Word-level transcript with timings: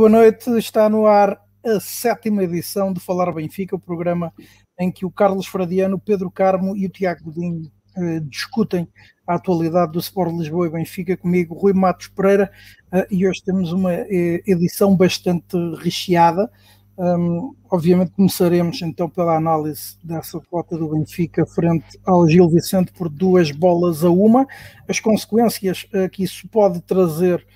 boa 0.00 0.08
noite. 0.08 0.48
Está 0.56 0.88
no 0.88 1.06
ar 1.06 1.38
a 1.62 1.78
sétima 1.78 2.42
edição 2.42 2.90
de 2.90 2.98
Falar 2.98 3.30
Benfica, 3.34 3.76
o 3.76 3.78
programa 3.78 4.32
em 4.78 4.90
que 4.90 5.04
o 5.04 5.10
Carlos 5.10 5.46
Fradiano, 5.46 5.96
o 5.96 6.00
Pedro 6.00 6.30
Carmo 6.30 6.74
e 6.74 6.86
o 6.86 6.88
Tiago 6.88 7.24
Godinho 7.24 7.70
eh, 7.94 8.20
discutem 8.20 8.88
a 9.26 9.34
atualidade 9.34 9.92
do 9.92 9.98
Sport 9.98 10.32
Lisboa 10.32 10.68
e 10.68 10.70
Benfica 10.70 11.18
comigo, 11.18 11.54
Rui 11.54 11.74
Matos 11.74 12.08
Pereira, 12.08 12.50
eh, 12.90 13.06
e 13.10 13.28
hoje 13.28 13.42
temos 13.44 13.74
uma 13.74 13.92
eh, 13.92 14.42
edição 14.46 14.96
bastante 14.96 15.54
recheada. 15.82 16.50
Um, 16.96 17.54
obviamente 17.70 18.12
começaremos 18.12 18.80
então 18.80 19.06
pela 19.06 19.36
análise 19.36 19.98
dessa 20.02 20.40
derrota 20.40 20.78
do 20.78 20.88
Benfica 20.88 21.44
frente 21.44 22.00
ao 22.06 22.26
Gil 22.26 22.48
Vicente 22.48 22.90
por 22.90 23.10
duas 23.10 23.50
bolas 23.50 24.02
a 24.02 24.08
uma, 24.08 24.46
as 24.88 24.98
consequências 24.98 25.86
uh, 25.92 26.08
que 26.08 26.22
isso 26.22 26.48
pode 26.48 26.80
trazer 26.80 27.46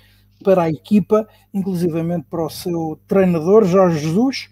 para 0.43 0.63
a 0.63 0.69
equipa, 0.69 1.27
inclusivamente 1.53 2.25
para 2.29 2.45
o 2.45 2.49
seu 2.49 2.99
treinador 3.07 3.65
Jorge 3.65 3.99
Jesus. 3.99 4.49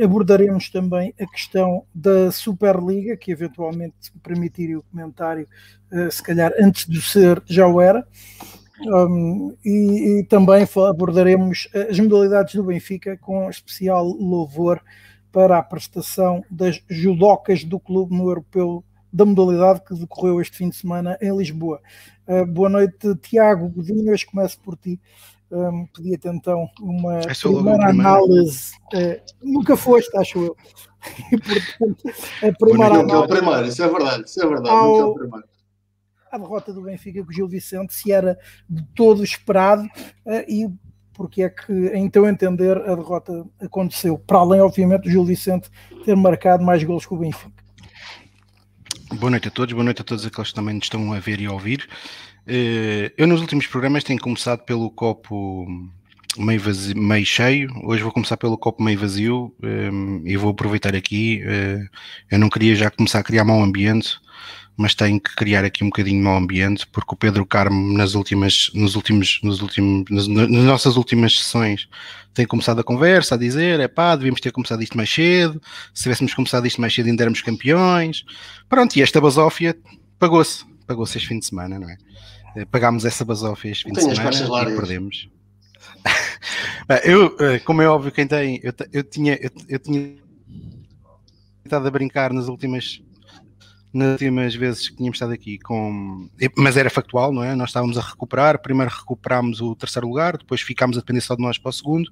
Abordaremos 0.00 0.70
também 0.70 1.14
a 1.20 1.26
questão 1.26 1.84
da 1.94 2.30
Superliga, 2.32 3.16
que 3.16 3.30
eventualmente, 3.30 3.94
se 4.00 4.10
permitirem 4.18 4.76
o 4.76 4.82
comentário, 4.82 5.46
uh, 5.92 6.10
se 6.10 6.22
calhar 6.22 6.52
antes 6.58 6.86
de 6.86 7.00
ser 7.00 7.42
já 7.46 7.66
o 7.66 7.80
era. 7.80 8.06
Um, 8.80 9.56
e, 9.64 10.18
e, 10.20 10.24
também 10.24 10.66
abordaremos 10.88 11.68
as 11.88 11.98
modalidades 12.00 12.56
do 12.56 12.64
Benfica 12.64 13.16
com 13.16 13.48
especial 13.48 14.04
louvor 14.04 14.82
para 15.30 15.58
a 15.58 15.62
prestação 15.62 16.44
das 16.50 16.82
judocas 16.90 17.62
do 17.62 17.78
clube 17.78 18.16
no 18.16 18.28
europeu 18.28 18.84
da 19.14 19.24
modalidade 19.24 19.80
que 19.84 19.94
decorreu 19.94 20.40
este 20.40 20.56
fim 20.56 20.68
de 20.68 20.74
semana 20.74 21.16
em 21.22 21.36
Lisboa. 21.36 21.80
Uh, 22.26 22.44
boa 22.44 22.68
noite, 22.68 23.14
Tiago 23.22 23.68
Godinho. 23.68 24.12
Hoje 24.12 24.26
começo 24.26 24.58
por 24.60 24.76
ti. 24.76 25.00
Um, 25.48 25.86
Pedia-te 25.94 26.26
então 26.26 26.68
uma 26.80 27.20
é 27.20 27.32
primeira 27.40 27.90
análise. 27.90 28.72
Uh, 28.92 29.22
nunca 29.40 29.76
foste, 29.76 30.16
acho 30.16 30.42
eu. 30.42 30.56
e, 31.30 31.38
portanto, 31.38 32.08
a 32.42 32.52
primeira 32.58 32.94
análise. 32.94 33.02
Nunca 33.02 33.14
é 33.14 33.18
o 33.18 33.28
primeiro, 33.28 33.66
isso 33.68 33.82
é 33.84 33.88
verdade, 33.88 34.24
isso 34.24 34.42
é 34.42 34.48
verdade. 34.48 34.68
Ao, 34.68 34.88
nunca 34.88 35.00
é 35.00 35.04
o 35.04 35.14
primeiro 35.14 35.54
a 36.32 36.38
derrota 36.38 36.72
do 36.72 36.82
Benfica 36.82 37.22
com 37.22 37.30
o 37.30 37.32
Gil 37.32 37.46
Vicente, 37.46 37.94
se 37.94 38.10
era 38.10 38.36
de 38.68 38.84
todo 38.96 39.22
esperado 39.22 39.84
uh, 39.84 40.44
e 40.48 40.68
porque 41.12 41.44
é 41.44 41.48
que, 41.48 41.72
em 41.72 42.10
teu 42.10 42.26
entender, 42.26 42.76
a 42.76 42.96
derrota 42.96 43.46
aconteceu, 43.60 44.18
para 44.18 44.38
além, 44.38 44.60
obviamente, 44.60 45.04
do 45.04 45.10
Gil 45.10 45.24
Vicente 45.24 45.70
ter 46.04 46.16
marcado 46.16 46.64
mais 46.64 46.82
gols 46.82 47.06
que 47.06 47.14
o 47.14 47.18
Benfica. 47.18 47.63
Boa 49.18 49.30
noite 49.30 49.48
a 49.48 49.50
todos, 49.50 49.72
boa 49.72 49.84
noite 49.84 50.00
a 50.00 50.04
todos 50.04 50.26
aqueles 50.26 50.48
que 50.48 50.54
também 50.54 50.76
estão 50.78 51.12
a 51.12 51.20
ver 51.20 51.40
e 51.40 51.46
a 51.46 51.52
ouvir. 51.52 51.88
Uh, 52.46 53.12
eu 53.16 53.26
nos 53.26 53.40
últimos 53.40 53.66
programas 53.66 54.02
tenho 54.02 54.20
começado 54.20 54.64
pelo 54.64 54.90
copo 54.90 55.66
meio, 56.36 56.60
vazio, 56.60 56.96
meio 56.96 57.24
cheio, 57.24 57.70
hoje 57.84 58.02
vou 58.02 58.10
começar 58.10 58.36
pelo 58.36 58.58
copo 58.58 58.82
meio 58.82 58.98
vazio 58.98 59.54
um, 59.62 60.22
e 60.24 60.36
vou 60.36 60.50
aproveitar 60.50 60.96
aqui. 60.96 61.42
Uh, 61.44 61.88
eu 62.30 62.38
não 62.38 62.48
queria 62.48 62.74
já 62.74 62.90
começar 62.90 63.20
a 63.20 63.22
criar 63.22 63.44
mau 63.44 63.62
ambiente, 63.62 64.18
mas 64.76 64.94
tenho 64.94 65.20
que 65.20 65.34
criar 65.34 65.64
aqui 65.64 65.84
um 65.84 65.88
bocadinho 65.88 66.18
de 66.18 66.24
mau 66.24 66.36
ambiente, 66.36 66.86
porque 66.88 67.14
o 67.14 67.16
Pedro 67.16 67.46
Carmo, 67.46 67.96
nas 67.96 68.14
últimas, 68.14 68.70
nos 68.74 68.96
últimos, 68.96 69.40
nos 69.42 69.60
últimos, 69.60 70.04
nas, 70.10 70.26
nas 70.26 70.48
nossas 70.50 70.96
últimas 70.96 71.38
sessões, 71.38 71.88
tem 72.32 72.44
começado 72.44 72.80
a 72.80 72.84
conversa, 72.84 73.36
a 73.36 73.38
dizer, 73.38 73.78
é 73.78 73.86
pá, 73.86 74.16
devíamos 74.16 74.40
ter 74.40 74.50
começado 74.50 74.82
isto 74.82 74.96
mais 74.96 75.08
cedo, 75.12 75.62
se 75.94 76.02
tivéssemos 76.02 76.34
começado 76.34 76.66
isto 76.66 76.80
mais 76.80 76.92
cedo 76.92 77.06
ainda 77.06 77.22
éramos 77.22 77.40
campeões. 77.40 78.24
Pronto, 78.68 78.96
e 78.96 79.02
esta 79.02 79.20
basófia 79.20 79.76
pagou-se, 80.18 80.64
pagou-se 80.86 81.16
este 81.16 81.28
fim 81.28 81.38
de 81.38 81.46
semana, 81.46 81.78
não 81.78 81.88
é? 81.88 81.96
Eh, 82.56 82.64
pagámos 82.64 83.04
essa 83.04 83.24
basófia 83.24 83.70
este 83.70 83.84
fim 83.84 83.92
de 83.92 84.00
semana 84.00 84.70
e 84.70 84.76
perdemos. 84.76 85.28
eu, 87.04 87.36
eh, 87.38 87.58
como 87.60 87.80
é 87.80 87.88
óbvio, 87.88 88.10
quem 88.10 88.26
tem, 88.26 88.60
eu, 88.64 88.72
eu 88.92 89.04
tinha, 89.04 89.38
eu, 89.40 89.50
eu 89.68 89.78
tinha 89.78 90.16
estado 91.64 91.86
a 91.86 91.90
brincar 91.90 92.32
nas 92.32 92.48
últimas 92.48 93.00
nas 93.94 94.12
últimas 94.12 94.54
vezes 94.54 94.88
que 94.88 94.96
tínhamos 94.96 95.16
estado 95.16 95.32
aqui 95.32 95.58
com. 95.58 96.28
Mas 96.56 96.76
era 96.76 96.90
factual, 96.90 97.32
não 97.32 97.44
é? 97.44 97.54
Nós 97.54 97.70
estávamos 97.70 97.96
a 97.96 98.00
recuperar. 98.00 98.60
Primeiro 98.60 98.92
recuperámos 98.92 99.60
o 99.60 99.74
terceiro 99.76 100.08
lugar, 100.08 100.36
depois 100.36 100.60
ficámos 100.60 100.96
a 100.96 101.00
depender 101.00 101.20
só 101.20 101.36
de 101.36 101.42
nós 101.42 101.56
para 101.56 101.70
o 101.70 101.72
segundo. 101.72 102.10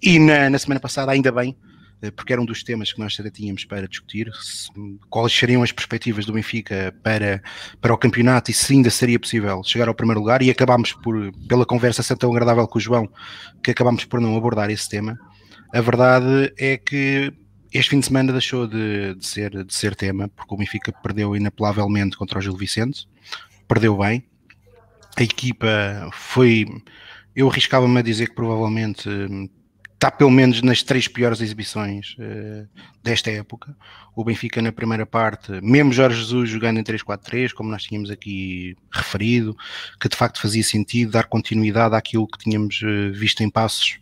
E 0.00 0.18
na, 0.18 0.48
na 0.48 0.58
semana 0.58 0.80
passada, 0.80 1.12
ainda 1.12 1.32
bem, 1.32 1.56
eh, 2.00 2.10
porque 2.10 2.32
era 2.32 2.40
um 2.40 2.44
dos 2.44 2.62
temas 2.62 2.92
que 2.92 3.00
nós 3.00 3.14
tínhamos 3.32 3.64
para 3.64 3.86
discutir, 3.86 4.30
se, 4.40 4.70
quais 5.10 5.32
seriam 5.32 5.62
as 5.62 5.72
perspectivas 5.72 6.24
do 6.24 6.32
Benfica 6.32 6.94
para, 7.02 7.42
para 7.80 7.92
o 7.92 7.98
campeonato 7.98 8.50
e 8.50 8.54
se 8.54 8.72
ainda 8.72 8.88
seria 8.88 9.18
possível 9.18 9.62
chegar 9.64 9.88
ao 9.88 9.94
primeiro 9.94 10.20
lugar. 10.20 10.42
E 10.42 10.50
acabámos 10.50 10.92
por, 10.92 11.32
pela 11.48 11.66
conversa 11.66 12.02
ser 12.02 12.16
tão 12.16 12.30
agradável 12.30 12.66
com 12.68 12.78
o 12.78 12.80
João, 12.80 13.08
que 13.62 13.72
acabámos 13.72 14.04
por 14.04 14.20
não 14.20 14.36
abordar 14.36 14.70
esse 14.70 14.88
tema. 14.88 15.18
A 15.74 15.80
verdade 15.80 16.52
é 16.58 16.76
que 16.76 17.32
este 17.72 17.90
fim 17.90 18.00
de 18.00 18.06
semana 18.06 18.32
deixou 18.32 18.66
de, 18.66 19.14
de, 19.14 19.26
ser, 19.26 19.64
de 19.64 19.74
ser 19.74 19.94
tema, 19.94 20.28
porque 20.28 20.54
o 20.54 20.56
Benfica 20.56 20.92
perdeu 20.92 21.36
inapelavelmente 21.36 22.16
contra 22.16 22.38
o 22.38 22.42
Gil 22.42 22.56
Vicente, 22.56 23.08
perdeu 23.68 23.96
bem. 23.96 24.24
A 25.16 25.22
equipa 25.22 26.10
foi. 26.12 26.66
Eu 27.34 27.48
arriscava-me 27.48 27.98
a 27.98 28.02
dizer 28.02 28.28
que 28.28 28.34
provavelmente 28.34 29.08
está 30.00 30.10
pelo 30.10 30.30
menos 30.30 30.62
nas 30.62 30.82
três 30.82 31.06
piores 31.06 31.42
exibições 31.42 32.16
uh, 32.18 32.66
desta 33.02 33.30
época. 33.30 33.76
O 34.16 34.24
Benfica 34.24 34.62
na 34.62 34.72
primeira 34.72 35.04
parte, 35.04 35.52
mesmo 35.62 35.92
Jorge 35.92 36.20
Jesus 36.20 36.48
jogando 36.48 36.78
em 36.78 36.82
3-4-3, 36.82 37.52
como 37.52 37.70
nós 37.70 37.82
tínhamos 37.82 38.10
aqui 38.10 38.74
referido, 38.90 39.54
que 40.00 40.08
de 40.08 40.16
facto 40.16 40.40
fazia 40.40 40.64
sentido 40.64 41.12
dar 41.12 41.24
continuidade 41.24 41.94
àquilo 41.94 42.26
que 42.26 42.38
tínhamos 42.38 42.80
uh, 42.80 43.12
visto 43.12 43.42
em 43.42 43.50
passos 43.50 44.00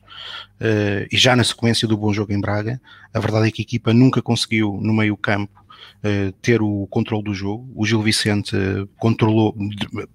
uh, 0.60 1.06
e 1.10 1.16
já 1.16 1.34
na 1.34 1.44
sequência 1.44 1.86
do 1.86 1.96
bom 1.96 2.12
jogo 2.12 2.32
em 2.32 2.40
Braga. 2.40 2.80
A 3.12 3.20
verdade 3.20 3.48
é 3.48 3.50
que 3.50 3.62
a 3.62 3.64
equipa 3.64 3.92
nunca 3.92 4.22
conseguiu 4.22 4.78
no 4.80 4.92
meio 4.92 5.16
campo 5.16 5.58
Uh, 5.98 6.30
ter 6.40 6.62
o 6.62 6.86
controle 6.88 7.24
do 7.24 7.34
jogo. 7.34 7.68
O 7.74 7.84
Gil 7.84 8.00
Vicente 8.00 8.54
uh, 8.54 8.86
controlou, 8.98 9.56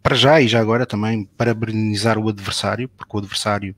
para 0.02 0.16
já 0.16 0.40
e 0.40 0.48
já 0.48 0.62
agora 0.62 0.86
também, 0.86 1.26
parabenizar 1.38 2.18
o 2.18 2.30
adversário, 2.30 2.88
porque 2.88 3.14
o 3.14 3.20
adversário, 3.20 3.76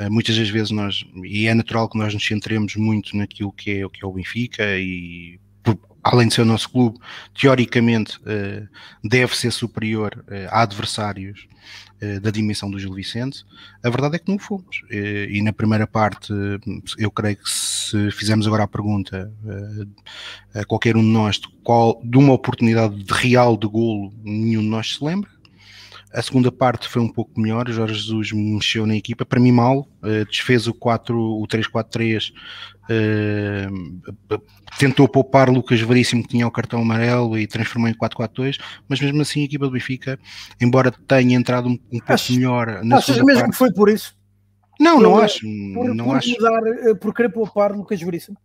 uh, 0.00 0.10
muitas 0.10 0.36
das 0.36 0.48
vezes 0.48 0.72
nós, 0.72 1.04
e 1.22 1.46
é 1.46 1.54
natural 1.54 1.88
que 1.88 1.96
nós 1.96 2.12
nos 2.12 2.26
centremos 2.26 2.74
muito 2.74 3.16
naquilo 3.16 3.52
que 3.52 3.70
é, 3.70 3.88
que 3.88 4.04
é 4.04 4.06
o 4.06 4.12
Benfica 4.12 4.64
e 4.78 5.38
além 6.02 6.26
de 6.26 6.34
ser 6.34 6.42
o 6.42 6.46
nosso 6.46 6.68
clube, 6.68 6.98
teoricamente 7.32 8.20
deve 9.02 9.34
ser 9.34 9.50
superior 9.50 10.22
a 10.50 10.60
adversários 10.60 11.46
eh, 11.93 11.93
da 12.20 12.30
dimensão 12.30 12.70
do 12.70 12.78
Gil 12.78 12.92
Vicente, 12.92 13.44
a 13.82 13.90
verdade 13.90 14.16
é 14.16 14.18
que 14.18 14.30
não 14.30 14.38
fomos. 14.38 14.82
Eh, 14.90 15.28
e 15.30 15.42
na 15.42 15.52
primeira 15.52 15.86
parte, 15.86 16.32
eu 16.98 17.10
creio 17.10 17.36
que 17.36 17.50
se 17.50 18.10
fizermos 18.10 18.46
agora 18.46 18.64
a 18.64 18.68
pergunta 18.68 19.32
eh, 20.54 20.60
a 20.60 20.64
qualquer 20.64 20.96
um 20.96 21.02
de 21.02 21.08
nós 21.08 21.36
de, 21.36 21.48
qual, 21.62 22.00
de 22.04 22.16
uma 22.16 22.32
oportunidade 22.32 23.04
real 23.10 23.56
de 23.56 23.66
golo, 23.66 24.12
nenhum 24.22 24.62
de 24.62 24.68
nós 24.68 24.94
se 24.94 25.04
lembra. 25.04 25.30
A 26.12 26.22
segunda 26.22 26.52
parte 26.52 26.88
foi 26.88 27.02
um 27.02 27.08
pouco 27.08 27.40
melhor, 27.40 27.68
Jorge 27.68 27.94
Jesus 27.94 28.30
mexeu 28.30 28.86
na 28.86 28.94
equipa, 28.94 29.24
para 29.24 29.40
mim 29.40 29.50
mal, 29.50 29.88
desfez 30.28 30.68
o, 30.68 30.72
4, 30.72 31.18
o 31.18 31.44
3-4-3 31.48 32.32
Uh, 32.84 34.40
tentou 34.78 35.08
poupar 35.08 35.48
Lucas 35.48 35.80
Veríssimo 35.80 36.22
que 36.22 36.28
tinha 36.28 36.46
o 36.46 36.50
cartão 36.50 36.82
amarelo 36.82 37.38
e 37.38 37.46
transformou 37.46 37.88
em 37.88 37.94
4-4-2, 37.94 38.58
mas 38.88 39.00
mesmo 39.00 39.22
assim 39.22 39.42
a 39.42 39.44
equipa 39.44 39.64
do 39.64 39.72
Benfica, 39.72 40.18
embora 40.60 40.90
tenha 40.90 41.36
entrado 41.36 41.68
um, 41.68 41.78
um 41.92 41.98
pouco 41.98 42.32
melhor 42.32 42.84
na 42.84 42.98
Achas 42.98 43.16
mesmo 43.16 43.40
parte, 43.40 43.50
que 43.52 43.56
foi 43.56 43.72
por 43.72 43.88
isso? 43.88 44.14
Não, 44.78 45.00
não 45.00 45.18
acho. 45.18 45.40
Por, 45.74 45.94
não 45.94 46.04
por 46.06 46.16
acho. 46.16 46.30
Mudar, 46.30 46.66
eh, 46.66 46.94
por 46.94 47.14
querer 47.14 47.28
poupar 47.28 47.72
Lucas 47.72 48.00
Veríssimo? 48.00 48.36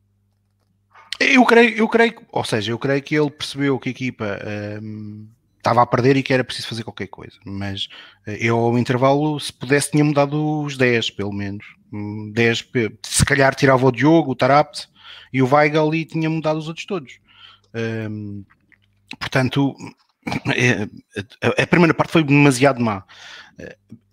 Eu 1.20 1.44
creio, 1.44 1.76
eu 1.76 1.88
creio, 1.88 2.22
ou 2.32 2.44
seja, 2.46 2.72
eu 2.72 2.80
creio 2.80 3.02
que 3.02 3.16
ele 3.16 3.30
percebeu 3.30 3.78
que 3.78 3.90
a 3.90 3.92
equipa 3.92 4.40
um, 4.82 5.28
estava 5.58 5.82
a 5.82 5.86
perder 5.86 6.16
e 6.16 6.24
que 6.24 6.34
era 6.34 6.44
preciso 6.46 6.70
fazer 6.70 6.84
qualquer 6.84 7.08
coisa. 7.08 7.38
Mas 7.46 7.90
eh, 8.26 8.38
eu, 8.40 8.58
ao 8.58 8.78
intervalo, 8.78 9.40
se 9.40 9.52
pudesse, 9.52 9.92
tinha 9.92 10.04
mudado 10.04 10.62
os 10.62 10.78
10, 10.78 11.12
pelo 11.12 11.34
menos. 11.34 11.66
10, 11.92 12.62
hum, 12.62 12.90
se 13.04 13.26
calhar 13.26 13.56
tirava 13.56 13.86
o 13.86 13.92
Diogo, 13.92 14.32
o 14.32 14.36
Tarapt 14.36 14.88
e 15.34 15.42
o 15.42 15.54
Weigel 15.54 15.94
e 15.94 16.06
tinha 16.06 16.30
mudado 16.30 16.58
os 16.58 16.68
outros 16.68 16.86
todos. 16.86 17.20
Um, 17.74 18.44
portanto, 19.20 19.76
é, 20.56 20.88
a 21.62 21.68
primeira 21.68 21.94
parte 21.94 22.12
foi 22.12 22.24
demasiado 22.24 22.82
má. 22.82 23.04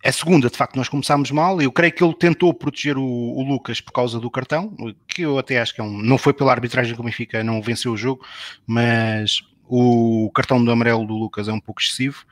A 0.05 0.13
segunda, 0.13 0.49
de 0.49 0.57
facto, 0.57 0.77
nós 0.77 0.89
começámos 0.89 1.31
mal. 1.31 1.61
Eu 1.61 1.73
creio 1.73 1.93
que 1.93 2.03
ele 2.03 2.15
tentou 2.15 2.55
proteger 2.55 2.97
o, 2.97 3.05
o, 3.05 3.43
Lucas 3.43 3.81
por 3.81 3.93
causa 3.93 4.21
do 4.21 4.31
cartão, 4.31 4.75
que 5.09 5.23
eu 5.23 5.39
até 5.39 5.61
acho 5.61 5.75
que 5.75 5.81
é 5.81 5.85
um, 5.85 5.99
não 5.99 6.17
foi 6.17 6.33
pela 6.33 6.53
arbitragem 6.53 6.95
que 6.95 7.01
o 7.01 7.05
Benfica 7.05 7.43
não 7.43 7.61
venceu 7.61 7.93
o 7.93 7.97
jogo, 7.97 8.25
mas 8.67 9.43
o 9.69 10.31
cartão 10.33 10.65
do 10.65 10.71
amarelo 10.71 11.05
do 11.05 11.15
Lucas 11.15 11.49
é 11.49 11.53
um 11.53 11.61
pouco 11.61 11.81
excessivo. 11.81 12.25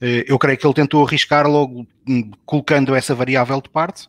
Eh, 0.00 0.24
eu 0.26 0.38
creio 0.38 0.58
que 0.58 0.66
ele 0.66 0.74
tentou 0.74 1.06
arriscar 1.06 1.46
logo 1.46 1.86
hum, 2.08 2.30
colocando 2.44 2.94
essa 2.94 3.14
variável 3.14 3.60
de 3.60 3.68
parte 3.68 4.08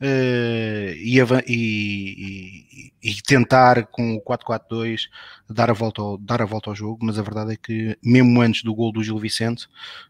e, 0.00 1.20
e, 1.46 2.92
e, 3.02 3.22
tentar 3.22 3.86
com 3.86 4.14
o 4.14 4.22
4-4-2 4.22 5.08
dar, 5.48 5.68
a 5.70 5.74
volta 5.74 6.02
dar 6.20 6.40
a 6.40 6.46
volta 6.46 6.70
ao 6.70 6.74
jogo, 6.74 7.04
mas 7.04 7.18
a 7.18 7.22
verdade 7.22 7.52
é 7.52 7.56
que 7.56 7.98
mesmo 8.02 8.40
antes 8.40 8.62
do 8.62 8.74
gol 8.74 8.92
do 8.92 9.02
Gil 9.02 9.18
Vicente, 9.18 9.66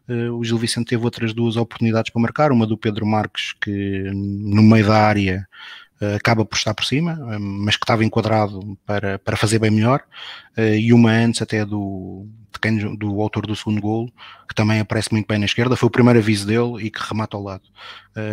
uh, 0.07 0.33
o 0.33 0.43
Gil 0.45 0.57
Vicente 0.57 0.87
teve 0.87 1.03
outras 1.03 1.33
duas 1.33 1.57
oportunidades 1.57 2.11
para 2.11 2.21
marcar, 2.21 2.51
uma 2.51 2.65
do 2.65 2.77
Pedro 2.77 3.05
Marques 3.05 3.53
que 3.59 4.03
no 4.13 4.63
meio 4.63 4.87
da 4.87 4.97
área 4.97 5.47
acaba 6.15 6.43
por 6.45 6.55
estar 6.55 6.73
por 6.73 6.85
cima, 6.85 7.17
mas 7.39 7.75
que 7.75 7.83
estava 7.83 8.03
enquadrado 8.03 8.77
para, 8.85 9.19
para 9.19 9.37
fazer 9.37 9.59
bem 9.59 9.71
melhor, 9.71 10.03
e 10.57 10.93
uma 10.93 11.11
antes 11.11 11.41
até 11.41 11.65
do, 11.65 12.27
do 12.97 13.21
autor 13.21 13.45
do 13.45 13.55
segundo 13.55 13.81
gol, 13.81 14.11
que 14.47 14.55
também 14.55 14.79
aparece 14.79 15.11
muito 15.11 15.27
bem 15.27 15.39
na 15.39 15.45
esquerda, 15.45 15.75
foi 15.75 15.87
o 15.87 15.91
primeiro 15.91 16.19
aviso 16.19 16.45
dele 16.45 16.85
e 16.85 16.89
que 16.89 16.99
remata 17.01 17.37
ao 17.37 17.43
lado. 17.43 17.63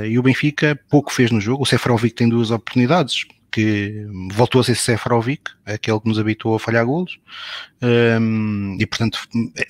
e 0.08 0.18
o 0.18 0.22
Benfica 0.22 0.78
pouco 0.88 1.12
fez 1.12 1.30
no 1.30 1.40
jogo, 1.40 1.62
o 1.62 1.66
Seferovic 1.66 2.14
tem 2.14 2.28
duas 2.28 2.50
oportunidades, 2.50 3.24
que 3.50 4.06
voltou 4.32 4.60
a 4.60 4.64
ser 4.64 4.74
Seferovic, 4.76 5.50
aquele 5.64 6.00
que 6.00 6.08
nos 6.08 6.18
habituou 6.18 6.56
a 6.56 6.60
falhar 6.60 6.84
golos, 6.84 7.18
um, 7.82 8.76
e 8.78 8.86
portanto 8.86 9.20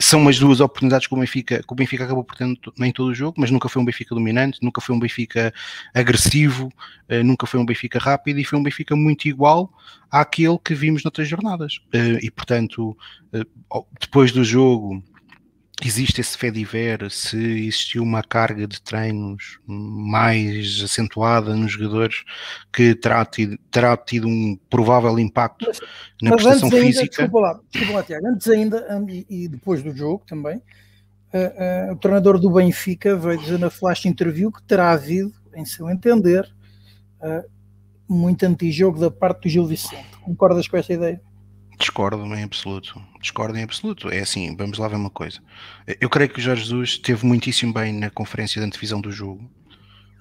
são 0.00 0.26
as 0.28 0.38
duas 0.38 0.60
oportunidades 0.60 1.06
que 1.06 1.14
o 1.14 1.18
Benfica, 1.18 1.62
que 1.62 1.72
o 1.72 1.76
Benfica 1.76 2.04
acabou 2.04 2.24
por 2.24 2.36
ter 2.36 2.44
em 2.44 2.92
todo 2.92 3.08
o 3.08 3.14
jogo, 3.14 3.36
mas 3.38 3.50
nunca 3.50 3.68
foi 3.68 3.80
um 3.80 3.84
Benfica 3.84 4.14
dominante, 4.14 4.58
nunca 4.62 4.80
foi 4.80 4.94
um 4.94 4.98
Benfica 4.98 5.52
agressivo, 5.94 6.72
uh, 7.08 7.24
nunca 7.24 7.46
foi 7.46 7.60
um 7.60 7.66
Benfica 7.66 7.98
rápido 7.98 8.40
e 8.40 8.44
foi 8.44 8.58
um 8.58 8.62
Benfica 8.62 8.96
muito 8.96 9.28
igual 9.28 9.72
àquele 10.10 10.58
que 10.58 10.74
vimos 10.74 11.04
noutras 11.04 11.28
jornadas. 11.28 11.80
Uh, 11.94 12.18
e 12.22 12.30
portanto, 12.30 12.96
uh, 13.32 13.86
depois 14.00 14.32
do 14.32 14.42
jogo 14.42 15.02
existe 15.84 16.20
esse 16.20 16.36
fediver, 16.36 17.08
se 17.10 17.36
existiu 17.36 18.02
uma 18.02 18.22
carga 18.22 18.66
de 18.66 18.80
treinos 18.80 19.60
mais 19.66 20.80
acentuada 20.82 21.54
nos 21.54 21.72
jogadores 21.72 22.24
que 22.72 22.94
terá 22.94 23.24
tido, 23.24 23.56
terá 23.70 23.96
tido 23.96 24.26
um 24.26 24.58
provável 24.68 25.18
impacto 25.18 25.66
mas, 25.66 25.80
na 26.20 26.30
mas 26.30 26.42
prestação 26.42 26.68
ainda, 26.70 26.86
física. 26.86 27.08
Desculpa 27.08 27.40
lá, 27.40 27.60
desculpa 27.70 27.94
lá, 27.94 28.02
Tiago. 28.02 28.26
Antes 28.26 28.48
ainda, 28.48 29.06
e, 29.08 29.26
e 29.28 29.48
depois 29.48 29.82
do 29.82 29.94
jogo 29.94 30.24
também, 30.26 30.56
uh, 30.56 31.90
uh, 31.90 31.92
o 31.92 31.96
treinador 31.96 32.40
do 32.40 32.50
Benfica 32.50 33.16
veio 33.16 33.38
dizer 33.38 33.58
na 33.58 33.70
flash 33.70 34.06
interview 34.06 34.50
que 34.50 34.62
terá 34.64 34.90
havido, 34.90 35.32
em 35.54 35.64
seu 35.64 35.88
entender, 35.88 36.44
uh, 37.20 37.48
muito 38.08 38.44
antijogo 38.44 38.98
da 38.98 39.10
parte 39.10 39.42
do 39.42 39.48
Gil 39.48 39.66
Vicente. 39.66 40.08
Concordas 40.22 40.66
com 40.66 40.76
essa 40.76 40.92
ideia? 40.92 41.20
Discordo 41.78 42.24
em 42.34 42.42
absoluto. 42.42 43.00
Discordo 43.20 43.56
em 43.56 43.62
absoluto. 43.62 44.10
É 44.10 44.18
assim, 44.18 44.56
vamos 44.56 44.78
lá 44.78 44.88
ver 44.88 44.96
uma 44.96 45.10
coisa. 45.10 45.40
Eu 46.00 46.10
creio 46.10 46.28
que 46.28 46.40
o 46.40 46.42
Jorge 46.42 46.62
Jesus 46.62 46.90
esteve 46.90 47.24
muitíssimo 47.24 47.72
bem 47.72 47.92
na 47.92 48.10
conferência 48.10 48.60
de 48.60 48.66
antevisão 48.66 49.00
do 49.00 49.12
jogo. 49.12 49.48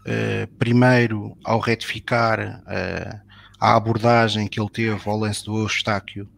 Uh, 0.06 0.48
primeiro, 0.57 1.36
ao 1.44 1.59
retificar 1.59 2.62
uh, 2.62 3.19
a 3.59 3.75
abordagem 3.75 4.48
que 4.48 4.59
ele 4.59 4.69
teve 4.69 5.01
ao 5.09 5.18
lance 5.18 5.44
do 5.44 5.57
Eustáquio 5.57 6.30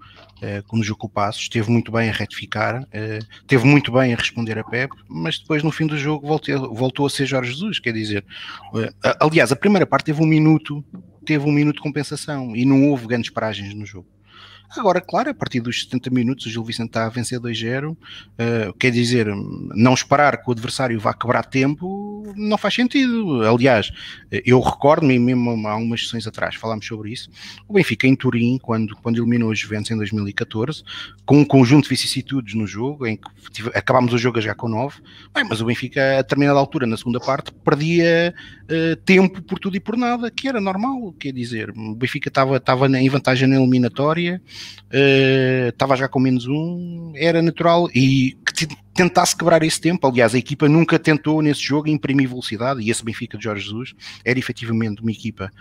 uh, 0.41 0.77
o 0.79 0.83
jogo 0.83 1.09
Passos, 1.09 1.41
esteve 1.41 1.69
muito 1.69 1.91
bem 1.91 2.09
a 2.09 2.13
retificar, 2.13 2.81
uh, 2.81 3.25
esteve 3.41 3.65
muito 3.65 3.91
bem 3.91 4.13
a 4.13 4.15
responder 4.15 4.57
a 4.57 4.63
Pep, 4.63 4.91
mas 5.07 5.37
depois 5.37 5.61
no 5.61 5.71
fim 5.71 5.85
do 5.85 5.97
jogo 5.97 6.25
voltou, 6.25 6.73
voltou 6.73 7.05
a 7.05 7.09
ser 7.09 7.25
Jorge 7.25 7.51
Jesus, 7.51 7.79
quer 7.79 7.93
dizer, 7.93 8.25
aliás, 9.19 9.51
a 9.51 9.55
primeira 9.55 9.85
parte 9.85 10.05
teve 10.05 10.23
um 10.23 10.25
minuto, 10.25 10.83
teve 11.25 11.45
um 11.45 11.51
minuto 11.51 11.75
de 11.75 11.81
compensação 11.83 12.55
e 12.55 12.65
não 12.65 12.89
houve 12.89 13.05
grandes 13.05 13.29
paragens 13.29 13.73
no 13.75 13.85
jogo. 13.85 14.07
Agora, 14.77 15.01
claro, 15.01 15.29
a 15.29 15.33
partir 15.33 15.59
dos 15.59 15.83
70 15.83 16.09
minutos 16.09 16.45
o 16.45 16.49
Gil 16.49 16.63
Vicente 16.63 16.87
está 16.87 17.05
a 17.05 17.09
vencer 17.09 17.39
2-0, 17.39 17.91
uh, 17.91 17.97
eh, 18.37 18.73
quer 18.77 18.91
dizer, 18.91 19.27
não 19.75 19.93
esperar 19.93 20.41
que 20.41 20.49
o 20.49 20.51
adversário 20.51 20.99
vá 20.99 21.13
quebrar 21.13 21.43
tempo 21.43 22.09
não 22.35 22.57
faz 22.57 22.73
sentido. 22.73 23.43
Aliás, 23.43 23.91
eu 24.45 24.59
recordo-me, 24.59 25.17
mesmo 25.19 25.67
há 25.67 25.75
umas 25.75 26.01
sessões 26.01 26.27
atrás 26.27 26.55
falámos 26.55 26.85
sobre 26.85 27.11
isso, 27.11 27.29
o 27.67 27.73
Benfica 27.73 28.07
em 28.07 28.15
Turim, 28.15 28.57
quando, 28.57 28.95
quando 28.97 29.17
eliminou 29.17 29.49
os 29.49 29.59
Juventus 29.59 29.91
em 29.91 29.97
2014, 29.97 30.83
com 31.25 31.39
um 31.39 31.45
conjunto 31.45 31.83
de 31.83 31.89
vicissitudes 31.89 32.53
no 32.55 32.65
jogo, 32.67 33.05
em 33.05 33.17
que 33.17 33.29
tive, 33.51 33.69
acabámos 33.73 34.13
o 34.13 34.17
jogo 34.17 34.39
a 34.39 34.55
com 34.55 34.67
9, 34.67 35.01
bem, 35.33 35.43
mas 35.47 35.61
o 35.61 35.65
Benfica 35.65 36.19
a 36.19 36.21
determinada 36.21 36.59
altura, 36.59 36.87
na 36.87 36.97
segunda 36.97 37.19
parte, 37.19 37.51
perdia 37.51 38.33
uh, 38.63 38.95
tempo 38.97 39.41
por 39.41 39.59
tudo 39.59 39.75
e 39.75 39.79
por 39.79 39.97
nada, 39.97 40.31
que 40.31 40.47
era 40.47 40.59
normal, 40.59 41.13
quer 41.19 41.31
dizer, 41.31 41.69
o 41.71 41.95
Benfica 41.95 42.29
estava 42.29 42.87
em 42.97 43.09
vantagem 43.09 43.47
na 43.47 43.57
eliminatória, 43.57 44.41
estava 45.69 45.91
uh, 45.91 45.93
a 45.93 45.97
jogar 45.97 46.09
com 46.09 46.19
menos 46.19 46.47
um, 46.47 47.13
era 47.15 47.41
natural 47.41 47.89
e 47.93 48.37
que 48.45 48.67
tentasse 48.93 49.35
quebrar 49.35 49.63
esse 49.63 49.79
tempo. 49.79 50.05
Aliás, 50.07 50.35
a 50.35 50.37
equipa 50.37 50.67
nunca 50.67 50.99
tentou 50.99 51.41
nesse 51.41 51.61
jogo 51.61 51.87
imprimir 51.87 52.27
velocidade 52.27 52.81
e 52.81 52.89
esse 52.89 53.03
Benfica 53.03 53.37
de 53.37 53.43
Jorge 53.43 53.63
Jesus 53.63 53.93
era 54.25 54.37
efetivamente 54.37 55.01
uma 55.01 55.11
equipa 55.11 55.51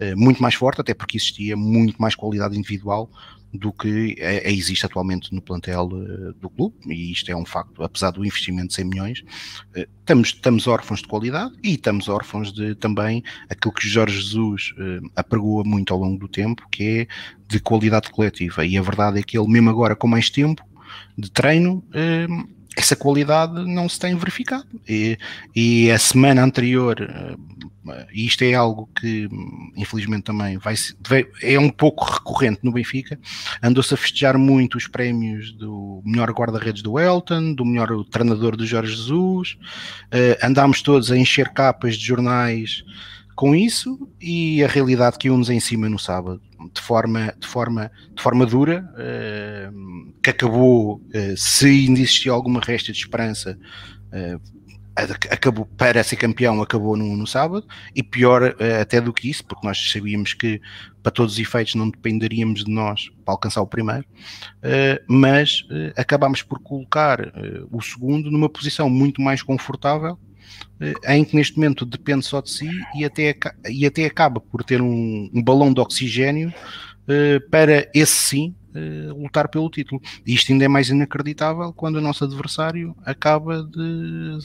uh, 0.00 0.16
muito 0.18 0.42
mais 0.42 0.54
forte, 0.54 0.80
até 0.80 0.94
porque 0.94 1.16
existia 1.16 1.56
muito 1.56 2.00
mais 2.00 2.14
qualidade 2.14 2.56
individual 2.58 3.10
do 3.52 3.72
que 3.72 4.16
é, 4.18 4.48
é, 4.48 4.52
existe 4.52 4.84
atualmente 4.84 5.34
no 5.34 5.40
plantel 5.40 5.86
uh, 5.86 6.32
do 6.34 6.50
clube, 6.50 6.74
e 6.86 7.12
isto 7.12 7.30
é 7.30 7.36
um 7.36 7.44
facto, 7.44 7.82
apesar 7.82 8.10
do 8.10 8.24
investimento 8.24 8.68
de 8.68 8.74
100 8.74 8.84
milhões, 8.84 9.24
estamos, 9.74 10.28
estamos 10.28 10.66
órfãos 10.66 11.00
de 11.00 11.08
qualidade 11.08 11.54
e 11.62 11.74
estamos 11.74 12.08
órfãos 12.08 12.52
de 12.52 12.74
também 12.74 13.22
aquilo 13.48 13.72
que 13.72 13.88
Jorge 13.88 14.20
Jesus 14.20 14.72
uh, 14.72 15.10
apregoa 15.16 15.64
muito 15.64 15.92
ao 15.92 16.00
longo 16.00 16.18
do 16.18 16.28
tempo, 16.28 16.66
que 16.70 16.84
é 17.00 17.06
de 17.46 17.60
qualidade 17.60 18.10
coletiva, 18.10 18.64
e 18.66 18.76
a 18.76 18.82
verdade 18.82 19.18
é 19.18 19.22
que 19.22 19.38
ele 19.38 19.48
mesmo 19.48 19.70
agora 19.70 19.96
com 19.96 20.06
mais 20.06 20.28
tempo 20.28 20.62
de 21.16 21.30
treino, 21.30 21.84
essa 22.76 22.94
qualidade 22.94 23.64
não 23.64 23.88
se 23.88 23.98
tem 23.98 24.14
verificado, 24.16 24.68
e, 24.88 25.18
e 25.54 25.90
a 25.90 25.98
semana 25.98 26.42
anterior 26.42 27.08
e 28.12 28.26
isto 28.26 28.42
é 28.42 28.54
algo 28.54 28.88
que 28.98 29.28
infelizmente 29.76 30.24
também 30.24 30.58
vai, 30.58 30.74
é 31.42 31.58
um 31.58 31.70
pouco 31.70 32.04
recorrente 32.04 32.60
no 32.62 32.72
Benfica, 32.72 33.18
andou-se 33.62 33.92
a 33.92 33.96
festejar 33.96 34.36
muito 34.38 34.76
os 34.76 34.86
prémios 34.86 35.52
do 35.52 36.02
melhor 36.04 36.30
guarda-redes 36.30 36.82
do 36.82 36.98
Elton, 36.98 37.54
do 37.54 37.64
melhor 37.64 38.04
treinador 38.04 38.56
do 38.56 38.66
Jorge 38.66 38.94
Jesus, 38.94 39.56
uh, 40.12 40.46
andámos 40.46 40.82
todos 40.82 41.10
a 41.10 41.16
encher 41.16 41.50
capas 41.50 41.96
de 41.96 42.04
jornais 42.04 42.84
com 43.34 43.54
isso 43.54 44.08
e 44.20 44.62
a 44.64 44.68
realidade 44.68 45.18
que 45.18 45.30
nos 45.30 45.48
em 45.48 45.60
cima 45.60 45.88
no 45.88 45.98
sábado 45.98 46.40
de 46.72 46.80
forma, 46.80 47.34
de 47.38 47.46
forma, 47.46 47.90
de 48.14 48.22
forma 48.22 48.44
dura, 48.44 48.88
uh, 48.94 50.12
que 50.22 50.30
acabou, 50.30 50.96
uh, 50.96 51.36
se 51.36 51.66
ainda 51.66 52.00
existia 52.00 52.32
alguma 52.32 52.60
resta 52.60 52.92
de 52.92 52.98
esperança, 52.98 53.58
uh, 54.12 54.58
acabou 55.30 55.64
para 55.64 56.02
ser 56.02 56.16
campeão 56.16 56.60
acabou 56.60 56.96
no, 56.96 57.16
no 57.16 57.24
sábado 57.24 57.64
e 57.94 58.02
pior 58.02 58.56
até 58.80 59.00
do 59.00 59.12
que 59.12 59.30
isso 59.30 59.44
porque 59.44 59.64
nós 59.64 59.92
sabíamos 59.92 60.34
que 60.34 60.60
para 61.00 61.12
todos 61.12 61.34
os 61.34 61.38
efeitos 61.38 61.76
não 61.76 61.88
dependeríamos 61.88 62.64
de 62.64 62.70
nós 62.72 63.08
para 63.24 63.32
alcançar 63.32 63.62
o 63.62 63.66
primeiro 63.68 64.04
mas 65.08 65.62
acabámos 65.96 66.42
por 66.42 66.58
colocar 66.58 67.32
o 67.70 67.80
segundo 67.80 68.28
numa 68.28 68.48
posição 68.48 68.90
muito 68.90 69.22
mais 69.22 69.40
confortável 69.40 70.18
em 71.08 71.24
que 71.24 71.34
neste 71.34 71.56
momento 71.56 71.84
depende 71.84 72.24
só 72.24 72.40
de 72.40 72.50
si 72.50 72.70
e 72.94 73.04
até, 73.04 73.34
e 73.68 73.86
até 73.86 74.04
acaba 74.04 74.40
por 74.40 74.62
ter 74.62 74.80
um, 74.80 75.30
um 75.32 75.42
balão 75.42 75.72
de 75.72 75.80
oxigênio 75.80 76.52
para 77.50 77.88
esse 77.94 78.14
sim 78.14 78.54
uh, 78.74 79.22
lutar 79.22 79.48
pelo 79.48 79.70
título. 79.70 80.00
E 80.26 80.34
isto 80.34 80.52
ainda 80.52 80.64
é 80.64 80.68
mais 80.68 80.90
inacreditável 80.90 81.72
quando 81.72 81.96
o 81.96 82.00
nosso 82.00 82.24
adversário 82.24 82.94
acaba 83.04 83.62
de 83.62 84.38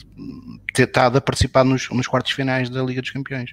ter 0.72 0.88
estado 0.88 1.18
a 1.18 1.20
participar 1.20 1.64
nos, 1.64 1.88
nos 1.90 2.06
quartos 2.06 2.32
finais 2.32 2.70
da 2.70 2.82
Liga 2.82 3.02
dos 3.02 3.10
Campeões. 3.10 3.50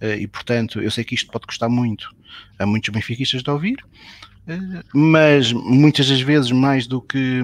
E 0.00 0.26
portanto, 0.26 0.80
eu 0.80 0.90
sei 0.90 1.04
que 1.04 1.14
isto 1.14 1.30
pode 1.30 1.46
custar 1.46 1.70
muito 1.70 2.14
a 2.58 2.66
muitos 2.66 2.90
benfiquistas 2.90 3.42
de 3.42 3.50
ouvir, 3.50 3.82
mas 4.94 5.52
muitas 5.52 6.08
das 6.08 6.20
vezes 6.20 6.50
mais 6.50 6.86
do 6.86 7.00
que, 7.00 7.42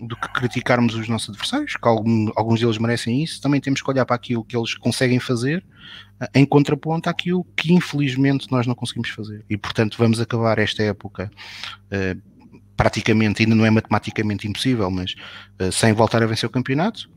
do 0.00 0.16
que 0.16 0.28
criticarmos 0.32 0.94
os 0.94 1.08
nossos 1.08 1.30
adversários, 1.30 1.76
que 1.76 1.88
alguns 1.88 2.60
deles 2.60 2.78
merecem 2.78 3.22
isso, 3.22 3.40
também 3.40 3.60
temos 3.60 3.82
que 3.82 3.90
olhar 3.90 4.04
para 4.04 4.16
aquilo 4.16 4.44
que 4.44 4.56
eles 4.56 4.74
conseguem 4.74 5.18
fazer 5.18 5.64
em 6.34 6.44
contraponto 6.44 7.08
àquilo 7.08 7.44
que 7.56 7.72
infelizmente 7.72 8.50
nós 8.50 8.66
não 8.66 8.74
conseguimos 8.74 9.08
fazer. 9.10 9.44
E 9.48 9.56
portanto 9.56 9.96
vamos 9.98 10.20
acabar 10.20 10.58
esta 10.58 10.82
época 10.82 11.30
uh, 11.86 12.20
praticamente, 12.76 13.42
ainda 13.42 13.54
não 13.54 13.64
é 13.64 13.70
matematicamente 13.70 14.46
impossível, 14.46 14.90
mas 14.90 15.14
uh, 15.60 15.72
sem 15.72 15.92
voltar 15.92 16.22
a 16.22 16.26
vencer 16.26 16.48
o 16.48 16.52
campeonato, 16.52 17.08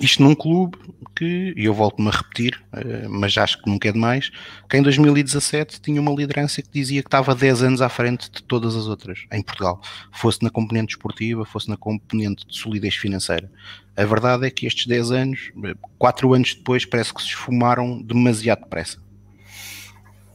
isto 0.00 0.22
num 0.22 0.34
clube 0.34 0.78
que, 1.16 1.52
e 1.56 1.64
eu 1.64 1.74
volto-me 1.74 2.08
a 2.08 2.12
repetir, 2.12 2.60
eh, 2.72 3.08
mas 3.08 3.36
acho 3.36 3.60
que 3.60 3.68
nunca 3.68 3.88
é 3.88 3.92
demais, 3.92 4.30
que 4.68 4.76
em 4.76 4.82
2017 4.82 5.80
tinha 5.80 6.00
uma 6.00 6.12
liderança 6.12 6.62
que 6.62 6.68
dizia 6.72 7.02
que 7.02 7.08
estava 7.08 7.34
10 7.34 7.62
anos 7.62 7.82
à 7.82 7.88
frente 7.88 8.30
de 8.30 8.42
todas 8.42 8.76
as 8.76 8.86
outras 8.86 9.26
em 9.32 9.42
Portugal, 9.42 9.80
fosse 10.12 10.42
na 10.42 10.50
componente 10.50 10.94
esportiva, 10.94 11.44
fosse 11.44 11.68
na 11.68 11.76
componente 11.76 12.46
de 12.46 12.56
solidez 12.56 12.94
financeira. 12.94 13.50
A 13.96 14.04
verdade 14.04 14.46
é 14.46 14.50
que 14.50 14.66
estes 14.66 14.86
10 14.86 15.10
anos, 15.10 15.52
4 15.98 16.32
anos 16.32 16.54
depois, 16.54 16.84
parece 16.84 17.12
que 17.12 17.20
se 17.20 17.28
esfumaram 17.28 18.00
demasiado 18.00 18.60
depressa. 18.60 18.98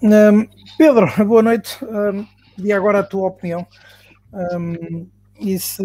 Um, 0.01 0.45
Pedro, 0.77 1.07
boa 1.25 1.41
noite. 1.41 1.77
Um, 1.85 2.25
e 2.57 2.73
agora 2.73 2.99
a 2.99 3.03
tua 3.03 3.29
opinião. 3.29 3.65
Um, 4.33 5.07
e 5.39 5.57
se, 5.57 5.81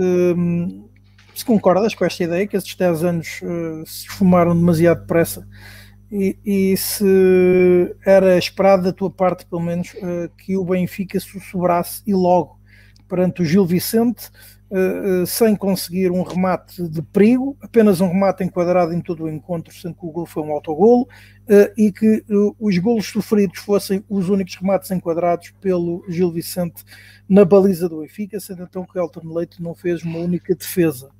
se 1.38 1.44
concordas 1.44 1.94
com 1.94 2.04
esta 2.04 2.24
ideia 2.24 2.46
que 2.48 2.56
estes 2.56 2.74
10 2.74 3.04
anos 3.04 3.40
uh, 3.42 3.86
se 3.86 4.06
esfumaram 4.06 4.56
demasiado 4.56 5.02
depressa 5.02 5.46
e, 6.10 6.36
e, 6.44 6.76
se 6.76 7.94
era 8.04 8.36
esperado 8.36 8.84
da 8.84 8.92
tua 8.92 9.10
parte, 9.10 9.46
pelo 9.46 9.62
menos, 9.62 9.92
uh, 9.94 10.28
que 10.38 10.56
o 10.56 10.64
Benfica 10.64 11.20
se 11.20 11.38
sobrasse 11.38 12.02
e 12.06 12.14
logo 12.14 12.58
perante 13.06 13.42
o 13.42 13.44
Gil 13.44 13.64
Vicente 13.64 14.30
uh, 14.70 15.24
sem 15.26 15.54
conseguir 15.54 16.10
um 16.10 16.22
remate 16.22 16.88
de 16.88 17.02
perigo, 17.02 17.56
apenas 17.60 18.00
um 18.00 18.08
remate 18.08 18.42
enquadrado 18.42 18.92
em 18.92 19.00
todo 19.00 19.24
o 19.24 19.28
encontro, 19.28 19.72
sendo 19.72 19.94
que 19.94 20.06
o 20.06 20.10
gol 20.10 20.26
foi 20.26 20.42
um 20.42 20.50
autogolo, 20.50 21.06
e 21.78 21.90
que 21.90 22.22
os 22.58 22.76
golos 22.76 23.06
sofridos 23.06 23.60
fossem 23.60 24.04
os 24.06 24.28
únicos 24.28 24.54
remates 24.56 24.90
enquadrados 24.90 25.50
pelo 25.62 26.04
Gil 26.06 26.30
Vicente 26.30 26.84
na 27.26 27.42
baliza 27.42 27.88
do 27.88 28.00
Benfica, 28.00 28.38
sendo 28.38 28.64
então 28.64 28.84
que 28.84 28.98
Elton 28.98 29.32
Leite 29.32 29.62
não 29.62 29.74
fez 29.74 30.02
uma 30.02 30.18
única 30.18 30.54
defesa. 30.54 31.10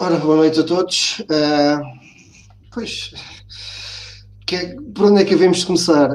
Ora, 0.00 0.16
boa 0.16 0.36
noite 0.36 0.60
a 0.60 0.64
todos. 0.64 1.22
pois, 2.72 3.12
que, 4.46 4.54
é, 4.54 4.76
por 4.94 5.06
onde 5.06 5.22
é 5.22 5.24
que 5.24 5.34
devemos 5.34 5.64
começar? 5.64 6.08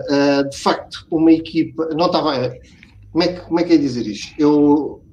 de 0.50 0.58
facto, 0.58 1.06
uma 1.12 1.32
equipa. 1.32 1.90
Não 1.96 2.06
estava. 2.06 2.56
Como 3.12 3.24
é, 3.24 3.28
que, 3.28 3.42
como 3.42 3.60
é 3.60 3.64
que 3.64 3.74
é 3.74 3.78
dizer 3.78 4.08
isto? 4.08 4.34
Eu 4.40 5.04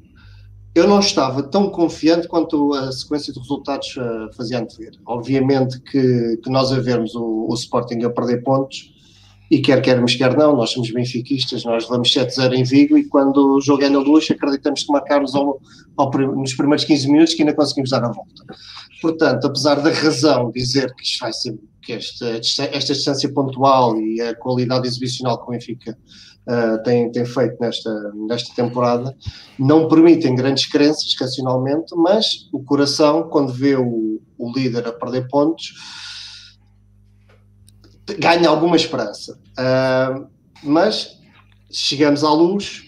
eu 0.73 0.87
não 0.87 1.01
estava 1.01 1.43
tão 1.43 1.69
confiante 1.69 2.29
quanto 2.29 2.73
a 2.75 2.93
sequência 2.93 3.33
de 3.33 3.41
resultados 3.41 3.97
uh, 3.97 4.33
fazia 4.37 4.61
antever. 4.61 4.93
Obviamente 5.05 5.81
que, 5.81 6.37
que, 6.37 6.49
nós 6.49 6.71
a 6.71 6.79
vermos 6.79 7.15
o, 7.17 7.49
o, 7.51 7.55
Sporting 7.55 8.05
a 8.05 8.11
perder 8.11 8.45
pontos, 8.45 8.95
e 9.51 9.61
quer 9.61 9.83
queremos, 9.83 10.15
quer 10.15 10.37
não, 10.37 10.57
nós 10.57 10.71
somos 10.71 10.93
benfiquistas, 10.93 11.65
nós 11.65 11.85
levamos 11.85 12.09
7-0 12.09 12.55
em 12.55 12.63
Vigo 12.63 12.97
e 12.97 13.05
quando 13.05 13.57
o 13.57 13.61
jogo 13.61 13.83
é 13.83 13.89
na 13.89 13.99
luz 13.99 14.31
acreditamos 14.31 14.85
que 14.85 14.93
marcarmos 14.93 15.35
ao, 15.35 15.61
ao, 15.97 16.11
nos 16.37 16.55
primeiros 16.55 16.85
15 16.85 17.11
minutos 17.11 17.35
que 17.35 17.43
ainda 17.43 17.55
conseguimos 17.55 17.91
dar 17.91 18.05
a 18.05 18.13
volta. 18.13 18.45
Portanto, 19.03 19.47
apesar 19.47 19.81
da 19.81 19.91
razão 19.91 20.53
dizer 20.53 20.95
que 20.95 21.19
vai 21.21 21.33
ser 21.33 21.59
que 21.83 21.95
esta, 21.95 22.27
esta 22.73 22.93
distância 22.93 23.33
pontual 23.33 23.99
e 23.99 24.21
a 24.21 24.35
qualidade 24.37 24.87
exibicional 24.87 25.39
que 25.39 25.49
o 25.49 25.51
Benfica 25.51 25.99
uh, 26.47 26.83
tem, 26.85 27.11
tem 27.11 27.25
feito 27.25 27.57
nesta, 27.61 28.13
nesta 28.29 28.55
temporada, 28.55 29.17
não 29.59 29.89
permitem 29.89 30.35
grandes 30.37 30.67
crenças 30.67 31.13
racionalmente, 31.19 31.95
mas 31.97 32.49
o 32.53 32.63
coração, 32.63 33.29
quando 33.29 33.53
vê 33.53 33.75
o, 33.75 34.21
o 34.39 34.53
líder 34.53 34.87
a 34.87 34.93
perder 34.93 35.27
pontos, 35.29 35.73
ganha 38.19 38.49
alguma 38.49 38.77
esperança. 38.77 39.39
Uh, 39.59 40.27
mas 40.63 41.19
chegamos 41.71 42.25
à 42.25 42.33
luz 42.33 42.85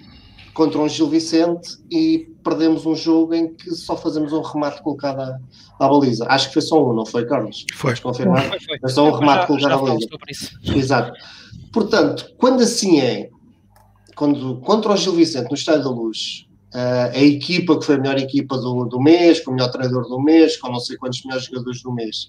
contra 0.55 0.79
um 0.79 0.89
Gil 0.89 1.09
Vicente 1.09 1.79
e 1.91 2.31
perdemos 2.45 2.85
um 2.85 2.95
jogo 2.95 3.35
em 3.35 3.55
que 3.55 3.71
só 3.71 3.97
fazemos 3.97 4.33
um 4.33 4.43
remate 4.43 4.83
colocado 4.83 5.21
à, 5.21 5.39
à 5.79 5.89
baliza. 5.89 6.27
Acho 6.29 6.49
que 6.49 6.55
foi 6.55 6.63
só 6.63 6.91
um, 6.91 6.93
não 6.93 7.07
foi, 7.07 7.25
Carlos? 7.27 7.65
Foi. 7.75 7.97
confirmar? 7.97 8.49
Foi, 8.49 8.61
foi. 8.61 8.79
foi 8.79 8.91
só 8.91 9.09
um 9.09 9.13
remate 9.13 9.41
já, 9.41 9.47
colocado 9.47 9.71
já 9.71 9.75
à 9.75 9.79
baliza. 9.79 10.09
Exato. 10.77 11.13
Portanto, 11.73 12.35
quando 12.37 12.63
assim 12.63 13.01
é, 13.01 13.31
quando, 14.15 14.61
contra 14.61 14.93
o 14.93 14.97
Gil 14.97 15.15
Vicente 15.15 15.49
no 15.49 15.55
Estádio 15.55 15.85
da 15.85 15.91
Luz, 15.91 16.47
uh, 16.75 17.17
a 17.17 17.21
equipa 17.21 17.79
que 17.79 17.85
foi 17.85 17.95
a 17.95 17.99
melhor 17.99 18.19
equipa 18.19 18.59
do, 18.59 18.85
do 18.85 19.01
mês, 19.01 19.41
com 19.41 19.53
o 19.53 19.55
melhor 19.55 19.71
treinador 19.71 20.09
do 20.09 20.21
mês, 20.21 20.57
com 20.57 20.71
não 20.71 20.81
sei 20.81 20.97
quantos 20.97 21.25
melhores 21.25 21.47
jogadores 21.47 21.83
do 21.83 21.93
mês, 21.93 22.29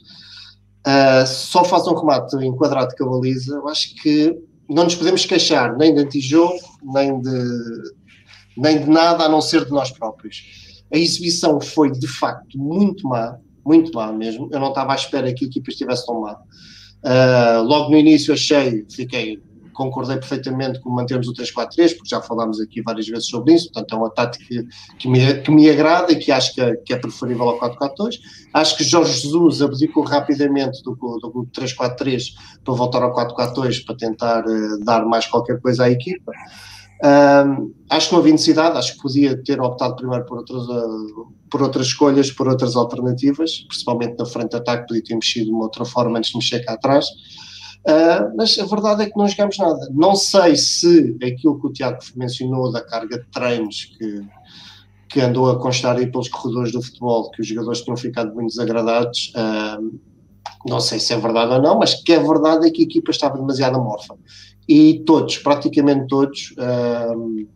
uh, 0.87 1.25
só 1.27 1.63
faz 1.63 1.87
um 1.87 1.95
remate 1.95 2.35
enquadrado 2.37 2.95
com 2.97 3.05
a 3.05 3.09
baliza, 3.09 3.55
eu 3.55 3.67
acho 3.67 3.95
que 3.95 4.37
não 4.69 4.85
nos 4.85 4.95
podemos 4.95 5.25
queixar 5.25 5.77
nem 5.77 5.93
de 5.93 6.01
antijogo, 6.01 6.59
nem 6.83 7.21
de, 7.21 7.93
nem 8.57 8.83
de 8.83 8.89
nada 8.89 9.25
a 9.25 9.29
não 9.29 9.41
ser 9.41 9.65
de 9.65 9.71
nós 9.71 9.91
próprios. 9.91 10.83
A 10.91 10.97
exibição 10.97 11.59
foi 11.59 11.91
de 11.91 12.07
facto 12.07 12.57
muito 12.57 13.07
má, 13.07 13.37
muito 13.65 13.91
má 13.93 14.11
mesmo. 14.11 14.49
Eu 14.51 14.59
não 14.59 14.69
estava 14.69 14.93
à 14.93 14.95
espera 14.95 15.33
que 15.33 15.45
a 15.45 15.47
equipa 15.47 15.69
estivesse 15.69 16.05
tão 16.05 16.21
má. 16.21 16.37
Uh, 17.03 17.63
logo 17.63 17.89
no 17.89 17.97
início 17.97 18.33
achei, 18.33 18.85
fiquei 18.89 19.41
concordei 19.73 20.17
perfeitamente 20.17 20.79
com 20.79 20.89
mantermos 20.89 21.27
o 21.27 21.33
3-4-3, 21.33 21.95
porque 21.95 22.09
já 22.09 22.21
falámos 22.21 22.61
aqui 22.61 22.81
várias 22.81 23.07
vezes 23.07 23.27
sobre 23.27 23.53
isso, 23.53 23.71
portanto 23.71 23.93
é 23.93 23.97
uma 23.97 24.09
tática 24.09 24.45
que, 24.45 24.67
que, 24.97 25.07
me, 25.07 25.33
que 25.41 25.51
me 25.51 25.69
agrada 25.69 26.11
e 26.11 26.15
que 26.15 26.31
acho 26.31 26.53
que 26.53 26.61
é, 26.61 26.75
que 26.75 26.93
é 26.93 26.97
preferível 26.97 27.49
ao 27.49 27.59
4-4-2. 27.59 28.19
Acho 28.53 28.77
que 28.77 28.83
Jorge 28.83 29.13
Jesus 29.13 29.61
abdicou 29.61 30.03
rapidamente 30.03 30.81
do, 30.83 30.91
do 30.93 31.47
3-4-3 31.51 32.33
para 32.63 32.73
voltar 32.73 33.03
ao 33.03 33.13
4-4-2 33.13 33.85
para 33.85 33.95
tentar 33.95 34.45
uh, 34.45 34.83
dar 34.85 35.05
mais 35.05 35.25
qualquer 35.25 35.59
coisa 35.59 35.85
à 35.85 35.89
equipa. 35.89 36.31
Um, 37.03 37.73
acho 37.89 38.07
que 38.07 38.13
não 38.13 38.21
havia 38.21 38.31
necessidade, 38.31 38.77
acho 38.77 38.95
que 38.95 39.01
podia 39.01 39.35
ter 39.43 39.59
optado 39.59 39.97
primeiro 39.97 40.25
por 40.25 40.37
outras, 40.37 40.63
uh, 40.63 41.27
por 41.51 41.61
outras 41.61 41.87
escolhas, 41.87 42.31
por 42.31 42.47
outras 42.47 42.77
alternativas, 42.77 43.65
principalmente 43.67 44.15
na 44.17 44.25
frente 44.25 44.51
de 44.51 44.55
ataque, 44.55 44.87
podia 44.87 45.03
ter 45.03 45.15
mexido 45.15 45.47
de 45.47 45.51
uma 45.51 45.65
outra 45.65 45.83
forma 45.83 46.17
antes 46.17 46.31
de 46.31 46.37
mexer 46.37 46.63
cá 46.63 46.73
atrás. 46.73 47.05
Uh, 47.85 48.31
mas 48.37 48.57
a 48.57 48.65
verdade 48.65 49.03
é 49.03 49.09
que 49.09 49.17
não 49.17 49.27
jogamos 49.27 49.57
nada. 49.57 49.89
Não 49.91 50.15
sei 50.15 50.55
se 50.55 51.17
aquilo 51.21 51.59
que 51.59 51.67
o 51.67 51.73
Tiago 51.73 51.99
mencionou 52.15 52.71
da 52.71 52.81
carga 52.81 53.19
de 53.19 53.25
treinos 53.25 53.93
que, 53.97 54.21
que 55.09 55.19
andou 55.19 55.49
a 55.49 55.59
constar 55.59 55.97
aí 55.97 56.07
pelos 56.07 56.29
corredores 56.29 56.71
do 56.71 56.81
futebol, 56.81 57.29
que 57.31 57.41
os 57.41 57.47
jogadores 57.47 57.81
tinham 57.81 57.97
ficado 57.97 58.33
muito 58.33 58.49
desagradados, 58.49 59.33
uh, 59.35 59.99
não 60.65 60.79
sei 60.79 60.97
se 60.97 61.13
é 61.13 61.17
verdade 61.17 61.53
ou 61.53 61.61
não, 61.61 61.77
mas 61.77 61.93
que 61.93 62.13
é 62.13 62.19
verdade 62.19 62.67
é 62.67 62.71
que 62.71 62.83
a 62.83 62.85
equipa 62.85 63.11
estava 63.11 63.37
demasiado 63.37 63.75
amorfa. 63.75 64.15
E 64.67 65.03
todos, 65.05 65.37
praticamente 65.39 66.07
todos, 66.07 66.53
uh, 66.57 67.47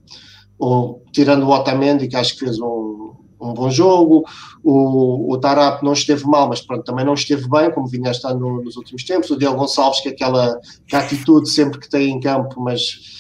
ou, 0.60 1.04
tirando 1.14 1.44
o 1.44 1.52
Otamendi, 1.52 2.10
que 2.10 2.18
acho 2.18 2.34
que 2.34 2.44
fez 2.44 2.60
um, 2.60 3.16
um 3.40 3.54
bom 3.54 3.70
jogo. 3.70 4.26
O, 4.64 5.34
o 5.34 5.38
Tarap 5.38 5.84
não 5.84 5.94
esteve 5.94 6.26
mal, 6.26 6.50
mas 6.50 6.62
pronto, 6.62 6.84
também 6.84 7.06
não 7.06 7.14
esteve 7.14 7.48
bem, 7.48 7.72
como 7.72 7.88
vinha 7.88 8.10
a 8.10 8.12
estar 8.12 8.34
no, 8.34 8.62
nos 8.62 8.76
últimos 8.76 9.04
tempos. 9.04 9.30
O 9.30 9.38
Diogo 9.38 9.58
Gonçalves, 9.58 10.02
que 10.02 10.10
é 10.10 10.12
aquela 10.12 10.60
que 10.88 10.96
atitude 10.96 11.50
sempre 11.50 11.80
que 11.80 11.90
tem 11.90 12.12
em 12.12 12.20
campo, 12.20 12.60
mas 12.62 13.18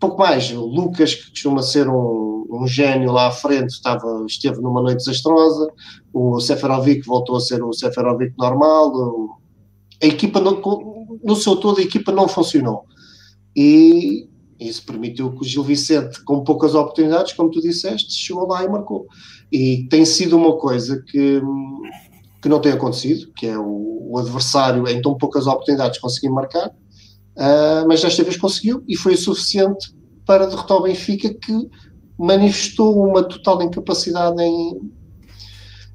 pouco 0.00 0.18
mais. 0.18 0.50
O 0.50 0.64
Lucas, 0.64 1.14
que 1.14 1.30
costuma 1.30 1.62
ser 1.62 1.88
um, 1.88 2.46
um 2.50 2.66
gênio 2.66 3.12
lá 3.12 3.28
à 3.28 3.30
frente, 3.30 3.70
estava, 3.70 4.24
esteve 4.26 4.60
numa 4.60 4.82
noite 4.82 4.98
desastrosa. 4.98 5.68
O 6.12 6.40
Seferovic 6.40 7.06
voltou 7.06 7.36
a 7.36 7.40
ser 7.40 7.62
o 7.62 7.72
Seferovic 7.72 8.34
normal. 8.38 9.38
A 10.02 10.06
equipa, 10.06 10.40
não, 10.40 10.60
no 11.22 11.36
seu 11.36 11.56
todo, 11.56 11.78
a 11.78 11.82
equipa 11.82 12.12
não 12.12 12.28
funcionou. 12.28 12.84
E 13.54 14.27
isso 14.60 14.84
permitiu 14.84 15.30
que 15.32 15.42
o 15.42 15.44
Gil 15.44 15.62
Vicente, 15.62 16.22
com 16.24 16.42
poucas 16.42 16.74
oportunidades, 16.74 17.32
como 17.32 17.50
tu 17.50 17.60
disseste, 17.60 18.12
chegou 18.12 18.46
lá 18.46 18.64
e 18.64 18.68
marcou. 18.68 19.06
E 19.52 19.86
tem 19.88 20.04
sido 20.04 20.36
uma 20.36 20.56
coisa 20.56 21.02
que, 21.06 21.40
que 22.42 22.48
não 22.48 22.60
tem 22.60 22.72
acontecido, 22.72 23.30
que 23.34 23.46
é 23.46 23.56
o, 23.56 24.08
o 24.10 24.18
adversário, 24.18 24.88
em 24.88 25.00
tão 25.00 25.16
poucas 25.16 25.46
oportunidades, 25.46 26.00
conseguir 26.00 26.30
marcar, 26.30 26.68
uh, 26.68 27.86
mas 27.86 28.02
desta 28.02 28.24
vez 28.24 28.36
conseguiu 28.36 28.82
e 28.88 28.96
foi 28.96 29.14
o 29.14 29.18
suficiente 29.18 29.94
para 30.26 30.46
derrotar 30.46 30.76
o 30.76 30.82
Benfica, 30.82 31.32
que 31.32 31.52
manifestou 32.18 33.00
uma 33.00 33.22
total 33.22 33.62
incapacidade 33.62 34.42
em, 34.42 34.90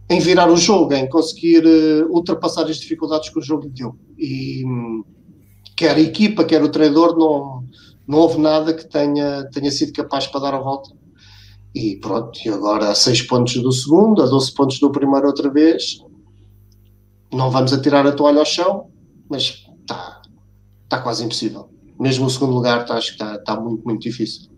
em 0.10 0.20
virar 0.20 0.50
o 0.50 0.55
jogo, 0.55 0.93
em 0.93 1.08
conseguir 1.10 1.65
uh, 1.65 2.10
ultrapassar 2.10 2.63
as 2.63 2.77
dificuldades 2.77 3.29
que 3.29 3.39
o 3.39 3.41
jogo 3.41 3.63
lhe 3.63 3.72
deu. 3.72 3.93
E 4.17 4.63
quer 5.75 5.98
a 5.98 6.00
equipa, 6.00 6.46
quer 6.46 6.63
o 6.63 6.70
treinador, 6.70 7.17
não 7.17 7.62
não 8.07 8.19
houve 8.19 8.39
nada 8.39 8.74
que 8.74 8.86
tenha, 8.86 9.50
tenha 9.51 9.72
sido 9.72 9.93
capaz 9.93 10.27
para 10.27 10.41
dar 10.41 10.53
a 10.53 10.60
volta. 10.60 10.91
E 11.74 11.95
pronto, 11.98 12.39
e 12.45 12.50
agora 12.50 12.89
a 12.89 12.95
6 12.95 13.24
pontos 13.24 13.55
do 13.55 13.72
segundo, 13.72 14.22
a 14.22 14.25
12 14.25 14.53
pontos 14.53 14.79
do 14.79 14.91
primeiro 14.91 15.27
outra 15.27 15.50
vez. 15.50 16.00
Não 17.31 17.50
vamos 17.50 17.74
atirar 17.74 18.05
a 18.05 18.12
toalha 18.12 18.39
ao 18.39 18.45
chão, 18.45 18.91
mas 19.29 19.65
está 19.81 20.22
tá 20.88 21.01
quase 21.01 21.24
impossível. 21.24 21.69
Mesmo 22.00 22.25
o 22.25 22.29
segundo 22.29 22.53
lugar 22.53 22.86
tá, 22.86 22.95
acho 22.95 23.15
que 23.17 23.24
está 23.24 23.39
tá 23.39 23.60
muito, 23.60 23.83
muito 23.83 24.01
difícil. 24.01 24.51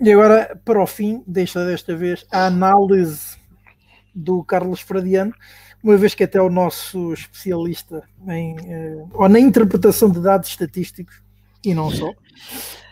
E 0.00 0.12
agora, 0.12 0.60
para 0.64 0.82
o 0.82 0.86
fim, 0.86 1.22
deixa 1.26 1.64
desta 1.64 1.94
vez 1.96 2.26
a 2.30 2.46
análise 2.46 3.38
do 4.14 4.42
Carlos 4.42 4.80
Fradiano, 4.80 5.32
uma 5.82 5.96
vez 5.96 6.14
que 6.14 6.24
até 6.24 6.40
o 6.40 6.50
nosso 6.50 7.12
especialista 7.12 8.02
em, 8.28 8.56
eh, 8.66 9.04
ou 9.14 9.28
na 9.28 9.40
interpretação 9.40 10.10
de 10.10 10.20
dados 10.20 10.48
estatísticos, 10.48 11.22
e 11.64 11.74
não 11.74 11.90
só, 11.90 12.12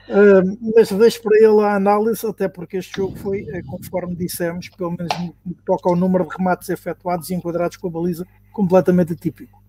Uh, 0.09 0.73
mas 0.75 0.91
deixo 0.91 1.21
para 1.23 1.37
ele 1.37 1.61
a 1.61 1.75
análise, 1.75 2.27
até 2.27 2.49
porque 2.49 2.79
este 2.79 2.97
jogo 2.97 3.15
foi, 3.19 3.47
eh, 3.51 3.61
conforme 3.67 4.17
dissemos, 4.17 4.71
pelo 4.71 4.93
menos 4.93 5.13
no 5.45 5.55
que 5.55 5.63
toca 5.67 5.91
ao 5.91 5.95
número 5.95 6.25
de 6.25 6.35
remates 6.35 6.71
efetuados 6.71 7.29
e 7.29 7.35
enquadrados 7.35 7.77
com 7.77 7.89
a 7.89 7.91
baliza, 7.91 8.27
completamente 8.51 9.13
atípico. 9.13 9.63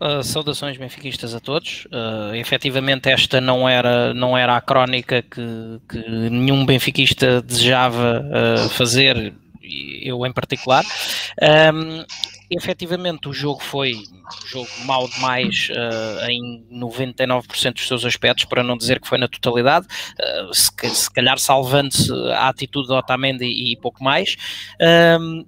Uh, 0.00 0.22
saudações 0.22 0.78
benfiquistas 0.78 1.34
a 1.34 1.40
todos. 1.40 1.86
Uh, 1.86 2.34
efetivamente, 2.36 3.10
esta 3.10 3.40
não 3.40 3.68
era, 3.68 4.14
não 4.14 4.38
era 4.38 4.56
a 4.56 4.60
crónica 4.60 5.20
que, 5.20 5.80
que 5.88 6.08
nenhum 6.30 6.64
benfiquista 6.64 7.42
desejava 7.42 8.24
uh, 8.24 8.68
fazer, 8.70 9.34
eu 9.60 10.24
em 10.24 10.32
particular. 10.32 10.84
Um, 11.74 12.04
efetivamente 12.50 13.28
o 13.28 13.32
jogo 13.32 13.60
foi 13.62 13.94
um 13.94 14.46
jogo 14.46 14.68
mau 14.84 15.08
demais 15.08 15.68
uh, 15.70 16.30
em 16.30 16.66
99% 16.72 17.74
dos 17.74 17.86
seus 17.86 18.04
aspectos, 18.04 18.44
para 18.44 18.62
não 18.62 18.76
dizer 18.76 19.00
que 19.00 19.08
foi 19.08 19.18
na 19.18 19.28
totalidade, 19.28 19.86
uh, 19.86 20.54
se, 20.54 20.70
se, 20.94 21.10
calhar 21.10 21.38
salvando-se 21.38 22.12
a 22.32 22.48
atitude 22.48 22.88
do 22.88 22.94
Otamendi 22.94 23.44
e, 23.44 23.76
pouco 23.76 24.02
mais. 24.02 24.36
Um, 25.20 25.44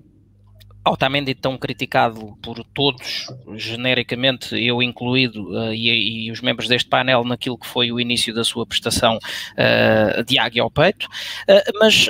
Otamendi 0.85 1.33
tão 1.35 1.57
criticado 1.57 2.37
por 2.43 2.65
todos, 2.75 3.29
genericamente, 3.55 4.57
eu 4.57 4.83
incluído, 4.83 5.51
uh, 5.51 5.73
e, 5.73 6.27
e, 6.27 6.33
os 6.33 6.41
membros 6.41 6.69
deste 6.69 6.89
painel, 6.89 7.25
naquilo 7.25 7.57
que 7.57 7.67
foi 7.67 7.93
o 7.93 8.01
início 8.01 8.35
da 8.35 8.43
sua 8.43 8.67
prestação 8.67 9.17
uh, 9.17 10.25
de 10.25 10.39
águia 10.39 10.63
ao 10.63 10.71
peito, 10.71 11.07
uh, 11.07 11.79
mas 11.79 12.09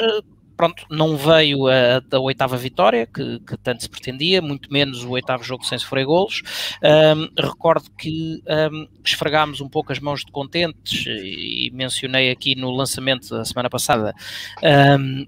pronto, 0.62 0.86
não 0.88 1.16
veio 1.16 1.66
a, 1.66 2.00
a 2.08 2.20
oitava 2.20 2.56
vitória, 2.56 3.04
que, 3.04 3.40
que, 3.40 3.56
tanto 3.56 3.82
se 3.82 3.90
pretendia, 3.90 4.40
muito 4.40 4.72
menos 4.72 5.02
o 5.02 5.10
oitavo 5.10 5.42
jogo 5.42 5.64
sem 5.64 5.76
sofrer 5.76 6.04
golos. 6.04 6.40
Um, 6.80 7.28
recordo 7.36 7.90
que 7.98 8.40
um, 8.70 8.86
esfregámos 9.04 9.60
um 9.60 9.68
pouco 9.68 9.90
as 9.90 9.98
mãos 9.98 10.24
de 10.24 10.30
contentes 10.30 11.04
e 11.06 11.68
mencionei 11.74 12.30
aqui 12.30 12.54
no 12.54 12.70
lançamento 12.70 13.28
da 13.30 13.44
semana 13.44 13.68
passada. 13.68 14.14
Um, 14.62 15.26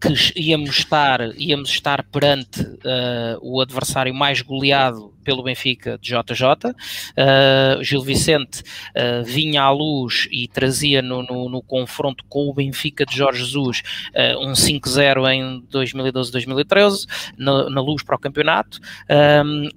que 0.00 0.40
íamos 0.40 0.70
estar, 0.70 1.20
íamos 1.36 1.68
estar 1.70 2.04
perante 2.04 2.60
uh, 2.62 3.40
o 3.42 3.60
adversário 3.60 4.14
mais 4.14 4.40
goleado 4.40 5.12
pelo 5.22 5.42
Benfica 5.42 5.98
de 6.00 6.10
JJ. 6.10 6.70
Uh, 6.70 7.82
Gil 7.82 8.02
Vicente 8.02 8.60
uh, 8.60 9.24
vinha 9.24 9.62
à 9.62 9.70
luz 9.70 10.28
e 10.30 10.48
trazia 10.48 11.02
no, 11.02 11.22
no, 11.22 11.48
no, 11.48 11.62
confronto 11.62 12.24
com 12.28 12.48
o 12.48 12.54
Benfica 12.54 13.04
de 13.04 13.16
Jorge 13.16 13.40
Jesus 13.40 13.82
uh, 14.14 14.46
um 14.46 14.52
5-0 14.52 15.32
em 15.32 15.62
2012-2013, 15.70 17.06
na, 17.36 17.70
na, 17.70 17.80
luz 17.80 18.02
para 18.02 18.16
o 18.16 18.18
campeonato, 18.18 18.78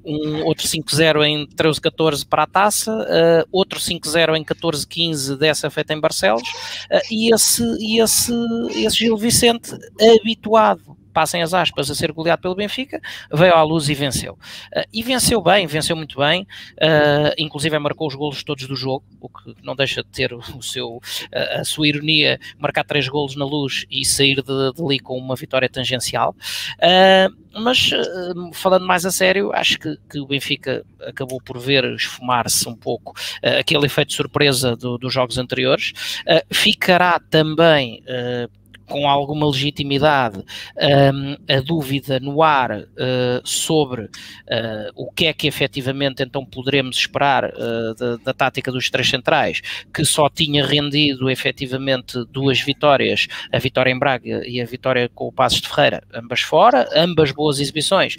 um 0.05 0.43
outro 0.43 0.67
5-0 0.67 1.25
em 1.25 1.47
13-14 1.47 2.25
para 2.27 2.43
a 2.43 2.47
taça, 2.47 3.45
outro 3.51 3.79
5-0 3.79 4.35
em 4.35 4.43
14-15 4.43 5.37
dessa 5.37 5.69
feita 5.69 5.93
em 5.93 5.99
Barcelos, 5.99 6.43
e 7.09 7.33
esse, 7.33 7.63
e 7.79 8.01
esse, 8.01 8.33
esse 8.75 8.97
Gil 8.97 9.17
Vicente 9.17 9.71
habituado 10.21 11.02
passem 11.13 11.41
as 11.41 11.53
aspas, 11.53 11.89
a 11.89 11.95
ser 11.95 12.11
goleado 12.11 12.41
pelo 12.41 12.55
Benfica, 12.55 12.99
veio 13.31 13.53
à 13.53 13.63
luz 13.63 13.87
e 13.87 13.93
venceu. 13.93 14.33
Uh, 14.75 14.83
e 14.91 15.03
venceu 15.03 15.41
bem, 15.41 15.67
venceu 15.67 15.95
muito 15.95 16.17
bem, 16.19 16.41
uh, 16.43 17.33
inclusive 17.37 17.77
marcou 17.79 18.07
os 18.07 18.15
golos 18.15 18.43
todos 18.43 18.67
do 18.67 18.75
jogo, 18.75 19.05
o 19.21 19.29
que 19.29 19.55
não 19.63 19.75
deixa 19.75 20.03
de 20.03 20.09
ter 20.09 20.33
o 20.33 20.61
seu, 20.61 20.95
uh, 20.95 21.01
a 21.59 21.63
sua 21.63 21.87
ironia, 21.87 22.39
marcar 22.57 22.83
três 22.83 23.07
golos 23.07 23.35
na 23.35 23.45
luz 23.45 23.85
e 23.89 24.03
sair 24.03 24.41
de, 24.41 24.73
de 24.73 24.83
ali 24.83 24.99
com 24.99 25.17
uma 25.17 25.35
vitória 25.35 25.69
tangencial. 25.69 26.35
mas, 27.53 27.91
falando 28.53 28.85
mais 28.85 29.05
a 29.05 29.11
sério, 29.11 29.53
acho 29.53 29.79
que, 29.79 29.95
que 30.09 30.19
o 30.19 30.25
Benfica 30.25 30.83
acabou 31.01 31.39
por 31.39 31.59
ver 31.59 31.83
esfumar-se 31.93 32.67
um 32.67 32.75
pouco 32.75 33.13
aquele 33.59 33.85
efeito 33.85 34.09
de 34.09 34.15
surpresa 34.15 34.75
do, 34.75 34.97
dos 34.97 35.13
jogos 35.13 35.37
anteriores. 35.37 35.93
ficará 36.51 37.19
também 37.19 38.03
com 38.93 39.09
alguma 39.09 39.47
legitimidade 39.47 40.37
um, 40.37 41.35
a 41.51 41.59
dúvida 41.61 42.19
no 42.19 42.43
ar 42.43 42.81
uh, 42.81 42.85
sobre 43.43 44.03
uh, 44.03 44.09
o 44.95 45.11
que 45.11 45.25
é 45.25 45.33
que 45.33 45.47
efetivamente 45.47 46.21
então 46.21 46.45
poderemos 46.45 46.97
esperar 46.97 47.45
uh, 47.45 47.95
da, 47.97 48.17
da, 48.17 48.33
tática 48.35 48.71
dos 48.71 48.91
três 48.91 49.09
centrais, 49.09 49.61
que 49.91 50.05
só 50.05 50.29
tinha 50.29 50.63
rendido 50.63 51.27
efetivamente 51.27 52.23
duas 52.25 52.61
vitórias, 52.61 53.27
a 53.51 53.57
vitória 53.57 53.89
em 53.89 53.97
Braga 53.97 54.47
e 54.47 54.61
a 54.61 54.65
vitória 54.65 55.09
com 55.09 55.27
o 55.27 55.31
Passos 55.31 55.59
de 55.59 55.69
Ferreira, 55.69 56.03
ambas 56.13 56.41
fora, 56.41 56.87
ambas 56.95 57.31
boas 57.31 57.59
exibições, 57.59 58.15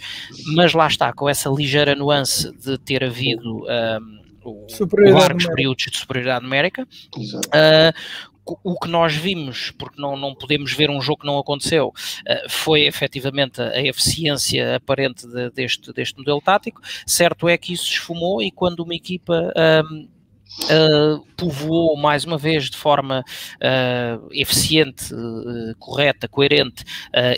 mas 0.55 0.73
lá 0.73 0.87
está, 0.87 1.13
com 1.13 1.29
essa 1.29 1.49
ligeira 1.49 1.95
nuance 1.95 2.51
de 2.51 2.77
ter 2.79 3.01
havido 3.01 3.63
um, 3.63 4.69
largos 5.13 5.47
períodos 5.47 5.85
de 5.89 5.97
superioridade 5.97 6.43
numérica. 6.43 6.85
Uh, 7.17 8.25
o 8.63 8.79
que 8.79 8.87
nós 8.87 9.15
vimos, 9.15 9.71
porque 9.71 9.99
não, 9.99 10.15
não 10.15 10.35
podemos 10.35 10.71
ver 10.73 10.89
um 10.89 11.01
jogo 11.01 11.21
que 11.21 11.27
não 11.27 11.39
aconteceu, 11.39 11.87
uh, 11.87 12.49
foi 12.49 12.85
efetivamente 12.85 13.61
a, 13.61 13.81
eficiência 13.81 14.75
aparente 14.75 15.27
de, 15.27 15.49
deste, 15.51 15.91
deste 15.93 16.17
modelo 16.17 16.41
tático. 16.41 16.81
Certo 17.05 17.47
é 17.49 17.57
que 17.57 17.73
isso 17.73 17.85
esfumou 17.85 18.41
e 18.41 18.51
quando 18.51 18.81
uma 18.81 18.95
equipa. 18.95 19.51
Um, 19.91 20.15
Uh, 20.63 21.19
povoou 21.35 21.97
mais 21.97 22.23
uma 22.23 22.37
vez 22.37 22.69
de 22.69 22.77
forma 22.77 23.25
uh, 23.57 24.29
eficiente, 24.31 25.13
uh, 25.13 25.75
correta, 25.77 26.29
coerente 26.29 26.85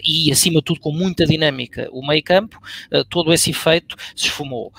e 0.04 0.32
acima 0.32 0.60
de 0.60 0.66
tudo 0.66 0.80
com 0.80 0.92
muita 0.92 1.26
dinâmica 1.26 1.88
o 1.92 2.06
meio 2.06 2.22
campo, 2.22 2.62
todo 3.10 3.34
esse 3.34 3.50
efeito 3.50 3.96
se 4.16 4.28
esfumou 4.28 4.72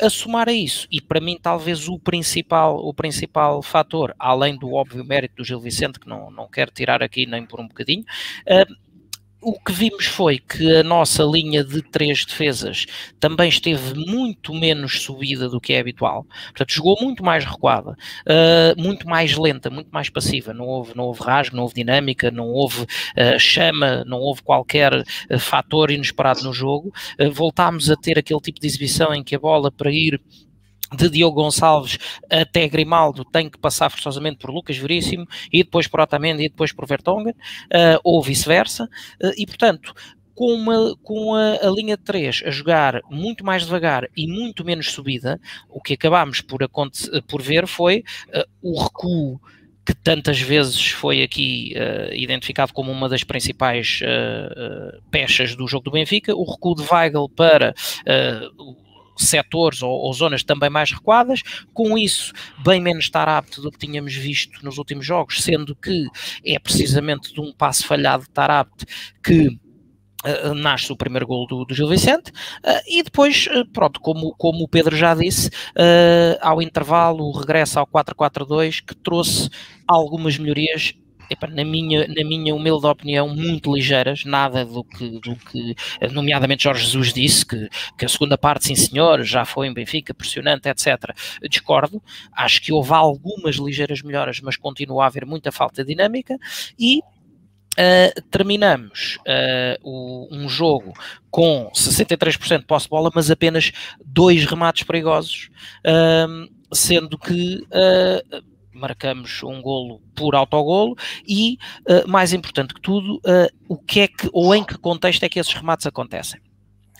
a 0.00 0.10
somar 0.10 0.48
a 0.48 0.52
isso, 0.52 0.86
e 0.90 1.00
para 1.00 1.20
mim 1.20 1.38
talvez 1.40 1.88
o 1.88 1.98
principal, 1.98 2.76
o 2.76 2.92
principal 2.92 3.62
fator, 3.62 4.14
além 4.18 4.56
do 4.56 4.72
óbvio 4.72 5.04
mérito 5.04 5.36
do 5.36 5.44
Gil 5.44 5.60
Vicente, 5.60 6.00
que 6.00 6.08
não, 6.08 6.30
não 6.30 6.48
quero 6.48 6.70
tirar 6.70 7.02
aqui 7.02 7.26
nem 7.26 7.46
por 7.46 7.60
um 7.60 7.68
bocadinho, 7.68 8.02
uh, 8.02 8.74
o 9.44 9.52
que 9.60 9.72
vimos 9.72 10.06
foi 10.06 10.38
que 10.38 10.76
a 10.76 10.82
nossa 10.82 11.22
linha 11.22 11.62
de 11.62 11.82
três 11.82 12.24
defesas 12.24 12.86
também 13.20 13.48
esteve 13.48 13.94
muito 13.94 14.54
menos 14.54 15.02
subida 15.02 15.48
do 15.48 15.60
que 15.60 15.74
é 15.74 15.80
habitual. 15.80 16.26
Portanto, 16.46 16.72
jogou 16.72 16.96
muito 17.00 17.22
mais 17.22 17.44
recuada, 17.44 17.90
uh, 17.92 18.82
muito 18.82 19.06
mais 19.06 19.36
lenta, 19.36 19.68
muito 19.68 19.90
mais 19.90 20.08
passiva. 20.08 20.54
Não 20.54 20.64
houve, 20.64 20.96
não 20.96 21.04
houve 21.04 21.22
rasgo, 21.22 21.56
não 21.56 21.64
houve 21.64 21.74
dinâmica, 21.74 22.30
não 22.30 22.48
houve 22.48 22.82
uh, 22.82 23.38
chama, 23.38 24.02
não 24.06 24.18
houve 24.18 24.42
qualquer 24.42 24.94
uh, 24.94 25.38
fator 25.38 25.90
inesperado 25.90 26.42
no 26.42 26.52
jogo. 26.52 26.92
voltámos 27.32 27.90
a 27.90 27.96
ter 27.96 28.18
aquele 28.18 28.40
tipo 28.40 28.58
de 28.58 28.66
exibição 28.66 29.14
em 29.14 29.22
que 29.22 29.34
a 29.34 29.38
bola 29.38 29.70
para 29.70 29.90
ir 29.90 30.20
de 30.92 31.08
Diogo 31.08 31.42
Gonçalves 31.42 31.98
até 32.30 32.68
Grimaldo 32.68 33.24
tem 33.24 33.48
que 33.48 33.58
passar 33.58 33.90
forçosamente 33.90 34.38
por 34.38 34.50
Lucas 34.50 34.76
Veríssimo 34.76 35.26
e 35.52 35.64
depois 35.64 35.86
por 35.86 36.00
Otamendi 36.00 36.44
e 36.44 36.48
depois 36.48 36.72
por 36.72 36.86
Vertonghen, 36.86 37.32
uh, 37.32 38.00
ou 38.02 38.22
vice-versa, 38.22 38.84
uh, 38.84 39.32
e 39.36 39.46
portanto 39.46 39.94
com, 40.34 40.52
uma, 40.52 40.96
com 41.02 41.34
a, 41.34 41.66
a, 41.66 41.70
linha 41.70 41.96
de 41.96 42.02
3 42.02 42.42
a 42.46 42.50
jogar 42.50 43.00
muito 43.08 43.44
mais 43.44 43.64
devagar 43.64 44.08
e 44.16 44.26
muito 44.26 44.64
menos 44.64 44.90
subida, 44.90 45.40
o 45.68 45.80
que 45.80 45.94
acabámos 45.94 46.40
por, 46.40 46.68
por 47.26 47.40
ver 47.42 47.66
foi 47.66 48.04
uh, 48.34 48.44
o 48.60 48.82
recuo 48.82 49.40
que 49.86 49.94
tantas 49.94 50.40
vezes 50.40 50.88
foi 50.88 51.22
aqui 51.22 51.74
uh, 51.76 52.14
identificado 52.14 52.72
como 52.72 52.90
uma 52.90 53.08
das 53.08 53.22
principais 53.22 54.00
uh, 54.02 54.96
uh, 54.96 55.02
peças 55.10 55.54
do 55.54 55.68
jogo 55.68 55.84
do 55.84 55.90
Benfica, 55.90 56.34
o 56.34 56.50
recuo 56.50 56.74
de 56.74 56.82
Weigl 56.90 57.28
para 57.28 57.74
setores 59.16 59.82
ou, 59.82 59.90
ou, 59.90 60.12
zonas 60.12 60.42
também 60.42 60.70
mais 60.70 60.92
recuadas, 60.92 61.42
com 61.72 61.96
isso 61.96 62.32
bem 62.64 62.80
menos 62.80 63.04
estar 63.04 63.28
apto 63.28 63.60
do 63.60 63.70
que 63.70 63.78
tínhamos 63.78 64.14
visto 64.14 64.64
nos 64.64 64.78
últimos 64.78 65.06
jogos, 65.06 65.42
sendo 65.42 65.74
que 65.76 66.06
é 66.44 66.58
precisamente 66.58 67.32
de 67.32 67.40
um 67.40 67.52
passo 67.52 67.86
falhado 67.86 68.24
de 68.24 68.30
estar 68.30 68.50
apto 68.50 68.84
que 69.22 69.58
Uh, 70.24 70.54
nasce 70.54 70.90
o 70.90 70.96
primeiro 70.96 71.26
gol 71.26 71.46
do, 71.46 71.66
do 71.66 71.74
Gil 71.74 71.86
Vicente 71.86 72.30
uh, 72.30 72.80
e 72.88 73.02
depois, 73.02 73.46
uh, 73.48 73.66
pronto, 73.70 74.00
como, 74.00 74.34
como 74.38 74.64
o 74.64 74.68
Pedro 74.68 74.96
já 74.96 75.14
disse, 75.14 75.50
ao 76.40 76.62
intervalo, 76.62 77.24
o 77.24 77.38
regresso 77.38 77.78
ao 77.78 77.86
4-4-2 77.86 78.82
que 78.82 78.94
trouxe 78.94 79.50
algumas 79.86 80.38
melhorias 80.38 80.94
na, 81.50 81.64
minha, 81.64 82.06
na 82.08 82.24
minha 82.24 82.54
humilde 82.54 82.86
opinião, 82.86 83.28
muito 83.28 83.74
ligeiras, 83.74 84.24
nada 84.24 84.64
do 84.64 84.84
que, 84.84 85.20
do 85.20 85.36
que 85.36 85.74
nomeadamente 86.12 86.64
Jorge 86.64 86.84
Jesus 86.84 87.12
disse, 87.12 87.46
que, 87.46 87.68
que 87.96 88.04
a 88.04 88.08
segunda 88.08 88.36
parte, 88.36 88.66
sim 88.66 88.74
senhor, 88.74 89.22
já 89.22 89.44
foi 89.44 89.66
em 89.66 89.74
Benfica, 89.74 90.14
pressionante, 90.14 90.68
etc. 90.68 91.14
Discordo, 91.48 92.02
acho 92.32 92.60
que 92.60 92.72
houve 92.72 92.92
algumas 92.92 93.56
ligeiras 93.56 94.02
melhoras, 94.02 94.40
mas 94.40 94.56
continua 94.56 95.04
a 95.04 95.06
haver 95.06 95.26
muita 95.26 95.50
falta 95.52 95.82
de 95.82 95.94
dinâmica 95.94 96.36
e 96.78 97.00
Uh, 97.74 98.22
terminamos 98.30 99.18
uh, 99.26 99.76
o, 99.82 100.28
um 100.30 100.48
jogo 100.48 100.92
com 101.28 101.68
63% 101.74 102.60
de 102.60 102.66
posse 102.66 102.86
de 102.86 102.90
bola, 102.90 103.10
mas 103.12 103.32
apenas 103.32 103.72
dois 104.04 104.44
remates 104.44 104.84
perigosos, 104.84 105.50
uh, 105.84 106.48
sendo 106.72 107.18
que 107.18 107.66
marcamos 108.74 109.42
um 109.42 109.60
golo 109.62 110.00
por 110.14 110.34
autogolo 110.34 110.96
e, 111.26 111.58
uh, 111.88 112.08
mais 112.08 112.32
importante 112.32 112.74
que 112.74 112.80
tudo, 112.80 113.16
uh, 113.16 113.48
o 113.68 113.78
que 113.78 114.00
é 114.00 114.08
que, 114.08 114.28
ou 114.32 114.54
em 114.54 114.64
que 114.64 114.76
contexto 114.78 115.22
é 115.22 115.28
que 115.28 115.38
esses 115.38 115.52
remates 115.52 115.86
acontecem. 115.86 116.40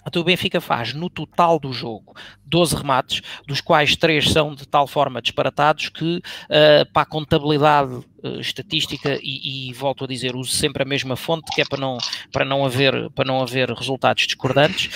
Então 0.06 0.22
o 0.22 0.24
Benfica 0.24 0.60
faz 0.60 0.92
no 0.92 1.08
total 1.08 1.58
do 1.58 1.72
jogo 1.72 2.14
12 2.44 2.76
remates, 2.76 3.22
dos 3.46 3.60
quais 3.60 3.96
3 3.96 4.30
são 4.30 4.54
de 4.54 4.66
tal 4.66 4.86
forma 4.86 5.20
disparatados 5.22 5.88
que 5.88 6.16
uh, 6.16 6.92
para 6.92 7.02
a 7.02 7.06
contabilidade 7.06 7.94
uh, 7.94 8.40
estatística 8.40 9.18
e, 9.22 9.70
e, 9.70 9.72
volto 9.72 10.04
a 10.04 10.06
dizer, 10.06 10.36
uso 10.36 10.52
sempre 10.52 10.82
a 10.82 10.86
mesma 10.86 11.16
fonte 11.16 11.50
que 11.54 11.62
é 11.62 11.64
para 11.64 11.80
não, 11.80 11.98
para 12.30 12.44
não, 12.44 12.64
haver, 12.64 13.10
para 13.10 13.24
não 13.24 13.40
haver 13.40 13.70
resultados 13.70 14.26
discordantes. 14.26 14.90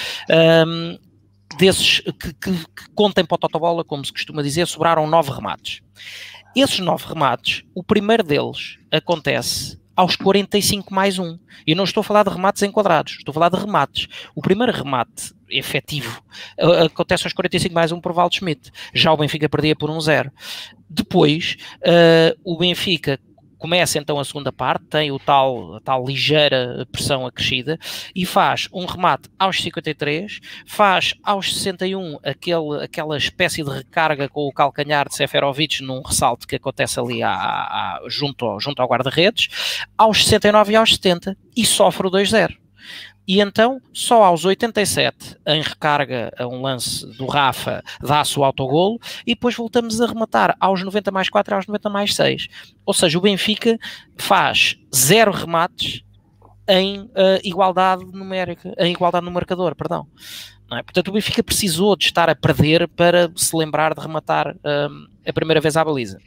Um, 0.66 0.98
desses 1.56 2.00
que, 2.00 2.34
que, 2.34 2.52
que 2.52 2.90
contem 2.94 3.24
para 3.24 3.36
o 3.36 3.38
Totobola, 3.38 3.82
como 3.82 4.04
se 4.04 4.12
costuma 4.12 4.42
dizer, 4.42 4.66
sobraram 4.66 5.06
9 5.06 5.32
remates. 5.32 5.80
Esses 6.61 6.81
nove 6.81 7.07
remates, 7.07 7.62
o 7.73 7.85
primeiro 7.85 8.25
deles 8.25 8.79
acontece 8.90 9.79
aos 9.94 10.16
45 10.16 10.92
mais 10.92 11.16
um. 11.16 11.38
E 11.64 11.73
não 11.73 11.85
estou 11.85 12.01
a 12.01 12.05
falar 12.05 12.25
de 12.25 12.31
remates 12.31 12.64
enquadrados, 12.64 13.18
estou 13.18 13.31
a 13.31 13.35
falar 13.35 13.49
de 13.49 13.59
remates. 13.59 14.09
O 14.35 14.42
primeiro 14.42 14.73
remate 14.73 15.33
efetivo 15.49 16.21
acontece 16.85 17.27
aos 17.27 17.33
45 17.33 17.73
mais 17.73 17.92
um 17.92 18.01
por 18.01 18.11
Waldschmidt. 18.11 18.73
Já 18.92 19.12
o 19.12 19.16
Benfica 19.16 19.49
perdia 19.49 19.77
por 19.77 19.88
um 19.88 20.01
zero. 20.01 20.33
Depois, 20.90 21.57
uh, 21.77 22.37
o 22.42 22.59
Benfica 22.59 23.21
começa 23.59 23.99
então 23.99 24.18
a 24.18 24.25
segunda 24.25 24.53
parte, 24.53 24.85
tem 24.87 25.11
o 25.11 25.18
tal, 25.18 25.77
a 25.77 25.81
tal 25.81 26.05
ligeira 26.05 26.87
pressão 26.90 27.27
acrescida 27.27 27.79
e 28.14 28.25
faz 28.25 28.68
um 28.73 28.87
remate 28.87 29.29
aos 29.38 29.61
53, 29.62 30.40
faz 30.66 31.14
aos 31.23 31.55
61 31.55 32.18
aquele, 32.23 32.85
aquela 32.85 33.16
espécie 33.16 33.62
de 33.62 33.71
recarga 33.71 34.29
com 34.29 34.47
o 34.47 34.53
calcanhar 34.53 35.09
de 35.09 35.16
Seferovic 35.16 35.83
num 35.83 36.03
ressalto 36.03 36.47
que 36.47 36.57
acontece 36.57 36.99
ali 37.01 37.23
à, 37.23 37.33
à, 37.33 38.01
junto, 38.09 38.47
ao, 38.47 38.61
junto 38.61 38.81
ao 38.81 38.88
guarda-redes, 38.88 39.49
aos 39.97 40.25
69 40.25 40.73
e 40.73 40.77
aos 40.77 40.94
70 40.94 41.37
e 41.57 41.66
sofre 41.66 42.07
o 42.07 42.11
2-0. 42.11 42.67
E 43.28 43.42
então, 43.42 43.78
só 43.92 44.24
aos 44.24 44.46
87, 44.46 45.36
em 45.46 45.60
recarga 45.60 46.32
a 46.38 46.46
um 46.46 46.62
lance 46.62 47.06
do 47.18 47.26
Rafa, 47.26 47.84
dá-se 48.00 48.38
o 48.40 48.42
autogolo, 48.42 48.98
e 49.26 49.34
depois 49.34 49.54
voltamos 49.54 50.00
a 50.00 50.06
rematar 50.06 50.56
aos 50.58 50.82
90 50.82 51.10
mais 51.10 51.28
4 51.28 51.52
e 51.52 51.56
aos 51.56 51.66
90 51.66 51.90
mais 51.90 52.14
6. 52.14 52.48
Ou 52.86 52.94
seja, 52.94 53.18
o 53.18 53.20
Benfica 53.20 53.78
faz 54.16 54.78
zero 54.96 55.30
remates 55.30 56.02
em 56.66 57.00
uh, 57.00 57.08
igualdade 57.44 58.02
numérica, 58.06 58.74
em 58.78 58.92
igualdade 58.92 59.26
no 59.26 59.30
marcador, 59.30 59.74
perdão. 59.74 60.06
É? 60.72 60.82
Portanto, 60.82 61.08
o 61.08 61.12
Benfica 61.12 61.42
precisou 61.42 61.96
de 61.96 62.06
estar 62.06 62.30
a 62.30 62.34
perder 62.34 62.88
para 62.88 63.30
se 63.36 63.54
lembrar 63.54 63.94
de 63.94 64.00
rematar 64.00 64.56
uh, 64.56 65.08
a 65.26 65.32
primeira 65.34 65.60
vez 65.60 65.76
à 65.76 65.84
baliza. 65.84 66.18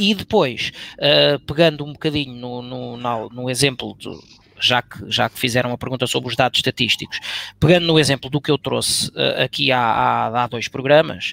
E 0.00 0.14
depois, 0.14 0.72
uh, 0.96 1.38
pegando 1.44 1.84
um 1.84 1.92
bocadinho 1.92 2.34
no, 2.34 2.62
no, 2.62 3.28
no 3.28 3.50
exemplo 3.50 3.94
do, 4.00 4.18
já 4.62 4.82
que, 4.82 4.98
já 5.10 5.28
que 5.28 5.38
fizeram 5.38 5.72
a 5.72 5.78
pergunta 5.78 6.06
sobre 6.06 6.28
os 6.28 6.36
dados 6.36 6.58
estatísticos, 6.58 7.18
pegando 7.58 7.86
no 7.86 7.98
exemplo 7.98 8.30
do 8.30 8.40
que 8.40 8.50
eu 8.50 8.58
trouxe 8.58 9.08
uh, 9.08 9.42
aqui 9.44 9.72
há, 9.72 9.80
há, 9.80 10.44
há, 10.44 10.46
dois 10.46 10.68
programas, 10.68 11.32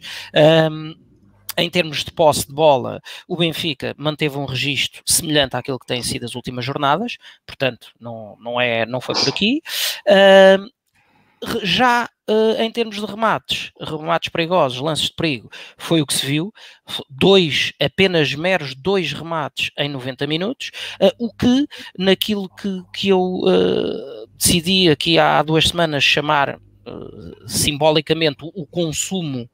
um, 0.72 0.96
em 1.58 1.70
termos 1.70 2.04
de 2.04 2.12
posse 2.12 2.48
de 2.48 2.54
bola, 2.54 3.02
o 3.28 3.36
Benfica 3.36 3.94
manteve 3.98 4.38
um 4.38 4.46
registro 4.46 5.02
semelhante 5.06 5.56
àquele 5.56 5.78
que 5.78 5.86
tem 5.86 6.02
sido 6.02 6.26
as 6.26 6.36
últimas 6.36 6.64
jornadas, 6.64 7.18
portanto, 7.46 7.88
não, 8.00 8.38
não, 8.40 8.62
é, 8.62 8.86
não 8.86 9.02
foi 9.02 9.16
por 9.16 9.28
aqui. 9.28 9.62
Uh, 10.08 10.70
já 11.64 12.10
uh, 12.30 12.62
em 12.62 12.72
termos 12.72 12.98
de 12.98 13.06
remates, 13.06 13.72
remates 13.80 14.30
perigosos, 14.30 14.80
lances 14.80 15.06
de 15.06 15.16
perigo, 15.16 15.50
foi 15.78 16.02
o 16.02 16.06
que 16.06 16.14
se 16.14 16.26
viu. 16.26 16.54
Dois, 17.10 17.74
apenas 17.82 18.34
meros 18.36 18.76
dois 18.76 19.14
remates 19.14 19.72
em 19.78 19.90
90 19.90 20.28
minutos, 20.28 20.72
uh, 21.02 21.12
o 21.18 21.34
que 21.34 21.68
naquilo 21.98 22.50
que, 22.50 22.84
que 22.94 23.10
eu 23.10 23.22
uh, 23.22 24.28
decidi 24.38 24.90
aqui 24.90 25.18
há 25.18 25.42
duas 25.42 25.68
semanas 25.68 26.04
chamar 26.04 26.60
simbolicamente 27.46 28.38
o 28.42 28.66
consumo 28.66 29.48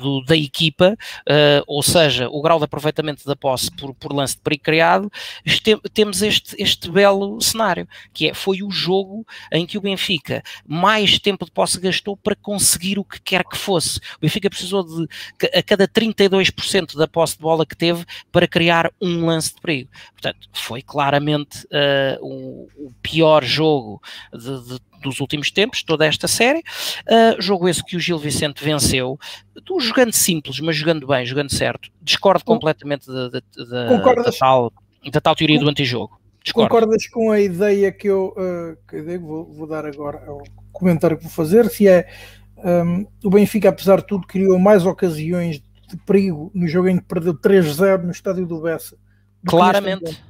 do, 0.00 0.24
da 0.24 0.36
equipa, 0.36 0.96
uh, 1.28 1.62
ou 1.66 1.82
seja, 1.82 2.28
o 2.28 2.40
grau 2.40 2.58
de 2.58 2.64
aproveitamento 2.64 3.26
da 3.26 3.36
posse 3.36 3.70
por, 3.70 3.94
por 3.94 4.12
lance 4.12 4.36
de 4.36 4.42
perigo 4.42 4.62
criado, 4.62 5.10
este, 5.44 5.76
temos 5.92 6.22
este, 6.22 6.54
este 6.58 6.90
belo 6.90 7.40
cenário, 7.40 7.88
que 8.12 8.28
é, 8.28 8.34
foi 8.34 8.62
o 8.62 8.70
jogo 8.70 9.26
em 9.52 9.66
que 9.66 9.78
o 9.78 9.80
Benfica 9.80 10.42
mais 10.66 11.18
tempo 11.18 11.44
de 11.44 11.50
posse 11.50 11.80
gastou 11.80 12.16
para 12.16 12.36
conseguir 12.36 12.98
o 12.98 13.04
que 13.04 13.20
quer 13.20 13.44
que 13.44 13.56
fosse. 13.56 13.98
O 14.16 14.20
Benfica 14.22 14.48
precisou 14.48 14.84
de, 14.84 15.08
a 15.54 15.62
cada 15.62 15.86
32% 15.86 16.96
da 16.96 17.06
posse 17.06 17.36
de 17.36 17.42
bola 17.42 17.66
que 17.66 17.76
teve 17.76 18.04
para 18.32 18.48
criar 18.48 18.90
um 19.00 19.26
lance 19.26 19.54
de 19.54 19.60
perigo. 19.60 19.90
Portanto, 20.12 20.48
foi 20.52 20.82
claramente 20.82 21.64
uh, 21.66 22.18
o, 22.20 22.68
o, 22.76 22.92
pior 23.02 23.44
jogo 23.44 24.00
de, 24.32 24.68
de 24.68 24.80
dos 25.02 25.20
últimos 25.20 25.50
tempos, 25.50 25.82
toda 25.82 26.06
esta 26.06 26.26
série. 26.26 26.60
Uh, 27.06 27.40
jogo 27.40 27.68
esse 27.68 27.84
que 27.84 27.96
o 27.96 28.00
Gil 28.00 28.18
Vicente 28.18 28.62
venceu, 28.62 29.18
tu 29.66 29.80
jogando 29.80 30.12
simples, 30.12 30.60
mas 30.60 30.76
jogando 30.76 31.06
bem, 31.06 31.26
jogando 31.26 31.52
certo. 31.52 31.90
Discordo 32.00 32.44
completamente 32.44 33.06
da, 33.08 33.28
da, 33.28 33.42
da, 33.68 34.12
da 34.22 34.32
tal, 34.32 34.72
da 35.12 35.20
tal 35.20 35.34
teoria 35.34 35.58
do 35.58 35.68
antijogo. 35.68 36.18
Discordo. 36.42 36.70
Concordas 36.70 37.06
com 37.08 37.32
a 37.32 37.40
ideia 37.40 37.90
que 37.90 38.06
eu, 38.06 38.32
uh, 38.38 38.78
que 38.88 38.96
eu 38.96 39.20
vou, 39.20 39.52
vou, 39.52 39.66
dar 39.66 39.84
agora 39.84 40.22
ao 40.24 40.42
comentário 40.72 41.16
que 41.16 41.24
vou 41.24 41.32
fazer, 41.32 41.68
se 41.68 41.88
é 41.88 42.08
um, 42.56 43.04
o 43.24 43.28
Benfica, 43.28 43.68
apesar 43.68 43.96
de 43.96 44.06
tudo, 44.06 44.26
criou 44.26 44.56
mais 44.56 44.86
ocasiões 44.86 45.60
de 45.88 45.96
perigo 46.06 46.50
no 46.54 46.68
jogo 46.68 46.88
em 46.88 46.98
que 46.98 47.04
perdeu 47.04 47.34
3-0 47.34 48.04
no 48.04 48.12
estádio 48.12 48.46
do 48.46 48.60
Bessa. 48.60 48.96
Claramente, 49.44 50.22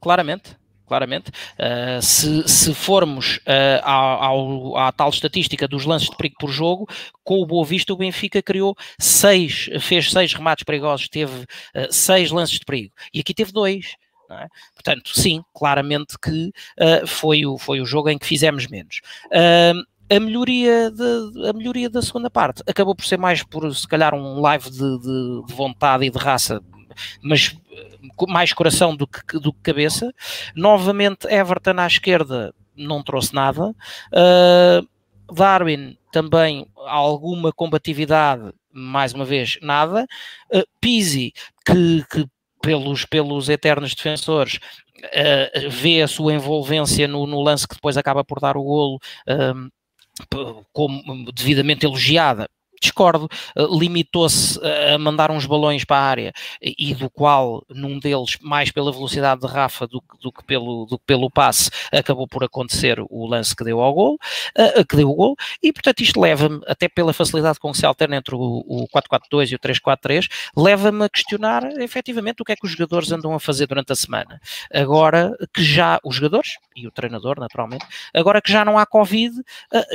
claramente 0.00 0.56
claramente. 0.86 1.30
Uh, 1.58 2.00
se, 2.02 2.48
se, 2.48 2.74
formos 2.74 3.38
uh, 3.38 3.82
ao, 3.82 4.76
à 4.76 4.92
tal 4.92 5.10
estatística 5.10 5.66
dos 5.66 5.84
lances 5.84 6.10
de 6.10 6.16
perigo 6.16 6.36
por 6.38 6.50
jogo, 6.50 6.88
com 7.22 7.40
o 7.40 7.46
Boa 7.46 7.64
Vista 7.64 7.92
o 7.92 7.96
Benfica 7.96 8.42
criou 8.42 8.76
seis, 8.98 9.68
fez 9.80 10.10
seis 10.10 10.32
remates 10.32 10.64
perigosos, 10.64 11.08
teve 11.08 11.42
uh, 11.42 11.46
seis 11.90 12.30
lances 12.30 12.58
de 12.58 12.64
perigo. 12.64 12.92
E 13.12 13.20
aqui 13.20 13.34
teve 13.34 13.52
dois. 13.52 13.96
É? 14.30 14.48
Portanto, 14.74 15.10
sim, 15.14 15.44
claramente 15.52 16.18
que 16.18 16.50
foi, 17.06 17.44
o, 17.44 17.58
foi 17.58 17.82
o 17.82 17.84
jogo 17.84 18.08
em 18.08 18.18
que 18.18 18.26
fizemos 18.26 18.66
menos. 18.66 19.00
A 20.10 20.20
melhoria, 20.20 20.90
de, 20.90 21.48
a 21.48 21.52
melhoria 21.52 21.88
da 21.88 22.02
segunda 22.02 22.28
parte 22.28 22.62
acabou 22.66 22.94
por 22.94 23.04
ser 23.04 23.18
mais 23.18 23.42
por 23.42 23.74
se 23.74 23.86
calhar 23.88 24.14
um 24.14 24.40
live 24.40 24.70
de, 24.70 24.98
de, 24.98 25.46
de 25.46 25.54
vontade 25.54 26.04
e 26.04 26.10
de 26.10 26.18
raça 26.18 26.60
mas 27.22 27.56
mais 28.28 28.52
coração 28.52 28.94
do 28.94 29.06
que, 29.06 29.38
do 29.38 29.52
que 29.52 29.60
cabeça. 29.62 30.12
Novamente, 30.54 31.26
Everton 31.26 31.78
à 31.78 31.86
esquerda 31.86 32.54
não 32.76 33.02
trouxe 33.02 33.34
nada. 33.34 33.74
Uh, 34.12 34.86
Darwin 35.32 35.96
também 36.12 36.66
alguma 36.76 37.52
combatividade, 37.52 38.52
mais 38.72 39.12
uma 39.12 39.24
vez, 39.24 39.58
nada. 39.62 40.06
Uh, 40.52 40.64
Pizzi, 40.80 41.32
que, 41.64 42.04
que 42.10 42.26
pelos, 42.62 43.04
pelos 43.04 43.48
eternos 43.48 43.94
defensores, 43.94 44.56
uh, 44.56 45.70
vê 45.70 46.02
a 46.02 46.08
sua 46.08 46.34
envolvência 46.34 47.08
no, 47.08 47.26
no, 47.26 47.40
lance 47.40 47.66
que 47.66 47.74
depois 47.74 47.96
acaba 47.96 48.24
por 48.24 48.40
dar 48.40 48.56
o 48.56 48.62
golo. 48.62 49.00
Como 49.26 49.72
devidamente 51.34 51.86
elogiada, 51.86 52.48
discordo, 52.84 53.28
eh, 53.56 53.66
limitou-se 53.70 54.60
a 54.64 54.98
mandar 54.98 55.30
uns 55.30 55.46
balões 55.46 55.84
para 55.84 55.96
a 55.96 56.02
área 56.02 56.32
e 56.60 56.94
do 56.94 57.08
qual, 57.10 57.64
num 57.68 57.98
deles, 57.98 58.36
mais 58.40 58.70
pela 58.70 58.92
velocidade 58.92 59.40
de 59.40 59.46
Rafa 59.46 59.86
do, 59.86 60.02
do, 60.20 60.30
que, 60.30 60.44
pelo, 60.44 60.86
do 60.86 60.98
que 60.98 61.04
pelo 61.06 61.30
passe, 61.30 61.70
acabou 61.92 62.28
por 62.28 62.44
acontecer 62.44 62.98
o 63.00 63.26
lance 63.26 63.54
que 63.54 63.64
deu 63.64 63.80
ao 63.80 63.92
gol, 63.92 64.14
uh, 64.14 64.84
que 64.86 64.96
deu 64.96 65.10
o 65.10 65.14
gol, 65.14 65.36
e 65.62 65.72
portanto 65.72 66.00
isto 66.00 66.20
leva-me, 66.20 66.60
até 66.66 66.88
pela 66.88 67.12
facilidade 67.12 67.58
com 67.58 67.72
que 67.72 67.78
se 67.78 67.86
alterna 67.86 68.16
entre 68.16 68.34
o, 68.34 68.64
o 68.66 68.86
4-4-2 68.88 69.52
e 69.52 69.54
o 69.54 69.58
3-4-3, 69.58 70.28
leva-me 70.56 71.04
a 71.04 71.08
questionar 71.08 71.64
efetivamente 71.80 72.42
o 72.42 72.44
que 72.44 72.52
é 72.52 72.56
que 72.56 72.66
os 72.66 72.72
jogadores 72.72 73.10
andam 73.10 73.34
a 73.34 73.40
fazer 73.40 73.66
durante 73.66 73.92
a 73.92 73.96
semana. 73.96 74.40
Agora 74.72 75.36
que 75.52 75.62
já, 75.62 75.98
os 76.04 76.16
jogadores 76.16 76.58
e 76.76 76.86
o 76.86 76.90
treinador, 76.90 77.38
naturalmente, 77.38 77.86
agora 78.12 78.40
que 78.40 78.52
já 78.52 78.64
não 78.64 78.78
há 78.78 78.86
Covid, 78.86 79.34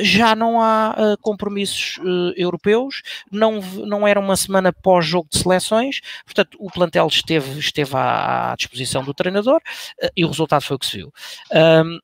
já 0.00 0.34
não 0.34 0.60
há 0.60 1.16
compromissos 1.20 1.98
europeus 2.36 2.79
europeus, 2.80 3.02
não, 3.30 3.60
não 3.60 4.06
era 4.06 4.18
uma 4.18 4.36
semana 4.36 4.72
pós-jogo 4.72 5.28
de 5.30 5.38
seleções, 5.38 6.00
portanto 6.24 6.56
o 6.58 6.70
plantel 6.70 7.06
esteve, 7.06 7.58
esteve 7.58 7.94
à, 7.94 8.52
à 8.52 8.56
disposição 8.56 9.04
do 9.04 9.14
treinador 9.14 9.60
uh, 10.02 10.08
e 10.16 10.24
o 10.24 10.28
resultado 10.28 10.62
foi 10.62 10.76
o 10.76 10.78
que 10.78 10.86
se 10.86 10.96
viu. 10.98 11.12
Um, 11.52 11.98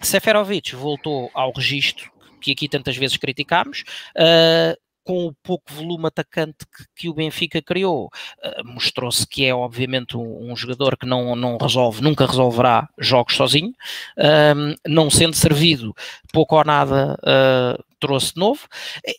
Seferovic 0.00 0.74
voltou 0.74 1.30
ao 1.34 1.52
registro 1.52 2.10
que 2.40 2.52
aqui 2.52 2.68
tantas 2.68 2.96
vezes 2.96 3.16
criticámos, 3.16 3.82
uh, 4.16 4.78
com 5.08 5.24
o 5.24 5.32
pouco 5.42 5.72
volume 5.72 6.06
atacante 6.06 6.66
que, 6.66 6.84
que 6.94 7.08
o 7.08 7.14
Benfica 7.14 7.62
criou, 7.62 8.10
uh, 8.44 8.62
mostrou-se 8.62 9.26
que 9.26 9.42
é 9.42 9.54
obviamente 9.54 10.18
um, 10.18 10.52
um, 10.52 10.54
jogador 10.54 10.98
que 10.98 11.06
não, 11.06 11.34
não 11.34 11.56
resolve, 11.56 12.02
nunca 12.02 12.26
resolverá 12.26 12.86
jogos 12.98 13.34
sozinho, 13.34 13.70
uh, 13.70 14.76
não 14.86 15.08
sendo 15.08 15.34
servido 15.34 15.96
pouco 16.30 16.56
ou 16.56 16.62
nada 16.62 17.18
uh, 17.22 17.82
trouxe 17.98 18.34
de 18.34 18.40
novo, 18.40 18.68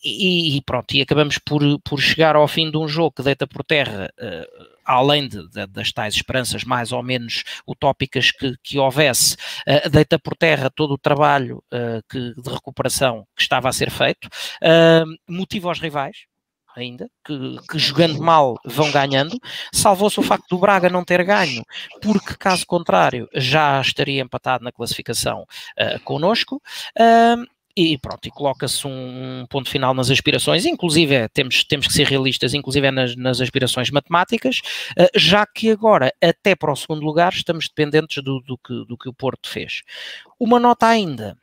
e, 0.04 0.58
e, 0.58 0.62
pronto, 0.62 0.94
e 0.94 1.02
acabamos 1.02 1.40
por, 1.40 1.62
por 1.80 2.00
chegar 2.00 2.36
ao 2.36 2.48
fim 2.48 2.70
de 2.70 2.78
um 2.78 2.88
jogo 2.88 3.16
que 3.16 3.24
deita 3.24 3.48
por 3.48 3.64
terra 3.64 4.14
além 4.90 5.28
de, 5.28 5.48
de, 5.50 5.68
das 5.68 5.92
tais 5.92 6.16
esperanças 6.16 6.64
mais 6.64 6.92
ou 6.92 7.04
menos 7.04 7.44
utópicas 7.68 8.32
que, 8.32 8.56
que 8.64 8.80
houvesse, 8.80 9.36
uh, 9.68 9.90
deita 9.90 10.18
por 10.18 10.36
terra 10.36 10.70
todo 10.70 10.96
o 10.96 10.98
trabalho 10.98 11.64
uh, 11.72 12.02
que, 12.10 12.34
de 12.42 12.50
recuperação 12.50 13.26
que 13.36 13.44
estava 13.44 13.70
a 13.70 13.74
ser 13.74 13.92
feito, 13.92 14.26
uh, 14.26 15.06
motiva 15.28 15.70
os 15.70 15.80
rivais, 15.80 16.18
ainda, 16.76 17.08
que, 17.24 17.58
que, 17.70 17.78
jogando 17.78 18.20
mal 18.20 18.56
vão 18.66 18.92
ganhando. 18.92 19.38
Salvou-se 19.72 20.20
o 20.20 20.24
facto 20.24 20.48
do 20.50 20.58
Braga 20.58 20.90
não 20.90 21.04
ter 21.04 21.24
ganho, 21.24 21.64
porque 22.02 22.36
caso 22.36 22.66
contrário 22.66 23.28
já 23.36 23.80
estaria 23.82 24.22
empatado 24.22 24.64
na 24.64 24.72
classificação 24.72 25.42
uh, 25.44 26.00
connosco. 26.04 26.62
Uh, 26.98 27.46
e 27.76 27.98
pronto, 27.98 28.28
e 28.28 28.32
coloca-se 28.32 28.86
um 28.88 29.46
ponto 29.50 29.70
final 29.70 29.94
nas 29.94 30.10
aspirações, 30.10 30.66
inclusive 30.66 31.16
é, 31.16 31.28
temos, 31.28 31.64
temos 31.64 31.88
que 31.88 31.94
ser 31.94 32.08
realistas, 32.08 32.54
inclusive 32.54 32.88
é 32.88 32.92
nas, 32.92 33.16
nas 33.16 33.40
aspirações 33.42 33.90
matemáticas, 33.90 34.62
uh, 35.00 35.08
já 35.16 35.46
que 35.46 35.70
agora, 35.70 36.12
até 36.22 36.56
para 36.56 36.72
o 36.72 36.76
segundo 36.76 37.04
lugar, 37.04 37.32
estamos 37.34 37.68
dependentes 37.68 38.24
do, 38.24 38.40
do, 38.42 38.58
que, 38.58 38.86
do 38.86 38.98
que 38.98 39.10
o 39.10 39.14
Porto 39.14 39.50
fez. 39.50 39.82
Uma 40.40 40.60
nota 40.60 40.88
ainda, 40.88 41.38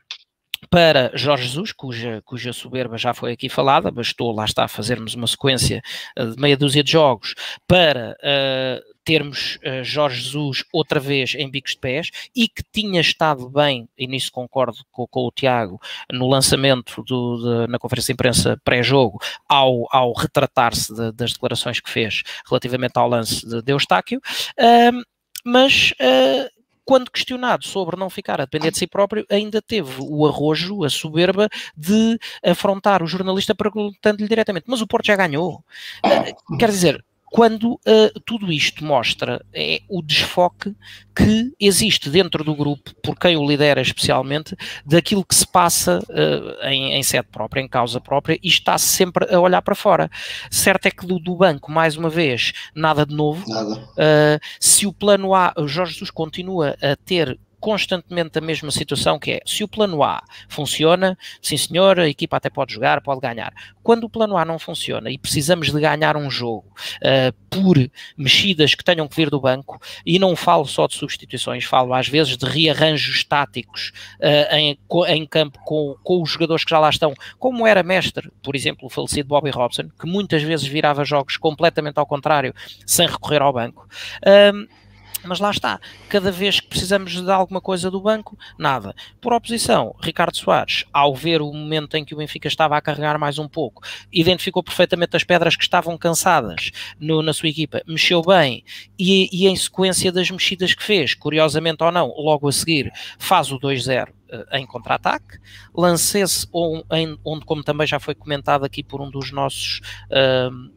para 0.70 1.10
Jorge 1.14 1.44
Jesus, 1.44 1.72
cuja, 1.72 2.20
cuja 2.24 2.52
soberba 2.52 2.98
já 2.98 3.14
foi 3.14 3.32
aqui 3.32 3.48
falada, 3.48 3.90
bastou 3.90 4.34
lá 4.34 4.44
está 4.44 4.66
fazermos 4.66 5.14
uma 5.14 5.26
sequência 5.26 5.82
uh, 6.18 6.34
de 6.34 6.40
meia 6.40 6.56
dúzia 6.56 6.82
de 6.82 6.92
jogos 6.92 7.34
para 7.66 8.16
uh, 8.20 8.95
termos 9.06 9.56
uh, 9.64 9.84
Jorge 9.84 10.20
Jesus 10.20 10.64
outra 10.72 10.98
vez 10.98 11.36
em 11.36 11.48
bicos 11.48 11.72
de 11.72 11.78
pés 11.78 12.10
e 12.34 12.48
que 12.48 12.62
tinha 12.72 13.00
estado 13.00 13.48
bem, 13.48 13.88
e 13.96 14.06
nisso 14.08 14.32
concordo 14.32 14.78
com, 14.90 15.06
com 15.06 15.20
o 15.20 15.30
Tiago, 15.30 15.80
no 16.12 16.28
lançamento 16.28 17.04
do, 17.04 17.66
de, 17.66 17.70
na 17.70 17.78
conferência 17.78 18.12
de 18.12 18.14
imprensa 18.14 18.60
pré-jogo, 18.64 19.20
ao, 19.48 19.86
ao 19.94 20.12
retratar-se 20.12 20.92
de, 20.92 21.12
das 21.12 21.32
declarações 21.32 21.78
que 21.78 21.88
fez 21.88 22.24
relativamente 22.48 22.98
ao 22.98 23.08
lance 23.08 23.48
de, 23.48 23.62
de 23.62 23.72
Eustáquio, 23.72 24.20
uh, 24.58 25.02
mas 25.44 25.92
uh, 25.92 26.50
quando 26.84 27.10
questionado 27.10 27.64
sobre 27.64 27.96
não 27.96 28.10
ficar 28.10 28.40
a 28.40 28.44
depender 28.44 28.72
de 28.72 28.78
si 28.78 28.88
próprio, 28.88 29.24
ainda 29.30 29.62
teve 29.62 30.00
o 30.00 30.26
arrojo, 30.26 30.82
a 30.82 30.90
soberba 30.90 31.48
de 31.76 32.18
afrontar 32.44 33.04
o 33.04 33.06
jornalista 33.06 33.54
perguntando-lhe 33.54 34.28
diretamente: 34.28 34.66
Mas 34.66 34.80
o 34.80 34.86
Porto 34.86 35.06
já 35.06 35.14
ganhou? 35.14 35.64
Uh, 36.04 36.56
quer 36.58 36.70
dizer, 36.70 37.04
quando 37.36 37.74
uh, 37.74 38.20
tudo 38.24 38.50
isto 38.50 38.82
mostra 38.82 39.44
é 39.52 39.82
o 39.90 40.00
desfoque 40.00 40.74
que 41.14 41.52
existe 41.60 42.08
dentro 42.08 42.42
do 42.42 42.54
grupo, 42.54 42.94
por 43.02 43.14
quem 43.18 43.36
o 43.36 43.46
lidera 43.46 43.82
especialmente, 43.82 44.56
daquilo 44.86 45.22
que 45.22 45.34
se 45.34 45.46
passa 45.46 45.98
uh, 46.08 46.66
em, 46.66 46.94
em, 46.94 47.02
sede 47.02 47.28
própria, 47.30 47.60
em 47.60 47.68
causa 47.68 48.00
própria, 48.00 48.38
e 48.42 48.48
está 48.48 48.78
sempre 48.78 49.26
a 49.30 49.38
olhar 49.38 49.60
para 49.60 49.74
fora. 49.74 50.10
Certo 50.50 50.86
é 50.86 50.90
que 50.90 51.06
do, 51.06 51.18
do 51.18 51.36
banco, 51.36 51.70
mais 51.70 51.94
uma 51.94 52.08
vez, 52.08 52.54
nada 52.74 53.04
de 53.04 53.14
novo. 53.14 53.46
Nada. 53.46 53.80
Uh, 53.80 54.40
se 54.58 54.86
o 54.86 54.92
plano 54.92 55.34
A, 55.34 55.52
o 55.58 55.68
Jorge 55.68 55.92
Jesus 55.92 56.10
continua 56.10 56.74
a 56.80 56.96
ter 56.96 57.38
constantemente 57.60 58.38
a 58.38 58.40
mesma 58.40 58.70
situação 58.70 59.18
que 59.18 59.32
é, 59.32 59.40
se 59.44 59.64
o 59.64 59.68
plano 59.68 60.02
A 60.02 60.22
funciona, 60.48 61.16
sim 61.40 61.56
senhor, 61.56 61.98
a 61.98 62.08
equipa 62.08 62.36
até 62.36 62.50
pode 62.50 62.72
jogar, 62.72 63.00
pode 63.00 63.20
ganhar. 63.20 63.52
Quando 63.82 64.04
o 64.04 64.10
plano 64.10 64.36
A 64.36 64.44
não 64.44 64.58
funciona 64.58 65.10
e 65.10 65.18
precisamos 65.18 65.72
de 65.72 65.80
ganhar 65.80 66.16
um 66.16 66.30
jogo 66.30 66.66
uh, 66.98 67.32
por 67.50 67.76
mexidas 68.16 68.74
que 68.74 68.84
tenham 68.84 69.08
que 69.08 69.16
vir 69.16 69.30
do 69.30 69.40
banco, 69.40 69.80
e 70.04 70.18
não 70.18 70.36
falo 70.36 70.66
só 70.66 70.86
de 70.86 70.94
substituições, 70.94 71.64
falo 71.64 71.94
às 71.94 72.08
vezes 72.08 72.36
de 72.36 72.46
rearranjos 72.46 73.24
táticos 73.24 73.92
uh, 74.20 74.54
em, 74.54 74.78
em 75.08 75.26
campo 75.26 75.58
com, 75.64 75.96
com 76.02 76.22
os 76.22 76.30
jogadores 76.30 76.64
que 76.64 76.70
já 76.70 76.78
lá 76.78 76.90
estão, 76.90 77.14
como 77.38 77.66
era 77.66 77.82
mestre, 77.82 78.30
por 78.42 78.54
exemplo, 78.54 78.86
o 78.86 78.90
falecido 78.90 79.28
Bobby 79.28 79.50
Robson, 79.50 79.88
que 79.98 80.06
muitas 80.06 80.42
vezes 80.42 80.66
virava 80.66 81.04
jogos 81.04 81.36
completamente 81.36 81.98
ao 81.98 82.06
contrário, 82.06 82.54
sem 82.86 83.06
recorrer 83.06 83.42
ao 83.42 83.52
banco. 83.52 83.88
Uh, 84.22 84.85
mas 85.26 85.40
lá 85.40 85.50
está, 85.50 85.80
cada 86.08 86.30
vez 86.30 86.60
que 86.60 86.68
precisamos 86.68 87.20
de 87.20 87.30
alguma 87.30 87.60
coisa 87.60 87.90
do 87.90 88.00
banco, 88.00 88.38
nada. 88.58 88.94
Por 89.20 89.32
oposição, 89.32 89.94
Ricardo 90.00 90.36
Soares, 90.36 90.84
ao 90.92 91.14
ver 91.14 91.42
o 91.42 91.52
momento 91.52 91.96
em 91.96 92.04
que 92.04 92.14
o 92.14 92.18
Benfica 92.18 92.48
estava 92.48 92.76
a 92.76 92.80
carregar 92.80 93.18
mais 93.18 93.38
um 93.38 93.48
pouco, 93.48 93.82
identificou 94.12 94.62
perfeitamente 94.62 95.16
as 95.16 95.24
pedras 95.24 95.56
que 95.56 95.62
estavam 95.62 95.96
cansadas 95.98 96.70
no, 96.98 97.22
na 97.22 97.32
sua 97.32 97.48
equipa, 97.48 97.82
mexeu 97.86 98.22
bem 98.22 98.64
e, 98.98 99.28
e, 99.32 99.46
em 99.46 99.56
sequência 99.56 100.12
das 100.12 100.30
mexidas 100.30 100.74
que 100.74 100.82
fez, 100.82 101.14
curiosamente 101.14 101.82
ou 101.82 101.90
não, 101.90 102.08
logo 102.16 102.48
a 102.48 102.52
seguir 102.52 102.92
faz 103.18 103.50
o 103.50 103.58
2-0 103.58 104.08
eh, 104.28 104.58
em 104.58 104.66
contra-ataque, 104.66 105.38
lance-se 105.74 106.46
onde, 106.52 107.18
como 107.44 107.62
também 107.62 107.86
já 107.86 107.98
foi 108.00 108.14
comentado 108.14 108.64
aqui 108.64 108.82
por 108.82 109.00
um 109.00 109.10
dos 109.10 109.30
nossos 109.32 109.80
uh, 110.10 110.76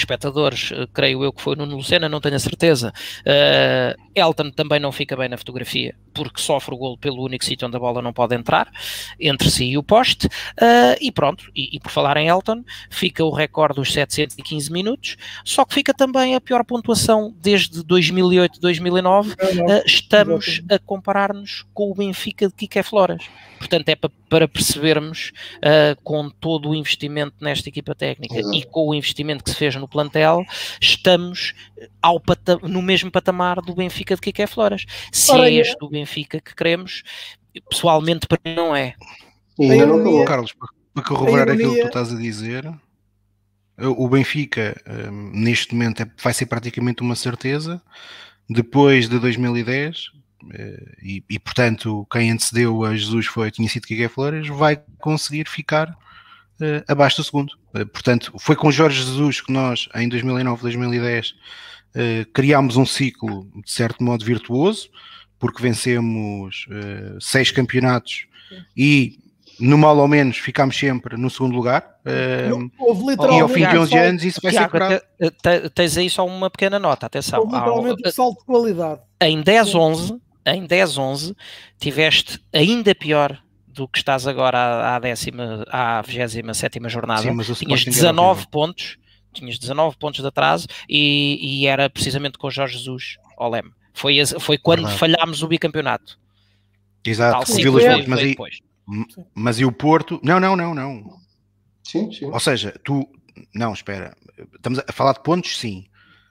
espectadores, 0.00 0.70
eh, 0.72 0.86
creio 0.92 1.24
eu 1.24 1.32
que 1.32 1.42
foi 1.42 1.56
no 1.56 1.64
Lucena, 1.64 2.08
não 2.08 2.20
tenho 2.20 2.36
a 2.36 2.38
certeza. 2.38 2.92
Uh, 3.20 4.00
Elton 4.14 4.50
também 4.50 4.80
não 4.80 4.92
fica 4.92 5.16
bem 5.16 5.28
na 5.28 5.36
fotografia, 5.36 5.94
porque 6.16 6.40
sofre 6.40 6.74
o 6.74 6.78
golo 6.78 6.96
pelo 6.96 7.22
único 7.22 7.44
sítio 7.44 7.68
onde 7.68 7.76
a 7.76 7.80
bola 7.80 8.00
não 8.00 8.12
pode 8.12 8.34
entrar, 8.34 8.70
entre 9.20 9.50
si 9.50 9.64
e 9.64 9.78
o 9.78 9.82
poste. 9.82 10.26
Uh, 10.26 10.96
e 11.00 11.12
pronto, 11.12 11.44
e, 11.54 11.76
e, 11.76 11.80
por 11.80 11.90
falar 11.90 12.16
em 12.16 12.28
Elton, 12.28 12.64
fica 12.90 13.24
o 13.24 13.30
recorde 13.30 13.76
dos 13.76 13.92
715 13.92 14.72
minutos, 14.72 15.16
só 15.44 15.64
que 15.64 15.74
fica 15.74 15.92
também 15.92 16.34
a 16.34 16.40
pior 16.40 16.64
pontuação 16.64 17.34
desde 17.38 17.82
2008-2009. 17.84 19.32
Uh, 19.32 19.82
estamos 19.84 20.62
a 20.70 20.78
comparar-nos 20.78 21.64
com 21.74 21.90
o 21.90 21.94
Benfica 21.94 22.48
de 22.48 22.54
Kike 22.54 22.82
Flores. 22.82 23.26
Portanto, 23.58 23.88
é 23.88 23.96
para, 23.96 24.10
para 24.28 24.48
percebermos, 24.48 25.32
uh, 25.58 26.00
com 26.02 26.30
todo 26.30 26.70
o 26.70 26.74
investimento 26.74 27.36
nesta 27.40 27.68
equipa 27.68 27.94
técnica 27.94 28.38
Exato. 28.38 28.54
e 28.54 28.64
com 28.64 28.88
o 28.88 28.94
investimento 28.94 29.44
que 29.44 29.50
se 29.50 29.56
fez 29.56 29.74
no 29.76 29.88
plantel, 29.88 30.44
estamos 30.80 31.54
ao 32.00 32.22
no 32.62 32.80
mesmo 32.80 33.10
patamar 33.10 33.60
do 33.60 33.74
Benfica 33.74 34.14
de 34.14 34.20
Kike 34.20 34.46
Flores. 34.46 34.86
Se 35.12 35.32
Ora, 35.32 35.50
é 35.50 35.54
este 35.54 35.76
o 35.82 35.88
Benfica 35.88 36.05
que 36.06 36.54
queremos, 36.54 37.02
pessoalmente 37.68 38.26
para 38.26 38.38
mim 38.44 38.54
não 38.54 38.74
é. 38.74 38.94
Ironia, 39.58 40.24
Carlos, 40.24 40.54
para 40.94 41.04
corroborar 41.04 41.50
aquilo 41.50 41.74
que 41.74 41.80
tu 41.82 41.86
estás 41.86 42.12
a 42.12 42.16
dizer, 42.16 42.70
o 43.78 44.08
Benfica 44.08 44.80
um, 45.10 45.30
neste 45.32 45.74
momento 45.74 46.02
é, 46.02 46.10
vai 46.22 46.32
ser 46.32 46.46
praticamente 46.46 47.02
uma 47.02 47.14
certeza. 47.14 47.82
Depois 48.48 49.08
de 49.08 49.18
2010, 49.18 50.12
eh, 50.52 50.94
e, 51.02 51.24
e, 51.28 51.38
portanto 51.38 52.06
quem 52.10 52.30
antecedeu 52.30 52.84
a 52.84 52.94
Jesus 52.94 53.26
foi, 53.26 53.50
tinha 53.50 53.68
sido 53.68 53.86
Kike 53.86 54.08
Flores, 54.08 54.46
vai 54.48 54.80
conseguir 54.98 55.48
ficar 55.48 55.90
uh, 55.90 56.84
abaixo 56.86 57.16
do 57.16 57.24
segundo. 57.24 57.52
Uh, 57.74 57.86
portanto, 57.86 58.32
foi 58.38 58.54
com 58.54 58.70
Jorge 58.70 59.02
Jesus 59.02 59.40
que 59.40 59.52
nós, 59.52 59.88
em 59.94 60.08
2009, 60.08 60.62
2010, 60.62 61.30
uh, 61.30 61.34
criámos 62.32 62.76
um 62.76 62.86
ciclo 62.86 63.50
de 63.64 63.70
certo 63.70 64.02
modo 64.02 64.24
virtuoso, 64.24 64.88
porque 65.46 65.62
vencemos 65.62 66.66
uh, 66.68 67.20
seis 67.20 67.50
campeonatos 67.50 68.26
e 68.76 69.18
no 69.58 69.78
mal 69.78 69.96
ou 69.96 70.08
menos 70.08 70.36
ficámos 70.36 70.76
sempre 70.76 71.16
no 71.16 71.30
segundo 71.30 71.54
lugar. 71.54 71.96
Uh, 72.04 72.70
houve 72.78 73.06
literalmente 73.06 73.38
e 73.38 73.40
ao 73.40 73.48
fim 73.48 73.66
de 73.66 73.78
11 73.78 73.98
anos 73.98 74.24
isso 74.24 74.40
vai 74.42 74.52
ser. 74.52 75.70
Tens 75.74 75.96
aí 75.96 76.10
só 76.10 76.26
uma 76.26 76.50
pequena 76.50 76.78
nota, 76.78 77.06
atenção. 77.06 77.40
Houve 77.40 77.54
literalmente 77.54 78.08
um 78.08 78.10
salto 78.10 78.38
de 78.40 78.44
qualidade. 78.44 79.00
Em 79.20 79.42
10-11 79.42 80.20
em 80.46 80.64
10-11 80.66 81.34
tiveste 81.78 82.40
ainda 82.52 82.94
pior 82.94 83.42
do 83.66 83.88
que 83.88 83.98
estás 83.98 84.26
agora 84.26 84.58
à, 84.58 84.96
à 84.96 84.98
décima, 84.98 85.64
à 85.68 86.00
27 86.00 86.78
jornada. 86.88 87.22
Sim, 87.22 87.54
tinhas 87.54 87.84
19 87.84 88.46
pontos, 88.48 88.96
tinhas 89.34 89.58
19 89.58 89.96
pontos 89.98 90.20
de 90.20 90.26
atraso 90.26 90.66
e, 90.88 91.62
e 91.62 91.66
era 91.66 91.90
precisamente 91.90 92.38
com 92.38 92.46
o 92.46 92.50
Jorge 92.50 92.78
Jesus 92.78 93.18
ao 93.36 93.50
leme. 93.50 93.70
Foi, 93.96 94.14
foi 94.38 94.58
quando 94.58 94.82
Verdade. 94.82 94.98
falhámos 94.98 95.42
o 95.42 95.48
bicampeonato. 95.48 96.18
Exato, 97.04 97.50
o 97.50 97.54
Vilas 97.54 97.84
Boas, 97.84 98.06
mas, 98.06 98.20
aí, 98.20 98.36
mas 99.34 99.58
e 99.58 99.64
o 99.64 99.72
Porto? 99.72 100.20
Não, 100.22 100.38
não, 100.38 100.54
não, 100.54 100.74
não. 100.74 101.18
Sim, 101.82 102.12
sim. 102.12 102.26
Ou 102.26 102.38
seja, 102.38 102.78
tu. 102.84 103.08
Não, 103.54 103.72
espera. 103.72 104.14
Estamos 104.54 104.80
a 104.86 104.92
falar 104.92 105.14
de 105.14 105.22
pontos, 105.22 105.58
sim 105.58 105.86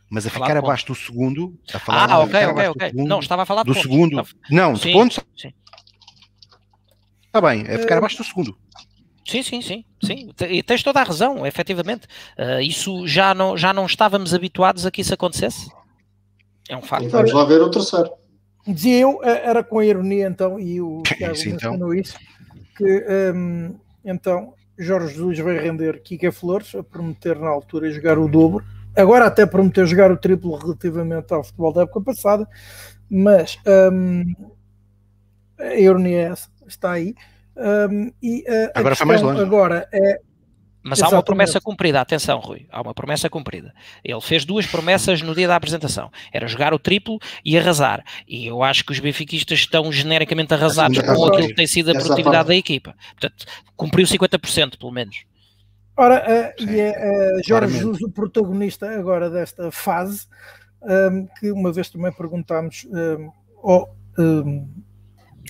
mas 0.10 0.25
a 0.25 0.30
ficar 0.30 0.56
abaixo 0.56 0.86
do 0.86 0.95
segundo. 0.95 1.58
A 1.73 1.80
falar, 1.80 2.12
ah, 2.12 2.19
ok, 2.19 2.45
ok, 2.45 2.67
ok. 2.67 2.88
Segundo, 2.89 3.08
não, 3.10 3.19
estava 3.19 3.43
a 3.43 3.45
falar 3.45 3.63
do 3.63 3.73
pontos. 3.73 3.82
segundo. 3.82 4.28
Não, 4.49 4.73
de 4.73 4.80
sim, 4.80 4.93
pontos. 4.93 5.19
Sim. 5.36 5.51
Está 7.25 7.41
bem, 7.41 7.65
é 7.67 7.78
ficar 7.78 7.97
abaixo 7.97 8.17
do 8.17 8.23
segundo. 8.23 8.58
Sim, 9.28 9.41
sim, 9.41 9.62
sim, 9.62 9.84
sim. 10.04 10.30
E 10.47 10.62
tens 10.62 10.84
toda 10.84 11.01
a 11.01 11.04
razão, 11.04 11.45
efetivamente. 11.45 12.08
Uh, 12.38 12.62
isso 12.62 13.08
já 13.08 13.34
não, 13.34 13.58
já 13.58 13.73
não 13.73 13.86
estávamos 13.86 14.34
habituados 14.34 14.86
a 14.86 14.91
que 14.91 15.01
isso 15.01 15.13
acontecesse. 15.13 15.69
É 16.69 16.75
um 16.75 16.82
facto. 16.82 17.10
vamos 17.10 17.34
lá 17.34 17.45
ver 17.45 17.62
o 17.62 17.69
terceiro. 17.69 18.12
Dizia 18.67 19.01
eu, 19.01 19.19
eh, 19.23 19.41
era 19.45 19.63
com 19.63 19.80
a 19.80 19.86
ironia 19.86 20.28
então, 20.28 20.60
e 20.60 20.82
o 20.82 21.04
Tiago 21.06 21.36
sim, 21.36 21.49
então. 21.49 21.71
mencionou 21.71 21.93
então. 21.93 22.01
isso, 22.01 22.17
que 22.75 23.06
um, 23.36 23.75
então 24.04 24.54
Jorge 24.78 25.13
Jesus 25.13 25.39
vai 25.39 25.58
render 25.60 26.01
Kika 26.01 26.32
Flores 26.32 26.73
a 26.73 26.84
prometer 26.84 27.38
na 27.38 27.49
altura 27.49 27.91
jogar 27.91 28.17
o 28.17 28.28
dobro 28.28 28.63
agora 28.95 29.25
até 29.25 29.45
prometeu 29.45 29.86
jogar 29.86 30.12
o 30.12 30.17
triplo 30.17 30.56
relativamente 30.56 31.34
ao 31.34 31.43
futebol 31.43 31.73
da 31.73 31.82
época 31.84 32.01
passada, 32.01 32.47
mas 33.10 33.60
um, 33.91 34.23
a 35.60 35.75
ironia 35.75 36.17
é 36.17 36.23
essa, 36.32 36.49
está 36.65 36.91
aí. 36.91 37.13
Um, 37.58 38.12
e, 38.21 38.41
uh, 38.41 38.71
agora 38.73 38.95
foi 38.95 39.06
mais 39.06 39.21
longe. 39.21 39.41
Agora 39.41 39.88
é. 39.91 40.21
Mas 40.88 41.00
Exatamente. 41.00 41.15
há 41.15 41.17
uma 41.17 41.24
promessa 41.24 41.60
cumprida, 41.60 42.00
atenção, 42.00 42.39
Rui, 42.39 42.67
há 42.71 42.80
uma 42.80 42.93
promessa 42.93 43.28
cumprida. 43.28 43.74
Ele 44.04 44.21
fez 44.21 44.45
duas 44.45 44.67
promessas 44.67 45.19
no 45.24 45.34
dia 45.34 45.48
da 45.48 45.56
apresentação: 45.56 46.12
era 46.32 46.48
jogar 46.48 46.76
o 46.76 46.80
triplo 46.80 47.17
e 47.43 47.58
arrasar. 47.58 48.04
E 48.28 48.45
eu 48.45 48.62
acho 48.62 48.86
que 48.86 48.91
os 48.91 49.00
benfiquistas 49.00 49.58
estão 49.58 49.91
genericamente 49.91 50.54
arrasados 50.54 51.00
com 51.02 51.26
aquilo 51.26 51.48
que 51.48 51.56
tem 51.56 51.65
sido 51.65 51.89
a 51.89 51.95
produtividade 51.95 52.50
da 52.50 52.56
equipa. 52.56 52.95
Portanto, 53.19 53.45
cumpriu 53.76 54.06
50%, 54.06 54.78
pelo 54.78 54.91
menos. 54.91 55.26
Ora, 55.98 56.54
uh, 56.60 56.63
e 56.63 56.80
é 56.80 56.91
uh, 56.91 57.48
Jorge 57.48 57.78
Jesus 57.80 58.02
o 58.04 58.12
protagonista 58.12 58.88
agora 58.88 59.28
desta 59.28 59.71
fase, 59.71 60.28
um, 60.84 61.26
que 61.39 61.52
uma 61.52 61.74
vez 61.74 61.89
também 61.89 62.12
perguntámos, 62.12 62.86
um, 62.91 63.32
ou 63.63 63.89
um, 64.19 64.69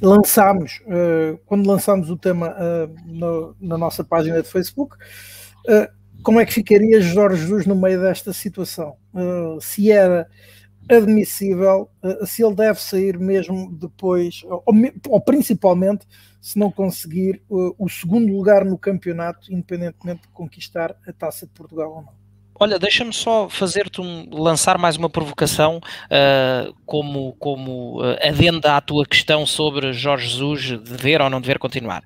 lançámos, 0.02 0.82
uh, 0.86 1.38
quando 1.46 1.68
lançámos 1.68 2.10
o 2.10 2.18
tema 2.18 2.56
no, 3.06 3.56
na 3.60 3.78
nossa 3.78 4.04
página 4.04 4.42
de 4.42 4.50
Facebook, 4.50 4.96
como 6.24 6.40
é 6.40 6.46
que 6.46 6.54
ficaria 6.54 7.02
Jorge 7.02 7.42
Jesus 7.42 7.66
no 7.66 7.76
meio 7.76 8.02
desta 8.02 8.34
situação? 8.34 8.98
se 9.62 9.92
era 9.92 10.28
admissível, 10.90 11.90
se 12.26 12.44
ele 12.44 12.56
deve 12.56 12.80
sair 12.80 13.18
mesmo 13.18 13.72
depois, 13.72 14.44
ou, 14.44 14.64
ou 15.10 15.22
principalmente 15.22 16.06
se 16.46 16.60
não 16.60 16.72
conseguir 16.72 17.42
uh, 17.50 17.74
o 17.76 17.90
segundo 17.90 18.32
lugar 18.32 18.64
no 18.64 18.78
campeonato, 18.78 19.52
independentemente 19.52 20.22
de 20.22 20.28
conquistar 20.28 20.96
a 21.08 21.12
taça 21.12 21.48
de 21.48 21.52
Portugal 21.52 21.92
ou 21.92 22.02
não. 22.04 22.25
Olha, 22.58 22.80
deixa-me 22.80 23.12
só 23.12 23.50
fazer-te 23.50 24.00
um, 24.00 24.30
lançar 24.32 24.78
mais 24.78 24.96
uma 24.96 25.10
provocação 25.10 25.78
uh, 25.78 26.74
como, 26.86 27.34
como 27.34 28.02
uh, 28.02 28.16
adenda 28.22 28.78
à 28.78 28.82
tua 28.82 29.06
questão 29.06 29.46
sobre 29.46 29.92
Jorge 29.92 30.30
Jesus 30.30 30.80
dever 30.80 31.22
ou 31.22 31.30
não 31.30 31.42
dever 31.42 31.60
continuar. 31.60 32.02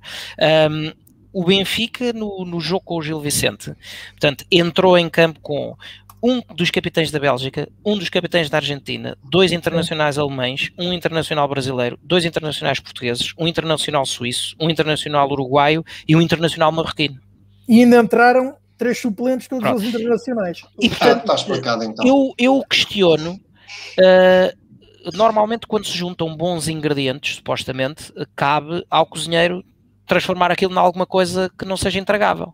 Um, 0.71 0.91
o 1.31 1.45
Benfica, 1.45 2.11
no, 2.13 2.43
no 2.45 2.59
jogo 2.59 2.83
com 2.83 2.97
o 2.97 3.01
Gil 3.03 3.19
Vicente, 3.19 3.75
portanto, 4.11 4.43
entrou 4.51 4.97
em 4.97 5.07
campo 5.07 5.39
com 5.39 5.75
um 6.21 6.41
dos 6.55 6.71
capitães 6.71 7.11
da 7.11 7.19
Bélgica, 7.19 7.69
um 7.85 7.95
dos 7.95 8.09
capitães 8.09 8.49
da 8.49 8.57
Argentina, 8.57 9.15
dois 9.23 9.51
internacionais 9.51 10.17
alemães, 10.17 10.71
um 10.79 10.91
internacional 10.91 11.47
brasileiro, 11.47 11.97
dois 12.03 12.25
internacionais 12.25 12.79
portugueses, 12.79 13.33
um 13.37 13.47
internacional 13.47 14.03
suíço, 14.03 14.55
um 14.59 14.67
internacional 14.67 15.29
uruguaio 15.29 15.85
e 16.07 16.15
um 16.15 16.21
internacional 16.21 16.71
marroquino. 16.71 17.19
E 17.67 17.83
ainda 17.83 17.99
entraram 17.99 18.55
três 18.79 18.97
suplentes, 18.97 19.47
todos 19.47 19.63
Pronto. 19.63 19.77
os 19.77 19.83
internacionais. 19.83 20.61
E, 20.79 20.89
portanto, 20.89 21.19
está 21.19 21.35
explicado 21.35 21.83
então. 21.83 22.07
Eu, 22.07 22.33
eu 22.37 22.63
questiono. 22.67 23.33
Uh, 23.33 25.15
normalmente, 25.15 25.67
quando 25.67 25.85
se 25.85 25.95
juntam 25.95 26.35
bons 26.35 26.67
ingredientes, 26.67 27.35
supostamente, 27.35 28.11
cabe 28.35 28.83
ao 28.89 29.05
cozinheiro 29.05 29.63
transformar 30.07 30.49
aquilo 30.49 30.73
em 30.73 30.77
alguma 30.77 31.05
coisa 31.05 31.51
que 31.55 31.65
não 31.65 31.77
seja 31.77 31.99
intragável. 31.99 32.53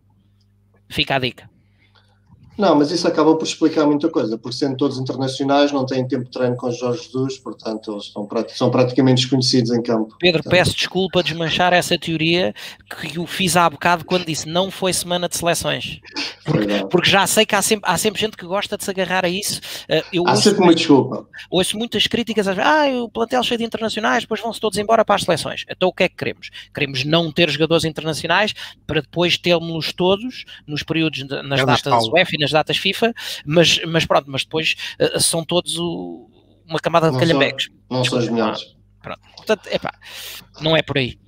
Fica 0.89 1.15
a 1.15 1.19
dica. 1.19 1.49
Não, 2.57 2.75
mas 2.75 2.89
isso 2.89 3.07
acaba 3.07 3.35
por 3.35 3.43
explicar 3.43 3.85
muita 3.85 4.09
coisa, 4.09 4.37
porque 4.37 4.55
sendo 4.55 4.77
todos 4.77 4.97
internacionais, 4.97 5.71
não 5.71 5.85
têm 5.85 6.07
tempo 6.07 6.23
de 6.25 6.31
treino 6.31 6.55
com 6.55 6.71
Jorge 6.71 7.03
Jesus, 7.03 7.37
portanto, 7.37 7.91
eles 7.91 8.05
estão, 8.05 8.27
são 8.49 8.71
praticamente 8.71 9.21
desconhecidos 9.21 9.71
em 9.71 9.81
campo. 9.81 10.15
Pedro, 10.19 10.41
portanto. 10.41 10.51
peço 10.51 10.75
desculpa 10.75 11.21
desmanchar 11.21 11.73
essa 11.73 11.97
teoria 11.97 12.53
que 12.89 13.17
eu 13.17 13.25
fiz 13.25 13.57
há 13.57 13.69
bocado 13.69 14.05
quando 14.05 14.25
disse 14.25 14.47
não 14.47 14.71
foi 14.71 14.93
semana 14.93 15.27
de 15.27 15.35
seleções. 15.35 15.99
Porque, 16.45 16.85
porque 16.89 17.09
já 17.09 17.27
sei 17.27 17.45
que 17.45 17.55
há 17.55 17.61
sempre, 17.61 17.89
há 17.89 17.97
sempre 17.97 18.21
gente 18.21 18.37
que 18.37 18.45
gosta 18.45 18.77
de 18.77 18.83
se 18.83 18.89
agarrar 18.89 19.25
a 19.25 19.29
isso. 19.29 19.59
Eh, 19.89 20.03
eu 20.13 20.27
há 20.27 20.35
sempre 20.35 20.63
uma 20.63 20.73
desculpa. 20.73 21.27
Ouço 21.49 21.77
muitas 21.77 22.07
críticas, 22.07 22.47
ah, 22.47 22.85
o 23.03 23.09
plantel 23.09 23.43
cheio 23.43 23.57
de 23.57 23.65
internacionais, 23.65 24.23
depois 24.23 24.39
vão-se 24.39 24.59
todos 24.59 24.77
embora 24.77 25.03
para 25.03 25.15
as 25.15 25.23
seleções. 25.23 25.65
Então 25.69 25.89
o 25.89 25.93
que 25.93 26.03
é 26.03 26.09
que 26.09 26.15
queremos? 26.15 26.49
Queremos 26.73 27.03
não 27.03 27.31
ter 27.31 27.49
jogadores 27.49 27.83
internacionais 27.83 28.53
para 28.87 29.01
depois 29.01 29.37
tê-los 29.37 29.91
todos 29.91 30.45
nos 30.65 30.83
períodos, 30.83 31.27
nas 31.43 31.59
é 31.59 31.65
datas 31.65 32.07
UEFA 32.07 32.31
e 32.35 32.44
nas 32.45 32.51
datas 32.51 32.77
FIFA, 32.77 33.13
mas, 33.45 33.79
mas 33.85 34.05
pronto, 34.05 34.29
mas 34.29 34.43
depois 34.43 34.75
uh, 34.99 35.19
são 35.19 35.43
todos 35.43 35.77
o, 35.77 36.29
uma 36.67 36.79
camada 36.79 37.11
de 37.11 37.17
calhambeques. 37.17 37.69
Não 37.89 38.05
são 38.05 38.19
os 38.19 38.29
melhores. 38.29 38.75
Pronto. 39.01 39.19
Portanto, 39.35 39.67
epá, 39.71 39.93
não 40.61 40.77
é 40.77 40.81
por 40.81 40.97
aí. 40.97 41.19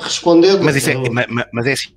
Respondendo. 0.00 0.62
Mas, 0.62 0.76
isso 0.76 0.90
é, 0.90 0.94
mas, 1.10 1.26
mas 1.52 1.66
é 1.66 1.72
assim 1.72 1.95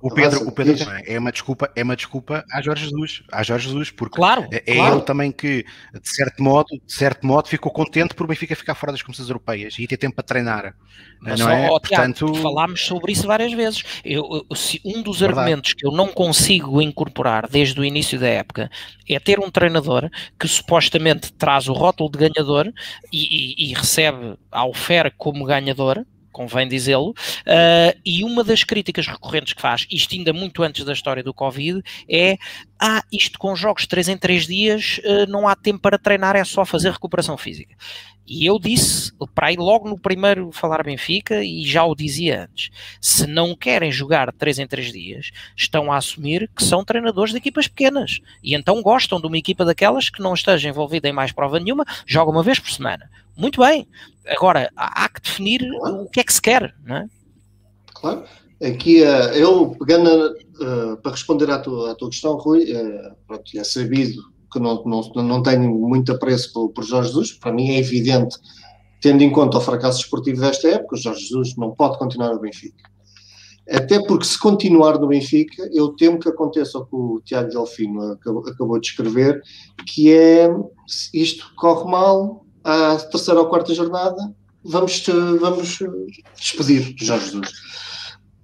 o 0.00 0.14
Pedro, 0.14 0.48
o 0.48 0.52
Pedro 0.52 0.76
é 1.04 1.18
uma 1.18 1.32
desculpa, 1.32 1.70
é 1.74 1.82
uma 1.82 1.96
desculpa 1.96 2.44
a 2.52 2.62
Jorge 2.62 2.84
Jesus, 2.84 3.22
a 3.32 3.42
Jorge 3.42 3.68
Jesus, 3.68 3.90
porque 3.90 4.16
claro, 4.16 4.46
é 4.50 4.60
claro. 4.60 4.96
ele 4.96 5.04
também 5.04 5.32
que 5.32 5.64
de 5.92 6.08
certo 6.08 6.42
modo, 6.42 6.68
de 6.68 6.92
certo 6.92 7.26
modo, 7.26 7.48
ficou 7.48 7.72
contente 7.72 8.14
por 8.14 8.26
Benfica 8.26 8.54
ficar 8.54 8.74
fora 8.74 8.92
das 8.92 9.02
competições 9.02 9.28
europeias 9.28 9.76
e 9.78 9.86
ter 9.86 9.96
tempo 9.96 10.14
para 10.14 10.24
treinar. 10.24 10.74
Mas 11.20 11.40
não 11.40 11.46
só, 11.46 11.52
é? 11.52 11.68
Portanto, 11.68 12.34
falámos 12.34 12.84
sobre 12.84 13.12
isso 13.12 13.26
várias 13.26 13.52
vezes. 13.52 13.82
Eu, 14.04 14.46
se 14.54 14.80
um 14.84 15.02
dos 15.02 15.20
verdade. 15.20 15.40
argumentos 15.40 15.74
que 15.74 15.86
eu 15.86 15.90
não 15.90 16.08
consigo 16.08 16.80
incorporar 16.80 17.48
desde 17.48 17.80
o 17.80 17.84
início 17.84 18.18
da 18.18 18.28
época 18.28 18.70
é 19.08 19.18
ter 19.18 19.40
um 19.40 19.50
treinador 19.50 20.08
que 20.38 20.46
supostamente 20.46 21.32
traz 21.32 21.68
o 21.68 21.72
rótulo 21.72 22.10
de 22.10 22.18
ganhador 22.18 22.72
e, 23.12 23.64
e, 23.66 23.70
e 23.70 23.74
recebe 23.74 24.36
a 24.52 24.64
oferta 24.64 25.14
como 25.16 25.44
ganhador 25.44 26.04
convém 26.34 26.66
dizê-lo, 26.66 27.10
uh, 27.10 28.00
e 28.04 28.24
uma 28.24 28.42
das 28.42 28.64
críticas 28.64 29.06
recorrentes 29.06 29.52
que 29.52 29.62
faz, 29.62 29.86
isto 29.88 30.14
ainda 30.14 30.32
muito 30.32 30.62
antes 30.62 30.84
da 30.84 30.92
história 30.92 31.22
do 31.22 31.32
Covid, 31.32 31.80
é 32.10 32.36
ah, 32.78 33.02
isto 33.10 33.38
com 33.38 33.54
jogos 33.54 33.82
de 33.82 33.88
3 33.88 34.08
em 34.08 34.18
3 34.18 34.46
dias 34.46 35.00
uh, 35.04 35.30
não 35.30 35.46
há 35.46 35.54
tempo 35.54 35.78
para 35.78 35.96
treinar, 35.96 36.34
é 36.34 36.44
só 36.44 36.64
fazer 36.64 36.90
recuperação 36.90 37.38
física. 37.38 37.74
E 38.26 38.46
eu 38.46 38.58
disse, 38.58 39.12
para 39.34 39.52
ir 39.52 39.58
logo 39.58 39.88
no 39.88 39.98
primeiro 39.98 40.50
falar 40.50 40.82
Benfica, 40.82 41.44
e 41.44 41.64
já 41.64 41.84
o 41.84 41.94
dizia 41.94 42.44
antes, 42.44 42.70
se 43.00 43.26
não 43.26 43.54
querem 43.54 43.92
jogar 43.92 44.32
3 44.32 44.60
em 44.60 44.66
3 44.66 44.92
dias, 44.92 45.30
estão 45.56 45.92
a 45.92 45.96
assumir 45.96 46.50
que 46.56 46.64
são 46.64 46.84
treinadores 46.84 47.32
de 47.32 47.38
equipas 47.38 47.68
pequenas. 47.68 48.20
E 48.42 48.54
então 48.54 48.82
gostam 48.82 49.20
de 49.20 49.26
uma 49.26 49.36
equipa 49.36 49.64
daquelas 49.64 50.08
que 50.08 50.22
não 50.22 50.32
esteja 50.32 50.68
envolvida 50.68 51.08
em 51.08 51.12
mais 51.12 51.32
prova 51.32 51.60
nenhuma, 51.60 51.84
joga 52.06 52.30
uma 52.30 52.42
vez 52.42 52.58
por 52.58 52.70
semana. 52.70 53.10
Muito 53.36 53.60
bem. 53.60 53.86
Agora, 54.26 54.70
há 54.74 55.08
que 55.08 55.20
definir 55.20 55.60
claro. 55.78 56.02
o 56.02 56.08
que 56.08 56.20
é 56.20 56.24
que 56.24 56.32
se 56.32 56.40
quer, 56.40 56.74
não 56.84 56.96
é? 56.96 57.06
Claro. 57.92 58.24
Aqui, 58.62 59.02
eh, 59.02 59.42
eu 59.42 59.76
pegando 59.78 60.32
uh, 60.60 60.96
para 61.02 61.10
responder 61.10 61.50
à 61.50 61.58
tua, 61.58 61.90
à 61.90 61.94
tua 61.94 62.08
questão, 62.08 62.36
Rui, 62.36 62.72
uh, 62.72 63.14
pronto, 63.26 63.44
é 63.54 63.64
sabido 63.64 64.33
que 64.54 64.60
não, 64.60 64.82
não, 64.84 65.02
não 65.22 65.42
tenho 65.42 65.68
muito 65.74 66.12
apreço 66.12 66.52
por, 66.52 66.70
por 66.70 66.84
Jorge 66.84 67.08
Jesus, 67.08 67.32
para 67.32 67.52
mim 67.52 67.70
é 67.70 67.78
evidente, 67.78 68.36
tendo 69.00 69.22
em 69.22 69.30
conta 69.30 69.58
o 69.58 69.60
fracasso 69.60 70.00
esportivo 70.00 70.40
desta 70.40 70.68
época, 70.68 70.96
Jorge 70.96 71.26
Jesus 71.26 71.56
não 71.56 71.72
pode 71.72 71.98
continuar 71.98 72.32
no 72.32 72.40
Benfica. 72.40 72.82
Até 73.68 73.98
porque 74.06 74.24
se 74.24 74.38
continuar 74.38 74.98
no 74.98 75.08
Benfica, 75.08 75.68
eu 75.72 75.88
temo 75.88 76.18
que 76.18 76.28
aconteça 76.28 76.78
o 76.78 76.86
que 76.86 76.94
o 76.94 77.20
Tiago 77.24 77.48
Delfino 77.48 78.12
acabou, 78.12 78.46
acabou 78.46 78.78
de 78.78 78.86
escrever, 78.86 79.42
que 79.86 80.12
é 80.12 80.48
isto 81.12 81.52
corre 81.56 81.90
mal, 81.90 82.46
à 82.62 82.96
terceira 82.96 83.40
ou 83.40 83.48
quarta 83.48 83.74
jornada, 83.74 84.34
vamos, 84.62 85.04
vamos 85.40 85.78
despedir 86.38 86.94
Jorge 86.96 87.24
Jesus. 87.24 87.50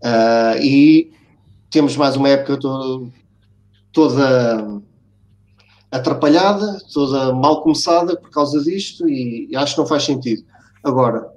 Uh, 0.02 0.62
e 0.62 1.12
temos 1.70 1.96
mais 1.96 2.16
uma 2.16 2.28
época 2.28 2.58
toda, 2.58 3.06
toda 3.92 4.82
atrapalhada, 5.90 6.78
toda 6.92 7.32
mal 7.34 7.62
começada 7.62 8.16
por 8.16 8.30
causa 8.30 8.62
disto 8.62 9.08
e, 9.08 9.48
e 9.50 9.56
acho 9.56 9.74
que 9.74 9.80
não 9.80 9.86
faz 9.86 10.04
sentido. 10.04 10.44
Agora, 10.84 11.28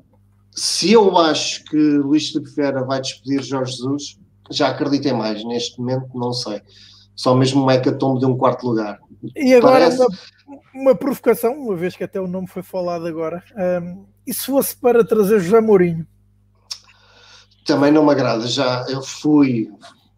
se 0.52 0.92
eu 0.92 1.18
acho 1.18 1.64
que 1.66 1.78
Luís 1.78 2.30
Filipe 2.30 2.52
Vieira 2.52 2.84
vai 2.84 3.02
despedir 3.02 3.42
Jorge 3.42 3.74
Jesus, 3.74 4.20
já 4.52 4.70
acreditei 4.70 5.12
mais. 5.12 5.44
Neste 5.44 5.80
momento, 5.80 6.08
não 6.14 6.32
sei. 6.32 6.62
Só 7.16 7.36
mesmo 7.36 7.64
um 7.64 7.72
hecatombe 7.72 8.20
de 8.20 8.26
um 8.26 8.38
quarto 8.38 8.68
lugar. 8.68 9.00
E 9.36 9.54
agora, 9.54 9.86
Parece... 9.86 9.98
uma, 9.98 10.60
uma, 10.74 10.96
provocação, 10.96 11.54
uma 11.54 11.76
vez 11.76 11.96
que 11.96 12.04
até 12.04 12.20
o 12.20 12.28
nome 12.28 12.48
foi 12.48 12.62
falado 12.62 13.08
agora. 13.08 13.44
Um, 13.82 14.06
e 14.26 14.34
se 14.34 14.46
fosse 14.46 14.76
para 14.76 15.04
trazer 15.04 15.40
José 15.40 15.60
Mourinho? 15.60 16.06
Também 17.66 17.92
não 17.92 18.06
me 18.06 18.12
agrada. 18.12 18.46
Já 18.48 18.86
eu 18.90 19.02
fui 19.02 19.70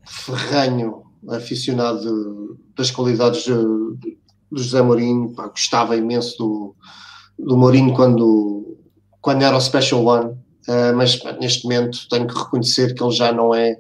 ferranho 0.04 1.04
aficionado 1.30 2.60
das 2.76 2.92
qualidades 2.92 3.46
do 4.52 4.62
José 4.62 4.82
Mourinho, 4.82 5.34
pá, 5.34 5.48
gostava 5.48 5.96
imenso 5.96 6.38
do, 6.38 6.76
do 7.38 7.58
Mourinho 7.58 7.94
quando, 7.94 8.78
quando 9.22 9.42
era 9.42 9.56
o 9.56 9.62
Special 9.62 10.06
One, 10.06 10.32
uh, 10.32 10.96
mas 10.96 11.16
pá, 11.16 11.34
neste 11.34 11.64
momento 11.64 12.08
tenho 12.10 12.28
que 12.28 12.38
reconhecer 12.38 12.94
que 12.94 13.04
ele 13.04 13.12
já 13.12 13.32
não 13.32 13.54
é. 13.54 13.80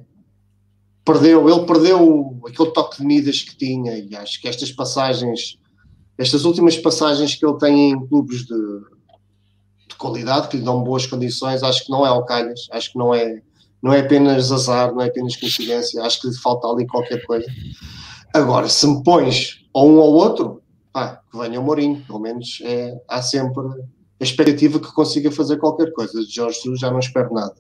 Perdeu, 1.04 1.48
ele 1.48 1.66
perdeu 1.66 2.42
aquele 2.48 2.72
toque 2.72 2.98
de 2.98 3.06
Midas 3.06 3.42
que 3.42 3.56
tinha, 3.56 3.98
e 3.98 4.16
acho 4.16 4.42
que 4.42 4.48
estas 4.48 4.72
passagens, 4.72 5.58
estas 6.18 6.46
últimas 6.46 6.78
passagens 6.78 7.36
que 7.36 7.46
ele 7.46 7.58
tem 7.58 7.92
em 7.92 8.08
clubes 8.08 8.40
de, 8.46 8.80
de 9.88 9.96
qualidade, 9.98 10.48
que 10.48 10.58
lhe 10.58 10.64
dão 10.64 10.84
boas 10.84 11.06
condições, 11.06 11.62
acho 11.62 11.86
que 11.86 11.92
não 11.92 12.06
é 12.06 12.10
ao 12.10 12.26
calhas, 12.26 12.68
acho 12.72 12.92
que 12.92 12.98
não 12.98 13.14
é, 13.14 13.40
não 13.84 13.94
é 13.94 14.00
apenas 14.00 14.52
azar, 14.52 14.92
não 14.94 15.02
é 15.02 15.08
apenas 15.08 15.36
coincidência, 15.36 16.02
acho 16.02 16.20
que 16.20 16.28
lhe 16.28 16.38
falta 16.38 16.68
ali 16.68 16.88
qualquer 16.88 17.24
coisa. 17.24 17.46
Agora, 18.34 18.68
se 18.68 18.88
me 18.88 19.04
pões 19.04 19.65
ou 19.76 19.90
um 19.90 19.98
ou 19.98 20.14
outro, 20.14 20.64
pá, 20.94 21.22
que 21.30 21.38
venha 21.38 21.60
o 21.60 21.64
Mourinho, 21.64 22.02
pelo 22.06 22.22
menos 22.22 22.60
é, 22.64 22.98
há 23.10 23.22
sempre 23.22 23.62
a 24.18 24.24
expectativa 24.24 24.80
que 24.80 24.94
consiga 24.94 25.30
fazer 25.30 25.58
qualquer 25.58 25.92
coisa. 25.92 26.18
De 26.22 26.34
Jorge 26.34 26.62
Jesus 26.62 26.80
já 26.80 26.90
não 26.90 27.00
espero 27.00 27.34
nada. 27.34 27.56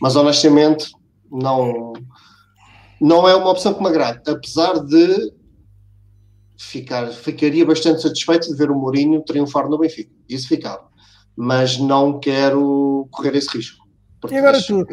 Mas 0.00 0.14
honestamente, 0.14 0.92
não, 1.28 1.92
não 3.00 3.28
é 3.28 3.34
uma 3.34 3.50
opção 3.50 3.74
que 3.74 3.82
me 3.82 3.88
agrade, 3.88 4.20
apesar 4.30 4.74
de 4.74 5.32
ficar, 6.56 7.08
ficaria 7.08 7.66
bastante 7.66 8.00
satisfeito 8.00 8.48
de 8.48 8.56
ver 8.56 8.70
o 8.70 8.78
Mourinho 8.78 9.24
triunfar 9.24 9.68
no 9.68 9.76
Benfica. 9.76 10.14
Isso 10.28 10.46
ficava. 10.46 10.86
Mas 11.34 11.78
não 11.78 12.20
quero 12.20 13.08
correr 13.10 13.34
esse 13.34 13.56
risco. 13.56 13.84
E 14.30 14.36
agora 14.36 14.62
tu, 14.62 14.86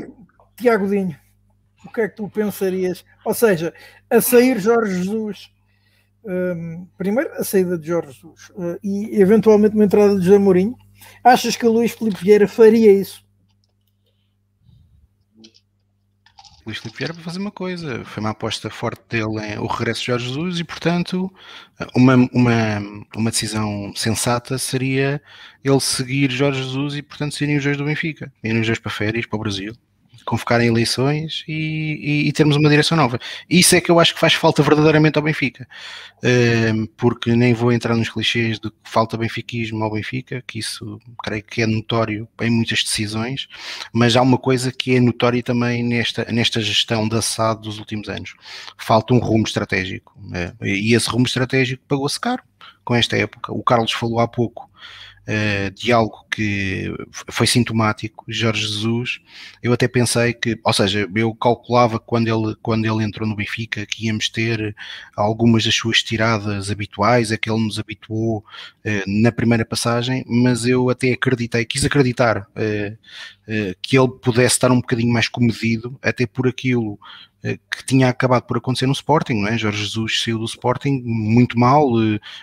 Tiago 0.58 0.88
Dinho, 0.88 1.16
o 1.86 1.92
que 1.92 2.02
é 2.02 2.10
que 2.10 2.16
tu 2.16 2.28
pensarias? 2.30 3.06
Ou 3.24 3.34
seja, 3.36 3.72
a 4.10 4.20
sair 4.20 4.60
Jorge 4.60 5.04
Jesus 5.04 5.53
um, 6.26 6.88
primeiro 6.98 7.32
a 7.34 7.44
saída 7.44 7.78
de 7.78 7.88
Jorge 7.88 8.14
Jesus 8.14 8.50
uh, 8.52 8.80
e 8.84 9.22
eventualmente 9.22 9.76
uma 9.76 9.86
entrada 9.86 10.18
de 10.18 10.26
José 10.26 10.38
Mourinho. 10.38 10.76
Achas 11.24 11.56
que 11.56 11.66
o 11.66 11.72
Luís 11.72 11.92
Filipe 11.92 12.24
Vieira 12.24 12.48
faria 12.48 12.92
isso? 12.92 13.24
Luís 16.66 16.78
Filipe 16.78 16.98
Vieira 16.98 17.14
para 17.14 17.24
fazer 17.24 17.40
uma 17.40 17.52
coisa. 17.52 18.06
Foi 18.06 18.22
uma 18.22 18.30
aposta 18.30 18.70
forte 18.70 19.04
dele 19.10 19.46
em 19.46 19.60
o 19.60 19.68
regresso 19.68 20.00
de 20.00 20.08
Jorge 20.08 20.28
Jesus 20.28 20.60
e, 20.60 20.64
portanto, 20.64 21.34
uma, 21.94 22.16
uma, 22.32 23.06
uma 23.16 23.32
decisão 23.32 23.94
sensata 23.96 24.58
seria 24.58 25.22
ele 25.64 25.80
seguir 25.82 26.32
Jorge 26.32 26.64
Jesus 26.64 26.96
e, 26.96 27.02
portanto, 27.02 27.36
serem 27.36 27.58
os 27.58 27.64
dois 27.64 27.78
do 27.78 27.86
Benfica. 27.86 28.32
Irem 28.42 28.62
os 28.62 28.68
dois 28.68 28.80
para 28.80 28.92
férias, 28.92 29.26
para 29.26 29.36
o 29.36 29.42
Brasil. 29.42 29.76
Convocarem 30.24 30.68
eleições 30.68 31.44
e, 31.48 31.54
e, 31.54 32.28
e, 32.28 32.32
termos 32.32 32.56
uma 32.56 32.70
direção 32.70 32.98
nova. 32.98 33.20
Isso 33.50 33.76
é 33.76 33.82
que 33.82 33.90
eu 33.90 34.00
acho 34.00 34.14
que 34.14 34.20
faz 34.20 34.34
falta 34.34 34.62
verdadeiramente 34.64 35.18
ao 35.18 35.24
Benfica, 35.24 35.68
porque 36.98 37.36
nem 37.36 37.54
vou 37.54 37.72
entrar 37.72 37.96
nos 37.96 38.10
clichês 38.10 38.60
de 38.60 38.70
que 38.70 38.78
falta 38.84 39.18
benfiquismo 39.18 39.84
ao 39.84 39.92
Benfica, 39.92 40.44
que 40.46 40.60
isso 40.60 41.00
creio 41.24 41.44
que 41.44 41.62
é 41.62 41.68
notório 41.68 42.28
em 42.42 42.50
muitas 42.50 42.84
decisões, 42.84 43.48
mas 43.92 44.16
há 44.16 44.22
uma 44.22 44.38
coisa 44.38 44.72
que 44.72 44.96
é 44.96 45.00
notória 45.00 45.42
também 45.44 45.84
nesta, 45.84 46.26
nesta 46.32 46.62
gestão 46.62 47.08
da 47.08 47.22
SAD 47.22 47.62
dos 47.62 47.80
últimos 47.80 48.10
anos. 48.10 48.36
Falta 48.78 49.14
um 49.14 49.20
rumo 49.20 49.44
estratégico, 49.44 50.18
uh, 50.20 50.66
e 50.66 50.94
esse 50.94 51.10
rumo 51.10 51.26
estratégico 51.26 51.84
pagou-se 51.88 52.20
caro 52.20 52.44
com 52.84 52.96
esta 52.96 53.18
época. 53.18 53.54
O 53.54 53.64
Carlos 53.64 53.92
falou 53.92 54.20
há 54.20 54.28
pouco 54.28 54.70
uh, 55.28 55.72
de 55.72 55.92
algo 55.92 56.26
que 56.30 56.94
foi 57.30 57.48
sintomático, 57.48 58.26
Jorge 58.28 58.68
Jesus, 58.68 59.20
eu 59.62 59.74
até 59.74 59.88
pensei 59.88 60.34
que, 60.34 60.60
ou 60.64 60.74
seja, 60.74 61.10
eu 61.16 61.34
calculava 61.36 62.00
quando 62.00 62.28
ele, 62.28 62.56
quando 62.62 62.86
ele 62.86 63.04
entrou 63.04 63.28
no 63.28 63.36
Benfica 63.36 63.86
que 63.86 64.08
íamos 64.08 64.30
ter 64.30 64.76
algumas 65.16 65.64
das 65.64 65.76
suas 65.76 66.02
tiradas 66.02 66.72
habituais, 66.72 67.32
a 67.32 67.38
que 67.38 67.50
ele 67.50 67.64
nos 67.64 67.80
habituou 67.80 68.40
uh, 68.40 69.04
na 69.22 69.32
primeira 69.32 69.66
passagem, 69.66 70.26
mas 70.28 70.66
eu 70.66 70.90
até 70.90 71.12
acreditei, 71.12 71.66
quis 71.66 71.86
acreditar 71.86 72.40
uh, 72.40 72.98
que 73.82 73.98
ele 73.98 74.10
pudesse 74.22 74.56
estar 74.56 74.72
um 74.72 74.80
bocadinho 74.80 75.12
mais 75.12 75.28
comedido, 75.28 75.98
até 76.02 76.26
por 76.26 76.48
aquilo 76.48 76.98
que 77.70 77.86
tinha 77.86 78.08
acabado 78.08 78.44
por 78.44 78.56
acontecer 78.56 78.86
no 78.86 78.94
Sporting, 78.94 79.34
não 79.34 79.50
é? 79.50 79.58
Jorge 79.58 79.84
Jesus 79.84 80.24
saiu 80.24 80.40
do 80.40 80.46
Sporting 80.46 81.02
muito 81.04 81.60
mal, 81.60 81.90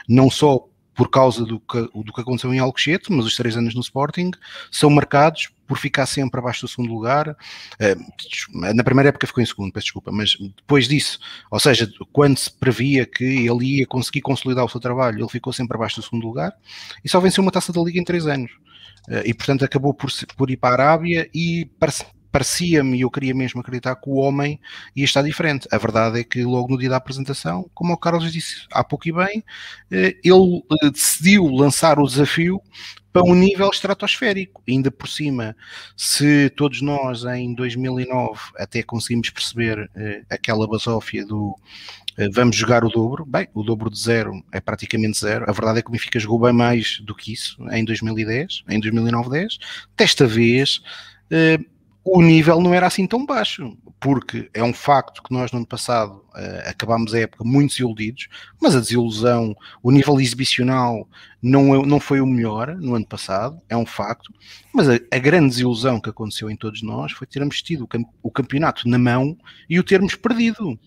não 0.07 0.31
só 0.31 0.68
por 1.01 1.09
causa 1.09 1.46
do 1.46 1.59
que, 1.59 1.80
do 1.80 2.12
que 2.12 2.20
aconteceu 2.20 2.53
em 2.53 2.59
Alcochete, 2.59 3.11
mas 3.11 3.24
os 3.24 3.34
três 3.34 3.57
anos 3.57 3.74
no 3.74 3.80
Sporting 3.80 4.32
são 4.70 4.90
marcados 4.90 5.48
por 5.66 5.78
ficar 5.78 6.05
sempre 6.05 6.38
abaixo 6.38 6.61
do 6.61 6.68
segundo 6.68 6.92
lugar. 6.92 7.34
Eh, 7.78 7.96
na 8.74 8.84
primeira 8.84 9.09
época 9.09 9.26
ficou 9.26 9.42
em 9.42 9.46
segundo, 9.46 9.72
peço 9.72 9.86
desculpa, 9.86 10.12
mas 10.12 10.36
depois 10.59 10.86
disso, 10.86 11.18
ou 11.51 11.59
seja, 11.59 11.90
quando 12.12 12.36
se 12.36 12.53
previa 12.53 13.07
que 13.07 13.24
ele 13.24 13.78
ia 13.78 13.86
conseguir 13.86 14.20
consolidar 14.20 14.62
o 14.62 14.68
seu 14.68 14.78
trabalho, 14.78 15.20
ele 15.20 15.28
ficou 15.30 15.55
sempre 15.55 15.74
abaixo 15.74 15.96
do 15.96 16.03
segundo 16.03 16.26
lugar 16.26 16.53
e 17.03 17.09
só 17.09 17.18
venceu 17.18 17.40
uma 17.40 17.51
taça 17.51 17.72
da 17.72 17.80
Liga 17.80 17.98
em 17.98 18.05
três 18.05 18.26
anos. 18.26 18.51
Eh, 19.09 19.22
e 19.28 19.32
portanto 19.32 19.64
acabou 19.64 19.94
por, 19.94 20.11
ir 20.51 20.59
para 20.59 20.68
a 20.68 20.90
Arábia 20.90 21.30
e 21.32 21.64
parecia-me, 22.31 22.99
e 22.99 23.01
eu 23.03 23.11
queria 23.11 23.35
mesmo 23.35 23.61
acreditar 23.61 23.97
que 23.97 24.09
o 24.09 24.14
homem 24.14 24.61
ia 24.95 25.05
estar 25.05 25.22
diferente. 25.22 25.68
A 25.70 25.78
verdade 25.78 26.20
é 26.20 26.24
que 26.24 26.43
logo 26.45 26.68
no 26.68 26.78
dia 26.78 26.89
da 26.89 26.97
apresentação, 26.97 27.68
como 27.74 27.93
o 27.93 27.97
Carlos 27.97 28.33
disse 28.33 28.66
há 28.72 28.85
pouco 28.85 29.09
e 29.09 29.12
bem, 29.12 29.45
eh, 29.91 30.16
ele 30.24 30.62
eh, 30.83 30.91
decidiu 30.91 31.47
lançar 31.47 31.99
o 31.99 32.07
desafio 32.07 32.61
para 33.12 33.24
um 33.24 33.35
nível 33.35 33.68
estratosférico. 33.68 34.62
Ainda 34.68 34.91
por 34.91 35.09
cima, 35.09 35.57
se 35.97 36.51
todos 36.51 36.81
nós 36.81 37.24
em 37.24 37.53
2009 37.55 38.39
até 38.57 38.83
conseguimos 38.83 39.31
perceber 39.31 39.91
eh, 39.97 40.22
aquela 40.31 40.66
basófia 40.66 41.26
do 41.26 41.57
vamos 42.35 42.55
jogar 42.55 42.85
o 42.85 42.91
dobro, 42.91 43.24
bem, 43.24 43.49
o 43.55 43.62
dobro 43.62 43.89
de 43.89 43.99
zero 43.99 44.45
é 44.53 44.61
praticamente 44.61 45.18
zero. 45.18 45.49
A 45.49 45.53
verdade 45.53 45.78
é 45.78 45.83
que 45.83 45.89
o 45.89 45.93
Benfica 45.93 46.18
jogou 46.18 46.39
bem 46.39 46.53
mais 46.53 47.01
do 47.01 47.14
que 47.14 47.33
isso 47.33 47.57
em 47.70 47.83
2010, 47.83 48.64
em 48.68 48.78
2009-10. 48.78 49.59
Desta 49.97 50.26
vez 50.26 50.83
o 52.05 52.22
nível 52.22 52.61
não 52.61 52.72
era 52.72 52.86
assim 52.86 53.07
tão 53.07 53.26
baixo, 53.26 53.76
porque 54.01 54.51
é 54.55 54.64
um 54.64 54.72
facto 54.72 55.22
que 55.22 55.32
nós 55.32 55.53
no 55.53 55.59
ano 55.59 55.66
passado 55.66 56.24
uh, 56.34 56.68
acabámos 56.68 57.12
a 57.12 57.20
época 57.20 57.44
muito 57.44 57.70
desiludidos, 57.72 58.28
mas 58.61 58.74
a 58.74 58.80
desilusão, 58.80 59.55
o 59.82 59.90
nível 59.90 60.18
exibicional 60.18 61.07
não, 61.42 61.74
é, 61.74 61.86
não 61.86 62.01
foi 62.01 62.20
o 62.20 62.26
melhor 62.26 62.74
no 62.76 62.94
ano 62.94 63.07
passado, 63.07 63.61
é 63.68 63.76
um 63.76 63.84
facto, 63.84 64.32
mas 64.72 64.88
a, 64.88 64.94
a 65.11 65.18
grande 65.18 65.51
desilusão 65.51 66.01
que 66.01 66.09
aconteceu 66.09 66.51
em 66.51 66.57
todos 66.57 66.82
nós 66.82 67.12
foi 67.12 67.26
termos 67.26 67.61
tido 67.61 67.84
o, 67.84 67.88
o 68.22 68.30
campeonato 68.30 68.88
na 68.88 68.98
mão 68.98 69.36
e 69.68 69.78
o 69.78 69.84
termos 69.84 70.14
perdido. 70.14 70.78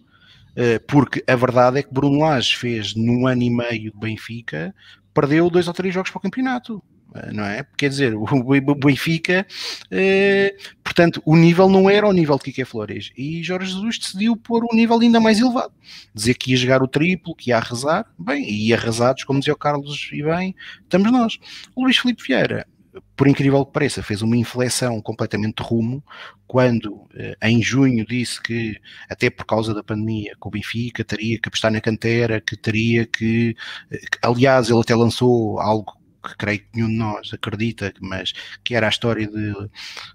Uh, 0.56 0.80
porque 0.88 1.24
a 1.28 1.36
verdade 1.36 1.80
é 1.80 1.84
que 1.84 1.92
Bruno 1.92 2.20
Lage 2.20 2.56
fez 2.56 2.94
num 2.96 3.26
ano 3.26 3.42
e 3.42 3.50
meio 3.50 3.92
de 3.92 4.00
Benfica, 4.00 4.74
perdeu 5.12 5.50
dois 5.50 5.68
ou 5.68 5.74
três 5.74 5.94
jogos 5.94 6.12
para 6.12 6.20
o 6.20 6.22
campeonato 6.22 6.84
não 7.32 7.44
é? 7.44 7.66
Quer 7.78 7.90
dizer, 7.90 8.16
o 8.16 8.76
Benfica, 8.76 9.46
eh, 9.92 10.56
portanto, 10.94 11.24
o 11.26 11.36
nível 11.36 11.68
não 11.68 11.90
era 11.90 12.08
o 12.08 12.14
nível 12.14 12.38
de 12.38 12.44
Kike 12.44 12.64
Flores 12.66 13.12
e 13.18 13.42
Jorge 13.42 13.72
Jesus 13.72 13.98
decidiu 13.98 14.38
pôr 14.38 14.64
um 14.64 14.76
nível 14.76 15.00
ainda 15.00 15.20
mais 15.20 15.40
elevado, 15.40 15.74
dizer 16.14 16.36
que 16.36 16.52
ia 16.52 16.58
jogar 16.58 16.84
o 16.84 16.88
triplo, 16.88 17.36
que 17.36 17.50
ia 17.50 17.58
arrasar, 17.58 18.06
bem, 18.18 18.48
e 18.48 18.72
arrasados, 18.72 19.24
como 19.24 19.40
dizia 19.40 19.54
o 19.54 19.58
Carlos 19.58 20.10
e 20.14 20.22
bem, 20.22 20.56
estamos 20.84 21.12
nós. 21.12 21.40
O 21.76 21.84
Luís 21.84 21.98
Filipe 21.98 22.22
Vieira, 22.24 22.68
por 23.16 23.28
incrível 23.28 23.66
que 23.66 23.74
pareça, 23.74 24.04
fez 24.04 24.22
uma 24.22 24.38
inflexão 24.38 25.02
completamente 25.02 25.64
de 25.64 25.68
rumo 25.68 26.04
quando 26.46 27.08
eh, 27.16 27.36
em 27.42 27.60
junho 27.60 28.06
disse 28.06 28.40
que, 28.40 28.80
até 29.10 29.32
por 29.32 29.46
causa 29.46 29.74
da 29.74 29.84
pandemia, 29.84 30.36
que 30.40 30.48
o 30.48 30.52
Benfica 30.52 31.04
teria 31.04 31.40
que 31.40 31.48
apostar 31.50 31.72
na 31.72 31.82
cantera, 31.82 32.40
que 32.40 32.56
teria 32.56 33.08
que, 33.08 33.56
eh, 33.90 34.00
aliás, 34.22 34.70
ele 34.70 34.80
até 34.80 34.94
lançou 34.96 35.60
algo 35.60 36.03
que 36.24 36.36
creio 36.38 36.60
que 36.60 36.68
nenhum 36.74 36.88
de 36.88 36.96
nós 36.96 37.32
acredita, 37.34 37.94
mas 38.00 38.34
que 38.64 38.76
era 38.76 38.88
a 38.88 38.90
história 38.90 39.28
de 39.28 39.54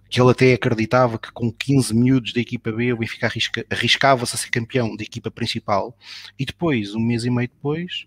que 0.08 0.20
ele 0.20 0.30
até 0.30 0.54
acreditava 0.54 1.18
que 1.18 1.30
com 1.32 1.52
15 1.52 1.94
miúdos 1.94 2.32
da 2.32 2.40
equipa 2.40 2.72
B 2.72 2.92
o 2.92 2.98
Benfica 2.98 3.26
arrisca, 3.26 3.66
arriscava-se 3.70 4.34
a 4.34 4.38
ser 4.38 4.50
campeão 4.50 4.96
da 4.96 5.02
equipa 5.02 5.30
principal 5.30 5.96
e 6.38 6.44
depois, 6.44 6.94
um 6.94 7.00
mês 7.00 7.24
e 7.24 7.30
meio 7.30 7.48
depois, 7.48 8.06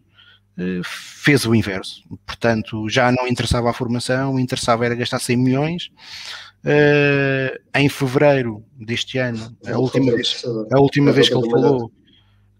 eh, 0.58 0.82
fez 0.84 1.45
o 1.45 1.56
inverso. 1.56 2.04
Portanto, 2.26 2.89
já 2.89 3.12
não 3.12 3.28
interessava 3.28 3.70
a 3.70 3.74
formação, 3.74 4.39
interessava 4.39 4.86
era 4.86 4.95
gastar 4.95 5.20
100 5.20 5.38
milhões. 5.38 5.91
Uh, 6.64 7.58
em 7.76 7.89
fevereiro 7.89 8.64
deste 8.78 9.18
ano, 9.18 9.58
a 9.66 9.80
última 9.80 10.12
vez, 10.12 10.43
a 10.72 10.80
última 10.80 11.12
vez 11.12 11.28
que 11.28 11.36
ele 11.36 11.49
falou, 11.49 11.91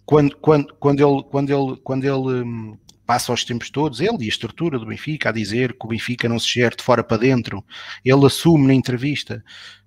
quando, 0.03 0.35
quando, 0.37 0.73
quando 0.79 1.07
ele, 1.07 1.23
quando 1.29 1.49
ele, 1.51 1.77
quando 1.83 2.03
ele 2.03 2.43
hum, 2.43 2.77
passa 3.12 3.34
os 3.34 3.43
tempos 3.43 3.70
todos, 3.70 3.99
ele 3.99 4.20
e 4.22 4.26
a 4.26 4.30
estrutura 4.30 4.80
do 4.80 4.86
Benfica, 4.86 5.28
a 5.28 5.32
dizer 5.34 5.74
que 5.74 5.86
o 5.86 5.89
Benfica 5.89 6.30
não 6.30 6.39
se 6.39 6.47
gera 6.47 6.74
de 6.74 6.82
fora 6.82 7.03
para 7.03 7.18
dentro. 7.18 7.62
Ele 8.05 8.26
assume 8.26 8.68
na 8.68 8.74
entrevista 8.74 9.43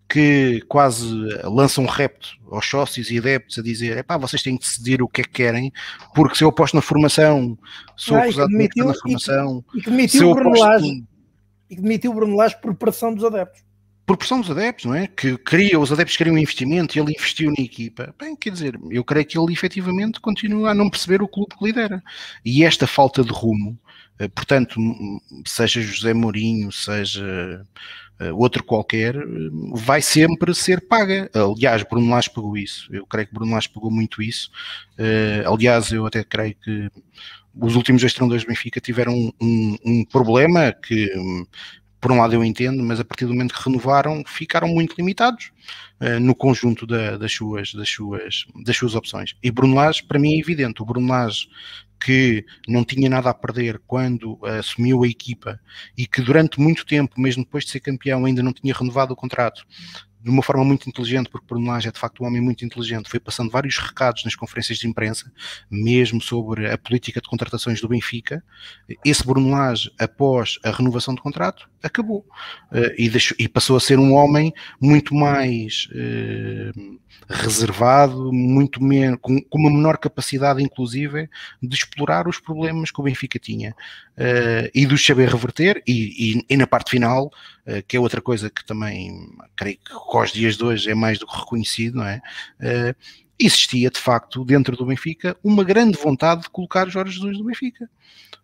que 0.07 0.63
quase 0.69 1.09
lança 1.45 1.81
um 1.81 1.87
repto 1.87 2.37
aos 2.51 2.67
sócios 2.67 3.11
e 3.11 3.17
adeptos 3.17 3.59
a 3.59 3.63
dizer: 3.63 3.97
é 3.97 4.03
pá, 4.03 4.19
vocês 4.19 4.43
têm 4.43 4.59
que 4.59 4.65
decidir 4.67 5.01
o 5.01 5.09
que 5.09 5.23
é 5.23 5.25
que 5.25 5.31
querem, 5.31 5.73
porque 6.15 6.37
se 6.37 6.45
eu 6.45 6.51
aposto 6.51 6.75
na 6.75 6.83
formação, 6.83 7.57
sou 7.97 8.19
ah, 8.19 8.25
acusado 8.25 8.51
de 8.51 8.85
na 8.85 8.93
formação. 8.93 9.65
E 9.75 9.81
que, 9.81 9.89
demitiu 9.89 10.31
o 10.31 10.35
Bruno 10.35 10.61
Lage, 10.61 11.05
e 11.71 11.77
que 11.77 11.81
demitiu 11.81 12.11
o 12.11 12.15
Bruno 12.15 12.37
Lage 12.37 12.61
por 12.61 12.75
pressão 12.75 13.15
dos 13.15 13.25
adeptos 13.25 13.65
por 14.07 14.17
pressão 14.17 14.41
dos 14.41 14.51
adeptos, 14.51 14.85
não 14.85 14.95
é? 14.95 15.07
Que 15.07 15.37
queria, 15.39 15.79
os 15.79 15.91
adeptos 15.91 16.17
queriam 16.17 16.35
um 16.35 16.39
investimento 16.39 16.97
e 16.97 17.01
ele 17.01 17.13
investiu 17.13 17.51
na 17.51 17.63
equipa. 17.63 18.15
Bem, 18.19 18.37
quer 18.37 18.51
dizer, 18.51 18.79
eu 18.91 19.03
creio 19.03 19.25
que 19.25 19.39
ele 19.39 19.53
efetivamente 19.53 20.21
continua 20.21 20.71
a 20.71 20.75
não 20.75 20.91
perceber 20.91 21.23
o 21.23 21.29
clube 21.29 21.55
que 21.57 21.65
lidera. 21.65 22.03
E 22.45 22.65
esta 22.65 22.87
falta 22.87 23.25
de 23.25 23.33
rumo, 23.33 23.79
eh, 24.19 24.29
portanto, 24.29 24.79
seja 25.47 25.81
José 25.81 26.13
Mourinho, 26.13 26.71
seja 26.71 27.67
eh, 28.21 28.33
outro 28.33 28.63
qualquer, 28.63 29.17
eh, 29.17 29.23
vai 29.73 30.03
sempre 30.03 30.55
ser 30.55 30.87
paga. 30.87 31.31
Aliás, 31.35 31.83
Bruno 31.83 32.11
Lage 32.11 32.31
pagou 32.31 32.59
isso. 32.59 32.87
Eu 32.95 33.07
creio 33.07 33.27
que 33.27 33.35
Bruno 33.35 33.53
Lage 33.53 33.71
pagou 33.71 33.91
muito 33.91 34.23
isso. 34.23 34.51
Aliás, 35.51 35.91
eu 35.93 36.07
até 36.07 36.23
creio 36.23 36.55
que 36.57 36.91
os 37.59 37.75
últimos 37.75 38.03
dois 38.03 38.13
treinadores 38.13 38.45
do 38.45 38.49
Benfica 38.49 38.81
tiveram 38.81 39.15
um, 39.15 39.33
um, 39.41 39.77
um 39.85 40.05
problema 40.05 40.73
que 40.73 41.11
por 42.05 42.13
um 42.13 42.19
lado 42.19 42.35
eu 42.35 42.45
entendo, 42.45 42.83
mas 42.83 43.01
a 43.01 43.05
partir 43.05 43.25
do 43.25 43.33
momento 43.33 43.55
que 43.55 43.67
renovaram, 43.67 44.23
ficaram 44.27 44.69
muito 44.69 44.95
limitados 44.95 45.51
uh, 46.03 46.21
no 46.21 46.35
conjunto 46.35 46.87
da, 46.87 47.17
das, 47.17 47.33
suas, 47.33 47.73
das, 47.73 47.89
suas, 47.89 48.45
das 48.63 48.77
suas 48.77 48.95
opções. 48.95 49.35
E 49.43 49.51
Bruno 49.51 49.75
Lage, 49.75 50.05
para 50.05 50.19
mim 50.19 50.35
é 50.35 50.39
evidente, 50.39 50.83
o 50.83 50.85
Bruno 50.85 51.09
Lage 51.09 51.49
que 51.99 52.45
não 52.69 52.85
tinha 52.85 53.09
nada 53.09 53.31
a 53.31 53.35
perder 53.35 53.81
quando 53.87 54.39
assumiu 54.43 55.03
a 55.03 55.09
equipa 55.09 55.59
e 55.97 56.07
que 56.07 56.21
durante 56.21 56.61
muito 56.61 56.85
tempo, 56.85 57.19
mesmo 57.19 57.43
depois 57.43 57.65
de 57.65 57.71
ser 57.71 57.81
campeão, 57.81 58.27
ainda 58.27 58.43
não 58.43 58.53
tinha 58.53 58.75
renovado 58.75 59.15
o 59.15 59.17
contrato, 59.17 59.65
de 60.25 60.31
uma 60.31 60.43
forma 60.43 60.65
muito 60.65 60.89
inteligente, 60.89 61.29
porque 61.29 61.47
Bruno 61.47 61.67
Lage 61.67 61.89
é 61.89 61.93
de 61.93 61.99
facto 61.99 62.23
um 62.23 62.27
homem 62.27 62.41
muito 62.41 62.65
inteligente, 62.65 63.11
foi 63.11 63.21
passando 63.21 63.51
vários 63.51 63.77
recados 63.77 64.25
nas 64.25 64.35
conferências 64.35 64.79
de 64.79 64.89
imprensa, 64.89 65.31
mesmo 65.71 66.19
sobre 66.19 66.71
a 66.71 66.79
política 66.79 67.21
de 67.21 67.29
contratações 67.29 67.79
do 67.79 67.89
Benfica. 67.89 68.43
Esse 69.05 69.25
Bruno 69.27 69.51
Lage, 69.51 69.93
após 69.99 70.59
a 70.65 70.71
renovação 70.71 71.15
do 71.15 71.21
contrato, 71.21 71.69
acabou. 71.83 72.21
Uh, 72.73 72.95
e, 72.97 73.11
deixou, 73.11 73.37
e, 73.39 73.47
passou 73.47 73.77
a 73.77 73.81
ser 73.81 73.99
um 73.99 74.15
homem 74.15 74.51
muito 74.81 75.15
mais 75.15 75.89
uh, 75.91 76.99
reservado, 77.29 78.33
muito 78.33 78.83
menos, 78.83 79.19
com, 79.21 79.41
com, 79.43 79.59
uma 79.59 79.71
menor 79.71 79.99
capacidade, 79.99 80.63
inclusive, 80.63 81.29
de 81.63 81.75
explorar 81.75 82.29
os 82.29 82.39
problemas 82.39 82.91
que 82.91 83.01
o 83.01 83.05
Benfica 83.05 83.39
tinha 83.39 83.71
uh, 83.71 84.71
e 84.75 84.85
de 84.87 84.95
os 84.95 85.05
saber 85.05 85.29
reverter. 85.29 85.83
E, 85.87 86.39
e, 86.39 86.47
e 86.49 86.57
na 86.57 86.67
parte 86.67 86.91
final, 86.91 87.27
uh, 87.67 87.83
que 87.87 87.97
é 87.97 88.01
outra 88.01 88.21
coisa 88.21 88.51
que 88.51 88.65
também 88.65 89.29
creio 89.57 89.79
que 89.79 89.93
com 89.93 90.21
os 90.21 90.33
dias 90.33 90.57
de 90.57 90.65
hoje 90.65 90.91
é 90.91 90.95
mais 90.95 91.19
do 91.19 91.27
que 91.27 91.37
reconhecido, 91.37 91.99
não 91.99 92.07
é? 92.07 92.21
Uh, 92.61 93.24
existia 93.39 93.91
de 93.91 93.99
facto 93.99 94.45
dentro 94.45 94.77
do 94.77 94.87
Benfica 94.87 95.37
uma 95.43 95.65
grande 95.65 95.99
vontade 95.99 96.43
de 96.43 96.51
colocar 96.51 96.89
Jorge 96.89 97.15
Jesus 97.15 97.39
no 97.39 97.45
Benfica. 97.45 97.89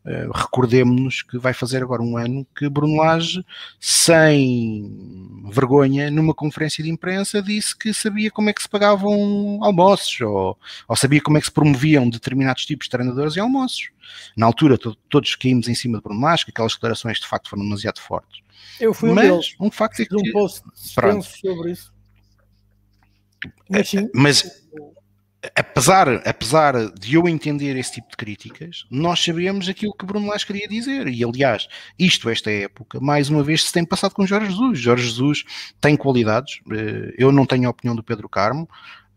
Uh, 0.04 0.32
Recordemos-nos 0.32 1.22
que 1.22 1.38
vai 1.38 1.52
fazer 1.52 1.82
agora 1.82 2.02
um 2.02 2.16
ano 2.16 2.46
que 2.56 2.68
Bruno 2.68 2.96
Lage, 2.96 3.44
sem 3.78 5.44
vergonha, 5.52 6.10
numa 6.10 6.32
conferência 6.32 6.82
de 6.82 6.90
imprensa, 6.90 7.42
disse 7.42 7.76
que 7.76 7.92
sabia 7.92 8.30
como 8.30 8.48
é 8.48 8.52
que 8.52 8.62
se 8.62 8.68
pagavam 8.68 9.58
almoços 9.62 10.20
ou, 10.22 10.58
ou 10.88 10.96
sabia 10.96 11.20
como 11.20 11.36
é 11.36 11.40
que 11.40 11.46
se 11.46 11.52
promoviam 11.52 12.08
determinados 12.08 12.64
tipos 12.64 12.86
de 12.86 12.90
treinadores 12.90 13.36
e 13.36 13.40
almoços. 13.40 13.90
Na 14.34 14.46
altura, 14.46 14.78
to 14.78 14.96
todos 15.08 15.34
caímos 15.34 15.68
em 15.68 15.74
cima 15.74 15.98
de 15.98 16.02
Bruno 16.02 16.22
Lage, 16.22 16.46
que 16.46 16.50
aquelas 16.50 16.72
declarações 16.72 17.18
de 17.18 17.26
facto 17.26 17.50
foram 17.50 17.62
demasiado 17.62 18.00
fortes. 18.00 18.40
Eu 18.80 18.94
fui 18.94 19.12
Mas, 19.12 19.26
um 19.26 19.30
deles. 19.30 19.54
Um 19.60 19.70
facto 19.70 20.00
é 20.00 20.06
que. 20.06 20.16
um 20.16 20.32
post 20.32 20.62
sobre 20.74 21.72
isso. 21.72 21.89
Mas, 23.70 23.88
sim. 23.88 24.08
Mas 24.12 24.44
apesar, 25.56 26.08
apesar 26.26 26.90
de 26.92 27.14
eu 27.14 27.26
entender 27.28 27.76
esse 27.76 27.92
tipo 27.92 28.10
de 28.10 28.16
críticas, 28.16 28.84
nós 28.90 29.22
sabemos 29.22 29.68
aquilo 29.68 29.94
que 29.94 30.04
Bruno 30.04 30.26
Lage 30.26 30.46
queria 30.46 30.68
dizer. 30.68 31.08
E 31.08 31.24
aliás, 31.24 31.66
isto, 31.98 32.28
esta 32.28 32.50
época, 32.50 33.00
mais 33.00 33.30
uma 33.30 33.42
vez 33.42 33.64
se 33.64 33.72
tem 33.72 33.84
passado 33.84 34.14
com 34.14 34.26
Jorge 34.26 34.50
Jesus. 34.50 34.78
Jorge 34.78 35.06
Jesus 35.06 35.44
tem 35.80 35.96
qualidades. 35.96 36.60
Eh, 36.70 37.14
eu 37.16 37.32
não 37.32 37.46
tenho 37.46 37.66
a 37.66 37.70
opinião 37.70 37.96
do 37.96 38.02
Pedro 38.02 38.28
Carmo. 38.28 38.68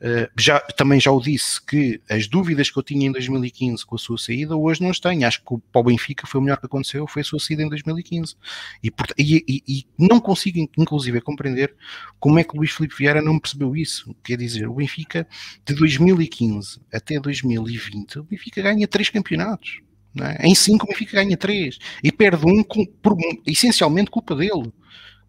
Eh, 0.06 0.30
já, 0.38 0.60
também 0.60 1.00
já 1.00 1.12
o 1.14 1.22
disse 1.22 1.66
que 1.66 2.02
as 2.10 2.28
dúvidas 2.28 2.70
que 2.70 2.78
eu 2.78 2.84
tinha 2.84 3.08
em 3.08 3.12
2015 3.12 3.86
com 3.86 3.96
a 3.96 3.98
sua 3.98 4.18
saída, 4.18 4.54
hoje 4.54 4.82
não 4.82 4.90
as 4.90 5.00
tenho. 5.00 5.26
Acho 5.26 5.40
que 5.40 5.56
para 5.72 5.80
o 5.80 5.84
Benfica 5.84 6.28
foi 6.28 6.42
o 6.42 6.44
melhor 6.44 6.58
que 6.58 6.66
aconteceu, 6.66 7.08
foi 7.08 7.22
a 7.22 7.26
sua 7.26 7.40
saída 7.40 7.64
em 7.64 7.70
2015. 7.70 8.36
E, 8.84 8.92
e, 9.18 9.64
e, 9.66 9.86
não 9.98 10.20
consigo, 10.20 10.60
inclusive, 10.78 11.22
compreender 11.22 11.74
como 12.20 12.38
é 12.38 12.44
que 12.44 12.58
Luís 12.58 12.72
Filipe 12.72 12.96
Vieira 12.98 13.22
não 13.22 13.40
percebeu 13.40 13.78
isso. 13.78 14.14
Quer 14.22 14.36
dizer, 14.36 14.68
o 14.68 14.74
Benfica 14.74 15.26
de 15.66 15.74
2015 15.74 16.82
até 16.94 17.18
2020, 17.18 18.20
o 18.20 18.24
Benfica 18.24 18.62
ganha 18.62 18.86
três 18.86 19.10
campeonatos. 19.10 19.80
É? 20.20 20.46
Em 20.46 20.54
cinco, 20.54 20.86
o 20.86 20.90
Benfica 20.90 21.24
ganha 21.24 21.38
três 21.38 21.80
e 22.04 22.12
perde 22.12 22.46
um 22.46 22.62
com, 22.62 22.86
por, 22.86 23.16
essencialmente 23.48 24.12
culpa 24.12 24.36
dele 24.36 24.72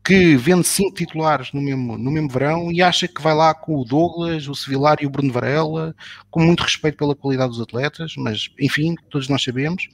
que 0.05 0.37
vende 0.37 0.67
cinco 0.67 0.95
titulares 0.95 1.51
no 1.53 1.63
mesmo, 1.63 1.97
no 1.97 2.11
mesmo 2.11 2.29
verão 2.29 2.71
e 2.71 2.83
acha 2.83 3.09
que 3.09 3.23
vai 3.23 3.35
lá 3.35 3.55
com 3.55 3.77
o 3.77 3.85
Douglas, 3.85 4.47
o 4.47 4.55
Sevilar 4.55 4.99
e 5.01 5.07
o 5.07 5.11
Bruno 5.11 5.33
Varela, 5.33 5.97
com 6.31 6.41
muito 6.41 6.63
respeito 6.63 6.99
pela 6.99 7.17
qualidade 7.17 7.53
dos 7.53 7.61
atletas, 7.61 8.15
mas 8.19 8.51
enfim, 8.61 8.95
todos 9.09 9.29
nós 9.31 9.43
sabemos, 9.43 9.89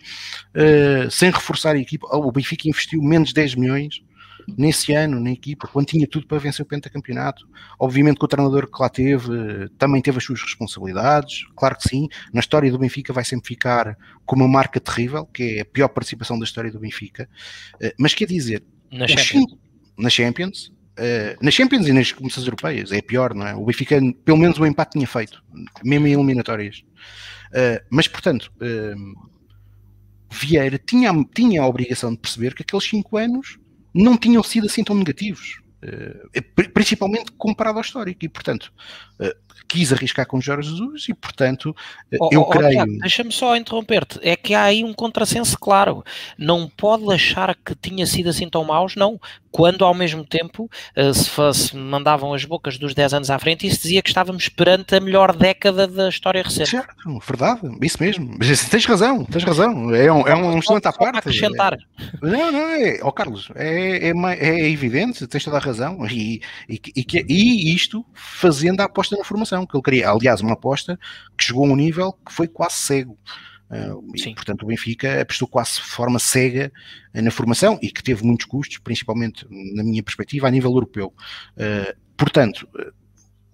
uh, 0.56 1.08
sem 1.11 1.30
reforçar 1.30 1.76
a 1.76 1.78
equipa, 1.78 2.08
o 2.16 2.32
Benfica 2.32 2.68
investiu 2.68 3.00
menos 3.00 3.32
10 3.32 3.54
milhões 3.54 4.02
nesse 4.58 4.92
ano 4.92 5.20
na 5.20 5.30
equipa, 5.30 5.68
quando 5.68 5.86
tinha 5.86 6.08
tudo 6.08 6.26
para 6.26 6.38
vencer 6.38 6.64
o 6.64 6.68
pentacampeonato. 6.68 7.46
Obviamente 7.78 8.18
que 8.18 8.24
o 8.24 8.28
treinador 8.28 8.68
que 8.68 8.82
lá 8.82 8.88
teve 8.88 9.68
também 9.78 10.02
teve 10.02 10.18
as 10.18 10.24
suas 10.24 10.42
responsabilidades, 10.42 11.44
claro 11.54 11.76
que 11.76 11.88
sim. 11.88 12.08
Na 12.32 12.40
história 12.40 12.68
do 12.72 12.78
Benfica 12.78 13.12
vai 13.12 13.24
sempre 13.24 13.46
ficar 13.46 13.96
com 14.26 14.34
uma 14.34 14.48
marca 14.48 14.80
terrível, 14.80 15.24
que 15.26 15.58
é 15.58 15.61
a 15.61 15.64
pior 15.64 15.88
participação 15.88 16.36
da 16.36 16.44
história 16.44 16.72
do 16.72 16.80
Benfica. 16.80 17.28
Eh, 17.80 17.94
mas 17.96 18.12
quer 18.12 18.26
dizer, 18.26 18.64
na 18.90 19.06
Champions 19.06 19.69
na 20.01 20.11
Champions, 20.11 20.72
uh, 20.98 21.44
nas 21.44 21.55
Champions 21.55 21.86
e 21.86 21.92
nas 21.92 22.12
competições 22.12 22.46
europeias, 22.46 22.92
é 22.92 23.01
pior, 23.01 23.34
não 23.34 23.46
é? 23.46 23.55
O 23.55 23.64
Benfica, 23.64 24.01
pelo 24.24 24.38
menos 24.38 24.59
o 24.59 24.66
empate 24.66 24.92
tinha 24.92 25.07
feito, 25.07 25.42
mesmo 25.84 26.07
em 26.07 26.12
eliminatórias. 26.12 26.82
Uh, 27.53 27.84
mas, 27.90 28.09
portanto, 28.09 28.53
uh, 28.57 29.30
Vieira 30.30 30.78
tinha, 30.78 31.12
tinha 31.34 31.62
a 31.62 31.66
obrigação 31.66 32.12
de 32.12 32.18
perceber 32.18 32.55
que 32.55 32.62
aqueles 32.62 32.84
5 32.84 33.16
anos 33.16 33.59
não 33.92 34.16
tinham 34.16 34.42
sido 34.42 34.66
assim 34.66 34.84
tão 34.84 34.96
negativos. 34.96 35.59
Principalmente 36.74 37.32
comparado 37.32 37.78
ao 37.78 37.82
histórico, 37.82 38.24
e 38.24 38.28
portanto 38.28 38.72
quis 39.70 39.92
arriscar 39.92 40.26
com 40.26 40.40
Jorge 40.40 40.68
Jesus 40.68 41.08
e, 41.08 41.14
portanto, 41.14 41.74
oh, 42.18 42.28
eu 42.32 42.40
oh, 42.40 42.46
creio. 42.46 42.82
Oh, 42.82 42.98
Deixa-me 43.00 43.30
só 43.30 43.56
interromper-te. 43.56 44.18
É 44.20 44.34
que 44.34 44.52
há 44.52 44.64
aí 44.64 44.82
um 44.82 44.92
contrassenso 44.92 45.56
claro. 45.56 46.04
Não 46.36 46.68
pode 46.68 47.04
achar 47.12 47.54
que 47.54 47.74
tinha 47.76 48.04
sido 48.04 48.30
assim 48.30 48.48
tão 48.48 48.64
maus, 48.64 48.96
não 48.96 49.20
quando 49.50 49.84
ao 49.84 49.92
mesmo 49.92 50.24
tempo 50.24 50.70
se, 51.12 51.30
se, 51.54 51.76
mandavam 51.76 52.32
as 52.32 52.44
bocas 52.44 52.78
dos 52.78 52.94
10 52.94 53.14
anos 53.14 53.30
à 53.30 53.38
frente 53.38 53.66
e 53.66 53.70
se 53.70 53.82
dizia 53.82 54.02
que 54.02 54.08
estávamos 54.08 54.48
perante 54.48 54.94
a 54.94 55.00
melhor 55.00 55.34
década 55.34 55.86
da 55.86 56.08
história 56.08 56.42
recente. 56.42 56.70
Certo, 56.70 57.18
verdade, 57.26 57.60
isso 57.82 57.96
mesmo. 58.00 58.36
Mas 58.38 58.68
tens 58.68 58.86
razão, 58.86 59.24
tens 59.24 59.44
razão. 59.44 59.94
É 59.94 60.12
um, 60.12 60.26
é 60.26 60.34
um 60.34 60.56
instrumento 60.56 60.86
à 60.86 60.92
parte. 60.92 61.18
acrescentar. 61.18 61.74
É, 61.74 61.78
não, 62.22 62.52
não, 62.52 62.68
é, 62.68 63.00
oh 63.02 63.12
Carlos, 63.12 63.50
é, 63.54 64.08
é, 64.08 64.12
é, 64.38 64.70
evidente, 64.70 65.26
tens 65.26 65.44
toda 65.44 65.56
a 65.56 65.60
razão. 65.60 65.69
E, 66.10 66.40
e, 66.68 66.80
e, 66.96 67.06
e 67.28 67.74
isto 67.74 68.04
fazendo 68.12 68.80
a 68.80 68.84
aposta 68.84 69.16
na 69.16 69.24
formação, 69.24 69.66
que 69.66 69.76
ele 69.76 69.82
queria, 69.82 70.10
aliás, 70.10 70.40
uma 70.40 70.54
aposta 70.54 70.98
que 71.36 71.44
chegou 71.44 71.64
a 71.64 71.68
um 71.68 71.76
nível 71.76 72.12
que 72.12 72.32
foi 72.32 72.48
quase 72.48 72.76
cego. 72.76 73.18
Uh, 73.70 74.04
e, 74.16 74.34
portanto, 74.34 74.64
o 74.64 74.66
Benfica 74.66 75.20
apostou 75.20 75.46
quase 75.46 75.76
de 75.76 75.82
forma 75.82 76.18
cega 76.18 76.72
uh, 77.14 77.22
na 77.22 77.30
formação 77.30 77.78
e 77.80 77.90
que 77.90 78.02
teve 78.02 78.24
muitos 78.24 78.46
custos, 78.46 78.78
principalmente 78.78 79.46
na 79.48 79.84
minha 79.84 80.02
perspectiva, 80.02 80.48
a 80.48 80.50
nível 80.50 80.72
europeu. 80.72 81.14
Uh, 81.56 81.96
portanto, 82.16 82.68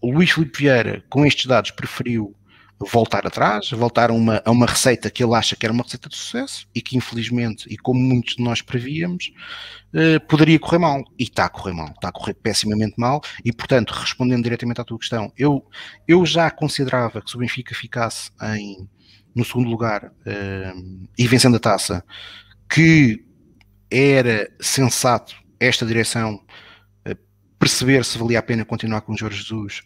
o 0.00 0.12
Luís 0.12 0.30
Filipe 0.30 0.58
Vieira, 0.58 1.04
com 1.08 1.26
estes 1.26 1.46
dados, 1.46 1.70
preferiu 1.70 2.34
voltar 2.78 3.26
atrás, 3.26 3.70
voltar 3.70 4.10
a 4.10 4.12
uma, 4.12 4.42
a 4.44 4.50
uma 4.50 4.66
receita 4.66 5.10
que 5.10 5.24
ele 5.24 5.34
acha 5.34 5.56
que 5.56 5.64
era 5.64 5.72
uma 5.72 5.82
receita 5.82 6.08
de 6.08 6.16
sucesso 6.16 6.68
e 6.74 6.82
que, 6.82 6.96
infelizmente, 6.96 7.66
e 7.70 7.76
como 7.76 8.00
muitos 8.00 8.36
de 8.36 8.42
nós 8.42 8.60
prevíamos, 8.60 9.32
poderia 10.28 10.58
correr 10.58 10.78
mal. 10.78 11.02
E 11.18 11.24
está 11.24 11.46
a 11.46 11.48
correr 11.48 11.72
mal, 11.72 11.88
está 11.88 12.08
a 12.08 12.12
correr 12.12 12.34
pessimamente 12.34 12.94
mal. 12.98 13.22
E, 13.42 13.50
portanto, 13.50 13.92
respondendo 13.92 14.44
diretamente 14.44 14.80
à 14.80 14.84
tua 14.84 14.98
questão, 14.98 15.32
eu, 15.38 15.64
eu 16.06 16.26
já 16.26 16.50
considerava 16.50 17.22
que 17.22 17.30
se 17.30 17.36
o 17.36 17.38
Benfica 17.38 17.74
ficasse 17.74 18.30
em 18.42 18.86
no 19.36 19.44
segundo 19.44 19.68
lugar 19.68 20.06
uh, 20.06 21.08
e 21.16 21.28
vencendo 21.28 21.56
a 21.56 21.60
taça, 21.60 22.02
que 22.70 23.22
era 23.90 24.50
sensato 24.58 25.36
esta 25.60 25.84
direção 25.84 26.42
uh, 27.06 27.16
perceber 27.58 28.02
se 28.02 28.16
valia 28.16 28.38
a 28.38 28.42
pena 28.42 28.64
continuar 28.64 29.02
com 29.02 29.14
Jorge 29.14 29.42
Jesus. 29.42 29.82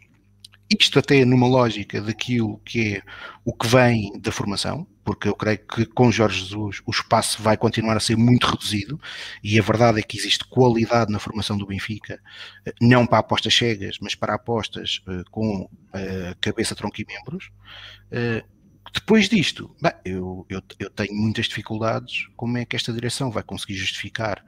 Isto 0.78 1.00
até 1.00 1.24
numa 1.24 1.48
lógica 1.48 2.00
daquilo 2.00 2.58
que 2.58 2.94
é 2.94 3.02
o 3.44 3.52
que 3.52 3.66
vem 3.66 4.12
da 4.20 4.30
formação, 4.30 4.86
porque 5.04 5.26
eu 5.26 5.34
creio 5.34 5.58
que 5.58 5.84
com 5.84 6.12
Jorge 6.12 6.44
Jesus 6.44 6.80
o 6.86 6.92
espaço 6.92 7.42
vai 7.42 7.56
continuar 7.56 7.96
a 7.96 8.00
ser 8.00 8.16
muito 8.16 8.46
reduzido 8.46 9.00
e 9.42 9.58
a 9.58 9.62
verdade 9.62 9.98
é 9.98 10.02
que 10.02 10.16
existe 10.16 10.44
qualidade 10.44 11.10
na 11.10 11.18
formação 11.18 11.58
do 11.58 11.66
Benfica, 11.66 12.20
eh, 12.64 12.72
não 12.80 13.04
para 13.04 13.18
apostas 13.18 13.52
cegas, 13.52 13.98
mas 14.00 14.14
para 14.14 14.34
apostas 14.34 15.02
uh, 15.08 15.28
com 15.32 15.62
uh, 15.62 16.36
cabeça, 16.40 16.76
tronco 16.76 17.00
e 17.00 17.04
membros. 17.04 17.50
Depois 18.92 19.28
disto, 19.28 19.74
bem, 19.82 19.92
eu, 20.04 20.46
eu, 20.48 20.62
eu, 20.78 20.90
tenho 20.90 21.14
muitas 21.14 21.46
dificuldades 21.46 22.28
como 22.36 22.58
é 22.58 22.64
que 22.64 22.76
esta 22.76 22.92
direção 22.92 23.30
vai 23.30 23.42
conseguir 23.42 23.74
justificar 23.74 24.44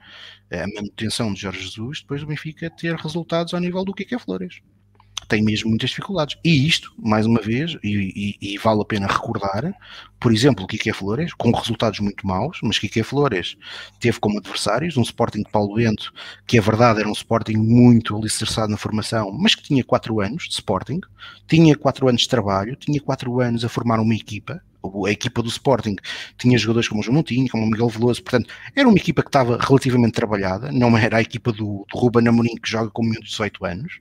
a 0.52 0.66
manutenção 0.74 1.32
de 1.32 1.40
Jorge 1.40 1.62
Jesus 1.62 2.00
depois 2.00 2.20
do 2.20 2.26
Benfica 2.26 2.70
ter 2.70 2.94
resultados 2.96 3.54
ao 3.54 3.60
nível 3.60 3.84
do 3.84 3.94
que 3.94 4.12
é 4.14 4.18
Flores 4.18 4.60
tem 5.32 5.42
mesmo 5.42 5.70
muitas 5.70 5.88
dificuldades. 5.88 6.36
E 6.44 6.66
isto, 6.68 6.92
mais 6.98 7.24
uma 7.24 7.40
vez, 7.40 7.78
e, 7.82 8.36
e, 8.38 8.52
e 8.52 8.58
vale 8.58 8.82
a 8.82 8.84
pena 8.84 9.06
recordar, 9.06 9.74
por 10.20 10.30
exemplo, 10.30 10.62
o 10.64 10.68
Kike 10.68 10.92
Flores, 10.92 11.32
com 11.32 11.50
resultados 11.50 12.00
muito 12.00 12.26
maus, 12.26 12.58
mas 12.62 12.78
Kike 12.78 13.02
Flores 13.02 13.56
teve 13.98 14.20
como 14.20 14.38
adversários 14.38 14.98
um 14.98 15.02
Sporting 15.02 15.42
de 15.42 15.50
Paulo 15.50 15.76
Bento, 15.76 16.12
que 16.46 16.58
a 16.58 16.60
verdade 16.60 17.00
era 17.00 17.08
um 17.08 17.12
Sporting 17.12 17.56
muito 17.56 18.14
alicerçado 18.14 18.70
na 18.70 18.76
formação, 18.76 19.32
mas 19.32 19.54
que 19.54 19.62
tinha 19.62 19.82
4 19.82 20.20
anos 20.20 20.44
de 20.44 20.52
Sporting, 20.52 21.00
tinha 21.48 21.74
4 21.74 22.08
anos 22.08 22.20
de 22.20 22.28
trabalho, 22.28 22.76
tinha 22.76 23.00
4 23.00 23.40
anos 23.40 23.64
a 23.64 23.70
formar 23.70 23.98
uma 24.00 24.14
equipa, 24.14 24.60
a 25.06 25.10
equipa 25.10 25.42
do 25.42 25.48
Sporting 25.48 25.96
tinha 26.36 26.58
jogadores 26.58 26.88
como 26.88 27.00
o 27.00 27.04
João 27.04 27.14
Moutinho, 27.14 27.48
como 27.48 27.64
o 27.64 27.70
Miguel 27.70 27.88
Veloso, 27.88 28.22
portanto, 28.22 28.52
era 28.74 28.88
uma 28.88 28.98
equipa 28.98 29.22
que 29.22 29.28
estava 29.28 29.58
relativamente 29.58 30.12
trabalhada, 30.12 30.72
não 30.72 30.96
era 30.98 31.18
a 31.18 31.22
equipa 31.22 31.52
do, 31.52 31.86
do 31.90 31.98
Ruben 31.98 32.26
Amorim 32.28 32.56
que 32.56 32.68
joga 32.68 32.90
com 32.90 33.02
menos 33.02 33.24
de 33.24 33.30
18 33.30 33.64
anos, 33.64 34.00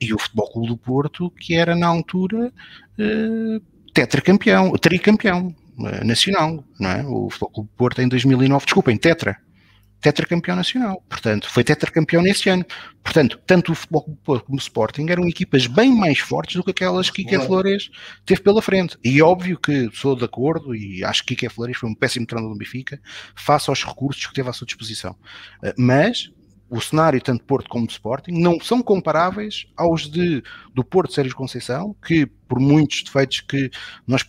e 0.00 0.12
o 0.12 0.18
Futebol 0.18 0.50
Clube 0.50 0.68
do 0.68 0.76
Porto, 0.76 1.30
que 1.30 1.54
era 1.54 1.74
na 1.74 1.86
altura 1.86 2.52
uh, 2.98 3.60
tetracampeão, 3.92 4.72
tricampeão 4.72 5.54
uh, 5.78 6.04
nacional, 6.04 6.64
não 6.78 6.90
é? 6.90 7.02
O 7.06 7.30
Futebol 7.30 7.50
Clube 7.50 7.70
do 7.70 7.76
Porto 7.76 8.02
em 8.02 8.08
2009, 8.08 8.64
desculpem, 8.64 8.96
tetra, 8.96 9.36
tetracampeão 10.00 10.56
nacional, 10.56 11.02
portanto, 11.08 11.50
foi 11.50 11.64
tetracampeão 11.64 12.22
nesse 12.22 12.48
ano. 12.48 12.64
Portanto, 13.02 13.40
tanto 13.46 13.72
o 13.72 13.74
Futebol 13.74 14.02
Clube 14.02 14.18
do 14.18 14.24
Porto 14.24 14.44
como 14.44 14.58
o 14.58 14.60
Sporting 14.60 15.06
eram 15.08 15.28
equipas 15.28 15.66
bem 15.66 15.94
mais 15.94 16.18
fortes 16.18 16.56
do 16.56 16.64
que 16.64 16.70
aquelas 16.70 17.10
que 17.10 17.24
Kike 17.24 17.46
Flores 17.46 17.90
teve 18.24 18.40
pela 18.40 18.62
frente. 18.62 18.96
E 19.02 19.20
óbvio 19.22 19.58
que 19.58 19.90
sou 19.92 20.16
de 20.16 20.24
acordo 20.24 20.74
e 20.74 21.04
acho 21.04 21.24
que 21.24 21.34
Kike 21.34 21.52
Flores 21.52 21.76
foi 21.76 21.88
um 21.88 21.94
péssimo 21.94 22.26
treinador 22.26 22.52
do 22.52 22.58
Benfica, 22.58 23.00
face 23.34 23.70
aos 23.70 23.84
recursos 23.84 24.26
que 24.26 24.34
teve 24.34 24.48
à 24.48 24.52
sua 24.52 24.66
disposição. 24.66 25.12
Uh, 25.62 25.72
mas 25.76 26.30
o 26.70 26.80
cenário 26.80 27.20
tanto 27.20 27.44
Porto 27.44 27.68
como 27.68 27.86
Sporting 27.86 28.32
não 28.32 28.60
são 28.60 28.82
comparáveis 28.82 29.66
aos 29.76 30.08
de, 30.08 30.42
do 30.74 30.84
Porto 30.84 31.12
Sérgio 31.12 31.34
Conceição, 31.34 31.94
que 32.04 32.26
por 32.26 32.60
muitos 32.60 33.02
defeitos 33.02 33.40
que 33.40 33.70
nós 34.06 34.22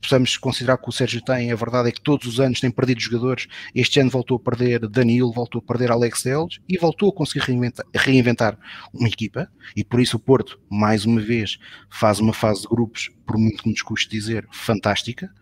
possamos 0.00 0.36
considerar 0.36 0.76
que 0.78 0.88
o 0.88 0.92
Sérgio 0.92 1.22
tem, 1.22 1.50
a 1.50 1.56
verdade 1.56 1.88
é 1.88 1.92
que 1.92 2.00
todos 2.00 2.26
os 2.26 2.40
anos 2.40 2.60
tem 2.60 2.70
perdido 2.70 3.00
jogadores. 3.00 3.46
Este 3.74 4.00
ano 4.00 4.10
voltou 4.10 4.36
a 4.36 4.40
perder 4.40 4.86
Danilo, 4.88 5.32
voltou 5.32 5.60
a 5.60 5.62
perder 5.62 5.90
Alex 5.90 6.22
Deles 6.22 6.60
e 6.68 6.78
voltou 6.78 7.08
a 7.08 7.12
conseguir 7.12 7.44
reinventar, 7.44 7.86
reinventar, 7.94 8.58
uma 8.92 9.08
equipa. 9.08 9.48
E 9.76 9.82
por 9.82 10.00
isso 10.00 10.16
o 10.16 10.20
Porto, 10.20 10.60
mais 10.70 11.04
uma 11.04 11.20
vez, 11.20 11.58
faz 11.90 12.20
uma 12.20 12.32
fase 12.32 12.62
de 12.62 12.68
grupos, 12.68 13.10
por 13.26 13.38
muito 13.38 13.62
que 13.62 13.70
nos 13.70 13.82
custe 13.82 14.10
dizer, 14.10 14.46
fantástica. 14.52 15.32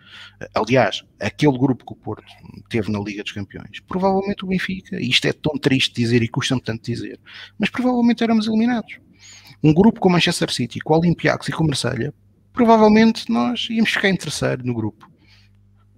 Aliás, 0.54 1.04
aquele 1.20 1.58
grupo 1.58 1.84
que 1.84 1.92
o 1.92 1.96
Porto 1.96 2.32
teve 2.68 2.90
na 2.90 2.98
Liga 3.00 3.22
dos 3.22 3.32
Campeões, 3.32 3.80
provavelmente 3.86 4.44
o 4.44 4.48
Benfica, 4.48 5.00
e 5.00 5.08
isto 5.08 5.26
é 5.26 5.32
tão 5.32 5.56
triste 5.58 5.94
dizer 5.94 6.22
e 6.22 6.28
custa-me 6.28 6.60
tanto 6.60 6.84
dizer, 6.84 7.20
mas 7.58 7.70
provavelmente 7.70 8.22
éramos 8.22 8.46
eliminados. 8.46 8.98
Um 9.62 9.74
grupo 9.74 10.00
com 10.00 10.08
Manchester 10.08 10.50
City, 10.50 10.80
com 10.80 10.94
Olympiacos 10.94 11.48
e 11.48 11.52
com 11.52 11.64
Marselha 11.64 12.14
provavelmente 12.61 13.32
nós 13.32 13.68
íamos 13.70 13.90
ficar 13.90 14.11
em 14.11 14.16
terceiro 14.16 14.62
no 14.66 14.74
grupo. 14.74 15.11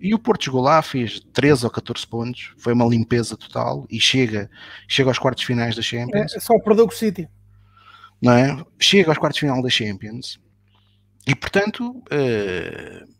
E 0.00 0.14
o 0.14 0.18
Porto 0.18 0.44
chegou 0.44 0.62
lá, 0.62 0.80
fez 0.80 1.18
13 1.32 1.64
ou 1.64 1.70
14 1.72 2.06
pontos, 2.06 2.52
foi 2.56 2.72
uma 2.72 2.86
limpeza 2.86 3.36
total 3.36 3.84
e 3.90 4.00
chega, 4.00 4.48
chega 4.86 5.10
aos 5.10 5.18
quartos 5.18 5.42
finais 5.42 5.74
da 5.74 5.82
Champions. 5.82 6.32
É, 6.34 6.38
só 6.38 6.56
perdeu 6.60 6.86
o 6.86 6.90
City. 6.92 7.28
Não 8.20 8.32
é? 8.32 8.64
Chega 8.78 9.10
aos 9.10 9.18
quartos 9.18 9.40
final 9.40 9.60
da 9.60 9.68
Champions 9.68 10.38
e, 11.26 11.34
portanto, 11.34 11.90
uh, 11.90 13.12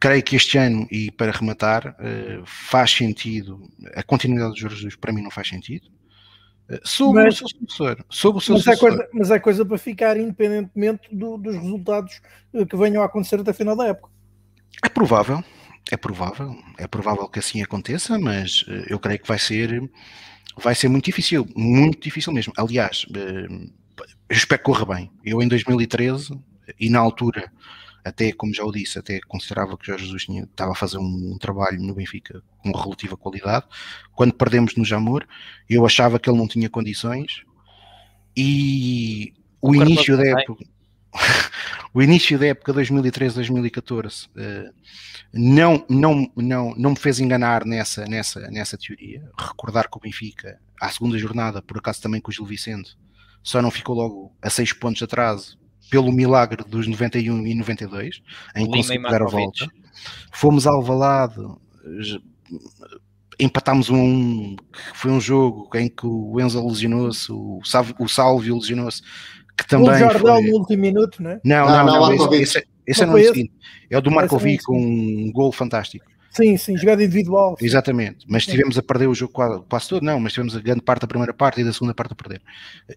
creio 0.00 0.22
que 0.22 0.36
este 0.36 0.56
ano, 0.56 0.88
e 0.90 1.10
para 1.10 1.32
rematar, 1.32 1.94
uh, 2.00 2.46
faz 2.46 2.92
sentido, 2.92 3.60
a 3.94 4.02
continuidade 4.02 4.52
dos 4.52 4.60
Jorge 4.60 4.76
Jesus 4.76 4.96
para 4.96 5.12
mim 5.12 5.20
não 5.20 5.30
faz 5.30 5.48
sentido. 5.48 5.86
Sobre 6.82 7.24
mas, 7.24 7.34
o 7.34 7.38
seu 7.38 7.48
sucessor. 7.48 8.04
Sobre 8.10 8.38
o 8.38 8.40
seu 8.40 8.54
mas, 8.54 8.64
sucessor. 8.64 8.88
É 8.88 8.96
coisa, 8.96 9.08
mas 9.12 9.30
é 9.30 9.38
coisa 9.38 9.64
para 9.64 9.78
ficar 9.78 10.16
independentemente 10.16 11.14
do, 11.14 11.36
dos 11.36 11.54
resultados 11.54 12.20
eh, 12.52 12.64
que 12.64 12.76
venham 12.76 13.02
a 13.02 13.06
acontecer 13.06 13.40
até 13.40 13.52
a 13.52 13.54
final 13.54 13.76
da 13.76 13.86
época. 13.86 14.10
É 14.84 14.88
provável, 14.88 15.42
é 15.90 15.96
provável, 15.96 16.56
é 16.76 16.86
provável 16.86 17.28
que 17.28 17.38
assim 17.38 17.62
aconteça, 17.62 18.18
mas 18.18 18.64
eh, 18.68 18.86
eu 18.88 18.98
creio 18.98 19.20
que 19.20 19.28
vai 19.28 19.38
ser, 19.38 19.88
vai 20.56 20.74
ser 20.74 20.88
muito 20.88 21.04
difícil, 21.04 21.46
muito 21.54 22.02
difícil 22.02 22.32
mesmo. 22.32 22.52
Aliás, 22.56 23.06
eh, 23.14 23.46
eu 24.28 24.36
espero 24.36 24.60
que 24.60 24.64
corra 24.64 24.94
bem. 24.94 25.10
Eu 25.24 25.40
em 25.40 25.48
2013, 25.48 26.36
e 26.80 26.90
na 26.90 26.98
altura 26.98 27.50
até, 28.06 28.30
como 28.30 28.54
já 28.54 28.64
o 28.64 28.70
disse, 28.70 29.00
até 29.00 29.18
considerava 29.26 29.76
que 29.76 29.84
Jorge 29.84 30.04
Jesus 30.04 30.24
tinha, 30.24 30.44
estava 30.44 30.70
a 30.70 30.76
fazer 30.76 30.96
um, 30.96 31.32
um, 31.32 31.38
trabalho 31.38 31.80
no 31.80 31.92
Benfica 31.92 32.40
com 32.62 32.70
relativa 32.70 33.16
qualidade. 33.16 33.66
Quando 34.12 34.32
perdemos 34.32 34.76
no 34.76 34.84
Jamor, 34.84 35.26
eu 35.68 35.84
achava 35.84 36.16
que 36.16 36.30
ele 36.30 36.38
não 36.38 36.46
tinha 36.46 36.70
condições 36.70 37.42
e 38.36 39.34
o, 39.60 39.70
o 39.70 39.74
início 39.74 40.16
da 40.16 40.24
época. 40.24 40.64
o 41.92 42.00
início 42.00 42.38
da 42.38 42.46
época 42.46 42.72
2013-2014 42.74 44.28
uh, 44.28 44.72
não, 45.34 45.84
não, 45.90 46.30
não, 46.36 46.74
não 46.76 46.90
me 46.90 46.96
fez 46.96 47.18
enganar 47.18 47.64
nessa, 47.64 48.04
nessa, 48.06 48.48
nessa 48.52 48.78
teoria. 48.78 49.28
Recordar 49.36 49.90
que 49.90 49.96
o 49.98 50.00
Benfica, 50.00 50.60
à 50.80 50.88
segunda 50.90 51.18
jornada, 51.18 51.60
por 51.60 51.78
acaso 51.78 52.00
também 52.00 52.20
com 52.20 52.30
o 52.30 52.32
Gil 52.32 52.46
Vicente, 52.46 52.96
só 53.42 53.60
não 53.60 53.70
ficou 53.72 53.96
logo 53.96 54.36
a 54.40 54.48
seis 54.48 54.72
pontos 54.72 54.98
de 54.98 55.04
atraso 55.04 55.58
pelo 55.90 56.12
milagre 56.12 56.64
dos 56.64 56.86
91 56.86 57.46
e 57.46 57.54
92, 57.54 58.22
em 58.54 58.66
que 58.66 58.76
conseguimos 58.76 59.10
dar 59.10 59.22
a 59.22 59.26
volta. 59.26 59.66
Fomos 60.32 60.66
ao 60.66 60.82
Valado, 60.82 61.60
empatámos 63.38 63.90
um, 63.90 63.96
um 63.96 64.56
foi 64.94 65.10
um 65.10 65.20
jogo 65.20 65.68
em 65.74 65.88
que 65.88 66.06
o 66.06 66.40
Enzo 66.40 66.66
lesionou-se, 66.66 67.30
o, 67.30 67.60
o 67.98 68.08
Salvio 68.08 68.56
lesionou-se, 68.56 69.02
que 69.56 69.66
também. 69.66 69.90
O 69.90 69.98
Jardel 69.98 70.34
foi... 70.34 70.42
no 70.42 70.58
último 70.58 70.82
minuto, 70.82 71.22
né? 71.22 71.40
não 71.44 71.66
Não, 71.66 71.86
não, 71.86 71.86
não, 71.86 72.16
não 72.16 72.34
esse, 72.34 72.58
esse, 72.58 72.66
esse 72.86 73.02
é 73.02 73.06
no 73.06 73.18
seguinte. 73.18 73.52
É 73.90 73.98
o 73.98 74.00
do 74.00 74.10
Markovic, 74.10 74.64
com 74.64 74.78
um 74.78 75.30
gol 75.32 75.52
fantástico. 75.52 76.04
Sim, 76.36 76.54
sim, 76.58 76.76
jogada 76.76 77.02
individual. 77.02 77.56
Exatamente, 77.62 78.26
mas 78.28 78.44
tivemos 78.44 78.76
a 78.76 78.82
perder 78.82 79.06
o 79.06 79.14
jogo 79.14 79.32
quase, 79.32 79.62
quase, 79.70 79.88
todo, 79.88 80.02
não, 80.02 80.20
mas 80.20 80.34
tivemos 80.34 80.54
a 80.54 80.60
grande 80.60 80.82
parte 80.82 81.00
da 81.00 81.06
primeira 81.06 81.32
parte 81.32 81.62
e 81.62 81.64
da 81.64 81.72
segunda 81.72 81.94
parte 81.94 82.12
a 82.12 82.14
perder. 82.14 82.42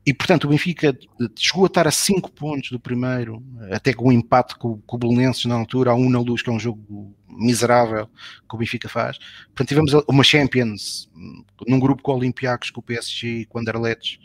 E 0.05 0.13
portanto 0.13 0.43
o 0.43 0.49
Benfica 0.49 0.97
chegou 1.37 1.63
a 1.63 1.67
estar 1.67 1.87
a 1.87 1.91
5 1.91 2.33
pontos 2.33 2.69
do 2.69 2.77
primeiro, 2.77 3.41
até 3.71 3.93
com 3.93 4.09
o 4.09 4.11
empate 4.11 4.55
com, 4.57 4.81
com 4.81 4.95
o 4.97 4.99
Belenenses 4.99 5.45
na 5.45 5.55
altura, 5.55 5.91
a 5.91 5.95
1 5.95 6.05
um 6.05 6.09
na 6.09 6.19
luz, 6.19 6.41
que 6.41 6.49
é 6.49 6.53
um 6.53 6.59
jogo 6.59 7.15
miserável 7.29 8.07
que 8.07 8.55
o 8.55 8.57
Benfica 8.57 8.89
faz. 8.89 9.17
Portanto 9.45 9.69
tivemos 9.69 9.93
uma 10.05 10.23
Champions 10.23 11.09
num 11.65 11.79
grupo 11.79 12.03
com 12.03 12.11
o 12.11 12.15
Olympiacos, 12.17 12.71
com 12.71 12.81
o 12.81 12.83
PSG 12.83 13.27
e 13.27 13.45
com 13.45 13.57
o 13.57 13.61
Anderlecht, 13.61 14.19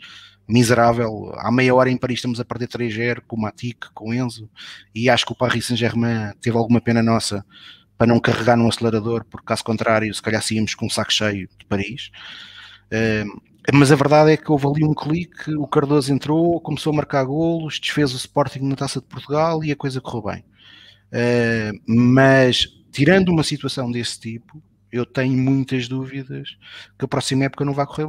miserável. 0.45 1.31
Há 1.37 1.49
meia 1.53 1.73
hora 1.73 1.89
em 1.89 1.95
Paris 1.95 2.17
estamos 2.17 2.41
a 2.41 2.43
perder 2.43 2.67
3-0 2.67 3.21
com 3.25 3.37
o 3.37 3.41
Matic, 3.41 3.85
com 3.93 4.09
o 4.09 4.13
Enzo, 4.13 4.49
e 4.93 5.09
acho 5.09 5.25
que 5.25 5.31
o 5.31 5.35
Paris 5.35 5.67
Saint-Germain 5.67 6.33
teve 6.41 6.57
alguma 6.57 6.81
pena 6.81 7.01
nossa 7.01 7.45
para 7.97 8.07
não 8.07 8.19
carregar 8.19 8.57
no 8.57 8.67
acelerador, 8.67 9.25
porque 9.25 9.45
caso 9.45 9.63
contrário, 9.63 10.13
se 10.13 10.21
calhar 10.21 10.41
saímos 10.41 10.75
com 10.75 10.85
um 10.85 10.89
saco 10.89 11.13
cheio 11.13 11.47
de 11.57 11.65
Paris. 11.65 12.11
Uh, 12.87 13.41
mas 13.73 13.91
a 13.91 13.95
verdade 13.95 14.31
é 14.31 14.37
que 14.37 14.51
houve 14.51 14.67
ali 14.67 14.83
um 14.83 14.93
clique, 14.93 15.55
o 15.55 15.65
Cardoso 15.65 16.13
entrou, 16.13 16.61
começou 16.61 16.93
a 16.93 16.95
marcar 16.97 17.23
golos, 17.23 17.79
desfez 17.79 18.13
o 18.13 18.17
Sporting 18.17 18.59
na 18.59 18.75
Taça 18.75 18.99
de 18.99 19.07
Portugal 19.07 19.63
e 19.63 19.71
a 19.71 19.75
coisa 19.75 19.99
correu 19.99 20.33
bem. 20.33 20.45
Uh, 21.11 21.81
mas, 21.87 22.67
tirando 22.91 23.29
uma 23.29 23.43
situação 23.43 23.91
desse 23.91 24.19
tipo, 24.19 24.61
eu 24.95 25.05
tenho 25.05 25.37
muitas 25.37 25.89
dúvidas 25.89 26.55
que 26.97 27.03
a 27.03 27.07
próxima 27.07 27.43
época 27.43 27.65
não 27.65 27.73
vai 27.73 27.85
correr, 27.85 28.07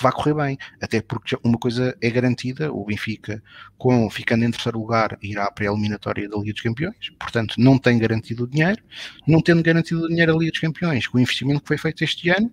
vai 0.00 0.10
correr 0.10 0.34
bem, 0.34 0.58
até 0.82 1.00
porque 1.00 1.36
uma 1.44 1.56
coisa 1.56 1.96
é 2.00 2.10
garantida, 2.10 2.72
o 2.72 2.84
Benfica, 2.84 3.40
com, 3.78 4.10
ficando 4.10 4.44
em 4.44 4.50
terceiro 4.50 4.78
lugar, 4.78 5.16
irá 5.22 5.48
para 5.50 5.68
a 5.68 5.72
eliminatória 5.72 6.28
da 6.28 6.36
Liga 6.36 6.52
dos 6.52 6.62
Campeões, 6.62 7.10
portanto 7.18 7.54
não 7.56 7.78
tem 7.78 7.98
garantido 7.98 8.44
o 8.44 8.48
dinheiro, 8.48 8.82
não 9.28 9.40
tendo 9.40 9.62
garantido 9.62 10.04
o 10.04 10.08
dinheiro 10.08 10.32
da 10.32 10.38
Liga 10.38 10.50
dos 10.50 10.60
Campeões, 10.60 11.06
com 11.06 11.18
o 11.18 11.20
investimento 11.20 11.60
que 11.60 11.68
foi 11.68 11.78
feito 11.78 12.02
este 12.02 12.28
ano, 12.30 12.50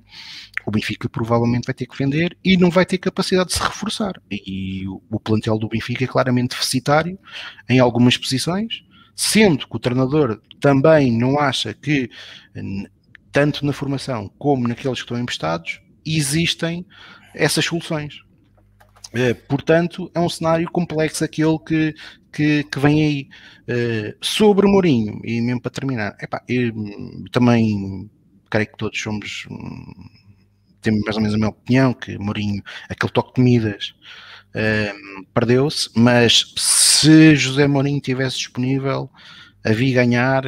o 0.64 0.70
Benfica 0.70 1.10
provavelmente 1.10 1.66
vai 1.66 1.74
ter 1.74 1.88
que 1.88 1.98
vender 1.98 2.38
e 2.46 2.58
não 2.58 2.70
vai 2.70 2.86
ter 2.86 3.00
capacidade 3.00 3.50
de 3.50 3.56
se 3.56 3.64
reforçar, 3.64 4.22
e 4.30 4.86
o, 4.88 5.20
plantel 5.20 5.58
do 5.58 5.68
Benfica 5.68 6.04
é 6.04 6.08
claramente 6.08 6.52
deficitário 6.52 7.18
em 7.68 7.80
algumas 7.80 8.16
posições, 8.16 8.84
sendo 9.16 9.68
que 9.68 9.76
o 9.76 9.80
treinador 9.80 10.40
também 10.60 11.12
não 11.12 11.40
acha 11.40 11.74
que 11.74 12.10
tanto 13.32 13.66
na 13.66 13.74
formação 13.74 14.30
como 14.38 14.68
naqueles 14.68 15.00
que 15.00 15.06
estão 15.06 15.20
emprestados, 15.20 15.82
existem 16.06 16.86
essas 17.34 17.66
soluções. 17.66 18.20
Uh, 19.14 19.36
portanto, 19.48 20.10
é 20.14 20.20
um 20.20 20.30
cenário 20.30 20.70
complexo 20.72 21.24
aquele 21.24 21.58
que, 21.60 21.94
que, 22.32 22.64
que 22.64 22.80
vem 22.80 23.04
aí. 23.04 23.30
Uh, 23.68 24.18
sobre 24.22 24.68
Mourinho, 24.68 25.20
e 25.24 25.42
mesmo 25.42 25.62
para 25.62 25.72
terminar, 25.72 26.16
epá, 26.22 26.44
eu 26.48 26.74
também 27.32 28.10
creio 28.50 28.68
que 28.68 28.78
todos 28.78 29.00
somos. 29.00 29.46
Um, 29.50 29.94
temos 30.82 31.02
mais 31.04 31.16
ou 31.16 31.22
menos 31.22 31.36
a 31.36 31.38
minha 31.38 31.50
opinião, 31.50 31.94
que 31.94 32.18
Mourinho, 32.18 32.64
aquele 32.90 33.12
toque 33.12 33.36
de 33.36 33.42
Midas, 33.42 33.94
uh, 34.56 35.26
perdeu-se, 35.34 35.90
mas 35.96 36.54
se 36.58 37.36
José 37.36 37.68
Mourinho 37.68 37.98
estivesse 37.98 38.38
disponível, 38.38 39.10
havia 39.64 39.94
ganhar 39.94 40.44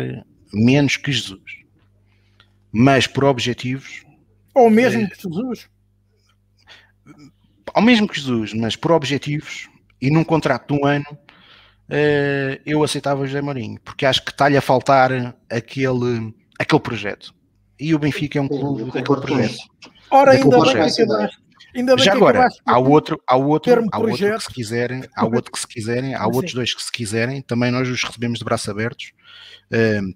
menos 0.52 0.98
que 0.98 1.12
Jesus 1.12 1.63
mas 2.74 3.06
por 3.06 3.24
objetivos. 3.24 4.04
Ou 4.56 4.70
mesmo 4.70 5.04
é, 5.04 5.08
que 5.08 5.22
Jesus. 5.22 5.70
Ao 7.74 7.82
mesmo 7.82 8.08
que 8.08 8.20
Jesus, 8.20 8.54
mas 8.54 8.76
por 8.76 8.92
objetivos 8.92 9.70
e 10.02 10.10
num 10.10 10.24
contrato 10.24 10.74
de 10.74 10.82
um 10.82 10.86
ano, 10.86 11.06
uh, 11.12 12.62
eu 12.66 12.84
aceitava 12.84 13.26
José 13.26 13.42
Mourinho, 13.42 13.80
porque 13.82 14.06
acho 14.06 14.24
que 14.26 14.32
está-lhe 14.32 14.58
a 14.58 14.62
faltar 14.62 15.12
aquele, 15.50 16.34
aquele 16.60 16.82
projeto. 16.82 17.34
E 17.80 17.94
o 17.94 18.00
Benfica 18.00 18.40
é 18.40 18.42
um 18.42 18.48
clube 18.48 18.92
daquele 18.92 19.22
projeto. 19.22 19.58
Ora, 20.10 20.32
ainda 20.32 20.60
bem 20.62 20.74
que 20.74 21.43
Ainda 21.76 21.98
Já 21.98 22.14
agora, 22.14 22.48
há 22.66 22.78
outro, 22.78 23.22
há 23.28 23.36
outro, 23.36 23.86
há 23.92 24.00
outro 24.00 24.38
que 24.38 24.44
se 24.44 24.54
quiserem, 24.54 25.04
há 25.16 25.26
outro 25.26 25.52
que 25.52 25.60
se 25.60 25.68
quiserem, 25.68 26.14
há 26.14 26.26
outros 26.26 26.54
dois 26.54 26.74
que 26.74 26.84
se 26.84 26.92
quiserem, 26.92 27.42
também 27.42 27.72
nós 27.72 27.88
os 27.88 28.04
recebemos 28.04 28.40
de 28.40 28.46
braços 28.46 28.70
abertos 28.70 29.14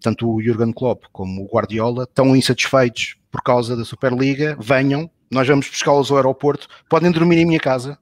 tanto 0.01 0.29
o 0.29 0.41
Jurgen 0.41 0.71
Klopp 0.71 1.05
como 1.11 1.43
o 1.43 1.47
Guardiola 1.47 2.03
estão 2.03 2.35
insatisfeitos 2.35 3.15
por 3.31 3.41
causa 3.41 3.75
da 3.75 3.83
Superliga, 3.83 4.57
venham, 4.59 5.09
nós 5.31 5.47
vamos 5.47 5.67
buscá-los 5.67 6.09
ao 6.11 6.17
aeroporto, 6.17 6.67
podem 6.89 7.11
dormir 7.11 7.37
em 7.37 7.45
minha 7.45 7.59
casa, 7.59 7.97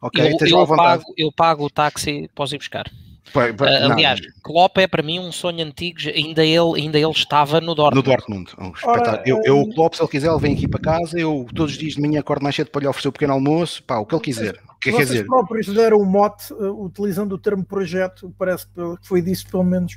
ok? 0.00 0.36
Eu, 0.40 0.58
eu 0.58 0.66
pago, 0.66 1.04
eu 1.16 1.32
pago 1.32 1.64
o 1.64 1.70
táxi, 1.70 2.30
posso 2.34 2.54
ir 2.54 2.58
buscar. 2.58 2.90
Pai, 3.32 3.52
pai, 3.52 3.68
uh, 3.68 3.92
aliás, 3.92 4.20
não. 4.20 4.28
Klopp 4.42 4.78
é 4.78 4.86
para 4.86 5.02
mim 5.02 5.18
um 5.20 5.30
sonho 5.30 5.64
antigo, 5.64 5.98
ainda 6.14 6.44
ele, 6.44 6.80
ainda 6.80 6.98
ele 6.98 7.10
estava 7.10 7.60
no 7.60 7.74
Dortmund. 7.74 7.96
No 7.96 8.02
Dortmund, 8.02 8.52
um 8.58 8.72
Ora, 8.88 9.22
eu, 9.24 9.40
eu, 9.44 9.60
o 9.60 9.74
Klopp, 9.74 9.94
se 9.94 10.02
ele 10.02 10.08
quiser, 10.08 10.30
ele 10.30 10.40
vem 10.40 10.54
aqui 10.54 10.66
para 10.66 10.80
casa, 10.80 11.18
eu 11.18 11.46
todos 11.54 11.72
os 11.72 11.78
dias 11.78 11.94
de 11.94 12.00
manhã 12.00 12.20
acordo 12.20 12.42
mais 12.42 12.56
cedo 12.56 12.70
para 12.70 12.80
lhe 12.82 12.88
oferecer 12.88 13.08
o 13.08 13.10
um 13.10 13.12
pequeno 13.12 13.32
almoço, 13.34 13.82
pá, 13.84 13.98
o 13.98 14.06
que 14.06 14.14
ele 14.14 14.22
quiser. 14.22 14.60
O 14.68 14.78
que 14.80 14.90
Vocês 14.90 15.08
dizer? 15.08 15.26
próprios 15.26 15.66
deram 15.66 15.98
o 15.98 16.06
mote, 16.06 16.52
uh, 16.52 16.84
utilizando 16.84 17.34
o 17.34 17.38
termo 17.38 17.64
projeto, 17.64 18.34
parece 18.38 18.66
que 18.66 18.80
foi 19.02 19.22
disso 19.22 19.46
pelo 19.48 19.64
menos 19.64 19.96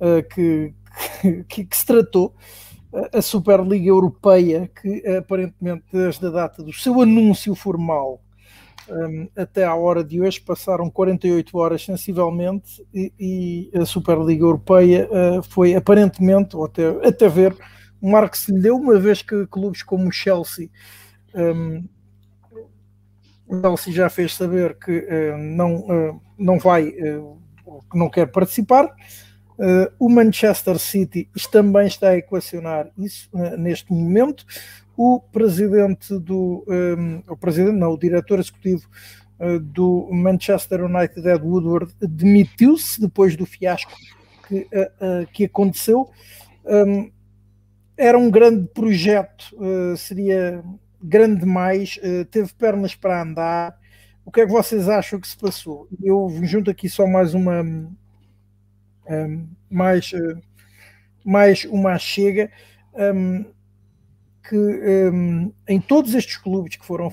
uh, 0.00 0.22
que, 0.32 0.72
que, 1.48 1.64
que, 1.64 1.76
se 1.76 1.84
tratou, 1.84 2.34
a 3.12 3.20
Superliga 3.20 3.88
Europeia, 3.88 4.70
que 4.80 5.04
aparentemente 5.08 5.84
desde 5.92 6.26
a 6.26 6.30
data 6.30 6.62
do 6.62 6.72
seu 6.72 7.00
anúncio 7.00 7.54
formal 7.54 8.23
um, 8.88 9.28
até 9.36 9.64
à 9.64 9.74
hora 9.74 10.04
de 10.04 10.20
hoje 10.20 10.40
passaram 10.40 10.90
48 10.90 11.56
horas 11.56 11.84
sensivelmente 11.84 12.84
e, 12.92 13.12
e 13.18 13.78
a 13.78 13.84
Superliga 13.84 14.44
Europeia 14.44 15.08
uh, 15.10 15.42
foi 15.42 15.74
aparentemente, 15.74 16.56
ou 16.56 16.64
até, 16.64 16.88
até 17.06 17.28
ver, 17.28 17.56
um 18.02 18.10
marco 18.10 18.32
que 18.32 18.38
se 18.38 18.52
lhe 18.52 18.60
deu, 18.60 18.76
uma 18.76 18.98
vez 18.98 19.22
que 19.22 19.46
clubes 19.46 19.82
como 19.82 20.08
o 20.08 20.12
Chelsea 20.12 20.70
um, 21.34 21.84
Chelsea 23.48 23.92
já 23.92 24.08
fez 24.08 24.34
saber 24.34 24.78
que 24.78 24.98
uh, 24.98 25.36
não, 25.36 25.76
uh, 25.76 26.20
não 26.38 26.58
vai, 26.58 26.88
uh, 26.88 27.38
não 27.92 28.08
quer 28.08 28.26
participar. 28.26 28.88
o 29.98 30.08
Manchester 30.08 30.78
City 30.78 31.28
também 31.50 31.86
está 31.86 32.08
a 32.08 32.16
equacionar 32.16 32.90
isso 32.98 33.28
neste 33.58 33.92
momento. 33.92 34.44
O 34.96 35.20
presidente 35.20 36.18
do, 36.18 36.64
um, 36.68 37.22
o 37.28 37.36
presidente, 37.36 37.76
não, 37.76 37.92
o 37.92 37.98
diretor 37.98 38.38
executivo 38.38 38.88
do 39.62 40.08
Manchester 40.12 40.84
United, 40.84 41.28
Ed 41.28 41.44
Woodward, 41.44 41.92
demitiu-se 42.00 43.00
depois 43.00 43.36
do 43.36 43.44
fiasco 43.44 43.92
que, 44.46 44.68
que 45.32 45.44
aconteceu. 45.44 46.08
Um, 46.64 47.10
era 47.96 48.16
um 48.16 48.30
grande 48.30 48.68
projeto, 48.68 49.44
seria 49.96 50.62
grande 51.04 51.40
demais, 51.40 51.98
uh, 51.98 52.24
teve 52.24 52.52
pernas 52.54 52.94
para 52.94 53.22
andar. 53.22 53.78
O 54.24 54.32
que 54.32 54.40
é 54.40 54.46
que 54.46 54.52
vocês 54.52 54.88
acham 54.88 55.20
que 55.20 55.28
se 55.28 55.36
passou? 55.36 55.86
Eu 56.02 56.28
junto 56.44 56.70
aqui 56.70 56.88
só 56.88 57.06
mais 57.06 57.34
uma 57.34 57.60
um, 57.60 59.48
mais, 59.70 60.12
uh, 60.12 60.40
mais 61.22 61.64
uma 61.66 61.98
chega 61.98 62.50
um, 62.94 63.44
que 64.48 64.56
um, 64.56 65.52
em 65.66 65.80
todos 65.80 66.14
estes 66.14 66.36
clubes 66.36 66.76
que 66.76 66.84
foram 66.84 67.10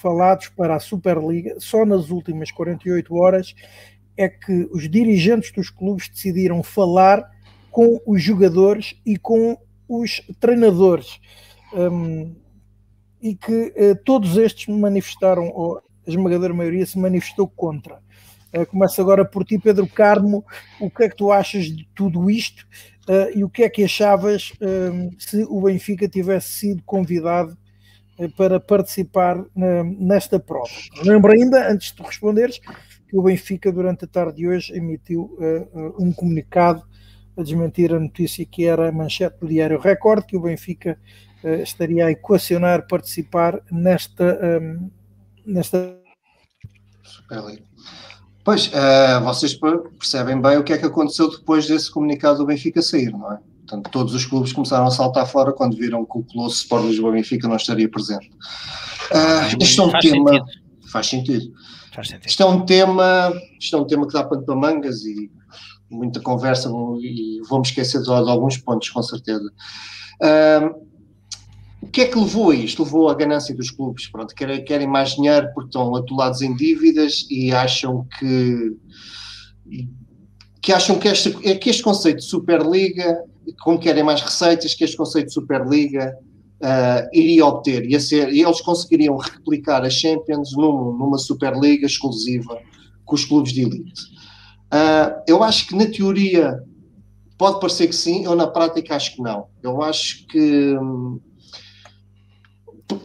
falados 0.00 0.48
para 0.48 0.76
a 0.76 0.80
Superliga, 0.80 1.56
só 1.58 1.84
nas 1.84 2.10
últimas 2.10 2.50
48 2.50 3.14
horas 3.14 3.54
é 4.16 4.28
que 4.28 4.68
os 4.72 4.88
dirigentes 4.88 5.52
dos 5.52 5.68
clubes 5.68 6.08
decidiram 6.08 6.62
falar 6.62 7.30
com 7.70 8.00
os 8.06 8.22
jogadores 8.22 8.94
e 9.04 9.18
com 9.18 9.58
os 9.88 10.22
treinadores. 10.40 11.20
Um, 11.72 12.34
e 13.20 13.34
que 13.34 13.72
eh, 13.74 13.94
todos 13.94 14.36
estes 14.36 14.68
manifestaram, 14.68 15.48
ou 15.48 15.78
a 15.78 15.82
esmagadora 16.06 16.52
maioria 16.52 16.84
se 16.84 16.98
manifestou 16.98 17.48
contra. 17.48 18.03
Uh, 18.56 18.66
começo 18.66 19.00
agora 19.00 19.24
por 19.24 19.44
ti, 19.44 19.58
Pedro 19.58 19.86
Carmo. 19.86 20.44
O 20.80 20.90
que 20.90 21.04
é 21.04 21.08
que 21.08 21.16
tu 21.16 21.32
achas 21.32 21.64
de 21.66 21.88
tudo 21.94 22.30
isto 22.30 22.66
uh, 23.08 23.36
e 23.36 23.42
o 23.42 23.48
que 23.48 23.64
é 23.64 23.68
que 23.68 23.82
achavas 23.82 24.52
uh, 24.52 25.10
se 25.18 25.44
o 25.48 25.60
Benfica 25.62 26.08
tivesse 26.08 26.48
sido 26.48 26.82
convidado 26.84 27.56
para 28.36 28.60
participar 28.60 29.44
nesta 29.98 30.38
prova? 30.38 30.70
Lembro 31.02 31.32
ainda, 31.32 31.68
antes 31.68 31.92
de 31.92 32.00
responderes, 32.00 32.60
que 33.08 33.18
o 33.18 33.22
Benfica, 33.22 33.72
durante 33.72 34.04
a 34.04 34.08
tarde 34.08 34.36
de 34.36 34.46
hoje, 34.46 34.72
emitiu 34.72 35.36
um 35.98 36.12
comunicado 36.12 36.84
a 37.36 37.42
desmentir 37.42 37.92
a 37.92 37.98
notícia 37.98 38.44
que 38.46 38.64
era 38.64 38.88
a 38.88 38.92
manchete 38.92 39.38
do 39.40 39.48
Diário 39.48 39.78
Record, 39.78 40.24
que 40.24 40.36
o 40.36 40.40
Benfica 40.40 40.98
uh, 41.42 41.62
estaria 41.62 42.06
a 42.06 42.10
equacionar 42.10 42.86
participar 42.86 43.60
nesta. 43.70 44.60
Um, 44.60 44.90
nesta... 45.44 45.98
Pois, 48.44 48.66
uh, 48.68 49.24
vocês 49.24 49.58
percebem 49.98 50.40
bem 50.40 50.58
o 50.58 50.62
que 50.62 50.74
é 50.74 50.78
que 50.78 50.84
aconteceu 50.84 51.30
depois 51.30 51.66
desse 51.66 51.90
comunicado 51.90 52.38
do 52.38 52.46
Benfica 52.46 52.82
sair, 52.82 53.10
não 53.10 53.32
é? 53.32 53.38
Portanto, 53.66 53.90
todos 53.90 54.14
os 54.14 54.26
clubes 54.26 54.52
começaram 54.52 54.86
a 54.86 54.90
saltar 54.90 55.26
fora 55.26 55.50
quando 55.50 55.76
viram 55.76 56.04
que 56.04 56.18
o 56.18 56.22
Colosso 56.22 56.56
Sport 56.56 56.84
Lisboa 56.84 57.12
Benfica 57.12 57.48
não 57.48 57.56
estaria 57.56 57.88
presente. 57.88 58.30
Uh, 59.10 59.62
isto 59.62 59.80
é 59.80 59.84
um 59.86 59.90
faz 59.90 60.04
tema. 60.04 60.30
Sentido. 60.30 60.46
Faz 60.92 61.06
sentido. 61.06 61.52
Faz 61.94 62.08
sentido. 62.08 62.28
Isto 62.28 62.42
é 62.42 62.46
um 62.46 62.66
tema, 62.66 63.32
isto 63.58 63.76
é 63.76 63.80
um 63.80 63.86
tema 63.86 64.06
que 64.06 64.12
dá 64.12 64.22
pano 64.22 64.44
para 64.44 64.54
mangas 64.54 65.02
e 65.04 65.30
muita 65.90 66.20
conversa 66.20 66.68
e 67.00 67.40
vou-me 67.48 67.66
esquecer 67.66 68.00
de, 68.00 68.04
de, 68.04 68.10
alguns 68.10 68.58
pontos, 68.58 68.90
com 68.90 69.02
certeza. 69.02 69.50
Uh, 70.22 70.84
o 71.84 71.90
que 71.90 72.00
é 72.00 72.06
que 72.06 72.18
levou 72.18 72.50
a 72.50 72.54
isto? 72.54 72.82
Levou 72.82 73.10
à 73.10 73.14
ganância 73.14 73.54
dos 73.54 73.70
clubes. 73.70 74.08
Pronto, 74.08 74.34
querem, 74.34 74.64
querem 74.64 74.86
mais 74.86 75.10
dinheiro 75.10 75.48
porque 75.54 75.68
estão 75.68 75.94
atolados 75.94 76.40
em 76.40 76.56
dívidas 76.56 77.26
e 77.30 77.52
acham 77.52 78.06
que 78.18 78.76
que 80.62 80.72
acham 80.72 80.98
que 80.98 81.08
este, 81.08 81.30
que 81.30 81.68
este 81.68 81.82
conceito 81.82 82.18
de 82.18 82.24
Superliga, 82.24 83.22
como 83.62 83.78
querem 83.78 84.02
mais 84.02 84.22
receitas, 84.22 84.74
que 84.74 84.82
este 84.82 84.96
conceito 84.96 85.26
de 85.26 85.34
Superliga 85.34 86.16
uh, 86.62 87.06
iria 87.12 87.44
obter, 87.44 87.84
ia 87.84 88.00
ser, 88.00 88.30
eles 88.30 88.62
conseguiriam 88.62 89.14
replicar 89.18 89.84
a 89.84 89.90
Champions 89.90 90.52
num, 90.56 90.96
numa 90.96 91.18
Superliga 91.18 91.84
exclusiva 91.84 92.58
com 93.04 93.14
os 93.14 93.26
clubes 93.26 93.52
de 93.52 93.60
elite. 93.60 94.02
Uh, 94.72 95.20
eu 95.28 95.42
acho 95.42 95.66
que 95.66 95.76
na 95.76 95.84
teoria 95.84 96.58
pode 97.36 97.60
parecer 97.60 97.88
que 97.88 97.94
sim, 97.94 98.24
eu 98.24 98.34
na 98.34 98.46
prática 98.46 98.96
acho 98.96 99.16
que 99.16 99.20
não. 99.20 99.48
Eu 99.62 99.82
acho 99.82 100.26
que 100.28 100.78
hum, 100.78 101.20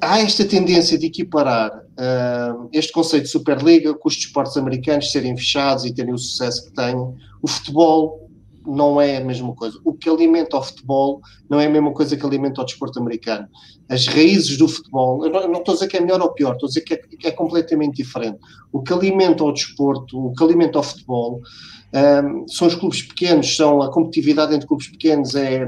há 0.01 0.19
esta 0.19 0.45
tendência 0.45 0.97
de 0.97 1.05
equiparar 1.05 1.71
uh, 1.71 2.69
este 2.73 2.91
conceito 2.91 3.23
de 3.23 3.29
Superliga 3.29 3.93
com 3.93 4.07
os 4.07 4.15
desportos 4.15 4.57
americanos 4.57 5.11
serem 5.11 5.35
fechados 5.37 5.85
e 5.85 5.93
terem 5.93 6.13
o 6.13 6.17
sucesso 6.17 6.65
que 6.65 6.73
têm. 6.73 6.95
O 7.41 7.47
futebol 7.47 8.29
não 8.65 8.99
é 8.99 9.17
a 9.17 9.23
mesma 9.23 9.53
coisa. 9.55 9.79
O 9.83 9.93
que 9.93 10.09
alimenta 10.09 10.57
o 10.57 10.63
futebol 10.63 11.21
não 11.49 11.59
é 11.59 11.65
a 11.65 11.69
mesma 11.69 11.91
coisa 11.93 12.15
que 12.15 12.25
alimenta 12.25 12.61
o 12.61 12.65
desporto 12.65 12.99
americano. 12.99 13.47
As 13.87 14.05
raízes 14.05 14.57
do 14.57 14.67
futebol, 14.67 15.25
eu 15.25 15.31
não, 15.31 15.41
eu 15.41 15.47
não 15.47 15.59
estou 15.59 15.73
a 15.73 15.75
dizer 15.75 15.87
que 15.87 15.97
é 15.97 16.01
melhor 16.01 16.21
ou 16.21 16.33
pior, 16.33 16.53
estou 16.53 16.67
a 16.67 16.69
dizer 16.69 16.81
que 16.81 16.93
é, 16.93 16.97
que 16.97 17.27
é 17.27 17.31
completamente 17.31 17.95
diferente. 17.95 18.37
O 18.71 18.81
que 18.81 18.93
alimenta 18.93 19.43
o 19.43 19.51
desporto, 19.51 20.27
o 20.27 20.33
que 20.33 20.43
alimenta 20.43 20.79
o 20.79 20.83
futebol, 20.83 21.41
um, 21.91 22.47
são 22.47 22.67
os 22.67 22.75
clubes 22.75 23.01
pequenos, 23.01 23.55
são 23.55 23.81
a 23.81 23.91
competitividade 23.91 24.53
entre 24.53 24.67
clubes 24.67 24.87
pequenos, 24.89 25.33
é 25.33 25.65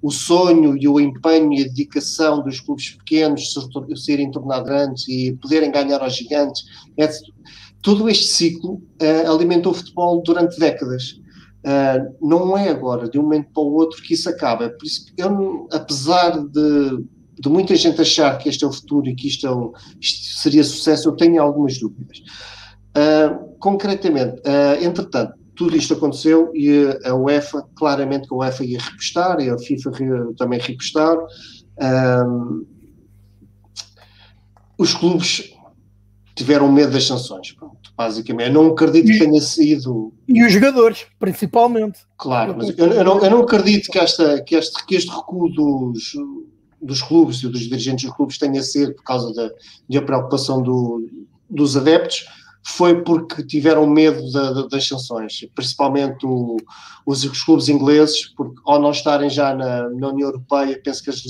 o 0.00 0.10
sonho 0.10 0.76
e 0.76 0.86
o 0.86 1.00
empenho 1.00 1.52
e 1.52 1.62
a 1.62 1.64
dedicação 1.64 2.42
dos 2.42 2.60
clubes 2.60 2.90
pequenos 2.90 3.42
de 3.88 4.00
serem 4.00 4.30
tornados 4.30 4.68
grandes 4.68 5.08
e 5.08 5.36
poderem 5.42 5.72
ganhar 5.72 6.00
aos 6.00 6.14
gigantes. 6.14 6.62
É, 6.96 7.08
todo 7.82 8.08
este 8.08 8.26
ciclo 8.26 8.74
uh, 9.02 9.30
alimentou 9.30 9.72
o 9.72 9.74
futebol 9.74 10.22
durante 10.22 10.58
décadas. 10.58 11.20
Uh, 11.64 12.14
não 12.24 12.56
é 12.56 12.68
agora, 12.68 13.08
de 13.08 13.18
um 13.18 13.22
momento 13.22 13.48
para 13.52 13.62
o 13.62 13.74
outro, 13.74 14.00
que 14.02 14.14
isso 14.14 14.28
acaba. 14.28 14.68
Por 14.70 14.86
isso, 14.86 15.06
eu, 15.16 15.68
apesar 15.72 16.38
de, 16.46 17.04
de 17.40 17.48
muita 17.48 17.74
gente 17.74 18.00
achar 18.00 18.38
que 18.38 18.48
este 18.48 18.64
é 18.64 18.68
o 18.68 18.72
futuro 18.72 19.08
e 19.08 19.16
que 19.16 19.26
isto, 19.26 19.46
é 19.48 19.80
isto 20.00 20.40
seria 20.40 20.62
sucesso, 20.62 21.08
eu 21.08 21.16
tenho 21.16 21.42
algumas 21.42 21.76
dúvidas. 21.78 22.18
Uh, 22.96 23.56
concretamente, 23.58 24.40
entretanto, 24.80 25.34
tudo 25.56 25.76
isto 25.76 25.94
aconteceu 25.94 26.52
e 26.54 26.86
a 27.04 27.14
UEFA, 27.14 27.66
claramente 27.74 28.28
que 28.28 28.34
a 28.34 28.36
UEFA 28.36 28.64
ia 28.64 28.78
repostar 28.78 29.40
e 29.40 29.50
a 29.50 29.58
FIFA 29.58 29.90
também 30.36 30.60
repostar. 30.60 31.16
os 34.78 34.94
clubes 34.94 35.52
tiveram 36.34 36.70
medo 36.70 36.92
das 36.92 37.06
sanções. 37.06 37.52
Pronto 37.52 37.86
basicamente. 37.96 38.48
Eu 38.48 38.52
não 38.52 38.72
acredito 38.72 39.06
que 39.06 39.18
tenha 39.18 39.40
sido. 39.40 40.12
E 40.28 40.44
os 40.44 40.52
jogadores, 40.52 41.06
principalmente. 41.18 42.00
Claro, 42.18 42.54
mas 42.56 42.76
eu, 42.78 42.86
eu, 42.88 43.04
não, 43.04 43.20
eu 43.20 43.30
não 43.30 43.40
acredito 43.40 43.90
que, 43.90 43.98
esta, 43.98 44.42
que, 44.42 44.54
este, 44.54 44.84
que 44.84 44.94
este 44.94 45.10
recuo 45.10 45.48
dos, 45.48 46.12
dos 46.80 47.02
clubes 47.02 47.42
e 47.42 47.48
dos 47.48 47.60
dirigentes 47.60 48.04
dos 48.04 48.14
clubes 48.14 48.38
tenha 48.38 48.62
sido 48.62 48.94
por 48.94 49.04
causa 49.04 49.32
da, 49.32 49.50
da 49.88 50.02
preocupação 50.02 50.62
do, 50.62 51.08
dos 51.48 51.76
adeptos, 51.76 52.26
foi 52.68 53.02
porque 53.04 53.44
tiveram 53.44 53.86
medo 53.86 54.28
da, 54.32 54.52
da, 54.52 54.66
das 54.66 54.88
sanções, 54.88 55.46
principalmente 55.54 56.26
o, 56.26 56.56
os, 57.06 57.22
os, 57.22 57.42
clubes 57.44 57.68
ingleses, 57.68 58.26
porque 58.36 58.60
ao 58.66 58.80
não 58.80 58.90
estarem 58.90 59.30
já 59.30 59.54
na, 59.54 59.88
na 59.88 60.08
União 60.08 60.28
Europeia, 60.28 60.80
penso 60.82 61.02
que 61.02 61.10
as, 61.10 61.22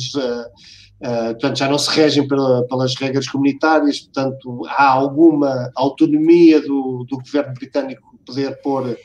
Uh, 0.99 1.33
portanto, 1.33 1.59
já 1.59 1.69
não 1.69 1.77
se 1.77 1.91
regem 1.91 2.27
pela, 2.27 2.67
pelas 2.69 2.95
regras 2.95 3.29
comunitárias, 3.29 4.01
portanto, 4.01 4.63
há 4.67 4.89
alguma 4.89 5.71
autonomia 5.75 6.59
do, 6.59 7.05
do 7.07 7.19
governo 7.19 7.53
britânico 7.53 8.19
poder 8.25 8.59
pôr 8.63 8.87
uh, 8.87 8.97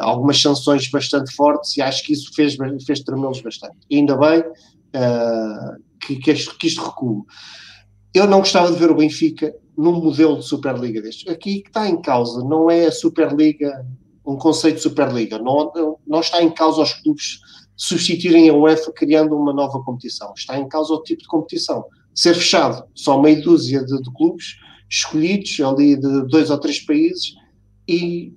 algumas 0.00 0.40
sanções 0.40 0.88
bastante 0.88 1.34
fortes 1.34 1.76
e 1.76 1.82
acho 1.82 2.04
que 2.04 2.12
isso 2.12 2.32
fez, 2.32 2.56
fez 2.86 3.00
tremê-los 3.00 3.40
bastante. 3.40 3.78
E 3.90 3.96
ainda 3.96 4.16
bem 4.16 4.42
uh, 4.42 5.82
que, 6.00 6.14
que, 6.14 6.30
este, 6.30 6.56
que 6.56 6.68
isto 6.68 6.84
recua. 6.84 7.24
Eu 8.14 8.28
não 8.28 8.38
gostava 8.38 8.70
de 8.70 8.78
ver 8.78 8.88
o 8.88 8.94
Benfica 8.94 9.52
num 9.76 9.92
modelo 9.92 10.38
de 10.38 10.44
Superliga 10.44 11.00
deste. 11.00 11.28
Aqui 11.30 11.60
que 11.62 11.68
está 11.68 11.88
em 11.88 12.00
causa 12.00 12.44
não 12.44 12.70
é 12.70 12.86
a 12.86 12.92
Superliga, 12.92 13.86
um 14.26 14.36
conceito 14.36 14.76
de 14.76 14.82
Superliga, 14.82 15.38
não, 15.38 15.72
não 16.06 16.20
está 16.20 16.42
em 16.42 16.50
causa 16.50 16.82
os 16.82 16.92
clubes 16.94 17.40
substituírem 17.76 18.48
a 18.48 18.54
UEFA 18.54 18.92
criando 18.92 19.36
uma 19.36 19.52
nova 19.52 19.82
competição. 19.82 20.32
Está 20.36 20.58
em 20.58 20.68
causa 20.68 20.92
o 20.92 21.02
tipo 21.02 21.22
de 21.22 21.28
competição. 21.28 21.84
Ser 22.14 22.34
fechado, 22.34 22.84
só 22.94 23.20
meia 23.20 23.40
dúzia 23.40 23.84
de, 23.84 24.00
de 24.00 24.12
clubes 24.12 24.56
escolhidos 24.88 25.58
ali 25.60 25.96
de 25.96 26.26
dois 26.28 26.50
ou 26.50 26.58
três 26.58 26.78
países 26.80 27.34
e 27.88 28.34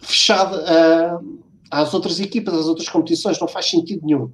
fechado 0.00 0.56
uh, 0.56 1.40
às 1.70 1.94
outras 1.94 2.18
equipas, 2.18 2.54
às 2.54 2.66
outras 2.66 2.88
competições, 2.88 3.38
não 3.38 3.46
faz 3.46 3.70
sentido 3.70 4.04
nenhum. 4.04 4.30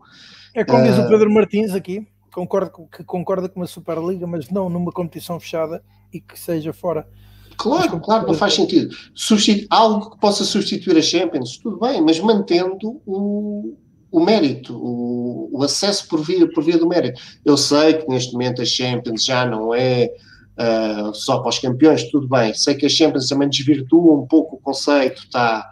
É 0.55 0.65
como 0.65 0.83
uh, 0.83 0.87
diz 0.87 0.97
o 0.97 1.03
ah, 1.03 1.09
Pedro 1.09 1.31
Martins 1.31 1.75
aqui, 1.75 2.07
concordo 2.37 2.87
que 2.95 3.03
concorda 3.03 3.49
com 3.49 3.61
uma 3.61 3.67
Superliga, 3.67 4.27
mas 4.27 4.51
não 4.51 4.69
numa 4.69 4.93
competição 4.93 5.41
fechada 5.41 5.83
e 6.13 6.21
que 6.21 6.39
seja 6.39 6.71
fora. 6.71 7.09
Claro, 7.57 7.99
claro, 8.01 8.27
não 8.27 8.35
faz 8.35 8.53
sentido. 8.53 8.95
Substitu 9.15 9.67
algo 9.71 10.11
que 10.11 10.21
possa 10.21 10.45
substituir 10.45 10.99
a 10.99 11.03
Champions, 11.03 11.57
tudo 11.57 11.79
bem, 11.81 12.03
mas 12.03 12.21
mantendo 12.21 13.01
o, 13.07 13.75
o 14.13 14.21
mérito, 14.21 14.77
o, 14.77 15.49
o, 15.51 15.63
acesso 15.63 16.07
por 16.09 16.23
via, 16.23 16.47
por 16.53 16.63
via 16.63 16.77
do 16.77 16.87
mérito. 16.87 17.19
Eu 17.43 17.57
sei 17.57 17.95
que 17.95 18.07
neste 18.07 18.35
momento 18.35 18.61
a 18.61 18.67
Champions 18.67 19.25
já 19.25 19.47
não 19.47 19.75
é 19.75 20.11
uh, 20.59 21.15
só 21.15 21.39
para 21.39 21.49
os 21.49 21.59
campeões, 21.59 22.11
tudo 22.11 22.29
bem. 22.29 22.53
Sei 22.53 22.75
que 22.75 22.85
a 22.85 22.91
Champions 22.91 23.29
também 23.29 23.49
desvirtua 23.49 24.13
um 24.13 24.27
pouco 24.27 24.57
o 24.57 24.61
conceito, 24.61 25.23
está, 25.23 25.67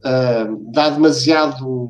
uh, 0.00 0.72
dá 0.72 0.90
demasiado 0.90 1.88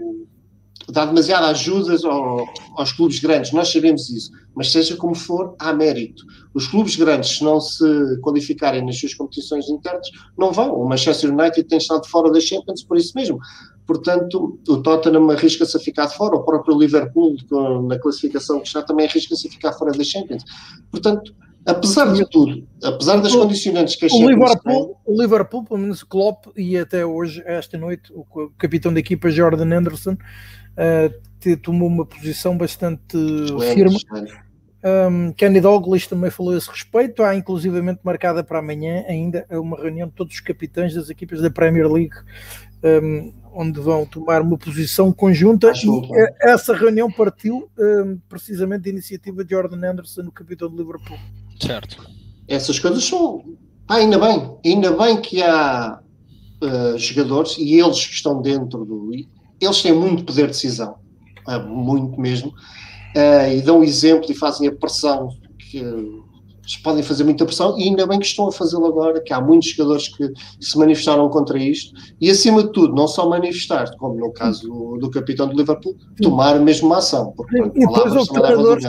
dá 0.91 1.05
demasiada 1.05 1.49
ajuda 1.49 1.97
ao, 2.07 2.47
aos 2.77 2.93
clubes 2.93 3.19
grandes, 3.19 3.53
nós 3.53 3.71
sabemos 3.71 4.09
isso, 4.09 4.31
mas 4.55 4.73
seja 4.73 4.97
como 4.97 5.15
for, 5.15 5.55
há 5.59 5.73
mérito. 5.73 6.25
Os 6.55 6.67
clubes 6.67 6.97
grandes, 6.97 7.39
se 7.39 7.45
não 7.45 7.61
se 7.61 7.85
qualificarem 8.21 8.85
nas 8.85 8.99
suas 8.99 9.15
competições 9.15 9.69
internas, 9.69 10.09
não 10.37 10.53
vão. 10.53 10.75
O 10.75 10.89
Manchester 10.89 11.33
United 11.33 11.65
tem 11.65 11.79
estado 11.79 12.07
fora 12.09 12.31
da 12.31 12.41
Champions 12.41 12.83
por 12.83 12.97
isso 12.97 13.13
mesmo. 13.15 13.39
Portanto, 13.87 14.59
o 14.69 14.77
Tottenham 14.83 15.31
arrisca-se 15.31 15.77
a 15.77 15.81
ficar 15.81 16.09
fora, 16.09 16.37
o 16.37 16.43
próprio 16.43 16.79
Liverpool, 16.79 17.37
na 17.87 17.99
classificação 17.99 18.61
que 18.61 18.67
está, 18.67 18.83
também 18.83 19.07
arrisca-se 19.07 19.49
a 19.49 19.51
ficar 19.51 19.73
fora 19.73 19.93
da 19.93 20.05
Champions. 20.05 20.45
Portanto, 20.91 21.35
apesar 21.65 22.13
de 22.13 22.29
tudo, 22.29 22.67
apesar 22.83 23.17
das 23.17 23.33
o, 23.33 23.41
condicionantes 23.41 23.97
que 23.97 24.07
a 24.07 24.09
o 24.09 24.29
Liverpool, 24.29 24.87
tem, 24.87 25.15
o 25.15 25.21
Liverpool, 25.21 25.65
pelo 25.65 25.81
menos 25.81 26.03
o 26.03 26.07
Klopp, 26.07 26.47
e 26.57 26.77
até 26.77 27.05
hoje, 27.05 27.43
esta 27.47 27.79
noite, 27.79 28.13
o 28.13 28.51
capitão 28.59 28.93
da 28.93 29.01
equipa, 29.01 29.31
Jordan 29.31 29.77
Anderson, 29.77 30.17
uh, 30.79 31.57
tomou 31.63 31.89
uma 31.89 32.07
posição 32.07 32.57
bastante 32.57 33.17
firme. 33.75 33.99
Um, 34.85 35.33
Kenny 35.33 35.61
Douglas 35.61 36.07
também 36.07 36.31
falou 36.31 36.55
a 36.55 36.57
esse 36.57 36.71
respeito. 36.71 37.23
Há 37.23 37.35
inclusivamente 37.35 38.01
marcada 38.03 38.45
para 38.45 38.61
amanhã 38.61 39.05
ainda 39.09 39.45
uma 39.51 39.77
reunião 39.77 40.09
de 40.09 40.15
todos 40.15 40.35
os 40.35 40.41
capitães 40.41 40.95
das 40.95 41.11
equipas 41.11 41.41
da 41.41 41.51
Premier 41.51 41.91
League, 41.91 42.15
um, 43.03 43.33
onde 43.53 43.81
vão 43.81 44.07
tomar 44.07 44.41
uma 44.41 44.57
posição 44.57 45.13
conjunta. 45.13 45.73
e 45.73 46.49
essa 46.49 46.75
reunião 46.75 47.11
partiu 47.11 47.69
um, 47.79 48.19
precisamente 48.29 48.85
da 48.85 48.91
iniciativa 48.91 49.45
de 49.45 49.51
Jordan 49.51 49.91
Anderson, 49.91 50.23
o 50.23 50.33
capitão 50.33 50.71
de 50.71 50.77
Liverpool. 50.77 51.19
Certo. 51.61 52.09
Essas 52.47 52.79
coisas 52.79 53.05
são. 53.05 53.45
Ah, 53.89 53.97
ainda 53.97 54.19
bem, 54.19 54.59
ainda 54.65 54.93
bem 54.93 55.21
que 55.21 55.43
há 55.43 56.01
uh, 56.63 56.99
jogadores 56.99 57.57
e 57.59 57.75
eles 57.81 58.07
que 58.07 58.15
estão 58.15 58.41
dentro 58.41 58.85
do 58.85 59.07
eles 59.61 59.83
têm 59.83 59.93
muito 59.93 60.25
poder 60.25 60.43
de 60.43 60.49
decisão, 60.49 60.97
é, 61.49 61.59
muito 61.59 62.21
mesmo, 62.21 62.49
uh, 62.49 63.53
e 63.53 63.61
dão 63.63 63.83
exemplo 63.83 64.31
e 64.31 64.35
fazem 64.35 64.69
a 64.69 64.73
pressão 64.73 65.29
que 65.59 65.79
eles 65.79 66.77
podem 66.83 67.03
fazer 67.03 67.25
muita 67.25 67.47
pressão 67.47 67.79
e 67.79 67.85
ainda 67.85 68.07
bem 68.07 68.19
que 68.19 68.27
estão 68.27 68.47
a 68.49 68.53
fazê-lo 68.53 68.87
agora, 68.87 69.23
que 69.23 69.33
há 69.33 69.41
muitos 69.41 69.71
jogadores 69.71 70.09
que, 70.09 70.31
se 70.61 70.79
manifestaram 70.79 71.29
contra 71.31 71.59
isto 71.59 71.95
e 72.21 72.31
acima 72.31 72.63
de 72.63 72.73
tudo, 72.73 72.95
não 72.95 73.09
só 73.09 73.27
manifestar, 73.27 73.91
como 73.97 74.17
no 74.17 74.33
caso 74.33 74.69
do, 74.69 74.99
do 74.99 75.11
capitão 75.11 75.49
do 75.49 75.57
Liverpool, 75.57 75.97
tomar 76.21 76.61
mesmo 76.61 76.89
uma 76.89 76.99
ação. 76.99 77.33
Porque, 77.35 77.57
e 77.59 77.87
depois 77.87 78.15
os 78.15 78.29
treinadores, 78.29 78.85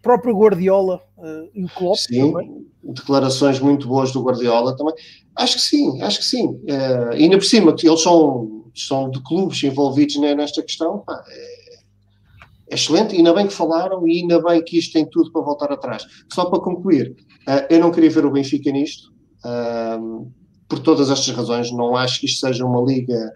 próprio 0.00 0.34
Guardiola 0.34 1.00
uh, 1.18 1.50
e 1.54 1.64
o 1.64 1.68
Klopp 1.68 1.96
sim, 1.96 2.32
também. 2.32 2.66
declarações 2.82 3.60
muito 3.60 3.86
boas 3.86 4.10
do 4.12 4.22
Guardiola 4.22 4.76
também. 4.76 4.94
Acho 5.36 5.56
que 5.56 5.62
sim, 5.62 6.00
acho 6.02 6.20
que 6.20 6.24
sim. 6.24 6.46
Uh, 6.46 7.10
ainda 7.12 7.36
por 7.36 7.44
cima, 7.44 7.74
eles 7.82 8.00
são 8.00 8.63
são 8.74 9.10
de 9.10 9.22
clubes 9.22 9.62
envolvidos 9.62 10.16
nesta 10.16 10.62
questão, 10.62 10.98
pá, 10.98 11.24
é, 11.28 11.74
é, 12.70 12.74
excelente, 12.74 13.14
ainda 13.14 13.32
bem 13.32 13.46
que 13.46 13.52
falaram 13.52 14.06
e 14.06 14.20
ainda 14.20 14.42
bem 14.42 14.62
que 14.64 14.78
isto 14.78 14.92
tem 14.92 15.08
tudo 15.08 15.30
para 15.30 15.42
voltar 15.42 15.72
atrás. 15.72 16.04
Só 16.32 16.46
para 16.46 16.60
concluir, 16.60 17.14
uh, 17.48 17.66
eu 17.70 17.78
não 17.78 17.92
queria 17.92 18.10
ver 18.10 18.26
o 18.26 18.32
Benfica 18.32 18.70
nisto, 18.72 19.12
uh, 19.44 20.30
por 20.68 20.80
todas 20.80 21.08
estas 21.10 21.34
razões, 21.34 21.70
não 21.70 21.94
acho 21.94 22.20
que 22.20 22.26
isto 22.26 22.46
seja 22.46 22.64
uma 22.64 22.80
liga 22.80 23.32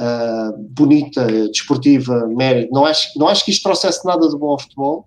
uh, 0.00 0.58
bonita, 0.70 1.26
desportiva, 1.48 2.26
mérito, 2.26 2.72
não 2.72 2.84
acho, 2.84 3.16
não 3.16 3.28
acho 3.28 3.44
que 3.44 3.52
isto 3.52 3.62
trouxesse 3.62 4.04
nada 4.04 4.28
de 4.28 4.36
bom 4.36 4.50
ao 4.50 4.58
futebol, 4.58 5.06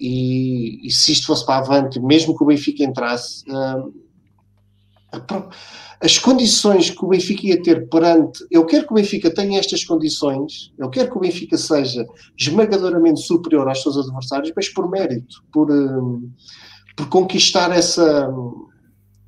e, 0.00 0.84
e, 0.84 0.90
se 0.90 1.12
isto 1.12 1.28
fosse 1.28 1.46
para 1.46 1.58
avante, 1.58 2.00
mesmo 2.00 2.36
que 2.36 2.42
o 2.42 2.46
Benfica 2.48 2.82
entrasse, 2.82 3.44
as 6.00 6.18
condições 6.18 6.90
que 6.90 7.04
o 7.04 7.08
Benfica 7.08 7.46
ia 7.46 7.62
ter 7.62 7.88
perante. 7.88 8.44
Eu 8.50 8.66
quero 8.66 8.86
que 8.86 8.92
o 8.92 8.96
Benfica 8.96 9.32
tenha 9.32 9.58
estas 9.58 9.84
condições, 9.84 10.72
eu 10.78 10.90
quero 10.90 11.10
que 11.10 11.16
o 11.16 11.20
Benfica 11.20 11.56
seja 11.56 12.04
esmagadoramente 12.38 13.20
superior 13.20 13.68
aos 13.68 13.82
seus 13.82 13.96
adversários, 13.96 14.52
mas 14.54 14.68
por 14.68 14.90
mérito, 14.90 15.42
por, 15.52 15.70
um, 15.70 16.30
por 16.96 17.08
conquistar 17.08 17.70
essa, 17.72 18.28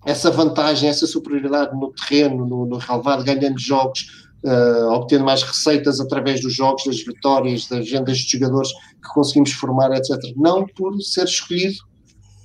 essa 0.05 0.30
vantagem, 0.30 0.89
essa 0.89 1.07
superioridade 1.07 1.74
no 1.74 1.93
terreno, 1.93 2.47
no, 2.47 2.66
no 2.66 2.76
relevado, 2.76 3.24
ganhando 3.24 3.59
jogos. 3.59 4.26
Uh, 4.45 4.93
obtendo 4.93 5.24
mais 5.24 5.43
receitas 5.43 5.99
através 5.99 6.41
dos 6.41 6.55
jogos, 6.55 6.84
das 6.84 7.03
vitórias, 7.03 7.66
das 7.66 7.80
agendas 7.80 8.18
de 8.18 8.39
jogadores 8.39 8.70
que 8.70 9.12
conseguimos 9.12 9.51
formar, 9.51 9.91
etc. 9.91 10.14
Não 10.37 10.64
por 10.66 11.01
ser 11.03 11.24
escolhido 11.24 11.78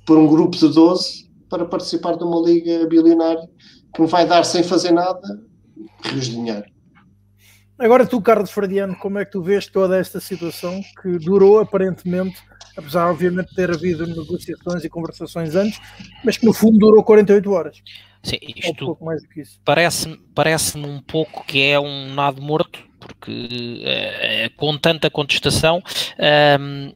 por 0.04 0.18
um 0.18 0.26
grupo 0.26 0.56
de 0.56 0.68
12 0.68 1.30
para 1.52 1.66
participar 1.66 2.16
de 2.16 2.24
uma 2.24 2.40
liga 2.40 2.86
bilionária 2.86 3.46
que 3.94 4.00
me 4.00 4.08
vai 4.08 4.26
dar 4.26 4.42
sem 4.42 4.62
fazer 4.62 4.90
nada 4.90 5.20
rios 6.02 6.24
de 6.24 6.30
dinheiro. 6.36 6.64
Agora 7.78 8.06
tu, 8.06 8.22
Carlos 8.22 8.50
Fradiano, 8.50 8.96
como 8.96 9.18
é 9.18 9.24
que 9.26 9.32
tu 9.32 9.42
vês 9.42 9.66
toda 9.66 9.98
esta 9.98 10.18
situação 10.18 10.80
que 11.02 11.18
durou 11.18 11.58
aparentemente, 11.58 12.38
apesar 12.74 13.10
obviamente 13.10 13.50
de 13.50 13.54
ter 13.54 13.70
havido 13.70 14.06
negociações 14.06 14.82
e 14.82 14.88
conversações 14.88 15.54
antes, 15.54 15.78
mas 16.24 16.38
que 16.38 16.46
no 16.46 16.54
fundo 16.54 16.78
durou 16.78 17.04
48 17.04 17.50
horas. 17.50 17.82
Sim, 18.22 18.38
isto 18.56 18.92
um 18.92 18.96
parece-me 19.62 20.16
parece 20.34 20.78
um 20.78 21.02
pouco 21.02 21.44
que 21.44 21.60
é 21.60 21.78
um 21.78 22.14
nado 22.14 22.40
morto, 22.40 22.78
porque 22.98 23.82
é, 23.84 24.48
com 24.56 24.78
tanta 24.78 25.10
contestação, 25.10 25.82
um, 26.58 26.92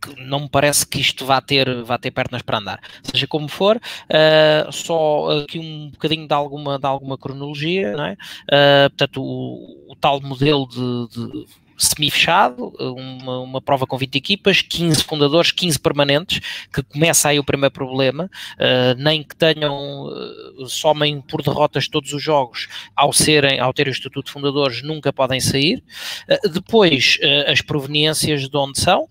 que 0.00 0.20
não 0.24 0.40
me 0.40 0.48
parece 0.48 0.86
que 0.86 1.00
isto 1.00 1.26
vá 1.26 1.40
ter, 1.40 1.82
vá 1.82 1.98
ter 1.98 2.10
pernas 2.10 2.42
para 2.42 2.58
andar. 2.58 2.80
Seja 3.02 3.26
como 3.26 3.48
for, 3.48 3.76
uh, 3.76 4.72
só 4.72 5.42
aqui 5.42 5.58
um 5.58 5.90
bocadinho 5.90 6.26
de 6.26 6.34
alguma, 6.34 6.78
de 6.78 6.86
alguma 6.86 7.18
cronologia, 7.18 7.92
não 7.96 8.04
é? 8.04 8.12
Uh, 8.12 8.90
portanto, 8.90 9.22
o, 9.22 9.92
o, 9.92 9.96
tal 9.96 10.20
modelo 10.20 10.66
de, 10.68 11.08
de 11.08 11.46
semi-fechado, 11.80 12.72
uma, 12.78 13.40
uma, 13.40 13.60
prova 13.60 13.86
com 13.86 13.96
20 13.96 14.14
equipas, 14.16 14.60
15 14.60 15.02
fundadores, 15.02 15.50
15 15.50 15.78
permanentes, 15.78 16.40
que 16.72 16.82
começa 16.82 17.30
aí 17.30 17.38
o 17.38 17.44
primeiro 17.44 17.72
problema, 17.72 18.24
uh, 18.24 18.94
nem 18.98 19.22
que 19.22 19.34
tenham, 19.34 20.06
uh, 20.06 20.68
somem 20.68 21.22
por 21.22 21.42
derrotas 21.42 21.88
todos 21.88 22.12
os 22.12 22.22
jogos, 22.22 22.68
ao 22.94 23.12
serem, 23.12 23.58
ao 23.58 23.72
terem 23.72 23.90
o 23.90 23.94
estatuto 23.94 24.26
de 24.26 24.32
fundadores, 24.32 24.82
nunca 24.82 25.12
podem 25.12 25.40
sair. 25.40 25.82
Uh, 26.28 26.48
depois, 26.50 27.18
as 27.46 27.62
proveniências 27.62 28.48
de 28.48 28.56
onde 28.56 28.78
são, 28.78 29.08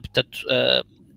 portanto, 0.00 0.38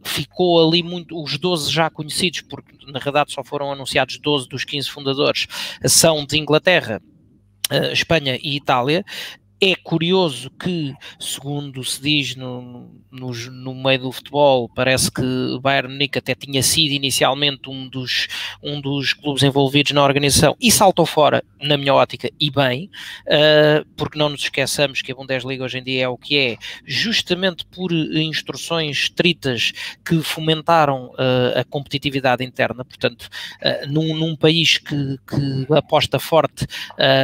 ficou 0.03 0.65
ali 0.65 0.81
muito, 0.81 1.21
os 1.21 1.37
12 1.37 1.71
já 1.71 1.89
conhecidos, 1.89 2.41
porque 2.41 2.73
na 2.87 2.99
verdade 2.99 3.33
só 3.33 3.43
foram 3.43 3.71
anunciados 3.71 4.17
12 4.17 4.47
dos 4.47 4.63
15 4.63 4.89
fundadores, 4.89 5.47
são 5.85 6.25
de 6.25 6.37
Inglaterra, 6.37 7.01
Espanha 7.91 8.37
e 8.41 8.55
Itália, 8.55 9.03
é 9.61 9.73
curioso 9.75 10.49
que, 10.51 10.93
segundo 11.19 11.83
se 11.83 12.01
diz 12.01 12.35
no, 12.35 12.91
no, 13.09 13.31
no, 13.31 13.73
meio 13.73 13.99
do 13.99 14.11
futebol, 14.11 14.69
parece 14.69 15.09
que 15.09 15.21
o 15.21 15.59
Bayern 15.61 15.93
Munique 15.93 16.19
até 16.19 16.35
tinha 16.35 16.61
sido 16.61 16.91
inicialmente 16.91 17.69
um 17.69 17.87
dos, 17.87 18.27
um 18.61 18.81
dos 18.81 19.13
clubes 19.13 19.43
envolvidos 19.43 19.93
na 19.93 20.03
organização 20.03 20.57
e 20.59 20.69
saltou 20.69 21.05
fora, 21.05 21.43
na 21.61 21.77
minha 21.77 21.93
ótica, 21.93 22.29
e 22.39 22.51
bem, 22.51 22.89
uh, 23.27 23.85
porque 23.95 24.19
não 24.19 24.29
nos 24.29 24.41
esqueçamos 24.41 25.01
que 25.01 25.11
a 25.11 25.15
Bundesliga 25.15 25.63
hoje 25.63 25.79
em 25.79 25.83
dia 25.83 26.03
é 26.03 26.07
o 26.07 26.17
que 26.17 26.37
é, 26.37 26.57
justamente 26.85 27.65
por 27.65 27.93
instruções 27.93 28.97
estritas 28.97 29.71
que 30.05 30.21
fomentaram 30.21 31.07
uh, 31.11 31.59
a 31.59 31.63
competitividade 31.63 32.43
interna, 32.43 32.83
portanto, 32.83 33.29
uh, 33.61 33.91
num, 33.91 34.15
num, 34.15 34.35
país 34.35 34.77
que, 34.77 35.17
que 35.25 35.73
aposta 35.73 36.19
forte 36.19 36.67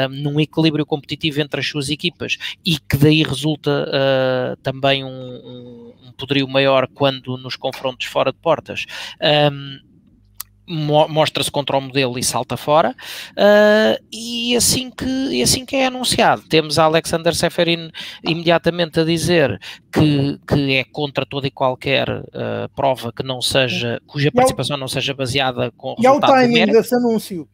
num 0.09 0.39
equilíbrio 0.39 0.85
competitivo 0.85 1.41
entre 1.41 1.59
as 1.59 1.67
suas 1.67 1.89
equipas 1.89 2.20
equipas 2.21 2.37
e 2.65 2.77
que 2.77 2.97
daí 2.97 3.23
resulta 3.23 3.87
uh, 3.87 4.55
também 4.61 5.03
um, 5.03 5.07
um, 5.09 5.93
um, 6.07 6.11
poderio 6.13 6.47
maior 6.47 6.87
quando 6.87 7.37
nos 7.37 7.55
confrontos 7.55 8.07
fora 8.07 8.31
de 8.31 8.37
portas. 8.37 8.85
Um, 9.51 9.91
mostra-se 11.09 11.51
contra 11.51 11.75
o 11.75 11.81
modelo 11.81 12.17
e 12.17 12.23
salta 12.23 12.55
fora 12.55 12.95
uh, 13.31 14.05
e 14.09 14.55
assim 14.55 14.89
que 14.89 15.41
assim 15.41 15.65
que 15.65 15.75
é 15.75 15.87
anunciado. 15.87 16.43
Temos 16.47 16.79
Alexander 16.79 17.35
Seferin 17.35 17.91
imediatamente 18.23 18.99
a 19.01 19.03
dizer 19.03 19.59
que, 19.91 20.39
que 20.47 20.75
é 20.75 20.85
contra 20.85 21.25
toda 21.25 21.47
e 21.47 21.51
qualquer 21.51 22.07
uh, 22.09 22.69
prova 22.73 23.11
que 23.11 23.23
não 23.23 23.41
seja 23.41 23.99
cuja 24.07 24.31
participação 24.31 24.77
não 24.77 24.87
seja 24.87 25.13
baseada 25.13 25.71
com 25.71 25.95
e 25.99 26.07
ao 26.07 26.21
timing 26.21 26.67
desse 26.67 26.95
anúncio 26.95 27.49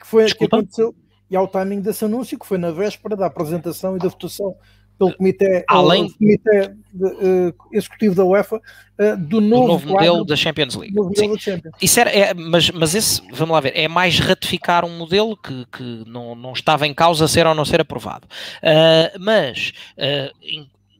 que 0.00 0.06
foi 0.06 0.24
que 0.32 0.44
aconteceu 0.44 0.94
e 1.30 1.36
ao 1.36 1.48
timing 1.48 1.80
desse 1.80 2.04
anúncio, 2.04 2.38
que 2.38 2.46
foi 2.46 2.58
na 2.58 2.70
véspera 2.70 3.16
da 3.16 3.26
apresentação 3.26 3.96
e 3.96 3.98
da 3.98 4.08
votação 4.08 4.56
pelo 4.98 5.14
comitê, 5.14 5.64
Além... 5.68 6.10
comitê 6.10 6.74
de, 6.92 7.04
uh, 7.04 7.54
executivo 7.70 8.14
da 8.14 8.24
UEFA 8.24 8.56
uh, 8.56 9.16
do 9.18 9.40
novo, 9.40 9.66
novo 9.68 9.88
modelo 9.88 10.24
da 10.24 10.34
Champions 10.34 10.74
League. 10.74 10.94
Champions. 11.38 11.74
Isso 11.82 12.00
era, 12.00 12.10
é, 12.10 12.32
mas, 12.32 12.70
mas 12.70 12.94
esse, 12.94 13.20
vamos 13.30 13.52
lá 13.52 13.60
ver, 13.60 13.72
é 13.76 13.88
mais 13.88 14.18
ratificar 14.18 14.84
um 14.84 14.96
modelo 14.96 15.36
que, 15.36 15.66
que 15.66 16.04
não, 16.06 16.34
não 16.34 16.52
estava 16.52 16.86
em 16.86 16.94
causa 16.94 17.28
ser 17.28 17.46
ou 17.46 17.54
não 17.54 17.64
ser 17.64 17.80
aprovado. 17.80 18.26
Uh, 18.62 19.18
mas 19.20 19.72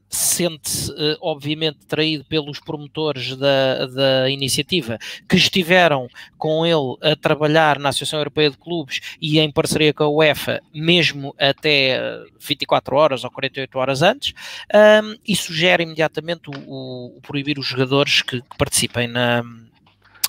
sente-se 0.09 0.91
uh, 0.91 1.17
obviamente 1.21 1.79
traído 1.87 2.23
pelos 2.25 2.59
promotores 2.59 3.35
da, 3.35 3.85
da 3.87 4.29
iniciativa 4.29 4.97
que 5.27 5.35
estiveram 5.35 6.07
com 6.37 6.65
ele 6.65 6.97
a 7.01 7.15
trabalhar 7.15 7.79
na 7.79 7.89
Associação 7.89 8.19
Europeia 8.19 8.49
de 8.49 8.57
Clubes 8.57 9.01
e 9.21 9.39
em 9.39 9.51
parceria 9.51 9.93
com 9.93 10.03
a 10.03 10.09
UEFA, 10.09 10.61
mesmo 10.73 11.35
até 11.37 11.99
24 12.39 12.95
horas 12.95 13.23
ou 13.23 13.31
48 13.31 13.77
horas 13.77 14.01
antes, 14.01 14.33
um, 14.73 15.15
e 15.27 15.35
sugere 15.35 15.83
imediatamente 15.83 16.49
o, 16.49 16.53
o, 16.67 17.17
o 17.17 17.21
proibir 17.21 17.59
os 17.59 17.65
jogadores 17.65 18.21
que, 18.21 18.41
que 18.41 18.57
participem 18.57 19.07
na 19.07 19.43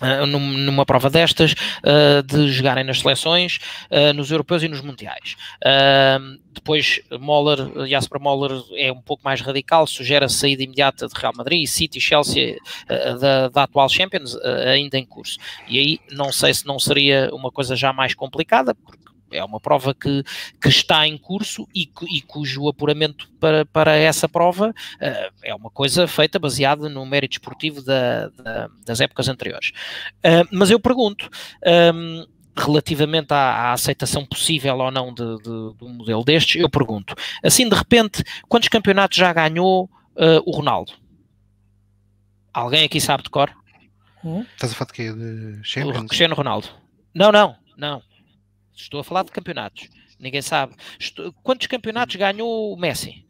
Uh, 0.01 0.26
numa 0.26 0.86
prova 0.86 1.11
destas, 1.11 1.55
uh, 1.82 2.22
de 2.22 2.53
jogarem 2.53 2.84
nas 2.84 3.01
seleções, 3.01 3.59
uh, 3.90 4.12
nos 4.12 4.30
europeus 4.30 4.62
e 4.62 4.68
nos 4.68 4.80
mundiais. 4.80 5.36
depois, 6.53 7.01
Moller, 7.18 7.88
Jasper 7.88 8.20
Moller 8.20 8.62
é 8.76 8.92
um 8.92 9.01
pouco 9.01 9.24
mais 9.24 9.40
radical, 9.40 9.88
sugere 9.88 10.24
a 10.24 10.28
saída 10.28 10.62
imediata 10.62 11.09
de 11.09 11.14
Real 11.18 11.32
Madrid, 11.36 11.66
City, 11.66 12.01
Chelsea, 12.01 12.59
da, 13.20 13.49
da, 13.49 13.62
atual 13.64 13.88
Champions, 13.88 14.36
ainda 14.66 14.99
em 14.99 15.05
curso. 15.05 15.38
E 15.68 15.78
aí, 15.78 16.01
não 16.12 16.32
sei 16.32 16.55
se 16.55 16.66
não 16.66 16.78
seria 16.78 17.30
uma 17.32 17.51
coisa 17.51 17.74
já 17.74 17.92
mais 17.92 18.14
complicada, 18.14 18.74
porque 18.74 19.07
é 19.31 19.45
uma 19.45 19.61
prova 19.61 19.95
que, 19.95 20.22
que 20.61 20.68
está 20.68 21.07
em 21.07 21.16
curso 21.18 21.66
e, 21.74 21.91
e 22.11 22.22
cujo 22.22 22.68
apuramento 22.68 23.31
para, 23.41 23.64
para 23.66 23.97
essa 23.97 24.29
prova 24.29 24.70
uh, 24.70 25.33
é 25.43 25.55
uma 25.55 25.70
coisa 25.70 26.07
feita 26.07 26.39
baseada 26.39 26.89
no 26.89 27.05
mérito 27.07 27.35
esportivo 27.35 27.83
da, 27.83 28.29
da, 28.29 28.68
das 28.85 29.01
épocas 29.01 29.29
anteriores. 29.29 29.72
Uh, 30.18 30.47
mas 30.53 30.70
eu 30.70 30.81
pergunto. 30.81 31.29
Um, 31.64 32.20
ehm, 32.22 32.39
relativamente 32.57 33.33
à, 33.33 33.37
à, 33.37 33.72
aceitação 33.72 34.26
possível 34.26 34.76
ou 34.79 34.91
não 34.91 35.14
de, 35.14 35.37
de, 35.37 35.45
de, 35.45 35.85
um 35.85 35.95
modelo 35.95 36.24
destes, 36.24 36.61
eu 36.61 36.68
pergunto, 36.68 37.14
assim 37.41 37.68
de 37.68 37.74
repente, 37.74 38.24
quantos 38.49 38.68
campeonatos 38.68 39.16
já 39.16 39.33
ganhou 39.33 39.85
uh, 39.85 40.43
o 40.45 40.51
Ronaldo? 40.51 40.93
Alguém 42.53 42.85
aqui 42.85 43.01
sabe 43.01 43.22
de 43.22 43.31
cor? 43.31 43.55
Hum? 44.24 44.45
Estás 44.55 44.72
a 44.72 44.74
falar 44.74 44.89
de 44.89 44.93
quê? 44.95 45.12
De 45.12 45.61
Cristiano 46.09 46.35
Ronaldo. 46.35 46.68
Não, 47.14 47.31
não, 47.31 47.57
não. 47.76 48.03
Estou 48.79 49.01
a 49.01 49.05
falar 49.05 49.24
de 49.24 49.33
campeonatos. 49.33 49.89
Ninguém 50.18 50.43
sabe. 50.43 50.74
Estou... 50.99 51.33
Quantos 51.43 51.66
campeonatos 51.66 52.16
ganhou 52.16 52.72
o 52.72 52.76
Messi? 52.76 53.24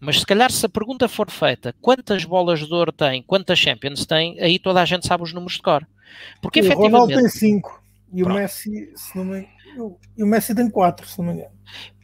Mas 0.00 0.20
se 0.20 0.26
calhar 0.26 0.50
se 0.50 0.64
a 0.64 0.68
pergunta 0.68 1.08
for 1.08 1.30
feita 1.30 1.74
quantas 1.80 2.24
bolas 2.24 2.66
de 2.66 2.72
ouro 2.72 2.92
tem, 2.92 3.22
quantas 3.22 3.58
Champions 3.58 4.04
tem, 4.04 4.38
aí 4.40 4.58
toda 4.58 4.80
a 4.80 4.84
gente 4.84 5.06
sabe 5.06 5.22
os 5.22 5.32
números 5.32 5.54
de 5.54 5.62
cor. 5.62 5.86
Porque 6.42 6.60
o 6.60 6.64
efetivamente... 6.64 6.92
Ronaldo 6.92 7.14
tem 7.14 7.28
5 7.28 7.82
e 8.12 8.22
o 8.22 8.28
Messi, 8.28 8.92
se 8.94 9.16
não 9.16 9.24
me... 9.24 9.48
E 10.16 10.22
o 10.22 10.26
Messi 10.26 10.54
tem 10.54 10.70
4, 10.70 11.06
se 11.06 11.18
não 11.18 11.26
me 11.26 11.32
engano. 11.32 11.50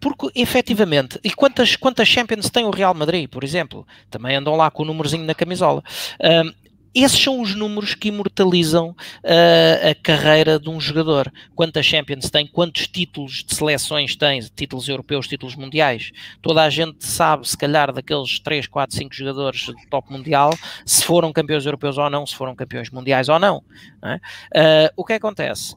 Porque, 0.01 0.31
efetivamente, 0.35 1.19
e 1.23 1.33
quantas, 1.33 1.77
quantas 1.77 2.09
Champions 2.09 2.51
tem 2.51 2.65
o 2.65 2.71
Real 2.71 2.93
Madrid, 2.93 3.29
por 3.29 3.45
exemplo? 3.45 3.87
Também 4.11 4.37
andam 4.37 4.57
lá 4.57 4.71
com 4.71 4.83
o 4.83 4.87
númerozinho 4.87 5.25
na 5.25 5.35
camisola. 5.35 5.83
Um, 6.21 6.53
esses 6.95 7.19
são 7.19 7.41
os 7.41 7.55
números 7.55 7.95
que 7.95 8.09
imortalizam 8.09 8.91
uh, 8.91 9.91
a 9.91 9.95
carreira 9.95 10.59
de 10.59 10.69
um 10.69 10.81
jogador. 10.81 11.33
Quantas 11.55 11.87
Champions 11.87 12.31
tem, 12.31 12.47
quantos 12.47 12.87
títulos 12.87 13.45
de 13.45 13.55
seleções 13.55 14.15
tem, 14.15 14.41
títulos 14.55 14.89
europeus, 14.89 15.27
títulos 15.27 15.57
mundiais. 15.57 16.13
Toda 16.41 16.63
a 16.63 16.71
gente 16.71 17.05
sabe, 17.05 17.49
se 17.49 17.57
calhar, 17.57 17.93
daqueles 17.93 18.39
3, 18.41 18.67
4, 18.67 18.97
5 18.97 19.15
jogadores 19.15 19.61
de 19.61 19.87
top 19.89 20.13
mundial, 20.13 20.57
se 20.85 21.05
foram 21.05 21.33
campeões 21.33 21.65
europeus 21.65 21.97
ou 21.97 22.11
não, 22.11 22.27
se 22.27 22.35
foram 22.35 22.55
campeões 22.55 22.91
mundiais 22.91 23.29
ou 23.29 23.39
não. 23.39 23.63
não 24.03 24.11
é? 24.11 24.17
uh, 24.17 24.93
o 24.97 25.05
que 25.05 25.15
acontece? 25.15 25.75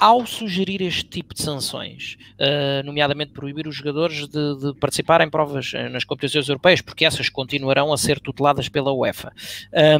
Ao 0.00 0.26
sugerir 0.26 0.80
este 0.80 1.04
tipo 1.04 1.34
de 1.34 1.42
sanções, 1.42 2.16
uh, 2.40 2.82
nomeadamente 2.84 3.32
proibir 3.32 3.68
os 3.68 3.76
jogadores 3.76 4.26
de, 4.26 4.56
de, 4.56 4.74
participar 4.80 5.20
em 5.20 5.28
provas 5.28 5.72
eh, 5.74 5.88
nas 5.90 6.04
competições 6.04 6.48
europeias, 6.48 6.80
porque 6.80 7.04
essas 7.04 7.28
continuarão 7.28 7.92
a 7.92 7.98
ser 7.98 8.18
tuteladas 8.18 8.68
pela 8.68 8.92
UEFA. 8.92 9.32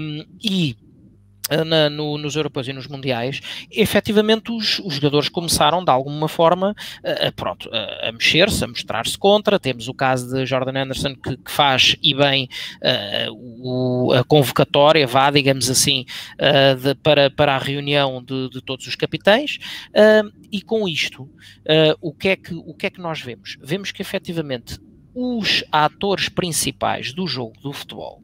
Um, 0.00 0.24
e 0.42 0.74
na, 1.64 1.90
no, 1.90 2.16
nos 2.16 2.36
europeus 2.36 2.68
e 2.68 2.72
nos 2.72 2.86
mundiais, 2.86 3.40
efetivamente 3.70 4.52
os, 4.52 4.78
os, 4.80 4.94
jogadores 4.94 5.28
começaram 5.28 5.84
de 5.84 5.90
alguma 5.90 6.28
forma 6.28 6.74
a, 7.04 7.32
pronto, 7.32 7.68
a, 7.72 8.12
mexer-se, 8.12 8.64
a 8.64 8.68
mostrar-se 8.68 9.18
contra. 9.18 9.58
Temos 9.58 9.88
o 9.88 9.94
caso 9.94 10.34
de 10.34 10.46
Jordan 10.46 10.82
Anderson 10.82 11.14
que, 11.14 11.36
que 11.36 11.50
faz 11.50 11.96
e 12.02 12.14
bem 12.14 12.48
a 14.18 14.24
convocatória, 14.24 15.06
vá, 15.06 15.30
digamos 15.30 15.68
assim, 15.70 16.04
de, 16.82 16.94
para, 16.96 17.30
para 17.30 17.54
a 17.54 17.58
reunião 17.58 18.22
de, 18.22 18.48
de 18.50 18.60
todos 18.60 18.86
os 18.86 18.94
capitães. 18.94 19.58
E 20.52 20.62
com 20.62 20.88
isto, 20.88 21.28
o, 22.00 22.12
que 22.12 22.28
é 22.28 22.36
que, 22.36 22.54
o 22.54 22.74
que 22.74 22.86
é 22.86 22.90
que 22.90 23.00
nós 23.00 23.20
vemos? 23.20 23.56
Vemos 23.62 23.90
que 23.90 24.02
efetivamente 24.02 24.78
os 25.14 25.64
atores 25.72 26.28
principais 26.28 27.12
do 27.12 27.26
jogo 27.26 27.58
do 27.60 27.72
futebol 27.72 28.22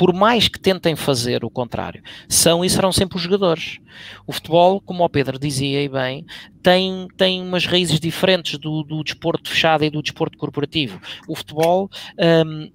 por 0.00 0.14
mais 0.14 0.48
que 0.48 0.58
tentem 0.58 0.96
fazer 0.96 1.44
o 1.44 1.50
contrário, 1.50 2.02
são 2.26 2.64
e 2.64 2.70
serão 2.70 2.90
sempre 2.90 3.18
os 3.18 3.22
jogadores. 3.22 3.80
O 4.26 4.32
futebol, 4.32 4.80
como 4.80 5.04
o 5.04 5.08
Pedro 5.10 5.38
dizia 5.38 5.82
e 5.82 5.90
bem, 5.90 6.24
tem, 6.62 7.06
tem 7.18 7.42
umas 7.42 7.66
raízes 7.66 8.00
diferentes 8.00 8.58
do, 8.58 8.82
do 8.82 9.04
desporto 9.04 9.50
fechado 9.50 9.84
e 9.84 9.90
do 9.90 10.02
desporto 10.02 10.38
corporativo. 10.38 10.98
O 11.28 11.36
futebol. 11.36 11.90
Um, 12.18 12.70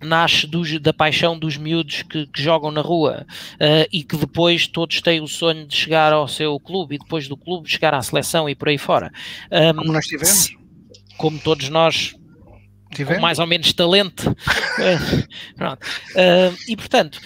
nasce 0.00 0.46
dos, 0.46 0.78
da 0.78 0.92
paixão 0.92 1.36
dos 1.36 1.56
miúdos 1.56 2.02
que, 2.02 2.28
que 2.28 2.40
jogam 2.40 2.70
na 2.70 2.80
rua 2.80 3.26
uh, 3.54 3.88
e 3.92 4.04
que 4.04 4.16
depois 4.16 4.68
todos 4.68 5.00
têm 5.00 5.20
o 5.20 5.26
sonho 5.26 5.66
de 5.66 5.74
chegar 5.74 6.12
ao 6.12 6.28
seu 6.28 6.60
clube 6.60 6.94
e 6.94 6.98
depois 6.98 7.26
do 7.26 7.36
clube 7.36 7.68
chegar 7.68 7.92
à 7.92 8.00
seleção 8.00 8.48
e 8.48 8.54
por 8.54 8.68
aí 8.68 8.78
fora. 8.78 9.10
Um, 9.50 9.78
como 9.78 9.92
nós 9.92 10.06
tivemos. 10.06 10.56
Como 11.16 11.40
todos 11.40 11.68
nós 11.68 12.14
com 12.96 13.20
mais 13.20 13.38
ou 13.38 13.46
menos 13.46 13.72
talento. 13.72 14.30
uh, 15.58 16.56
e 16.68 16.76
portanto, 16.76 17.20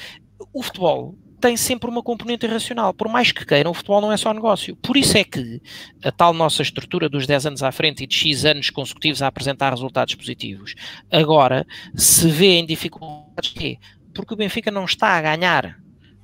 o 0.52 0.62
futebol 0.62 1.16
tem 1.42 1.56
sempre 1.56 1.90
uma 1.90 2.02
componente 2.02 2.46
irracional. 2.46 2.94
Por 2.94 3.08
mais 3.08 3.32
que 3.32 3.44
queiram, 3.44 3.72
o 3.72 3.74
futebol 3.74 4.00
não 4.00 4.12
é 4.12 4.16
só 4.16 4.32
negócio. 4.32 4.76
Por 4.76 4.96
isso 4.96 5.18
é 5.18 5.24
que 5.24 5.60
a 6.02 6.12
tal 6.12 6.32
nossa 6.32 6.62
estrutura 6.62 7.08
dos 7.08 7.26
10 7.26 7.46
anos 7.46 7.62
à 7.64 7.72
frente 7.72 8.04
e 8.04 8.06
de 8.06 8.14
X 8.14 8.44
anos 8.44 8.70
consecutivos 8.70 9.20
a 9.20 9.26
apresentar 9.26 9.70
resultados 9.70 10.14
positivos, 10.14 10.74
agora 11.10 11.66
se 11.94 12.28
vê 12.28 12.58
em 12.58 12.64
dificuldades. 12.64 13.76
Porque 14.14 14.34
o 14.34 14.36
Benfica 14.36 14.70
não 14.70 14.84
está 14.84 15.18
a 15.18 15.22
ganhar. 15.22 15.76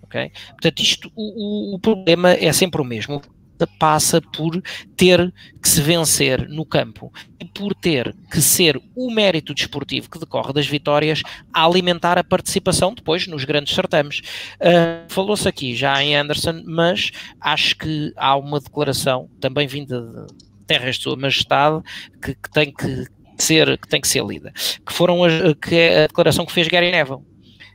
Okay? 0.02 0.30
Portanto, 0.50 0.80
isto, 0.80 1.12
o, 1.16 1.74
o 1.74 1.78
problema 1.80 2.32
é 2.32 2.52
sempre 2.52 2.80
o 2.80 2.84
mesmo 2.84 3.20
passa 3.66 4.20
por 4.20 4.62
ter 4.96 5.32
que 5.62 5.68
se 5.68 5.80
vencer 5.80 6.48
no 6.48 6.64
campo 6.64 7.12
e 7.40 7.44
por 7.44 7.74
ter 7.74 8.14
que 8.30 8.40
ser 8.40 8.80
o 8.94 9.10
mérito 9.10 9.54
desportivo 9.54 10.10
que 10.10 10.18
decorre 10.18 10.52
das 10.52 10.66
vitórias 10.66 11.22
a 11.52 11.64
alimentar 11.64 12.18
a 12.18 12.24
participação 12.24 12.94
depois 12.94 13.26
nos 13.26 13.44
grandes 13.44 13.74
certames. 13.74 14.20
Uh, 14.60 15.06
Falou-se 15.08 15.48
aqui 15.48 15.74
já 15.74 16.02
em 16.02 16.16
Anderson, 16.16 16.62
mas 16.64 17.10
acho 17.40 17.76
que 17.76 18.12
há 18.16 18.36
uma 18.36 18.60
declaração 18.60 19.28
também 19.40 19.66
vinda 19.66 20.00
de 20.00 20.64
terras 20.66 20.96
de 20.96 21.02
sua 21.02 21.16
majestade 21.16 21.82
que, 22.22 22.34
que 22.34 22.50
tem 22.50 22.72
que 22.72 23.06
ser 23.38 23.78
que 23.78 23.88
tem 23.88 24.00
que 24.00 24.08
ser 24.08 24.24
lida, 24.24 24.52
que 24.84 24.92
foram 24.92 25.22
as, 25.24 25.32
que 25.62 25.74
é 25.74 26.04
a 26.04 26.06
declaração 26.06 26.44
que 26.44 26.52
fez 26.52 26.68
Gary 26.68 26.90
Neville. 26.90 27.22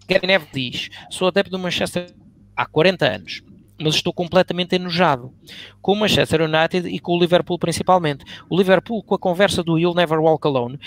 Gary 0.07 0.27
Neville 0.27 0.71
diz: 0.71 0.89
"Sou 1.09 1.27
adepto 1.27 1.51
do 1.51 1.59
Manchester 1.59 2.07
há 2.55 2.65
40 2.65 3.05
anos 3.05 3.41
mas 3.84 3.95
estou 3.95 4.13
completamente 4.13 4.75
enojado 4.75 5.34
com 5.81 5.93
o 5.93 5.95
Manchester 5.95 6.41
United 6.41 6.88
e 6.88 6.99
com 6.99 7.17
o 7.17 7.19
Liverpool 7.19 7.59
principalmente. 7.59 8.23
O 8.49 8.57
Liverpool 8.57 9.03
com 9.03 9.15
a 9.15 9.19
conversa 9.19 9.63
do 9.63 9.77
You'll 9.77 9.95
Never 9.95 10.19
Walk 10.19 10.47
Alone, 10.47 10.79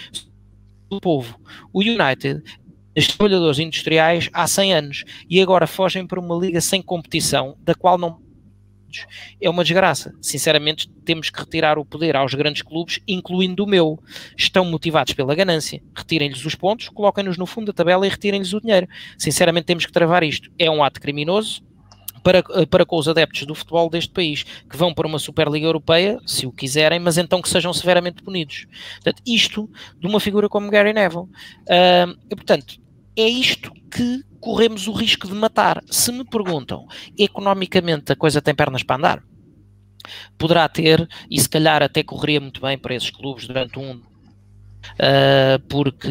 do 0.89 1.01
povo. 1.01 1.39
O 1.73 1.81
United, 1.81 2.43
os 2.97 3.07
trabalhadores 3.09 3.59
industriais 3.59 4.31
há 4.33 4.47
100 4.47 4.75
anos 4.75 5.05
e 5.29 5.41
agora 5.41 5.67
fogem 5.67 6.07
para 6.07 6.21
uma 6.21 6.37
liga 6.37 6.61
sem 6.61 6.81
competição, 6.81 7.57
da 7.61 7.75
qual 7.75 7.99
não 7.99 8.27
é 9.41 9.51
uma 9.51 9.63
desgraça. 9.63 10.15
Sinceramente, 10.23 10.89
temos 11.05 11.29
que 11.29 11.39
retirar 11.39 11.79
o 11.79 11.85
poder 11.85 12.17
aos 12.17 12.33
grandes 12.35 12.63
clubes, 12.63 13.01
incluindo 13.07 13.65
o 13.65 13.67
meu. 13.67 13.99
Estão 14.37 14.65
motivados 14.65 15.13
pela 15.13 15.35
ganância. 15.35 15.83
Retirem-lhes 15.95 16.45
os 16.45 16.55
pontos, 16.55 16.89
coloquem-nos 16.89 17.37
no 17.37 17.47
fundo 17.47 17.67
da 17.67 17.73
tabela 17.73 18.07
e 18.07 18.11
retirem-lhes 18.11 18.53
o 18.53 18.61
dinheiro. 18.61 18.89
Sinceramente, 19.19 19.67
temos 19.67 19.85
que 19.85 19.93
travar 19.93 20.23
isto. 20.23 20.51
É 20.59 20.71
um 20.71 20.83
ato 20.83 21.01
criminoso, 21.01 21.63
para, 22.27 22.43
para 22.67 22.85
com 22.85 22.99
os 22.99 23.07
adeptos 23.07 23.47
do 23.47 23.55
futebol 23.55 23.89
deste 23.89 24.13
país, 24.13 24.43
que 24.43 24.77
vão 24.77 24.93
para 24.93 25.07
uma 25.07 25.21
Superliga 25.21 25.65
Europeia, 25.65 26.19
se 26.27 26.45
o 26.45 26.51
quiserem, 26.51 26.99
mas 26.99 27.19
então 27.19 27.41
que 27.41 27.49
sejam 27.49 27.73
severamente 27.73 28.21
punidos. 28.21 28.67
Portanto, 28.95 29.23
isto 29.25 29.71
de 29.97 30.09
uma 30.09 30.19
figura 30.19 30.49
como 30.49 30.69
Gary 30.69 30.93
Neville. 30.93 31.23
Uh, 31.23 32.19
e, 32.29 32.35
portanto, 32.35 32.81
é 33.17 33.29
isto 33.29 33.73
que 33.89 34.25
corremos 34.41 34.89
o 34.89 34.93
risco 34.93 35.29
de 35.29 35.35
matar. 35.35 35.81
Se 35.89 36.11
me 36.11 36.25
perguntam, 36.25 36.89
economicamente 37.17 38.11
a 38.11 38.17
coisa 38.17 38.43
tem 38.43 38.57
pernas 38.57 38.83
para 38.83 38.97
andar? 38.97 39.23
Poderá 40.37 40.69
ter, 40.69 41.09
e 41.31 41.41
se 41.41 41.49
calhar 41.49 41.81
até 41.81 42.03
correria 42.03 42.41
muito 42.41 42.61
bem 42.61 42.77
para 42.77 42.97
esses 42.97 43.11
clubes 43.11 43.47
durante 43.47 43.79
um 43.79 44.03
uh, 44.95 45.59
porque 45.69 46.09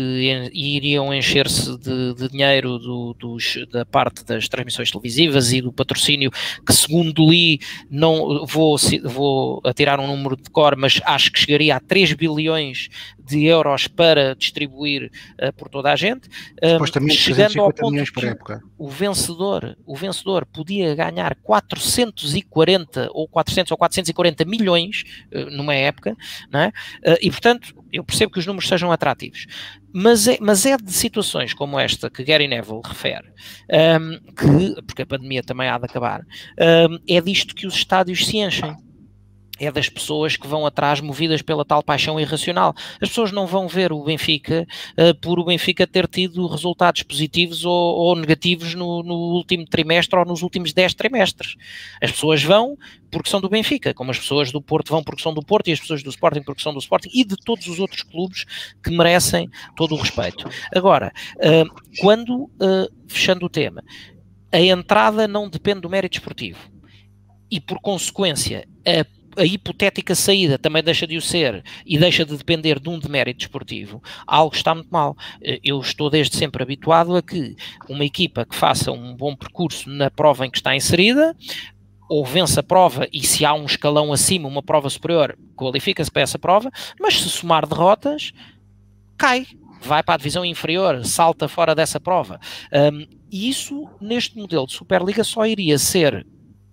iriam 0.53 1.13
encher-se 1.13 1.77
de, 1.77 2.13
de, 2.13 2.29
dinheiro 2.29 2.77
do, 2.77 3.15
dos, 3.19 3.57
da 3.71 3.85
parte 3.85 4.23
das 4.25 4.47
transmissões 4.47 4.91
televisivas 4.91 5.53
e 5.53 5.61
do 5.61 5.71
patrocínio, 5.71 6.31
que 6.65 6.73
segundo 6.73 7.29
li, 7.29 7.59
não 7.89 8.45
vou, 8.45 8.75
vou 9.03 9.61
atirar 9.63 9.99
um 9.99 10.07
número 10.07 10.35
de 10.35 10.49
cor, 10.49 10.75
mas 10.75 11.01
acho 11.05 11.31
que 11.31 11.39
chegaria 11.39 11.75
a 11.75 11.79
3 11.79 12.13
bilhões 12.13 12.89
de 13.25 13.45
euros 13.45 13.87
para 13.87 14.35
distribuir 14.35 15.11
uh, 15.41 15.51
por 15.53 15.69
toda 15.69 15.91
a 15.91 15.95
gente, 15.95 16.29
um, 16.61 17.09
chegando 17.09 17.61
ao 17.61 17.73
ponto 17.73 18.03
que 18.03 18.35
o 18.77 18.89
vencedor, 18.89 19.77
o 19.85 19.95
vencedor 19.95 20.45
podia 20.45 20.93
ganhar 20.95 21.35
440 21.35 23.09
ou 23.11 23.27
400 23.27 23.71
ou 23.71 23.77
440 23.77 24.45
milhões 24.45 25.03
uh, 25.33 25.49
numa 25.49 25.73
época, 25.73 26.15
não 26.51 26.59
é? 26.59 26.67
Uh, 26.67 27.17
e 27.21 27.29
portanto 27.31 27.73
eu 27.91 28.03
percebo 28.03 28.33
que 28.33 28.39
os 28.39 28.45
números 28.45 28.67
sejam 28.67 28.91
atrativos, 28.91 29.47
mas 29.93 30.27
é, 30.27 30.37
mas 30.41 30.65
é 30.65 30.75
de 30.75 30.91
situações 30.91 31.53
como 31.53 31.79
esta 31.79 32.09
que 32.09 32.23
Gary 32.23 32.47
Neville 32.47 32.81
refere, 32.83 33.27
um, 33.99 34.19
que, 34.33 34.81
porque 34.81 35.03
a 35.03 35.05
pandemia 35.05 35.41
também 35.41 35.69
há 35.69 35.77
de 35.77 35.85
acabar, 35.85 36.21
um, 36.21 36.99
é 37.07 37.21
disto 37.21 37.55
que 37.55 37.65
os 37.65 37.73
estádios 37.73 38.25
se 38.25 38.37
enchem 38.37 38.75
é 39.59 39.71
das 39.71 39.89
pessoas 39.89 40.35
que 40.35 40.47
vão 40.47 40.65
atrás 40.65 40.99
movidas 40.99 41.41
pela 41.41 41.63
tal 41.63 41.81
paixão 41.81 42.19
irracional. 42.19 42.73
As 43.01 43.09
pessoas 43.09 43.31
não 43.31 43.47
vão 43.47 43.67
ver 43.67 43.91
o 43.91 44.03
Benfica 44.03 44.67
uh, 44.97 45.15
por 45.19 45.39
o 45.39 45.45
Benfica 45.45 45.87
ter 45.87 46.07
tido 46.07 46.47
resultados 46.47 47.03
positivos 47.03 47.63
ou, 47.65 47.95
ou 47.95 48.15
negativos 48.15 48.75
no, 48.75 49.01
no, 49.03 49.15
último 49.15 49.65
trimestre 49.65 50.19
ou 50.19 50.25
nos 50.25 50.41
últimos 50.41 50.73
10 50.73 50.93
trimestres. 50.93 51.55
As 52.01 52.11
pessoas 52.11 52.43
vão 52.43 52.77
porque 53.09 53.29
são 53.29 53.39
do 53.39 53.49
Benfica, 53.49 53.93
como 53.93 54.11
as 54.11 54.19
pessoas 54.19 54.51
do 54.51 54.61
Porto 54.61 54.89
vão 54.89 55.01
porque 55.01 55.21
são 55.21 55.33
do 55.33 55.41
Porto 55.41 55.69
e 55.69 55.73
as 55.73 55.79
pessoas 55.79 56.03
do 56.03 56.09
Sporting 56.09 56.43
porque 56.43 56.61
são 56.61 56.73
do 56.73 56.79
Sporting 56.79 57.09
e 57.13 57.23
de 57.23 57.37
todos 57.37 57.65
os 57.67 57.79
outros 57.79 58.03
clubes 58.03 58.45
que 58.83 58.91
merecem 58.91 59.49
todo 59.75 59.95
o 59.95 59.97
respeito. 59.97 60.49
Agora, 60.75 61.13
uh, 61.37 61.81
quando, 61.99 62.43
uh, 62.43 62.91
fechando 63.07 63.45
o 63.45 63.49
tema, 63.49 63.81
a 64.51 64.59
entrada 64.59 65.27
não 65.27 65.49
depende 65.49 65.81
do 65.81 65.89
mérito 65.89 66.17
esportivo 66.17 66.59
e, 67.49 67.59
por 67.59 67.79
consequência, 67.79 68.67
a 68.85 69.05
a 69.37 69.43
hipotética 69.43 70.15
saída 70.15 70.57
também 70.57 70.83
deixa 70.83 71.05
de 71.05 71.17
o 71.17 71.21
ser 71.21 71.63
e 71.85 71.97
deixa 71.97 72.25
de 72.25 72.35
depender 72.35 72.79
de 72.79 72.89
um 72.89 72.99
demérito 72.99 73.39
desportivo, 73.39 74.01
algo 74.25 74.55
está 74.55 74.73
muito 74.73 74.89
mal. 74.89 75.15
Eh, 75.41 75.59
eu 75.63 75.79
estou 75.79 76.09
desde 76.09 76.35
sempre 76.35 76.63
habituado 76.63 77.15
a 77.15 77.21
que 77.21 77.55
uma 77.89 78.05
equipa 78.05 78.45
que 78.45 78.55
faça 78.55 78.91
um 78.91 79.15
bom 79.15 79.35
percurso 79.35 79.89
na 79.89 80.09
prova 80.09 80.45
em 80.45 80.51
que 80.51 80.57
está 80.57 80.75
inserida, 80.75 81.35
ou 82.07 82.23
vence 82.23 82.59
a 82.59 82.63
prova 82.63 83.07
e 83.11 83.25
se 83.25 83.45
há 83.45 83.53
um 83.53 83.65
escalão 83.65 84.13
acima, 84.13 84.47
uma 84.47 84.61
prova 84.61 84.89
superior, 84.89 85.37
qualifica-se 85.55 86.11
para 86.11 86.21
essa 86.21 86.37
prova, 86.37 86.71
mas 86.99 87.19
se 87.19 87.29
somar 87.29 87.67
derrotas, 87.67 88.31
cai, 89.17 89.47
vai 89.81 90.03
para 90.03 90.15
a 90.15 90.17
divisão 90.17 90.45
inferior, 90.45 91.03
salta 91.05 91.47
fora 91.47 91.73
dessa 91.73 91.99
prova. 91.99 92.39
Um, 92.71 93.07
e 93.31 93.49
isso, 93.49 93.89
neste 93.99 94.37
modelo 94.37 94.67
de 94.67 94.73
Superliga, 94.73 95.23
só 95.23 95.45
iria 95.45 95.77
ser 95.77 96.25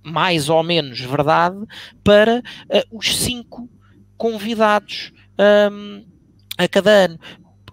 mais 0.03 0.49
ou 0.49 0.63
menos 0.63 1.01
verdade 1.01 1.57
para 2.03 2.39
uh, 2.41 2.99
os 2.99 3.17
cinco 3.17 3.69
convidados 4.17 5.13
um, 5.71 6.05
a 6.59 6.69
cada 6.69 6.91
ano 6.91 7.19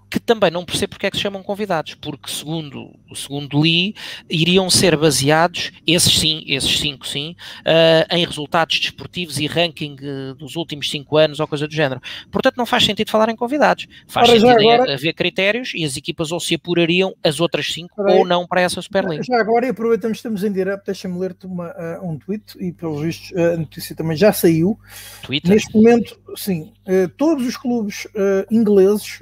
que 0.10 0.20
também 0.20 0.50
não 0.50 0.66
percebo 0.66 0.92
porque 0.92 1.06
é 1.06 1.12
que 1.12 1.18
se 1.18 1.24
chamam 1.24 1.44
convidados, 1.44 1.94
porque 1.96 2.32
segundo, 2.32 2.92
segundo 3.14 3.62
li, 3.62 3.96
iriam 4.30 4.70
ser 4.70 4.98
baseados, 4.98 5.72
esses 5.86 6.20
sim, 6.20 6.44
esses 6.48 6.80
cinco 6.80 7.08
sim, 7.08 7.36
uh, 7.60 8.16
em 8.16 8.26
resultados 8.26 8.80
desportivos 8.80 9.38
e 9.38 9.46
ranking 9.46 9.96
uh, 10.02 10.36
dos 10.36 10.56
últimos 10.56 10.90
cinco 10.90 11.18
anos 11.18 11.40
ou 11.40 11.48
coisa 11.48 11.68
do 11.68 11.74
género. 11.74 12.02
Portanto, 12.32 12.56
não 12.58 12.66
faz 12.66 12.86
sentido 12.86 13.12
falar 13.12 13.30
em 13.30 13.36
convidados. 13.36 13.88
Faz 14.08 14.30
Ora, 14.30 14.40
sentido 14.40 14.70
agora... 14.72 14.94
haver 14.94 15.14
critérios 15.14 15.74
e 15.76 15.86
as 15.86 15.96
equipas 15.96 16.32
ou 16.32 16.40
se 16.40 16.56
apurariam 16.56 17.14
as 17.24 17.40
outras 17.40 17.72
cinco 17.72 18.02
ou 18.02 18.26
não 18.26 18.48
para 18.48 18.62
essa 18.62 18.82
Superliga. 18.82 19.24
Já 19.24 19.40
agora, 19.40 19.68
e 19.68 19.70
aproveitamos 19.70 20.18
estamos 20.18 20.44
em 20.44 20.52
direto, 20.52 20.86
deixa-me 20.86 21.20
ler-te 21.20 21.46
uh, 21.46 21.60
um 22.02 22.18
tweet 22.18 22.58
e, 22.60 22.72
pelos 22.72 23.02
vistos, 23.02 23.36
a 23.38 23.58
notícia 23.58 23.96
também 23.96 24.18
já 24.18 24.34
saiu. 24.34 24.80
Twitter? 25.22 25.52
Neste 25.52 25.76
momento, 25.76 26.20
sim, 26.36 26.72
todos 27.18 27.46
os 27.46 27.58
clubes 27.58 28.08
ingleses 28.50 29.20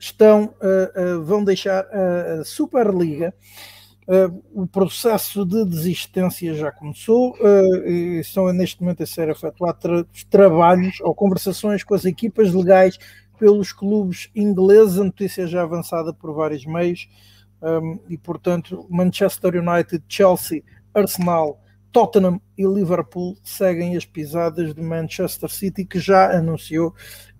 estão, 0.00 0.54
uh, 0.62 1.18
uh, 1.18 1.22
vão 1.22 1.44
deixar 1.44 1.84
a, 1.84 2.42
Superliga. 2.42 3.34
Uh, 4.08 4.42
o 4.62 4.66
processo 4.66 5.44
de 5.44 5.64
desistência 5.64 6.54
já 6.54 6.72
começou 6.72 7.36
e 7.86 8.18
estão 8.18 8.52
neste 8.52 8.80
momento 8.80 9.04
a 9.04 9.06
ser 9.06 9.28
efetuados 9.28 9.80
tra 9.80 10.04
trabalhos 10.28 11.00
ou 11.00 11.14
conversações 11.14 11.84
com 11.84 11.94
as 11.94 12.04
equipas 12.04 12.52
legais 12.52 12.98
pelos 13.38 13.72
clubes 13.72 14.28
ingleses, 14.34 14.98
a 14.98 15.04
notícia 15.04 15.46
já 15.46 15.62
avançada 15.62 16.12
por 16.12 16.34
vários 16.34 16.66
meios, 16.66 17.08
um, 17.62 18.00
e 18.08 18.18
portanto 18.18 18.86
Manchester 18.90 19.54
United, 19.56 20.02
Chelsea, 20.08 20.62
Arsenal, 20.92 21.60
Tottenham 21.92 22.40
e 22.56 22.66
Liverpool 22.66 23.36
seguem 23.44 23.96
as 23.96 24.04
pisadas 24.04 24.74
de 24.74 24.82
Manchester 24.82 25.48
City, 25.48 25.84
que 25.84 26.00
já 26.00 26.36
anunciou 26.36 26.94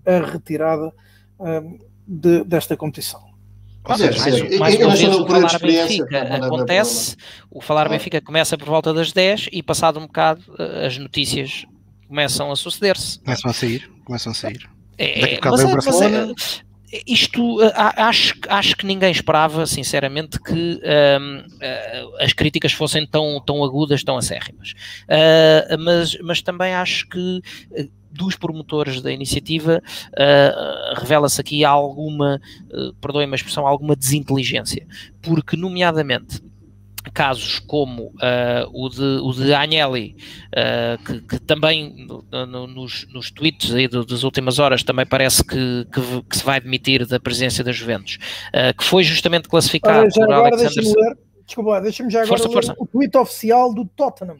a 0.07 0.19
retirada 0.25 0.93
um, 1.39 1.90
de, 2.11 2.43
desta 2.43 2.77
competição. 2.77 3.21
mais, 3.87 4.01
mais 4.59 4.75
uma 4.81 4.97
vez, 4.97 5.15
o 5.17 5.27
Falar 5.27 5.59
Benfica 5.61 6.23
acontece, 6.35 7.17
o 7.51 7.61
Falar 7.61 7.89
Benfica 7.89 8.21
começa 8.21 8.59
por 8.59 8.67
volta 8.67 8.93
das 8.93 9.13
10 9.13 9.49
e 9.53 9.63
passado 9.63 10.01
um 10.01 10.07
bocado 10.07 10.43
eh, 10.59 10.87
as 10.87 10.99
notícias 10.99 11.65
começam 12.09 12.51
a 12.51 12.57
suceder-se. 12.57 13.21
Começam 13.21 13.51
a 13.51 13.55
sair, 13.55 13.91
começam 14.05 14.33
a 14.33 14.35
sair. 14.35 14.69
É, 14.99 15.41
mas, 15.43 15.61
é, 15.61 15.75
mas 15.75 16.03
é, 16.03 16.35
isto 17.07 17.63
eh, 17.63 17.73
acho, 17.77 18.35
acho 18.49 18.77
que 18.77 18.85
ninguém 18.85 19.13
esperava, 19.13 19.65
sinceramente, 19.65 20.39
que 20.41 20.53
um, 20.53 20.81
ehm, 20.83 21.45
eh, 21.61 22.05
as 22.19 22.33
críticas 22.33 22.73
fossem 22.73 23.07
tão, 23.07 23.41
tão 23.41 23.63
agudas, 23.65 24.03
tão 24.03 24.19
acérrimas. 24.19 24.73
Uh, 25.05 25.79
mas, 25.79 26.19
mas 26.21 26.43
também 26.43 26.75
acho 26.75 27.09
que 27.09 27.41
dos 28.11 28.37
promotores 28.37 29.01
da 29.01 29.13
iniciativa, 29.13 29.83
uh, 30.13 31.01
revela-se 31.01 31.41
aqui 31.41 31.65
alguma, 31.65 32.41
uh, 32.73 32.95
perdoem-me 32.95 33.33
a 33.33 33.37
expressão, 33.37 33.67
alguma 33.67 33.95
desinteligência, 33.95 34.87
porque, 35.23 35.57
nomeadamente, 35.57 36.43
casos 37.15 37.59
como 37.61 38.09
uh, 38.09 38.69
o, 38.73 38.89
de, 38.89 39.21
o 39.23 39.33
de 39.33 39.55
Agnelli, 39.55 40.17
uh, 40.49 41.03
que, 41.03 41.21
que, 41.23 41.39
também 41.41 42.07
no, 42.07 42.47
no, 42.47 42.67
nos, 42.67 43.07
nos 43.13 43.31
tweets 43.31 43.73
aí 43.73 43.89
do, 43.89 44.05
das 44.05 44.23
últimas 44.23 44.59
horas 44.59 44.83
também 44.83 45.07
parece 45.07 45.43
que, 45.43 45.87
que, 45.93 46.23
que, 46.29 46.37
se 46.37 46.45
vai 46.45 46.61
demitir 46.61 47.07
da 47.07 47.19
presença 47.19 47.65
da 47.65 47.73
Juventus, 47.73 48.19
uh, 48.49 48.77
que 48.77 48.85
foi 48.85 49.03
justamente 49.03 49.49
classificado 49.49 50.01
Olha, 50.01 50.27
por 50.27 50.33
Alexander... 50.33 50.75
Deixa 50.75 51.17
desculpa, 51.47 51.81
deixa-me 51.81 52.11
já 52.11 52.23
agora 52.23 52.39
força, 52.39 52.53
força. 52.53 52.75
o 52.79 52.87
tweet 52.87 53.17
oficial 53.17 53.73
do 53.75 53.85
Tottenham. 53.85 54.37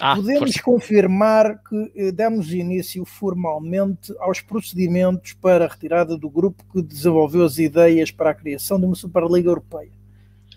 Ah, 0.00 0.14
Podemos 0.14 0.52
força. 0.52 0.62
confirmar 0.62 1.58
que 1.62 1.92
eh, 1.96 2.12
demos 2.12 2.52
início 2.52 3.04
formalmente 3.04 4.14
aos 4.20 4.40
procedimentos 4.40 5.32
para 5.32 5.64
a 5.64 5.68
retirada 5.68 6.16
do 6.16 6.30
grupo 6.30 6.64
que 6.72 6.80
desenvolveu 6.80 7.44
as 7.44 7.58
ideias 7.58 8.10
para 8.10 8.30
a 8.30 8.34
criação 8.34 8.78
de 8.78 8.86
uma 8.86 8.94
Superliga 8.94 9.50
Europeia. 9.50 9.90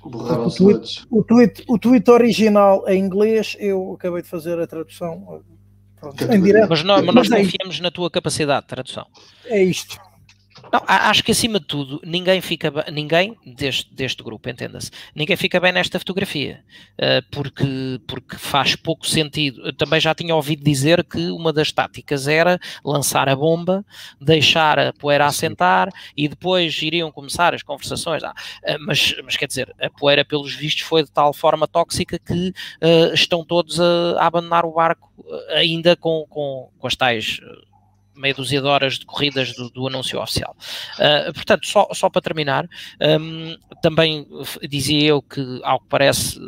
O 0.04 0.50
tweet, 0.50 1.06
o, 1.12 1.24
tweet, 1.24 1.64
o 1.68 1.78
tweet 1.78 2.10
original 2.10 2.88
em 2.88 3.00
inglês, 3.04 3.56
eu 3.60 3.94
acabei 3.94 4.24
de 4.24 4.28
fazer 4.28 4.60
a 4.60 4.66
tradução 4.66 5.44
pronto, 6.00 6.24
em 6.24 6.42
direto. 6.42 6.70
Mas, 6.70 6.84
nós, 6.84 7.06
mas 7.06 7.16
nós 7.16 7.32
é 7.32 7.44
confiamos 7.44 7.80
na 7.80 7.92
tua 7.92 8.10
capacidade 8.10 8.62
de 8.62 8.68
tradução. 8.68 9.06
É 9.46 9.64
isto. 9.64 10.00
Não, 10.72 10.82
acho 10.88 11.22
que 11.24 11.32
acima 11.32 11.60
de 11.60 11.66
tudo, 11.66 12.00
ninguém 12.04 12.40
fica 12.40 12.72
ninguém 12.92 13.38
deste, 13.46 13.94
deste 13.94 14.24
grupo, 14.24 14.50
entenda-se, 14.50 14.90
ninguém 15.14 15.36
fica 15.36 15.60
bem 15.60 15.74
nesta 15.74 16.00
fotografia, 16.00 16.64
uh, 16.94 17.30
porque, 17.30 18.00
porque 18.08 18.38
faz 18.38 18.76
pouco 18.76 19.06
sentido. 19.06 19.66
Eu 19.66 19.74
também 19.74 20.00
já 20.00 20.16
tinha 20.16 20.34
ouvido 20.34 20.64
dizer 20.64 21.04
que 21.04 21.30
uma 21.30 21.52
das 21.52 21.74
táticas 21.74 22.26
era 22.26 22.58
lançar 22.86 23.28
a 23.28 23.36
bomba, 23.36 23.86
deixar 24.20 24.80
a 24.80 24.94
poeira 24.94 25.26
assentar 25.26 25.90
e 26.16 26.30
depois 26.30 26.82
iriam 26.82 27.12
começar 27.12 27.54
as 27.54 27.64
conversações. 27.64 28.24
Ah, 28.24 28.32
uh, 28.32 28.78
mas, 28.80 29.14
mas 29.26 29.36
quer 29.36 29.48
dizer, 29.48 29.76
a 29.78 29.90
poeira, 29.90 30.24
pelos 30.24 30.54
vistos, 30.54 30.84
foi 30.84 31.04
de 31.04 31.12
tal 31.12 31.34
forma 31.34 31.68
tóxica 31.68 32.18
que 32.18 32.50
uh, 32.82 33.14
estão 33.14 33.44
todos 33.44 33.78
a, 33.78 34.22
a, 34.22 34.28
abandonar 34.28 34.66
o 34.66 34.72
barco 34.72 35.12
ainda 35.50 35.98
com, 35.98 36.26
com, 36.30 36.70
com 36.80 36.88
as 36.88 36.96
tais 36.96 37.42
meia 38.22 38.34
dúzia 38.34 38.62
de 38.62 38.68
horas 38.68 39.00
de 39.00 39.06
corridas 39.06 39.54
do, 39.54 39.70
do 39.70 39.88
anúncio 39.88 40.22
oficial. 40.22 40.56
Uh, 41.00 41.34
portanto, 41.34 41.68
só, 41.68 41.88
só 41.94 42.10
para 42.10 42.22
terminar, 42.22 42.68
um, 43.20 43.56
também 43.82 44.28
dizia 44.70 45.10
eu 45.10 45.22
que, 45.22 45.60
ao 45.64 45.80
que 45.80 45.88
parece, 45.90 46.40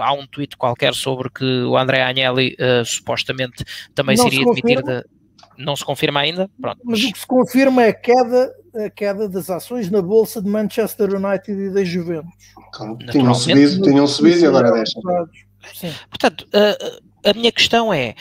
há 0.00 0.12
um 0.12 0.26
tweet 0.26 0.56
qualquer 0.56 0.94
sobre 0.94 1.30
que 1.30 1.44
o 1.62 1.76
André 1.76 2.02
Agnelli 2.02 2.56
uh, 2.58 2.84
supostamente 2.84 3.64
também 3.94 4.16
não 4.16 4.24
seria 4.24 4.40
se 4.40 4.44
demitir 4.46 4.82
da. 4.82 5.04
Não 5.58 5.76
se 5.76 5.84
confirma 5.84 6.20
ainda? 6.20 6.50
Pronto. 6.60 6.80
Mas 6.82 7.04
o 7.04 7.12
que 7.12 7.18
se 7.18 7.26
confirma 7.26 7.82
é 7.82 7.88
a 7.90 7.94
queda, 7.94 8.50
a 8.74 8.90
queda 8.90 9.28
das 9.28 9.50
ações 9.50 9.90
na 9.90 10.00
bolsa 10.00 10.40
de 10.40 10.48
Manchester 10.48 11.14
United 11.14 11.52
e 11.52 11.70
da 11.70 11.84
Juventus. 11.84 12.32
Claro, 12.72 12.96
tinham 13.10 13.34
subido, 13.34 13.82
tinham 13.82 14.06
subido 14.06 14.40
e 14.40 14.46
agora 14.46 14.72
deixam. 14.72 15.02
Portanto, 16.08 16.46
uh, 16.48 17.28
a 17.28 17.32
minha 17.34 17.52
questão 17.52 17.92
é: 17.92 18.14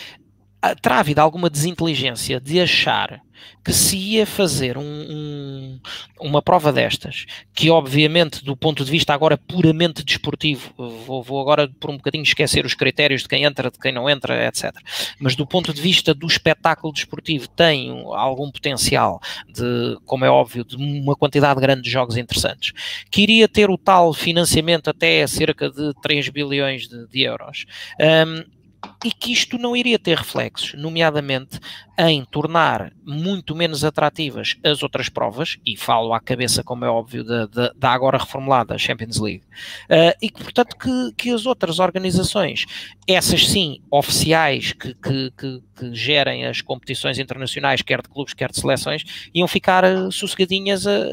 terá 0.82 1.00
havido 1.00 1.22
alguma 1.22 1.50
desinteligência 1.50 2.40
de 2.40 2.62
achar 2.62 3.22
que 3.64 3.74
se 3.74 3.96
ia 3.96 4.26
fazer 4.26 4.78
um, 4.78 4.84
um, 4.84 5.80
uma 6.20 6.42
prova 6.42 6.72
destas, 6.72 7.26
que 7.54 7.70
obviamente 7.70 8.44
do 8.44 8.56
ponto 8.56 8.84
de 8.84 8.90
vista 8.90 9.14
agora 9.14 9.38
puramente 9.38 10.04
desportivo, 10.04 10.74
vou, 10.78 11.24
vou, 11.24 11.42
agora 11.42 11.68
por 11.80 11.90
um 11.90 11.98
bocadinho 11.98 12.24
esquecer 12.24 12.66
os 12.66 12.74
critérios 12.74 13.22
de 13.22 13.28
quem 13.28 13.44
entra, 13.44 13.70
de 13.70 13.80
quem 13.80 13.92
não 13.92 14.10
entra, 14.10 14.48
etc. 14.48 14.76
Mas 15.20 15.36
do 15.36 15.46
ponto 15.46 15.74
de 15.74 15.82
vista 15.82 16.14
do 16.14 16.28
espetáculo 16.28 16.94
desportivo 16.94 17.48
tem 17.48 18.04
algum 18.14 18.52
potencial 18.52 19.20
de, 19.48 19.98
como 20.06 20.26
é 20.26 20.30
óbvio, 20.30 20.64
de 20.64 20.76
uma 20.76 21.16
quantidade 21.16 21.60
grande 21.60 21.84
de 21.84 21.90
jogos 21.90 22.18
interessantes, 22.18 22.74
que 23.10 23.22
iria 23.22 23.48
ter 23.48 23.70
o 23.70 23.78
tal 23.78 24.14
financiamento 24.14 24.90
até 24.90 25.26
cerca 25.28 25.70
de 25.70 25.94
3 26.02 26.30
bilhões 26.30 26.88
de, 26.88 27.08
de 27.08 27.22
euros. 27.22 27.66
Um, 28.00 28.61
e 29.04 29.12
que 29.12 29.32
isto 29.32 29.58
não 29.58 29.76
iria 29.76 29.98
ter 29.98 30.18
reflexos, 30.18 30.74
nomeadamente 30.74 31.60
em 31.98 32.24
tornar 32.26 32.92
muito 33.06 33.56
menos 33.56 33.84
atrativas 33.84 34.56
as 34.64 34.82
outras 34.82 35.10
provas, 35.10 35.58
e 35.66 35.76
falo 35.78 36.14
à 36.14 36.20
cabeça, 36.20 36.64
como 36.64 36.86
é 36.86 36.90
óbvio, 36.90 37.24
da, 37.24 37.46
da, 37.46 37.74
da 37.76 37.92
agora 37.92 38.18
reformulada 38.18 38.78
Champions 38.78 39.20
League, 39.20 39.44
uh, 39.86 40.18
e 40.22 40.30
que, 40.30 40.44
portanto, 40.44 40.76
que, 40.78 41.14
que 41.16 41.30
as 41.32 41.46
outras 41.46 41.80
organizações, 41.80 42.66
essas 43.08 43.48
sim, 43.48 43.82
oficiais, 43.92 44.74
que, 44.74 44.94
que, 44.96 45.32
que, 45.38 45.64
que 45.76 45.96
gerem 45.96 46.46
as 46.46 46.62
competições 46.62 47.20
internacionais, 47.20 47.82
quer 47.82 48.02
de 48.02 48.10
clubes, 48.10 48.34
quer 48.34 48.50
de 48.52 48.60
seleções, 48.60 49.04
iam 49.34 49.48
ficar 49.48 49.84
uh, 49.84 50.12
sossegadinhas 50.12 50.88
a 50.88 51.06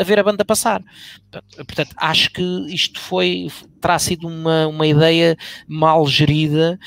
a 0.00 0.04
ver 0.04 0.18
a 0.18 0.22
banda 0.22 0.44
passar. 0.44 0.82
Portanto, 1.56 1.94
acho 1.96 2.32
que 2.32 2.42
isto 2.68 2.98
foi, 2.98 3.48
terá 3.80 3.98
sido 3.98 4.26
uma, 4.26 4.66
uma 4.66 4.86
ideia 4.86 5.36
mal 5.68 6.06
gerida, 6.06 6.78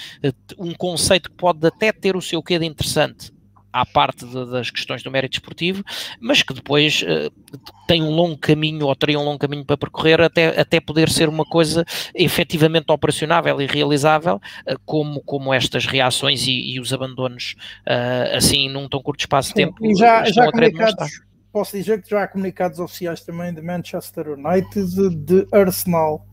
um 0.58 0.74
conceito 0.74 1.30
que 1.30 1.36
pode 1.36 1.66
até 1.68 1.92
ter 1.92 2.16
o 2.16 2.22
seu 2.22 2.42
quê 2.42 2.58
de 2.58 2.66
interessante 2.66 3.32
à 3.74 3.86
parte 3.86 4.24
de, 4.26 4.46
das 4.52 4.70
questões 4.70 5.02
do 5.02 5.10
mérito 5.10 5.38
esportivo, 5.38 5.84
mas 6.20 6.44
que 6.44 6.54
depois 6.54 7.02
uh, 7.02 7.32
tem 7.88 8.04
um 8.04 8.12
longo 8.12 8.38
caminho 8.38 8.86
ou 8.86 8.96
teria 8.96 9.20
um 9.20 9.24
longo 9.24 9.40
caminho 9.40 9.66
para 9.66 9.76
percorrer 9.76 10.22
até, 10.22 10.60
até 10.60 10.80
poder 10.80 11.10
ser 11.10 11.28
uma 11.28 11.44
coisa 11.44 11.84
efetivamente 12.14 12.92
operacionável 12.92 13.60
e 13.60 13.66
realizável, 13.66 14.36
uh, 14.36 14.80
como, 14.86 15.22
como 15.24 15.52
estas 15.52 15.88
reações 15.88 16.48
e, 16.48 16.76
e 16.76 16.80
os 16.80 16.94
abandonos 16.94 17.56
uh, 17.88 18.38
assim 18.38 18.70
num 18.70 18.88
tão 18.88 19.02
curto 19.02 19.22
espaço 19.22 19.50
de 19.50 19.56
tempo. 19.56 19.84
E 19.84 19.96
já, 19.96 20.24
já 20.26 20.52
comunicados, 20.52 21.22
posso 21.54 21.78
dizer 21.78 22.02
que 22.02 22.10
já 22.10 22.24
há 22.24 22.28
comunicados 22.28 22.80
oficiais 22.80 23.22
também 23.22 23.54
de 23.54 23.62
Manchester 23.62 24.30
United, 24.30 25.16
de 25.16 25.48
Arsenal 25.52 26.26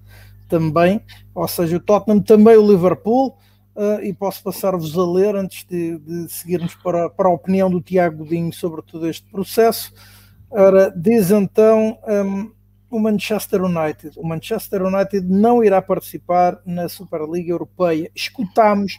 também, 0.49 1.03
ou 1.35 1.47
seja, 1.47 1.77
o 1.77 1.81
Tottenham 1.81 2.21
também 2.23 2.57
o 2.57 2.67
Liverpool, 2.67 3.37
uh, 3.77 4.03
e 4.03 4.15
posso 4.15 4.43
passar-vos 4.43 4.97
a 4.99 5.05
ler 5.05 5.37
antes 5.37 5.65
de, 5.65 5.99
de, 5.99 6.33
seguirmos 6.33 6.75
para, 6.77 7.11
para 7.11 7.29
a 7.29 7.33
opinião 7.33 7.71
do 7.71 7.83
Tiago 7.83 8.25
Godinho 8.25 8.53
sobre 8.53 8.81
todo 8.81 9.07
este 9.07 9.31
processo. 9.31 9.93
Ora, 10.51 10.91
diz 10.97 11.31
então 11.31 11.99
um, 12.09 12.51
o 12.91 12.99
Manchester 12.99 13.63
United. 13.63 14.19
O 14.19 14.27
Manchester 14.27 14.83
United 14.83 15.27
não 15.29 15.63
irá 15.63 15.83
participar 15.83 16.59
na 16.65 16.89
Superliga 16.89 17.53
Europeia. 17.53 18.11
Escutamos 18.15 18.99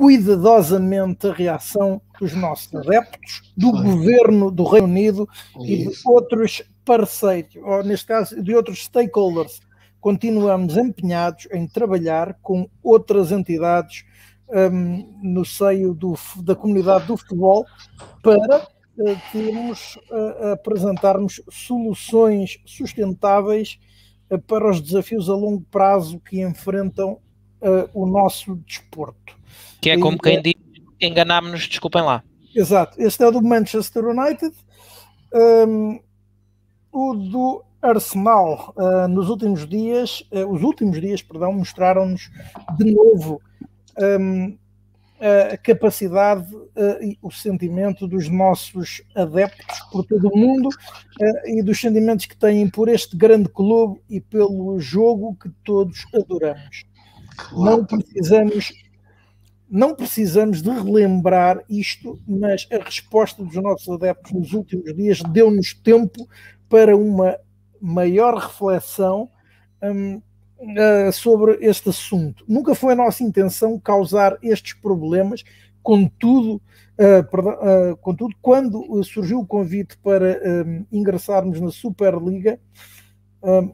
cuidadosamente 0.00 1.26
a 1.26 1.32
reação 1.34 2.00
dos 2.18 2.34
nossos 2.34 2.74
adeptos, 2.74 3.52
do 3.54 3.70
governo 3.70 4.50
do 4.50 4.64
Reino 4.64 4.86
Unido 4.86 5.28
e 5.60 5.88
de 5.88 5.90
outros 6.06 6.62
parceiros, 6.86 7.54
ou 7.56 7.84
neste 7.84 8.06
caso 8.06 8.42
de 8.42 8.54
outros 8.54 8.84
stakeholders. 8.84 9.60
Continuamos 10.00 10.74
empenhados 10.78 11.46
em 11.52 11.68
trabalhar 11.68 12.34
com 12.40 12.66
outras 12.82 13.30
entidades 13.30 14.06
um, 14.48 15.20
no 15.22 15.44
seio 15.44 15.92
do, 15.92 16.14
da 16.42 16.56
comunidade 16.56 17.06
do 17.06 17.18
futebol 17.18 17.66
para 18.22 18.66
uh, 18.96 19.20
termos, 19.30 19.96
uh, 20.10 20.52
apresentarmos 20.54 21.42
soluções 21.50 22.58
sustentáveis 22.64 23.78
uh, 24.30 24.38
para 24.38 24.70
os 24.70 24.80
desafios 24.80 25.28
a 25.28 25.34
longo 25.34 25.62
prazo 25.70 26.18
que 26.20 26.40
enfrentam 26.40 27.18
o 27.92 28.06
nosso 28.06 28.56
desporto. 28.66 29.39
Que 29.80 29.90
é 29.90 29.98
como 29.98 30.18
quem 30.18 30.36
é- 30.36 30.40
diz, 30.40 30.54
enganámos-nos, 31.00 31.66
desculpem 31.66 32.02
lá. 32.02 32.22
Exato, 32.54 33.00
este 33.00 33.22
é 33.22 33.30
do 33.30 33.42
Manchester 33.42 34.04
United. 34.06 34.54
Um, 35.32 36.00
o 36.92 37.14
do 37.14 37.64
Arsenal, 37.80 38.74
uh, 38.76 39.08
nos 39.08 39.28
últimos 39.28 39.66
dias, 39.66 40.24
uh, 40.32 40.46
os 40.46 40.62
últimos 40.62 41.00
dias, 41.00 41.22
perdão, 41.22 41.52
mostraram-nos 41.52 42.30
de 42.76 42.92
novo 42.92 43.40
um, 43.98 44.58
a 45.52 45.56
capacidade 45.58 46.54
uh, 46.54 47.02
e 47.02 47.18
o 47.22 47.30
sentimento 47.30 48.08
dos 48.08 48.28
nossos 48.28 49.02
adeptos 49.14 49.80
por 49.92 50.04
todo 50.04 50.28
o 50.28 50.36
mundo 50.36 50.70
e 51.44 51.62
dos 51.62 51.78
sentimentos 51.78 52.24
que 52.24 52.36
têm 52.36 52.68
por 52.70 52.88
este 52.88 53.14
grande 53.16 53.48
clube 53.50 54.00
e 54.08 54.18
pelo 54.18 54.80
jogo 54.80 55.36
que 55.36 55.50
todos 55.62 56.06
adoramos. 56.14 56.84
Claro. 57.36 57.76
Não 57.76 57.84
precisamos 57.84 58.72
não 59.70 59.94
precisamos 59.94 60.60
de 60.60 60.68
relembrar 60.68 61.62
isto, 61.68 62.18
mas 62.26 62.66
a 62.72 62.82
resposta 62.82 63.44
dos 63.44 63.54
nossos 63.54 63.88
adeptos 63.88 64.32
nos 64.32 64.52
últimos 64.52 64.92
dias 64.96 65.22
deu-nos 65.22 65.72
tempo 65.72 66.28
para 66.68 66.96
uma 66.96 67.38
maior 67.80 68.36
reflexão 68.36 69.30
um, 69.80 70.16
uh, 70.58 71.12
sobre 71.12 71.58
este 71.64 71.88
assunto. 71.88 72.44
Nunca 72.48 72.74
foi 72.74 72.94
a 72.94 72.96
nossa 72.96 73.22
intenção 73.22 73.78
causar 73.78 74.36
estes 74.42 74.74
problemas, 74.74 75.44
contudo, 75.82 76.60
uh, 76.98 77.92
uh, 77.92 77.96
contudo 77.98 78.34
quando 78.42 79.02
surgiu 79.04 79.38
o 79.38 79.46
convite 79.46 79.96
para 79.98 80.40
um, 80.66 80.84
ingressarmos 80.90 81.60
na 81.60 81.70
Superliga, 81.70 82.58
um, 83.40 83.72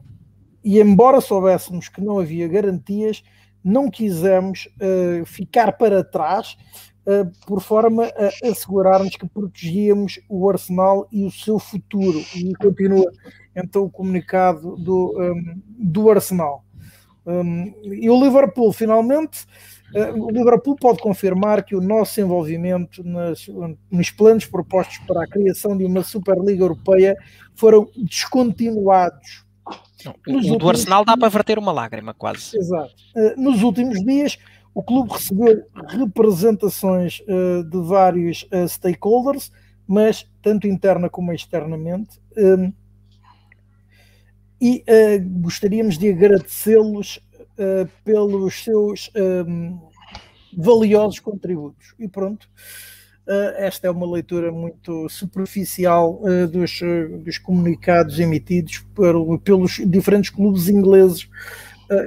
e 0.63 0.79
embora 0.79 1.21
soubéssemos 1.21 1.89
que 1.89 2.01
não 2.01 2.19
havia 2.19 2.47
garantias, 2.47 3.23
não 3.63 3.89
quisemos 3.89 4.67
uh, 4.81 5.25
ficar 5.25 5.73
para 5.73 6.03
trás 6.03 6.57
uh, 7.05 7.29
por 7.45 7.61
forma 7.61 8.05
a 8.05 8.49
assegurarmos 8.49 9.15
que 9.15 9.27
protegíamos 9.27 10.19
o 10.29 10.49
Arsenal 10.49 11.07
e 11.11 11.25
o 11.25 11.31
seu 11.31 11.59
futuro. 11.59 12.19
E 12.35 12.53
continua 12.55 13.11
então 13.55 13.83
o 13.83 13.89
comunicado 13.89 14.75
do, 14.77 15.15
um, 15.19 15.61
do 15.67 16.09
Arsenal. 16.09 16.63
Um, 17.25 17.73
e 17.83 18.09
o 18.09 18.23
Liverpool, 18.23 18.71
finalmente, 18.71 19.45
uh, 19.93 20.23
o 20.23 20.31
Liverpool 20.31 20.75
pode 20.75 20.99
confirmar 20.99 21.63
que 21.63 21.75
o 21.75 21.81
nosso 21.81 22.21
envolvimento 22.21 23.03
nas, 23.03 23.47
nos 23.91 24.11
planos 24.11 24.45
propostos 24.45 24.99
para 24.99 25.23
a 25.23 25.27
criação 25.27 25.77
de 25.77 25.83
uma 25.83 26.03
Superliga 26.03 26.63
Europeia 26.63 27.17
foram 27.53 27.89
descontinuados 27.97 29.46
o 30.27 30.57
do 30.57 30.69
Arsenal 30.69 31.03
dá 31.03 31.17
para 31.17 31.29
verter 31.29 31.57
uma 31.57 31.71
lágrima, 31.71 32.13
quase. 32.13 32.57
Exato. 32.57 32.93
Eh, 33.15 33.35
nos 33.35 33.63
últimos 33.63 34.03
dias, 34.03 34.37
o 34.73 34.83
clube 34.83 35.11
recebeu 35.11 35.65
representações 35.87 37.19
uh, 37.21 37.63
de 37.63 37.81
vários 37.81 38.43
uh, 38.43 38.67
stakeholders, 38.67 39.51
mas 39.87 40.29
tanto 40.41 40.67
interna 40.67 41.09
como 41.09 41.33
externamente. 41.33 42.19
Um, 42.37 42.71
e 44.59 44.83
gostaríamos 45.39 45.99
de 45.99 46.09
agradecê-los 46.09 47.19
pelos 48.03 48.63
seus 48.63 49.11
um, 49.15 49.79
valiosos 50.57 51.19
contributos. 51.19 51.93
E 51.99 52.07
pronto. 52.07 52.49
Uh, 53.27 53.51
esta 53.57 53.87
é 53.87 53.91
uma 53.91 54.09
leitura 54.09 54.53
muito 54.53 55.09
superficial 55.09 56.21
uh, 56.21 56.47
dos, 56.47 56.79
uh, 56.79 57.17
dos, 57.17 57.37
comunicados 57.37 58.21
emitidos 58.21 58.77
por, 58.95 59.37
pelos 59.39 59.81
diferentes 59.85 60.29
clubes 60.29 60.69
ingleses 60.69 61.29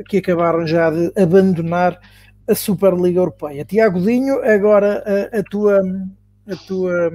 que 0.09 0.19
acabaram 0.19 0.67
já 0.67 0.91
de 0.91 1.11
abandonar 1.19 1.99
a 2.47 2.55
Superliga 2.55 3.21
Europeia. 3.21 3.65
Tiago 3.65 3.99
Dinho, 3.99 4.43
agora 4.43 5.03
a 5.33 5.43
tua, 5.43 5.81
a, 6.47 6.57
tua, 6.67 7.11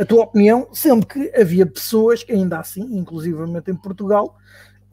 a 0.00 0.04
tua 0.04 0.24
opinião, 0.24 0.68
sendo 0.72 1.06
que 1.06 1.32
havia 1.36 1.64
pessoas, 1.64 2.26
ainda 2.28 2.58
assim, 2.58 2.82
inclusivamente 2.98 3.70
em 3.70 3.76
Portugal, 3.76 4.36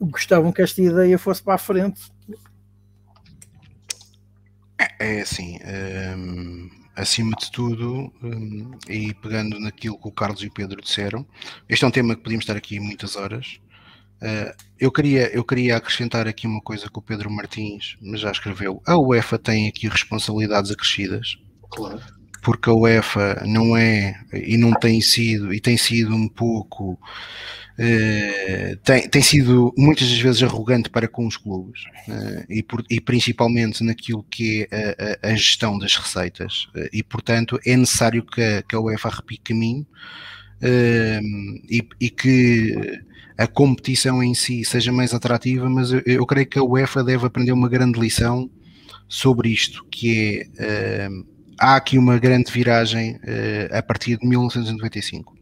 gostavam 0.00 0.52
que 0.52 0.62
esta 0.62 0.80
ideia 0.80 1.18
fosse 1.18 1.42
para 1.42 1.54
a 1.54 1.58
frente. 1.58 2.00
É, 4.78 5.16
é 5.18 5.20
assim. 5.22 5.58
Hum 6.16 6.79
acima 7.00 7.36
de 7.36 7.50
tudo, 7.50 8.12
um, 8.22 8.70
e 8.88 9.14
pegando 9.14 9.58
naquilo 9.58 9.98
que 9.98 10.08
o 10.08 10.12
Carlos 10.12 10.42
e 10.42 10.46
o 10.46 10.52
Pedro 10.52 10.80
disseram, 10.80 11.26
este 11.68 11.84
é 11.84 11.88
um 11.88 11.90
tema 11.90 12.14
que 12.14 12.22
podíamos 12.22 12.44
estar 12.44 12.56
aqui 12.56 12.78
muitas 12.78 13.16
horas. 13.16 13.60
Uh, 14.22 14.52
eu, 14.78 14.92
queria, 14.92 15.34
eu 15.34 15.42
queria 15.42 15.76
acrescentar 15.76 16.28
aqui 16.28 16.46
uma 16.46 16.60
coisa 16.60 16.90
que 16.90 16.98
o 16.98 17.02
Pedro 17.02 17.30
Martins 17.30 17.96
já 18.14 18.30
escreveu. 18.30 18.82
A 18.86 18.98
UEFA 18.98 19.38
tem 19.38 19.66
aqui 19.66 19.88
responsabilidades 19.88 20.70
acrescidas. 20.70 21.38
Claro. 21.70 22.19
Porque 22.40 22.70
a 22.70 22.74
UEFA 22.74 23.42
não 23.46 23.76
é 23.76 24.18
e 24.32 24.56
não 24.56 24.72
tem 24.72 25.00
sido 25.00 25.52
e 25.52 25.60
tem 25.60 25.76
sido 25.76 26.14
um 26.14 26.28
pouco 26.28 26.92
uh, 26.92 28.76
tem, 28.82 29.08
tem 29.08 29.22
sido 29.22 29.72
muitas 29.76 30.08
das 30.08 30.18
vezes 30.18 30.42
arrogante 30.42 30.88
para 30.88 31.06
com 31.06 31.26
os 31.26 31.36
clubes 31.36 31.82
uh, 32.08 32.44
e, 32.48 32.62
por, 32.62 32.84
e, 32.88 33.00
principalmente 33.00 33.84
naquilo 33.84 34.24
que 34.30 34.66
é 34.70 35.18
a, 35.22 35.28
a, 35.30 35.34
gestão 35.34 35.78
das 35.78 35.94
receitas 35.96 36.68
uh, 36.74 36.88
e 36.92 37.02
portanto 37.02 37.58
é 37.66 37.76
necessário 37.76 38.24
que 38.24 38.40
a, 38.40 38.62
que 38.62 38.74
a 38.74 38.80
UEFA 38.80 39.08
repique 39.08 39.52
caminho 39.52 39.86
e, 41.70 41.88
e, 41.98 42.10
que 42.10 43.00
a 43.38 43.46
competição 43.46 44.22
em 44.22 44.34
si 44.34 44.62
seja 44.62 44.92
mais 44.92 45.14
atrativa, 45.14 45.70
mas 45.70 45.90
eu, 45.90 46.02
eu, 46.04 46.26
creio 46.26 46.46
que 46.46 46.58
a 46.58 46.62
UEFA 46.62 47.02
deve 47.02 47.24
aprender 47.24 47.52
uma 47.52 47.70
grande 47.70 47.98
lição 47.98 48.50
sobre 49.08 49.48
isto, 49.48 49.82
que 49.90 50.46
é 50.58 51.08
há 51.60 51.76
aqui 51.76 51.98
uma 51.98 52.18
grande 52.18 52.50
viragem 52.50 53.16
uh, 53.16 53.76
a 53.76 53.82
partir 53.82 54.16
de 54.16 54.26
1995. 54.26 55.38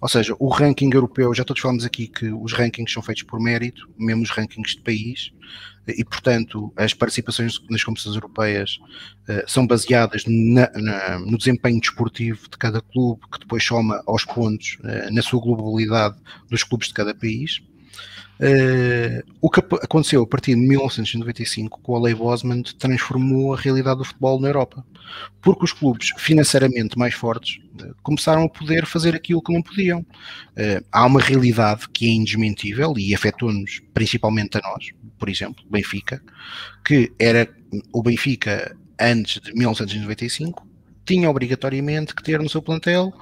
Ou 0.00 0.08
seja, 0.08 0.34
o 0.38 0.48
ranking 0.48 0.90
europeu, 0.92 1.32
já 1.32 1.44
todos 1.44 1.62
falamos 1.62 1.84
aqui 1.84 2.08
que 2.08 2.28
os 2.28 2.52
rankings 2.52 2.92
são 2.92 3.02
feitos 3.02 3.22
por 3.22 3.40
mérito, 3.40 3.88
mesmo 3.96 4.22
os 4.22 4.30
rankings 4.30 4.76
de 4.76 4.82
país, 4.82 5.32
e 5.88 6.04
portanto 6.04 6.72
as 6.76 6.92
participações 6.92 7.60
nas 7.70 7.82
competições 7.82 8.16
europeias 8.16 8.78
uh, 9.28 9.48
são 9.48 9.66
baseadas 9.66 10.24
na, 10.26 10.70
na, 10.74 11.18
no 11.20 11.38
desempenho 11.38 11.80
desportivo 11.80 12.42
de 12.50 12.58
cada 12.58 12.82
clube, 12.82 13.22
que 13.32 13.38
depois 13.38 13.64
soma 13.64 14.02
aos 14.06 14.24
pontos 14.24 14.76
uh, 14.80 15.12
na 15.12 15.22
sua 15.22 15.40
globalidade 15.40 16.16
dos 16.50 16.62
clubes 16.62 16.88
de 16.88 16.94
cada 16.94 17.14
país. 17.14 17.62
Uh, 18.38 19.24
o 19.40 19.48
que 19.48 19.60
aconteceu 19.60 20.22
a 20.22 20.26
partir 20.26 20.54
de 20.54 20.60
1995 20.60 21.80
com 21.80 21.96
a 21.96 22.00
Lei 22.00 22.14
Bosman 22.14 22.62
transformou 22.78 23.54
a 23.54 23.56
realidade 23.56 23.98
do 23.98 24.04
futebol 24.04 24.38
na 24.38 24.48
Europa, 24.48 24.84
porque 25.40 25.64
os 25.64 25.72
clubes 25.72 26.10
financeiramente 26.18 26.98
mais 26.98 27.14
fortes 27.14 27.58
uh, 27.80 27.94
começaram 28.02 28.42
a 28.44 28.48
poder 28.48 28.84
fazer 28.84 29.14
aquilo 29.14 29.42
que 29.42 29.52
não 29.52 29.62
podiam. 29.62 30.00
Uh, 30.00 30.84
há 30.92 31.06
uma 31.06 31.20
realidade 31.20 31.88
que 31.88 32.06
é 32.06 32.10
indesmentível 32.10 32.92
e 32.98 33.14
afetou-nos 33.14 33.80
principalmente 33.94 34.58
a 34.58 34.60
nós, 34.60 34.90
por 35.18 35.30
exemplo, 35.30 35.64
Benfica, 35.70 36.22
que 36.84 37.12
era 37.18 37.48
o 37.92 38.02
Benfica 38.02 38.76
antes 39.00 39.40
de 39.40 39.54
1995 39.54 40.65
tinha 41.06 41.30
obrigatoriamente 41.30 42.14
que 42.14 42.22
ter 42.22 42.40
no 42.40 42.48
seu 42.48 42.60
plantel 42.60 43.14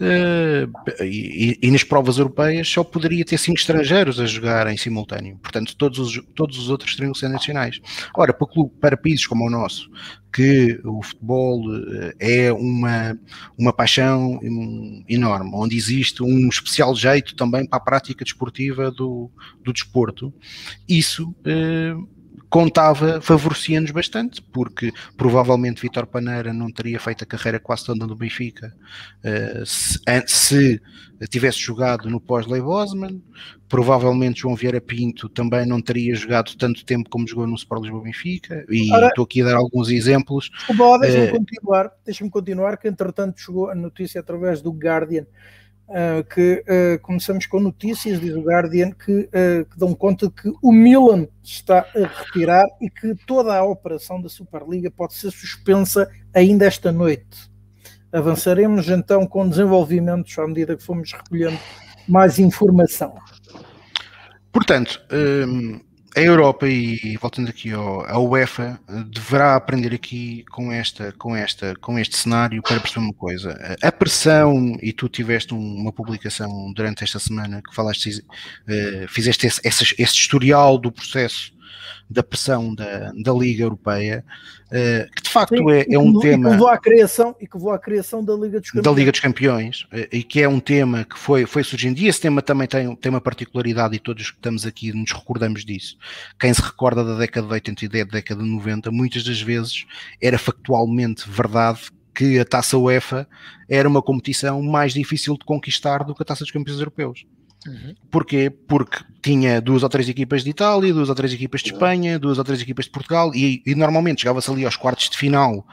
uh, 0.00 1.04
e, 1.04 1.58
e, 1.62 1.70
nas 1.70 1.84
provas 1.84 2.16
europeias 2.16 2.66
só 2.68 2.82
poderia 2.82 3.24
ter 3.24 3.38
cinco 3.38 3.58
estrangeiros 3.58 4.18
a 4.18 4.26
jogar 4.26 4.66
em 4.68 4.76
simultâneo. 4.76 5.38
Portanto, 5.42 5.76
todos 5.76 5.98
os, 5.98 6.22
todos 6.34 6.58
os 6.58 6.70
outros 6.70 6.96
teriam 6.96 7.12
que 7.12 7.18
ser 7.18 7.28
nacionais. 7.28 7.78
Ora, 8.16 8.32
para, 8.32 8.46
clube, 8.46 8.72
para 8.80 8.96
países 8.96 9.26
como 9.26 9.46
o 9.46 9.50
nosso, 9.50 9.90
que 10.32 10.80
o 10.82 11.02
futebol 11.02 11.60
uh, 11.68 12.12
é 12.18 12.50
uma, 12.52 13.18
uma 13.58 13.72
paixão 13.72 14.40
enorme, 15.08 15.50
onde 15.52 15.76
existe 15.76 16.22
um 16.22 16.48
especial 16.48 16.94
jeito 16.96 17.36
também 17.36 17.66
para 17.66 17.76
a 17.76 17.80
prática 17.80 18.24
desportiva 18.24 18.90
do, 18.90 19.30
do 19.62 19.72
desporto, 19.72 20.32
isso 20.88 21.34
uh, 21.46 22.15
contava, 22.56 23.20
favorecia-nos 23.20 23.90
bastante, 23.90 24.40
porque 24.40 24.90
provavelmente 25.14 25.82
Vitor 25.82 26.06
Paneira 26.06 26.54
não 26.54 26.72
teria 26.72 26.98
feito 26.98 27.22
a 27.22 27.26
carreira 27.26 27.60
quase 27.60 27.84
toda 27.84 28.06
no 28.06 28.16
Benfica 28.16 28.74
uh, 29.22 29.66
se, 29.66 30.00
se, 30.26 30.80
tivesse 31.28 31.58
jogado 31.58 32.08
no 32.08 32.18
pós-Lei 32.18 32.62
Bosman, 32.62 33.22
provavelmente 33.68 34.40
João 34.40 34.56
Vieira 34.56 34.80
Pinto 34.80 35.28
também 35.28 35.66
não 35.66 35.82
teria 35.82 36.14
jogado 36.14 36.56
tanto 36.56 36.82
tempo 36.82 37.10
como 37.10 37.28
jogou 37.28 37.46
no 37.46 37.56
Sport 37.56 37.82
Lisboa 37.82 38.04
Benfica, 38.04 38.64
e 38.70 38.90
Ora, 38.90 39.08
estou 39.08 39.24
aqui 39.24 39.42
a 39.42 39.44
dar 39.44 39.56
alguns 39.56 39.90
exemplos. 39.90 40.50
Deixa-me 41.02 41.28
uh, 41.28 41.32
continuar, 41.32 41.92
deixa-me 42.06 42.30
continuar, 42.30 42.78
que 42.78 42.88
entretanto 42.88 43.38
chegou 43.38 43.68
a 43.68 43.74
notícia 43.74 44.18
através 44.18 44.62
do 44.62 44.70
Guardian 44.70 45.26
Uh, 45.88 46.24
que 46.24 46.64
uh, 46.66 47.00
começamos 47.00 47.46
com 47.46 47.60
notícias, 47.60 48.18
diz 48.18 48.34
o 48.34 48.40
Guardian, 48.40 48.90
que, 48.90 49.12
uh, 49.12 49.64
que, 49.70 49.78
dão 49.78 49.94
conta 49.94 50.26
de 50.26 50.32
que 50.32 50.52
o 50.60 50.72
Milan 50.72 51.28
está 51.44 51.86
a 51.94 52.24
retirar 52.24 52.66
e 52.80 52.90
que 52.90 53.14
toda 53.24 53.56
a 53.56 53.62
operação 53.62 54.20
da 54.20 54.28
Superliga 54.28 54.90
pode 54.90 55.14
ser 55.14 55.30
suspensa 55.30 56.10
ainda 56.34 56.66
esta 56.66 56.90
noite. 56.90 57.48
Avançaremos 58.12 58.88
então 58.88 59.28
com 59.28 59.48
desenvolvimentos 59.48 60.36
à 60.36 60.46
medida 60.48 60.76
que 60.76 60.82
fomos 60.82 61.12
recolhendo 61.12 61.58
mais 62.08 62.40
informação. 62.40 63.14
Portanto, 64.52 65.00
a 66.16 66.20
Europa 66.20 66.66
e 66.66 67.16
voltando 67.20 67.50
aqui 67.50 67.72
ao, 67.72 68.06
à 68.06 68.18
UEFA 68.18 68.80
deverá 69.08 69.54
aprender 69.54 69.94
aqui 69.94 70.44
com 70.50 70.72
esta 70.72 71.12
com 71.12 71.36
esta 71.36 71.74
com 71.76 71.98
este 71.98 72.16
cenário 72.16 72.62
para 72.62 72.80
perceber 72.80 73.04
uma 73.04 73.12
coisa. 73.12 73.76
A 73.82 73.92
pressão 73.92 74.78
e 74.80 74.94
tu 74.94 75.10
tiveste 75.10 75.52
uma 75.52 75.92
publicação 75.92 76.72
durante 76.72 77.04
esta 77.04 77.18
semana 77.18 77.60
que 77.62 77.74
falaste 77.74 78.08
uh, 78.20 79.08
fizeste 79.08 79.46
esse, 79.46 79.60
esse, 79.62 79.94
esse 79.98 80.14
historial 80.14 80.78
do 80.78 80.90
processo 80.90 81.55
da 82.08 82.22
pressão 82.22 82.74
da, 82.74 83.12
da 83.12 83.32
Liga 83.32 83.62
Europeia, 83.62 84.24
uh, 84.66 85.10
que 85.14 85.22
de 85.22 85.30
facto 85.30 85.56
Sim, 85.56 85.70
é, 85.70 85.86
é, 85.94 85.98
um 85.98 86.18
tema. 86.18 86.48
E 86.48 86.50
que, 86.50 86.50
levou 86.50 86.68
à 86.68 86.78
criação, 86.78 87.36
e 87.40 87.46
que 87.46 87.56
levou 87.56 87.72
à 87.72 87.78
criação 87.78 88.24
da 88.24 88.34
Liga 88.34 88.60
dos 88.60 88.70
Campeões. 88.70 88.84
Da 88.84 88.98
Liga 88.98 89.10
dos 89.12 89.20
Campeões, 89.20 89.82
uh, 89.92 90.08
e 90.12 90.22
que 90.22 90.42
é 90.42 90.48
um 90.48 90.60
tema 90.60 91.04
que 91.04 91.18
foi, 91.18 91.46
foi 91.46 91.64
surgindo. 91.64 91.98
E 91.98 92.06
esse 92.06 92.20
tema 92.20 92.42
também 92.42 92.66
tem, 92.66 92.94
tem 92.96 93.10
uma 93.10 93.20
particularidade, 93.20 93.96
e 93.96 93.98
todos 93.98 94.30
que 94.30 94.36
estamos 94.36 94.66
aqui 94.66 94.92
nos 94.92 95.12
recordamos 95.12 95.64
disso. 95.64 95.96
Quem 96.38 96.52
se 96.52 96.62
recorda 96.62 97.04
da 97.04 97.16
década 97.16 97.46
de 97.46 97.52
80 97.52 97.84
e 97.84 97.88
da 97.88 98.04
década 98.04 98.42
de 98.42 98.48
90, 98.48 98.90
muitas 98.90 99.24
das 99.24 99.40
vezes 99.40 99.84
era 100.20 100.38
factualmente 100.38 101.28
verdade 101.28 101.80
que 102.16 102.38
a 102.38 102.44
taça 102.44 102.78
UEFA 102.78 103.28
era 103.68 103.86
uma 103.86 104.00
competição 104.00 104.62
mais 104.62 104.94
difícil 104.94 105.34
de 105.34 105.44
conquistar 105.44 106.02
do 106.02 106.14
que 106.14 106.22
a 106.22 106.24
taça 106.24 106.44
dos 106.44 106.50
campeões 106.50 106.78
europeus. 106.78 107.26
Uhum. 107.66 107.94
Porquê? 108.10 108.50
Porque 108.50 109.04
tinha 109.26 109.60
duas 109.60 109.82
ou 109.82 109.88
três 109.88 110.08
equipas 110.08 110.44
de 110.44 110.50
Itália, 110.50 110.94
duas 110.94 111.08
ou 111.08 111.14
três 111.14 111.32
equipas 111.32 111.60
de 111.60 111.72
Espanha, 111.72 112.16
duas 112.16 112.38
ou 112.38 112.44
três 112.44 112.60
equipas 112.62 112.84
de 112.84 112.92
Portugal 112.92 113.34
e, 113.34 113.60
e 113.66 113.74
normalmente 113.74 114.20
chegava-se 114.20 114.48
ali 114.48 114.64
aos 114.64 114.76
quartos 114.76 115.10
de 115.10 115.18
final 115.18 115.66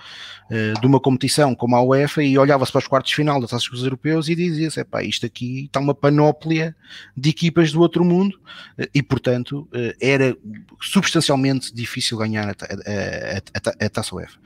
uh, 0.50 0.82
de 0.82 0.88
uma 0.88 1.00
competição 1.00 1.54
como 1.54 1.76
a 1.76 1.84
UEFA 1.84 2.24
e 2.24 2.36
olhava-se 2.36 2.72
para 2.72 2.80
os 2.80 2.88
quartos 2.88 3.12
de 3.12 3.16
final 3.16 3.40
das 3.40 3.52
taças 3.52 3.70
dos 3.70 3.84
europeus 3.84 4.28
e 4.28 4.36
dizia-se, 4.36 4.80
epá, 4.80 5.04
isto 5.04 5.28
aqui 5.28 5.66
está 5.66 5.80
uma 5.80 5.94
panóplia 5.94 6.76
de 7.16 7.30
equipas 7.30 7.72
do 7.72 7.80
outro 7.80 8.04
mundo 8.04 8.40
uh, 8.80 8.88
e 8.92 9.04
portanto 9.04 9.70
uh, 9.72 9.96
era 10.02 10.36
substancialmente 10.82 11.72
difícil 11.72 12.18
ganhar 12.18 12.50
a, 12.50 12.52
a, 12.52 13.38
a, 13.38 13.86
a, 13.86 13.90
taça 13.90 14.16
UEFA. 14.16 14.40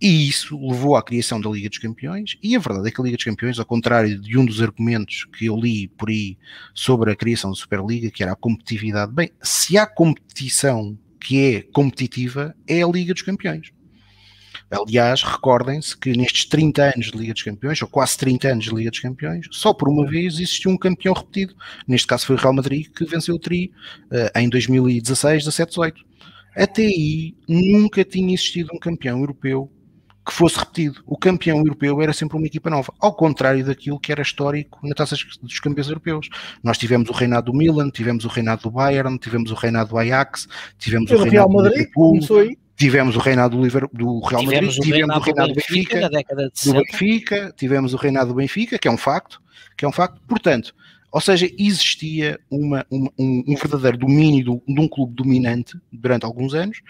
E 0.00 0.26
isso 0.28 0.58
levou 0.58 0.96
à 0.96 1.02
criação 1.02 1.38
da 1.38 1.50
Liga 1.50 1.68
dos 1.68 1.78
Campeões 1.78 2.38
e 2.42 2.56
a 2.56 2.58
verdade 2.58 2.88
é 2.88 2.90
que 2.90 3.00
a 3.00 3.04
Liga 3.04 3.16
dos 3.18 3.24
Campeões, 3.24 3.58
ao 3.58 3.66
contrário 3.66 4.18
de 4.18 4.38
um 4.38 4.46
dos 4.46 4.62
argumentos 4.62 5.26
que 5.36 5.44
eu 5.44 5.56
li 5.56 5.88
por 5.88 6.08
aí 6.08 6.38
sobre 6.72 7.12
a 7.12 7.16
criação 7.16 7.50
da 7.50 7.56
Superliga, 7.56 8.10
que 8.10 8.22
era 8.22 8.32
a 8.32 8.36
competitividade. 8.46 9.12
Bem, 9.12 9.32
se 9.42 9.76
há 9.76 9.84
competição 9.84 10.96
que 11.20 11.56
é 11.56 11.62
competitiva, 11.72 12.54
é 12.68 12.82
a 12.82 12.86
Liga 12.86 13.12
dos 13.12 13.22
Campeões. 13.22 13.72
Aliás, 14.70 15.22
recordem-se 15.22 15.96
que 15.96 16.12
nestes 16.16 16.44
30 16.44 16.94
anos 16.94 17.10
de 17.10 17.18
Liga 17.18 17.32
dos 17.32 17.42
Campeões, 17.42 17.82
ou 17.82 17.88
quase 17.88 18.16
30 18.18 18.48
anos 18.48 18.64
de 18.66 18.74
Liga 18.74 18.90
dos 18.90 19.00
Campeões, 19.00 19.46
só 19.50 19.74
por 19.74 19.88
uma 19.88 20.06
vez 20.06 20.34
existiu 20.34 20.70
um 20.70 20.76
campeão 20.76 21.12
repetido. 21.12 21.56
Neste 21.88 22.06
caso 22.06 22.26
foi 22.26 22.36
o 22.36 22.38
Real 22.38 22.52
Madrid, 22.52 22.86
que 22.88 23.04
venceu 23.04 23.34
o 23.34 23.38
Tri 23.38 23.72
uh, 24.12 24.38
em 24.38 24.48
2016, 24.48 25.44
17, 25.44 25.70
18. 25.70 26.04
Até 26.56 26.82
aí 26.82 27.34
nunca 27.48 28.04
tinha 28.04 28.32
existido 28.32 28.70
um 28.72 28.78
campeão 28.78 29.18
europeu 29.18 29.70
que 30.26 30.32
fosse 30.32 30.58
repetido. 30.58 31.00
O 31.06 31.16
campeão 31.16 31.58
europeu 31.58 32.02
era 32.02 32.12
sempre 32.12 32.36
uma 32.36 32.46
equipa 32.46 32.68
nova, 32.68 32.92
ao 32.98 33.14
contrário 33.14 33.64
daquilo 33.64 34.00
que 34.00 34.10
era 34.10 34.20
histórico 34.20 34.80
na 34.82 34.92
taça 34.92 35.14
dos 35.40 35.60
campeões 35.60 35.88
europeus. 35.88 36.28
Nós 36.64 36.76
tivemos 36.76 37.08
o 37.08 37.12
reinado 37.12 37.52
do 37.52 37.56
Milan, 37.56 37.90
tivemos 37.90 38.24
o 38.24 38.28
reinado 38.28 38.62
do 38.62 38.70
Bayern, 38.72 39.16
tivemos 39.18 39.52
o 39.52 39.54
reinado 39.54 39.90
do 39.90 39.98
Ajax, 39.98 40.48
tivemos 40.78 41.10
o, 41.12 41.14
o 41.14 41.18
reinado 41.22 41.48
do 41.48 41.68
Liverpool, 41.68 42.18
tivemos 42.76 43.14
o 43.14 43.20
reinado 43.20 43.56
do, 43.56 43.62
Liverpool, 43.62 43.96
do 43.96 44.20
Real 44.26 44.42
Madrid, 44.42 44.70
tivemos, 44.70 44.74
tivemos 44.74 45.16
o 45.16 45.20
reinado 45.20 45.48
do 45.48 45.54
Benfica, 45.54 46.08
Benfica 46.08 46.34
do 46.64 46.72
Benfica, 46.72 47.54
tivemos 47.56 47.94
o 47.94 47.96
reinado 47.96 48.28
do 48.28 48.34
Benfica, 48.34 48.78
que 48.78 48.88
é 48.88 48.90
um 48.90 48.98
facto, 48.98 49.40
que 49.76 49.84
é 49.84 49.88
um 49.88 49.92
facto. 49.92 50.20
Portanto, 50.26 50.74
ou 51.10 51.20
seja, 51.20 51.50
existia 51.58 52.38
uma, 52.50 52.84
uma, 52.90 53.10
um, 53.18 53.44
um, 53.46 53.54
verdadeiro 53.54 53.98
domínio 53.98 54.44
do, 54.44 54.62
de 54.74 54.80
um 54.80 54.88
clube 54.88 55.14
dominante 55.14 55.78
durante 55.92 56.24
alguns 56.24 56.54
anos, 56.54 56.80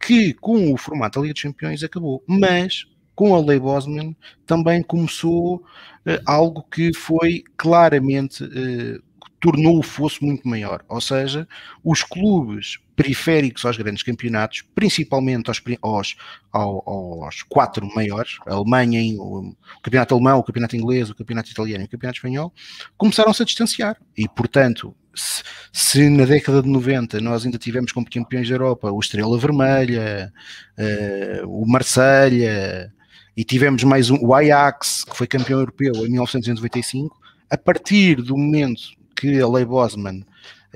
que 0.00 0.34
com 0.34 0.72
o 0.72 0.76
formato 0.76 1.18
da 1.18 1.22
Liga 1.22 1.34
dos 1.34 1.42
Campeões 1.42 1.82
acabou. 1.82 2.22
Mas 2.26 2.86
com 3.14 3.34
a 3.34 3.40
Lei 3.40 3.58
Bosman 3.58 4.16
também 4.46 4.82
começou 4.82 5.56
uh, 5.56 6.22
algo 6.26 6.64
que 6.70 6.94
foi 6.94 7.44
claramente 7.56 8.44
uh, 8.44 9.02
tornou 9.42 9.80
o 9.80 9.82
fosso 9.82 10.24
muito 10.24 10.46
maior. 10.46 10.84
Ou 10.88 11.00
seja, 11.00 11.46
os 11.84 12.02
clubes 12.02 12.78
periféricos 13.02 13.64
aos 13.64 13.76
grandes 13.76 14.04
campeonatos, 14.04 14.62
principalmente 14.74 15.50
aos, 15.50 15.60
aos, 15.82 16.16
aos 16.52 17.42
quatro 17.42 17.84
maiores, 17.92 18.36
a 18.46 18.54
Alemanha, 18.54 19.00
o 19.20 19.56
campeonato 19.82 20.14
alemão, 20.14 20.38
o 20.38 20.44
campeonato 20.44 20.76
inglês, 20.76 21.10
o 21.10 21.14
campeonato 21.14 21.50
italiano 21.50 21.82
e 21.82 21.86
o 21.86 21.90
campeonato 21.90 22.18
espanhol, 22.18 22.52
começaram-se 22.96 23.42
a 23.42 23.44
distanciar. 23.44 23.96
E, 24.16 24.28
portanto, 24.28 24.94
se, 25.12 25.42
se, 25.72 26.08
na 26.08 26.24
década 26.24 26.62
de 26.62 26.68
90 26.68 27.20
nós 27.20 27.44
ainda 27.44 27.58
tivemos 27.58 27.90
como 27.90 28.08
campeões 28.08 28.48
da 28.48 28.54
Europa 28.54 28.90
o 28.92 29.00
Estrela 29.00 29.36
Vermelha, 29.36 30.32
uh, 30.78 31.62
o 31.62 31.66
Marselha, 31.66 32.92
e 33.36 33.44
tivemos 33.44 33.82
mais 33.82 34.10
um, 34.10 34.18
o 34.20 34.32
Ajax, 34.32 35.04
que 35.04 35.16
foi 35.16 35.26
campeão 35.26 35.58
europeu 35.58 35.92
em 35.96 36.10
1995, 36.10 37.18
a 37.50 37.58
partir 37.58 38.22
do 38.22 38.36
momento 38.36 38.82
que 39.16 39.40
a 39.40 39.48
lei 39.48 39.64
Bosman 39.64 40.24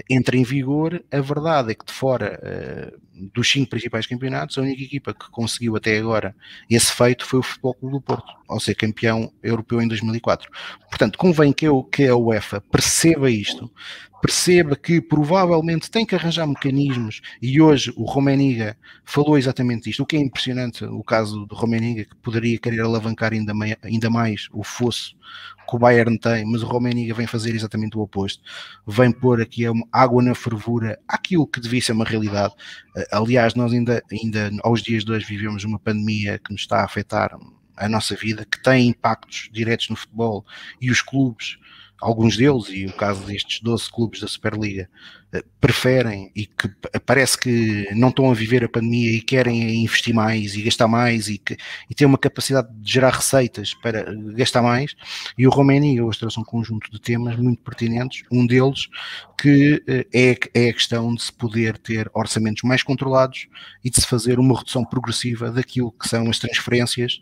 entra 0.09 0.37
em 0.37 0.43
vigor, 0.43 1.03
a 1.11 1.21
verdade 1.21 1.73
é 1.73 1.75
que 1.75 1.85
de 1.85 1.93
fora 1.93 2.41
uh, 2.43 3.07
dos 3.33 3.51
cinco 3.51 3.71
principais 3.71 4.07
campeonatos, 4.07 4.59
a 4.59 4.63
única 4.63 4.83
equipa 4.83 5.15
que 5.15 5.31
conseguiu 5.31 5.75
até 5.77 5.99
agora 5.99 6.35
esse 6.69 6.93
feito 6.93 7.25
foi 7.25 7.39
o 7.39 7.43
Futebol 7.43 7.75
Clube 7.75 7.95
do 7.95 8.01
Porto, 8.01 8.33
ao 8.47 8.61
ser 8.61 8.75
campeão 8.75 9.33
europeu 9.43 9.81
em 9.81 9.89
2004. 9.89 10.51
Portanto, 10.91 11.19
convém 11.19 11.53
que, 11.53 11.67
eu, 11.67 11.83
que 11.83 12.07
a 12.07 12.17
UEFA 12.17 12.61
perceba 12.61 13.31
isto, 13.31 13.71
perceba 14.21 14.77
que 14.77 15.01
provavelmente 15.01 15.91
tem 15.91 16.05
que 16.05 16.15
arranjar 16.15 16.47
mecanismos, 16.47 17.21
e 17.41 17.61
hoje 17.61 17.93
o 17.97 18.05
Romaniga 18.05 18.77
falou 19.05 19.39
exatamente 19.39 19.89
isto, 19.89 20.03
o 20.03 20.07
que 20.07 20.17
é 20.17 20.21
impressionante, 20.21 20.85
o 20.85 21.03
caso 21.03 21.47
do 21.47 21.55
Romaniga, 21.55 22.05
que 22.05 22.17
poderia 22.17 22.59
querer 22.59 22.81
alavancar 22.81 23.33
ainda, 23.33 23.53
ainda 23.83 24.11
mais 24.11 24.49
o 24.53 24.63
fosso 24.63 25.17
que 25.67 25.77
o 25.77 25.79
Bayern 25.79 26.19
tem, 26.19 26.45
mas 26.45 26.63
o 26.63 26.67
Romaniga 26.67 27.15
vem 27.15 27.27
fazer 27.27 27.55
exatamente 27.55 27.97
o 27.97 28.01
oposto, 28.01 28.43
vem 28.87 29.11
pôr 29.11 29.41
aqui 29.41 29.65
água 29.93 30.23
na 30.23 30.35
fervura 30.35 30.99
aquilo 31.09 31.47
que 31.47 31.61
devia 31.61 31.81
ser 31.81 31.93
uma 31.93 32.05
realidade. 32.05 32.55
Eh, 32.97 33.09
aliás, 33.13 33.55
nós 33.55 33.73
ainda, 33.73 34.03
ainda 34.11 34.51
aos 34.63 34.83
dias 34.83 35.05
de 35.05 35.13
hoje 35.13 35.27
vivemos 35.27 35.65
uma 35.65 35.79
pandemia 35.79 36.39
que 36.39 36.53
nos 36.53 36.63
está 36.63 36.81
a 36.81 36.85
afetar 36.85 37.37
a 37.77 37.89
nossa 37.89 38.15
vida, 38.15 38.45
que 38.45 38.63
tem 38.63 38.89
impactos 38.89 39.49
diretos 39.53 39.91
no 39.91 39.97
futebol 39.97 40.45
e 40.81 40.91
os 40.91 41.03
clubes 41.03 41.59
alguns 42.01 42.37
deles, 42.37 42.67
e 42.69 42.87
o 42.87 42.93
caso 42.93 43.23
destes 43.25 43.61
12 43.61 43.91
clubes 43.91 44.21
da 44.21 44.29
Superliga, 44.29 44.89
eh, 45.33 45.43
preferem 45.61 46.31
e 46.37 46.47
que 46.47 46.69
parece 47.05 47.37
que 47.37 47.89
não 47.95 48.11
estão 48.11 48.31
a 48.31 48.35
viver 48.35 48.63
a 48.63 48.69
pandemia 48.69 49.11
e 49.11 49.21
querem 49.21 49.83
investir 49.83 50.15
mais 50.15 50.55
e 50.55 50.63
gastar 50.63 50.87
mais 50.87 51.29
e, 51.29 51.37
que, 51.39 51.57
e 51.91 51.95
têm 51.95 52.07
uma 52.07 52.19
capacidade 52.19 52.69
de 52.73 52.93
gerar 52.93 53.11
receitas 53.11 53.75
para 53.75 54.05
gastar 54.35 54.63
mais. 54.63 54.95
E 55.37 55.47
o 55.47 55.51
Romênia 55.51 56.05
hoje 56.05 56.21
trouxe 56.21 56.39
um 56.39 56.45
conjunto 56.45 56.91
de 56.91 57.01
temas 57.01 57.37
muito 57.37 57.63
pertinentes, 57.63 58.23
um 58.31 58.47
deles 58.47 58.89
que 59.41 59.83
eh, 59.89 60.07
é, 60.13 60.39
é 60.55 60.71
a 60.71 60.73
questão 60.73 61.15
de 61.15 61.23
se 61.23 61.33
poder 61.33 61.77
ter 61.79 62.11
orçamentos 62.15 62.63
mais 62.63 62.83
controlados 62.83 63.49
e 63.85 63.91
de 63.91 64.01
se 64.01 64.07
fazer 64.07 64.39
uma 64.39 64.57
redução 64.57 64.85
progressiva 64.85 65.51
daquilo 65.51 65.91
que 65.93 66.09
são 66.09 66.31
as 66.31 66.39
transferências 66.39 67.19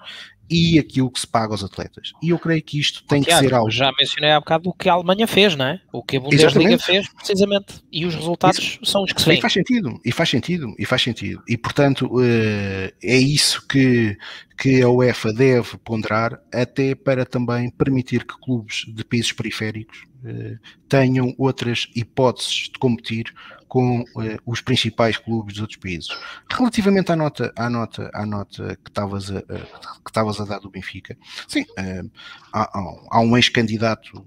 e 0.49 0.79
aquilo 0.79 1.11
que 1.11 1.21
se 1.21 1.27
paga 1.27 1.53
aos 1.53 1.65
atletas. 1.65 2.13
E 2.23 2.31
eu 2.31 2.39
creio 2.39 2.63
que 2.63 2.79
isto 2.79 3.05
tem 3.05 3.23
Tiago, 3.23 3.43
que 3.43 3.49
ser 3.49 3.55
algo. 3.55 3.71
Já 3.71 3.91
mencionei 3.99 4.31
há 4.31 4.39
bocado 4.39 4.69
o 4.69 4.73
que 4.73 4.89
a 4.89 4.93
Alemanha 4.93 5.27
fez, 5.27 5.57
não 5.57 5.67
é? 5.67 5.81
O 5.93 6.03
que 6.03 6.17
a 6.17 6.21
Bundesliga 6.21 6.79
fez, 6.79 7.09
precisamente. 7.09 7.83
E 7.91 8.05
os 8.05 8.15
resultados 8.15 8.59
isso, 8.59 8.85
são 8.85 9.03
os 9.03 9.13
que 9.13 9.21
se 9.21 9.27
veem. 9.27 9.39
E 9.39 9.43
faz 9.43 9.53
sentido, 9.53 10.01
e 10.05 10.13
faz 10.13 10.31
sentido, 10.31 10.75
e 10.79 10.85
faz 10.85 11.03
sentido. 11.03 11.43
E 11.49 11.57
portanto, 11.57 12.07
uh, 12.07 12.93
é 13.03 13.17
isso 13.17 13.67
que, 13.67 14.17
que 14.59 14.83
a 14.83 14.89
UEFA 14.89 15.33
deve 15.33 15.77
ponderar, 15.79 16.41
até 16.53 16.95
para 16.95 17.25
também 17.25 17.71
permitir 17.71 18.25
que 18.25 18.39
clubes 18.41 18.85
de 18.89 19.05
países 19.05 19.33
periféricos 19.33 20.05
uh, 20.25 20.59
tenham 20.89 21.35
outras 21.39 21.89
hipóteses 21.95 22.69
de 22.73 22.79
competir 22.79 23.33
com 23.75 24.03
uh, 24.03 24.07
os 24.47 24.61
principais 24.61 25.17
clubes 25.17 25.55
dos 25.55 25.63
outros 25.63 25.81
países. 25.81 26.07
Relativamente 26.49 27.11
à 27.11 27.17
nota, 27.17 27.53
à 27.57 27.69
nota, 27.69 28.09
à 28.15 28.25
nota 28.25 28.77
que 28.77 28.89
estavas 28.89 29.33
a, 29.33 29.43
que 29.43 30.11
estavas 30.11 30.41
a 30.41 30.45
dar 30.45 30.61
do 30.61 30.71
Benfica, 30.71 31.19
sim, 31.49 31.63
uh, 31.63 32.09
há, 32.53 32.71
há, 33.11 33.21
um 33.21 33.37
ex-candidato, 33.37 34.25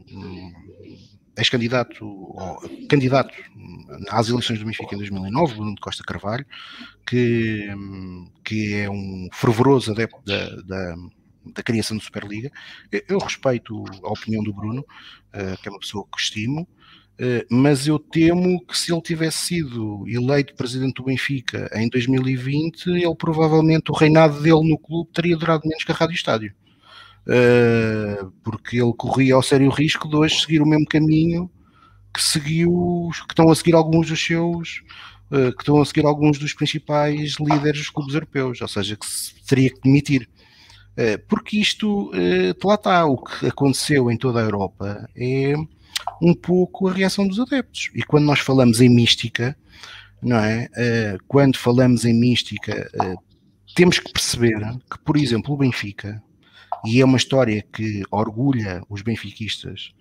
ex-candidato, 1.38 2.06
candidato 2.90 3.34
às 4.10 4.28
eleições 4.28 4.60
do 4.60 4.66
Benfica 4.66 4.96
em 4.96 4.98
2009, 4.98 5.54
Bruno 5.54 5.76
de 5.76 5.80
Costa 5.80 6.04
Carvalho, 6.04 6.46
que, 7.06 7.70
que 8.44 8.74
é 8.74 8.90
um 8.90 9.30
fervoroso 9.32 9.94
adepto 9.94 10.22
da, 10.26 10.50
da 10.64 10.96
da 11.56 11.64
criação 11.64 11.96
da 11.96 12.04
Superliga. 12.04 12.52
Eu 13.08 13.20
respeito 13.20 13.86
a 14.04 14.10
opinião 14.10 14.44
do 14.44 14.52
Bruno, 14.52 14.86
que 15.62 15.70
é 15.70 15.72
uma 15.72 15.80
pessoa 15.80 16.06
que 16.14 16.20
estimo, 16.20 16.68
eh, 16.68 16.77
mas 17.50 17.88
eu 17.88 17.98
temo 17.98 18.64
que 18.66 18.78
se 18.78 18.92
ele 18.94 19.02
tivesse 19.02 19.48
sido 19.48 20.06
eleito 20.08 20.56
presidente 20.56 20.96
do 20.96 21.04
Benfica 21.06 21.70
em 21.74 21.90
2020, 21.90 22.90
ele 22.90 23.16
provavelmente, 23.16 23.92
o 23.92 23.96
reinado 23.96 24.42
dele 24.42 24.70
no 24.70 24.78
clube 24.78 25.10
teria 25.14 25.36
durado 25.36 25.68
menos 25.68 25.84
que 25.84 25.92
a 25.92 25.96
Rádio 25.96 26.16
Estádio. 26.16 26.54
Eh, 27.30 28.26
porque 28.42 28.82
ele 28.82 28.94
corria 28.94 29.36
ao 29.36 29.44
sério 29.44 29.70
risco 29.70 30.08
de 30.08 30.16
hoje 30.16 30.40
seguir 30.40 30.62
o 30.62 30.66
mesmo 30.66 30.86
caminho 30.86 31.52
que 32.14 32.24
seguiu, 32.24 33.10
que 33.28 33.34
estão 33.34 33.50
a 33.52 33.56
seguir 33.56 33.76
alguns 33.76 34.08
dos 34.08 34.24
seus, 34.24 34.82
eh, 35.32 35.52
que 35.52 35.62
estão 35.62 35.82
a 35.82 35.86
seguir 35.86 36.06
alguns 36.06 36.40
dos 36.40 36.54
principais 36.54 37.36
líderes 37.40 37.80
dos 37.80 37.90
clubes 37.90 38.14
europeus, 38.14 38.62
ou 38.62 38.68
seja, 38.68 38.96
que 38.96 39.06
se 39.06 39.34
teria 39.46 39.70
que 39.70 39.82
demitir. 39.82 40.30
Porque 41.28 41.58
isto, 41.58 42.12
lá 42.64 42.74
está, 42.74 43.06
o 43.06 43.18
que 43.18 43.46
aconteceu 43.46 44.10
em 44.10 44.18
toda 44.18 44.40
a 44.40 44.44
Europa 44.44 45.08
é 45.16 45.54
um 46.22 46.34
pouco 46.34 46.88
a 46.88 46.94
reação 46.94 47.28
dos 47.28 47.40
adeptos. 47.40 47.90
E 47.94 48.04
quando 48.04 48.26
nós 48.26 48.40
falamos 48.40 48.82
em 48.82 48.90
mística, 48.90 49.56
não 50.22 50.38
é? 50.38 50.66
Uh, 50.66 51.24
quando 51.28 51.58
falamos 51.58 52.06
em 52.06 52.14
mística, 52.14 52.90
uh, 52.96 53.18
temos 53.76 54.00
que 54.00 54.12
perceber 54.12 54.60
que, 54.90 55.00
por 55.00 55.18
exemplo, 55.18 55.54
o 55.54 55.58
Benfica, 55.58 56.22
e 56.86 57.02
é 57.02 57.06
uma 57.06 57.18
história 57.18 57.64
que 57.74 58.04
orgulha 58.12 58.84
os 58.90 59.02
benfiquistas 59.02 59.94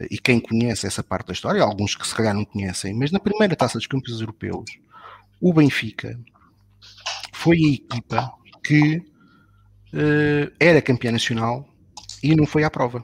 uh, 0.00 0.06
e 0.10 0.18
quem 0.18 0.40
conhece 0.40 0.86
essa 0.86 1.02
parte 1.02 1.28
da 1.28 1.32
história, 1.32 1.62
alguns 1.62 1.94
que 1.94 2.06
se 2.06 2.14
calhar 2.14 2.34
não 2.34 2.44
conhecem, 2.44 2.94
mas 2.94 3.10
na 3.10 3.20
primeira 3.20 3.56
taça 3.56 3.78
dos 3.78 3.86
campeões 3.86 4.20
europeus, 4.20 4.70
o 5.40 5.52
Benfica 5.52 6.18
foi 7.32 7.58
a 7.58 7.74
equipa 7.74 8.32
que 8.64 9.02
era 10.60 10.82
campeã 10.82 11.10
nacional 11.10 11.66
e 12.22 12.36
não 12.36 12.44
foi 12.44 12.62
à 12.62 12.70
prova. 12.70 13.02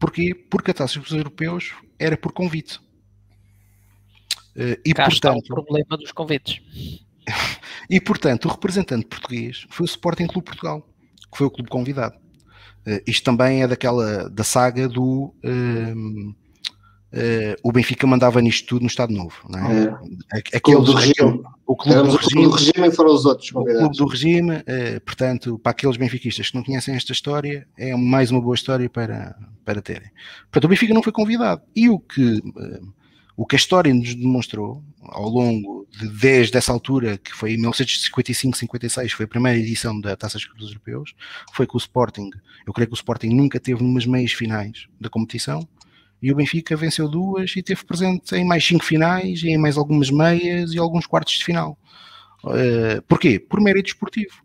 Porquê? 0.00 0.34
Porque 0.34 0.70
a 0.70 0.74
taxa 0.74 0.98
dos 0.98 1.12
europeus 1.12 1.74
era 1.98 2.16
por 2.16 2.32
convite. 2.32 2.80
Uh, 4.56 4.80
e 4.84 4.94
Cá 4.94 5.04
portanto, 5.04 5.44
o 5.44 5.46
problema 5.46 5.96
dos 5.98 6.10
convites. 6.10 6.60
e 7.88 8.00
portanto, 8.00 8.46
o 8.46 8.48
representante 8.48 9.06
português 9.06 9.66
foi 9.68 9.84
o 9.84 9.86
Sporting 9.86 10.26
Clube 10.26 10.46
Portugal, 10.46 10.88
que 11.30 11.36
foi 11.36 11.46
o 11.46 11.50
clube 11.50 11.68
convidado. 11.68 12.16
Uh, 12.86 13.00
isto 13.06 13.24
também 13.24 13.62
é 13.62 13.68
daquela 13.68 14.28
da 14.30 14.42
saga 14.42 14.88
do 14.88 15.34
uh, 15.44 16.34
Uh, 17.12 17.58
o 17.64 17.72
Benfica 17.72 18.06
mandava 18.06 18.40
nisto 18.40 18.66
tudo 18.68 18.82
no 18.82 18.86
Estado 18.86 19.12
Novo. 19.12 19.34
Não 19.48 19.58
é? 19.58 19.84
é. 20.32 20.56
Aquele 20.56 20.82
do 20.82 20.92
regime. 20.92 21.42
O 21.66 21.76
clube 21.76 22.08
do 22.08 22.16
regime, 22.16 22.44
do 22.44 22.50
regime 22.50 22.90
foram 22.92 23.14
os 23.14 23.24
outros 23.24 23.50
O 23.52 23.64
clube 23.64 23.96
do 23.96 24.06
regime, 24.06 24.56
uh, 24.56 25.00
portanto, 25.04 25.58
para 25.58 25.70
aqueles 25.70 25.96
benfiquistas 25.96 26.50
que 26.50 26.56
não 26.56 26.62
conhecem 26.62 26.94
esta 26.94 27.12
história, 27.12 27.66
é 27.76 27.94
mais 27.96 28.30
uma 28.30 28.40
boa 28.40 28.54
história 28.54 28.88
para, 28.88 29.36
para 29.64 29.82
terem. 29.82 30.10
Portanto, 30.50 30.64
o 30.64 30.68
Benfica 30.68 30.94
não 30.94 31.02
foi 31.02 31.12
convidado. 31.12 31.62
E 31.74 31.88
o 31.88 31.98
que, 31.98 32.38
uh, 32.38 32.92
o 33.36 33.44
que 33.44 33.56
a 33.56 33.58
história 33.58 33.92
nos 33.92 34.14
demonstrou 34.14 34.82
ao 35.02 35.28
longo 35.28 35.86
de, 35.90 36.08
desde 36.08 36.56
essa 36.56 36.72
altura, 36.72 37.18
que 37.18 37.32
foi 37.32 37.54
em 37.54 37.62
1955-56, 37.62 39.10
foi 39.10 39.24
a 39.24 39.28
primeira 39.28 39.58
edição 39.58 40.00
da 40.00 40.16
Taça 40.16 40.38
dos 40.38 40.46
Clubes 40.46 40.68
Europeus, 40.68 41.14
foi 41.52 41.66
que 41.66 41.74
o 41.74 41.78
Sporting, 41.78 42.30
eu 42.66 42.72
creio 42.72 42.88
que 42.88 42.94
o 42.94 42.96
Sporting 42.96 43.30
nunca 43.30 43.58
teve 43.58 43.82
numas 43.82 44.06
meias 44.06 44.32
finais 44.32 44.86
da 45.00 45.08
competição, 45.08 45.66
e 46.22 46.30
o 46.30 46.36
Benfica 46.36 46.76
venceu 46.76 47.08
duas 47.08 47.54
e 47.56 47.62
teve 47.62 47.84
presente 47.84 48.34
em 48.34 48.44
mais 48.44 48.64
cinco 48.64 48.84
finais, 48.84 49.42
em 49.42 49.56
mais 49.56 49.76
algumas 49.76 50.10
meias 50.10 50.72
e 50.72 50.78
alguns 50.78 51.06
quartos 51.06 51.34
de 51.34 51.44
final. 51.44 51.78
Uh, 52.44 53.00
porquê? 53.08 53.38
Por 53.38 53.60
mérito 53.60 53.88
esportivo. 53.88 54.42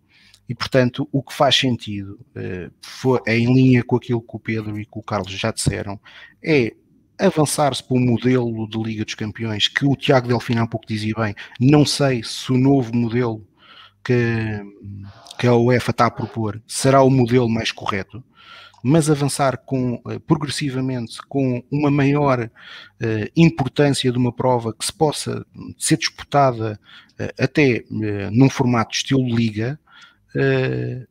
E, 0.48 0.54
portanto, 0.54 1.08
o 1.12 1.24
que 1.24 1.34
faz 1.34 1.56
sentido, 1.56 2.20
uh, 2.36 2.72
foi, 2.82 3.20
é 3.28 3.38
em 3.38 3.54
linha 3.54 3.84
com 3.84 3.96
aquilo 3.96 4.22
que 4.22 4.36
o 4.36 4.40
Pedro 4.40 4.80
e 4.80 4.86
que 4.86 4.98
o 4.98 5.04
Carlos 5.04 5.32
já 5.32 5.52
disseram, 5.52 6.00
é 6.44 6.74
avançar-se 7.20 7.84
para 7.84 7.98
um 7.98 8.06
modelo 8.06 8.68
de 8.70 8.78
Liga 8.78 9.06
dos 9.06 9.16
Campeões 9.16 9.68
que 9.68 9.86
o 9.86 9.96
Tiago 9.96 10.28
Delfino 10.28 10.62
há 10.62 10.68
pouco 10.68 10.86
dizia 10.88 11.14
bem. 11.16 11.36
Não 11.60 11.86
sei 11.86 12.22
se 12.24 12.52
o 12.52 12.58
novo 12.58 12.96
modelo 12.96 13.46
que, 14.04 14.62
que 15.40 15.48
a 15.48 15.56
UEFA 15.56 15.92
está 15.92 16.06
a 16.06 16.12
propor 16.12 16.62
será 16.68 17.02
o 17.02 17.10
modelo 17.10 17.50
mais 17.50 17.72
correto 17.72 18.24
mas 18.88 19.10
avançar 19.10 19.58
com, 19.66 20.00
eh, 20.08 20.20
progressivamente 20.20 21.18
com 21.28 21.64
uma 21.72 21.90
maior 21.90 22.40
uh, 22.40 23.32
importância 23.36 24.12
de 24.12 24.18
uma 24.20 24.32
prova 24.32 24.72
que 24.76 24.86
se 24.86 24.94
possa 24.94 25.44
ser 25.76 25.98
disputada 25.98 26.80
uh, 27.20 27.44
até 27.44 27.84
num 28.32 28.48
formato 28.48 28.96
estilo 28.96 29.26
liga, 29.28 29.80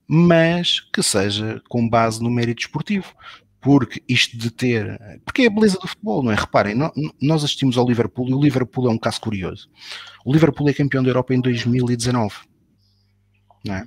mas 0.07 0.79
que 0.79 1.03
seja 1.03 1.61
com 1.69 1.89
base 1.89 2.23
no 2.23 2.31
mérito 2.31 2.61
esportivo. 2.61 3.13
Porque 3.61 4.03
isto 4.07 4.37
de 4.37 4.51
ter. 4.51 5.01
Porque 5.25 5.43
é 5.43 5.47
a 5.47 5.51
beleza 5.51 5.79
do 5.81 5.89
futebol, 5.89 6.23
não 6.23 6.31
é? 6.31 6.35
Reparem, 6.35 6.77
nós 7.21 7.43
assistimos 7.43 7.79
ao 7.79 7.89
Liverpool 7.89 8.29
e 8.29 8.35
o 8.35 8.41
Liverpool 8.41 8.87
é 8.87 8.91
um 8.91 8.99
caso 8.99 9.21
curioso. 9.21 9.71
O 10.25 10.33
Liverpool 10.33 10.69
é 10.69 10.75
campeão 10.75 11.03
da 11.03 11.09
Europa 11.09 11.35
em 11.35 11.41
2019. 11.41 12.37
Não 13.65 13.75
é? 13.75 13.87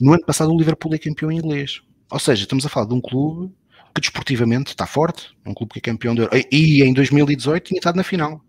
No 0.00 0.14
ano 0.14 0.24
passado, 0.24 0.52
o 0.52 0.56
Liverpool 0.56 0.94
é 0.94 0.98
campeão 0.98 1.32
inglês. 1.32 1.82
Ou 2.10 2.18
seja, 2.18 2.42
estamos 2.42 2.64
a 2.64 2.68
falar 2.68 2.86
de 2.86 2.94
um 2.94 3.00
clube 3.00 3.52
que 3.94 4.00
desportivamente 4.00 4.68
está 4.68 4.86
forte, 4.86 5.34
um 5.44 5.54
clube 5.54 5.72
que 5.72 5.78
é 5.78 5.82
campeão 5.82 6.14
de 6.14 6.22
e 6.52 6.82
em 6.82 6.92
2018 6.92 7.64
tinha 7.64 7.78
estado 7.78 7.96
na 7.96 8.04
final. 8.04 8.44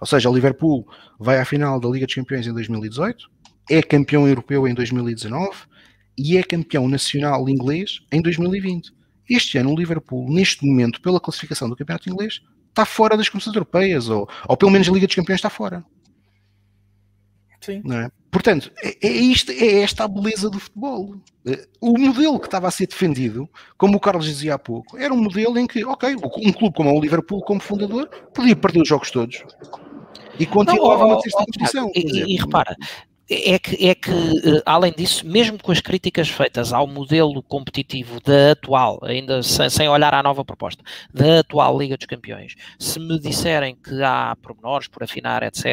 Ou 0.00 0.06
seja, 0.06 0.28
o 0.28 0.34
Liverpool 0.34 0.88
vai 1.18 1.38
à 1.38 1.44
final 1.44 1.78
da 1.78 1.88
Liga 1.88 2.06
dos 2.06 2.14
Campeões 2.14 2.46
em 2.46 2.52
2018, 2.52 3.30
é 3.70 3.82
campeão 3.82 4.26
europeu 4.26 4.66
em 4.66 4.74
2019, 4.74 5.50
e 6.18 6.36
é 6.36 6.42
campeão 6.42 6.88
nacional 6.88 7.48
inglês 7.48 8.00
em 8.10 8.20
2020. 8.20 8.92
Este 9.28 9.58
ano 9.58 9.72
o 9.72 9.76
Liverpool, 9.76 10.30
neste 10.30 10.66
momento, 10.66 11.00
pela 11.00 11.20
classificação 11.20 11.68
do 11.68 11.76
campeonato 11.76 12.10
inglês, 12.10 12.40
está 12.68 12.84
fora 12.84 13.16
das 13.16 13.28
competições 13.28 13.54
europeias, 13.54 14.08
ou, 14.08 14.28
ou 14.48 14.56
pelo 14.56 14.70
menos 14.70 14.88
a 14.88 14.92
Liga 14.92 15.06
dos 15.06 15.16
Campeões 15.16 15.38
está 15.38 15.50
fora. 15.50 15.84
Sim. 17.60 17.82
Não 17.84 17.98
é? 17.98 18.10
Portanto, 18.32 18.72
é, 18.82 18.96
é, 19.06 19.10
isto, 19.10 19.52
é 19.52 19.82
esta 19.82 20.04
a 20.04 20.08
beleza 20.08 20.48
do 20.48 20.58
futebol. 20.58 21.16
Eh, 21.46 21.66
o 21.78 21.98
modelo 21.98 22.40
que 22.40 22.46
estava 22.46 22.66
a 22.66 22.70
ser 22.70 22.86
defendido, 22.86 23.46
como 23.76 23.98
o 23.98 24.00
Carlos 24.00 24.24
dizia 24.24 24.54
há 24.54 24.58
pouco, 24.58 24.96
era 24.96 25.12
um 25.12 25.22
modelo 25.22 25.58
em 25.58 25.66
que, 25.66 25.84
ok, 25.84 26.16
um 26.16 26.50
clube 26.50 26.74
como 26.74 26.96
o 26.96 27.00
Liverpool, 27.00 27.42
como 27.42 27.60
fundador, 27.60 28.08
podia 28.32 28.56
perder 28.56 28.80
os 28.80 28.88
jogos 28.88 29.10
todos 29.10 29.44
e 30.38 30.46
continuava 30.46 31.06
não, 31.06 31.18
a 31.18 31.20
ter 31.20 31.28
esta 31.28 31.44
competição. 31.44 31.92
E, 31.94 32.34
e, 32.34 32.36
repara, 32.36 32.74
é 33.30 33.58
que, 33.58 33.88
é 33.88 33.94
que, 33.94 34.10
eh, 34.10 34.62
além 34.66 34.92
disso, 34.92 35.26
mesmo 35.26 35.58
com 35.58 35.72
as 35.72 35.80
críticas 35.80 36.28
feitas 36.28 36.72
ao 36.72 36.86
modelo 36.86 37.42
competitivo 37.42 38.20
da 38.20 38.52
atual, 38.52 38.98
ainda 39.02 39.42
sem, 39.42 39.70
sem, 39.70 39.88
olhar 39.88 40.12
à 40.12 40.22
nova 40.22 40.44
proposta, 40.44 40.82
da 41.12 41.40
atual 41.40 41.78
Liga 41.78 41.96
dos 41.96 42.06
Campeões, 42.06 42.54
se 42.78 42.98
me 42.98 43.18
disserem 43.18 43.76
que 43.76 44.02
há 44.02 44.36
pormenores 44.42 44.88
por 44.88 45.02
afinar, 45.02 45.42
etc., 45.42 45.64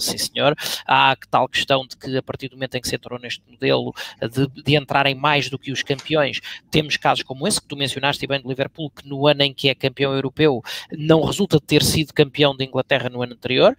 sim 0.00 0.18
senhor, 0.18 0.56
há 0.86 1.14
tal 1.30 1.48
questão 1.48 1.86
de 1.86 1.96
que 1.96 2.16
a 2.16 2.22
partir 2.22 2.48
do 2.48 2.56
momento 2.56 2.76
em 2.76 2.80
que 2.80 2.88
se 2.88 2.96
entrou 2.96 3.18
neste 3.18 3.42
modelo 3.48 3.94
de, 4.20 4.62
de 4.62 4.76
entrarem 4.76 5.14
mais 5.14 5.50
do 5.50 5.58
que 5.58 5.70
os 5.70 5.82
campeões, 5.82 6.40
temos 6.70 6.96
casos 6.96 7.22
como 7.22 7.46
esse 7.46 7.60
que 7.60 7.68
tu 7.68 7.76
mencionaste 7.76 8.24
e 8.24 8.28
bem 8.28 8.40
do 8.40 8.48
Liverpool, 8.48 8.90
que 8.90 9.06
no 9.06 9.26
ano 9.26 9.42
em 9.42 9.52
que 9.52 9.68
é 9.68 9.74
campeão 9.74 10.14
europeu 10.14 10.62
não 10.90 11.22
resulta 11.22 11.58
de 11.58 11.66
ter 11.66 11.82
sido 11.82 12.12
campeão 12.14 12.56
de 12.56 12.64
Inglaterra 12.64 13.08
no 13.08 13.22
ano 13.22 13.34
anterior, 13.34 13.76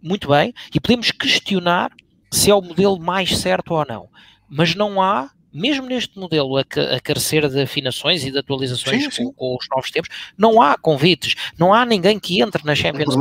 muito 0.00 0.28
bem, 0.28 0.52
e 0.74 0.78
podemos 0.78 1.10
questionar 1.10 1.90
se 2.34 2.50
é 2.50 2.54
o 2.54 2.60
modelo 2.60 2.98
mais 2.98 3.38
certo 3.38 3.74
ou 3.74 3.86
não. 3.88 4.08
Mas 4.48 4.74
não 4.74 5.00
há, 5.00 5.30
mesmo 5.52 5.86
neste 5.86 6.18
modelo 6.18 6.56
a, 6.56 6.62
a 6.62 7.00
carecer 7.00 7.48
de 7.48 7.62
afinações 7.62 8.24
e 8.24 8.30
de 8.32 8.38
atualizações 8.38 9.04
sim, 9.04 9.10
sim. 9.10 9.24
Com, 9.26 9.32
com, 9.32 9.56
os 9.56 9.68
novos 9.70 9.90
tempos, 9.92 10.10
não 10.36 10.60
há 10.60 10.76
convites, 10.76 11.36
não 11.56 11.72
há 11.72 11.86
ninguém 11.86 12.18
que 12.18 12.42
entre 12.42 12.64
na 12.64 12.74
Champions. 12.74 13.14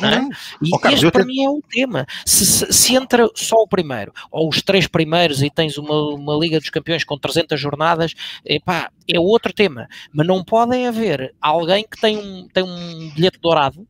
Não 0.00 0.08
é? 0.08 0.28
E 0.62 0.94
este 0.94 1.10
para 1.10 1.24
mim 1.24 1.44
é 1.44 1.50
o 1.50 1.60
tema. 1.68 2.06
Se, 2.24 2.46
se, 2.46 2.72
se, 2.72 2.96
entra 2.96 3.28
só 3.34 3.56
o 3.56 3.68
primeiro, 3.68 4.10
ou 4.30 4.48
os 4.48 4.62
três 4.62 4.86
primeiros 4.86 5.42
e 5.42 5.50
tens 5.50 5.76
uma, 5.76 6.14
uma 6.14 6.34
Liga 6.34 6.58
dos 6.58 6.70
Campeões 6.70 7.04
com 7.04 7.18
300 7.18 7.60
jornadas, 7.60 8.14
epá, 8.42 8.90
é 9.06 9.20
outro 9.20 9.52
tema. 9.52 9.86
Mas 10.14 10.26
não 10.26 10.42
podem 10.42 10.86
haver 10.86 11.34
alguém 11.42 11.84
que 11.86 12.00
tem 12.00 12.16
um, 12.16 12.48
tem 12.48 12.64
um 12.64 13.10
bilhete 13.14 13.38
dourado 13.38 13.86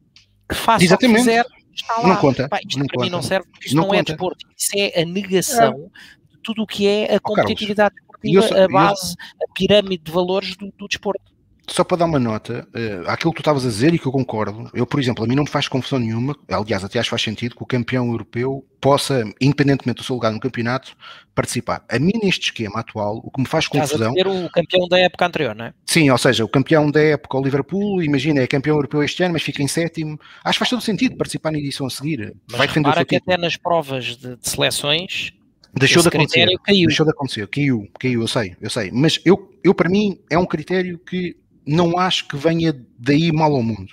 que 0.48 0.56
faça 0.56 0.84
Exatamente. 0.84 1.20
o 1.20 1.24
que 1.24 1.30
quiser 1.30 1.63
está 1.82 2.00
lá. 2.00 2.08
Não 2.08 2.16
conta. 2.16 2.48
Pá, 2.48 2.58
isto 2.66 2.78
não 2.78 2.86
para 2.86 2.96
conta. 2.96 3.06
mim 3.06 3.10
não 3.10 3.22
serve 3.22 3.48
porque 3.50 3.66
isto 3.66 3.76
não, 3.76 3.88
não 3.88 3.94
é 3.94 4.02
desporto, 4.02 4.46
isso 4.56 4.70
é 4.76 5.02
a 5.02 5.04
negação 5.04 5.90
é. 5.92 6.34
de 6.34 6.42
tudo 6.42 6.62
o 6.62 6.66
que 6.66 6.86
é 6.86 7.14
a 7.14 7.20
competitividade 7.20 7.94
oh, 7.96 8.12
desportiva, 8.18 8.64
a 8.64 8.68
base, 8.68 9.14
eu... 9.40 9.46
a 9.48 9.52
pirâmide 9.54 10.02
de 10.02 10.12
valores 10.12 10.56
do, 10.56 10.72
do 10.76 10.88
desporto 10.88 11.33
só 11.66 11.82
para 11.82 11.98
dar 11.98 12.04
uma 12.04 12.18
nota, 12.18 12.66
uh, 12.74 13.10
àquilo 13.10 13.32
que 13.32 13.38
tu 13.38 13.40
estavas 13.40 13.64
a 13.64 13.68
dizer 13.68 13.94
e 13.94 13.98
que 13.98 14.06
eu 14.06 14.12
concordo, 14.12 14.70
eu, 14.74 14.86
por 14.86 15.00
exemplo, 15.00 15.24
a 15.24 15.26
mim 15.26 15.34
não 15.34 15.44
me 15.44 15.48
faz 15.48 15.66
confusão 15.66 15.98
nenhuma, 15.98 16.36
aliás, 16.48 16.84
até 16.84 16.98
acho 16.98 17.06
que 17.06 17.10
faz 17.10 17.22
sentido 17.22 17.56
que 17.56 17.62
o 17.62 17.66
campeão 17.66 18.06
europeu 18.08 18.64
possa, 18.80 19.24
independentemente 19.40 19.98
do 19.98 20.04
seu 20.04 20.14
lugar 20.14 20.30
no 20.30 20.38
campeonato, 20.38 20.94
participar. 21.34 21.82
A 21.88 21.98
mim, 21.98 22.12
neste 22.22 22.46
esquema 22.46 22.80
atual, 22.80 23.20
o 23.24 23.30
que 23.30 23.40
me 23.40 23.46
faz 23.46 23.66
confusão. 23.66 24.14
Estás 24.14 24.36
a 24.36 24.44
o 24.44 24.50
campeão 24.50 24.86
da 24.88 24.98
época 24.98 25.26
anterior, 25.26 25.54
não 25.54 25.64
é? 25.64 25.74
Sim, 25.86 26.10
ou 26.10 26.18
seja, 26.18 26.44
o 26.44 26.48
campeão 26.48 26.90
da 26.90 27.00
época, 27.00 27.38
o 27.38 27.42
Liverpool, 27.42 28.02
imagina, 28.02 28.40
é 28.40 28.46
campeão 28.46 28.76
europeu 28.76 29.02
este 29.02 29.22
ano, 29.22 29.32
mas 29.32 29.42
fica 29.42 29.62
em 29.62 29.68
sétimo. 29.68 30.20
Acho 30.44 30.56
que 30.56 30.58
faz 30.58 30.70
todo 30.70 30.82
sentido 30.82 31.16
participar 31.16 31.50
na 31.50 31.58
edição 31.58 31.86
a 31.86 31.90
seguir. 31.90 32.34
Mas 32.48 32.58
Vai 32.58 32.66
defender 32.66 32.90
o 32.90 32.94
seu 32.94 33.06
que 33.06 33.16
até 33.16 33.38
nas 33.38 33.56
provas 33.56 34.16
de, 34.16 34.36
de 34.36 34.48
seleções 34.48 35.32
Deixou 35.76 36.02
de 36.02 36.08
acontecer. 36.08 36.46
Caiu. 36.62 36.86
Deixou 36.86 37.04
de 37.04 37.10
acontecer, 37.10 37.48
caiu, 37.48 37.88
caiu, 37.98 38.20
eu 38.20 38.28
sei, 38.28 38.56
eu 38.60 38.70
sei. 38.70 38.90
Mas 38.92 39.20
eu, 39.24 39.52
eu, 39.62 39.74
para 39.74 39.88
mim, 39.88 40.20
é 40.30 40.38
um 40.38 40.46
critério 40.46 40.98
que 40.98 41.36
não 41.66 41.98
acho 41.98 42.28
que 42.28 42.36
venha 42.36 42.74
daí 42.98 43.32
mal 43.32 43.54
ao 43.54 43.62
mundo. 43.62 43.92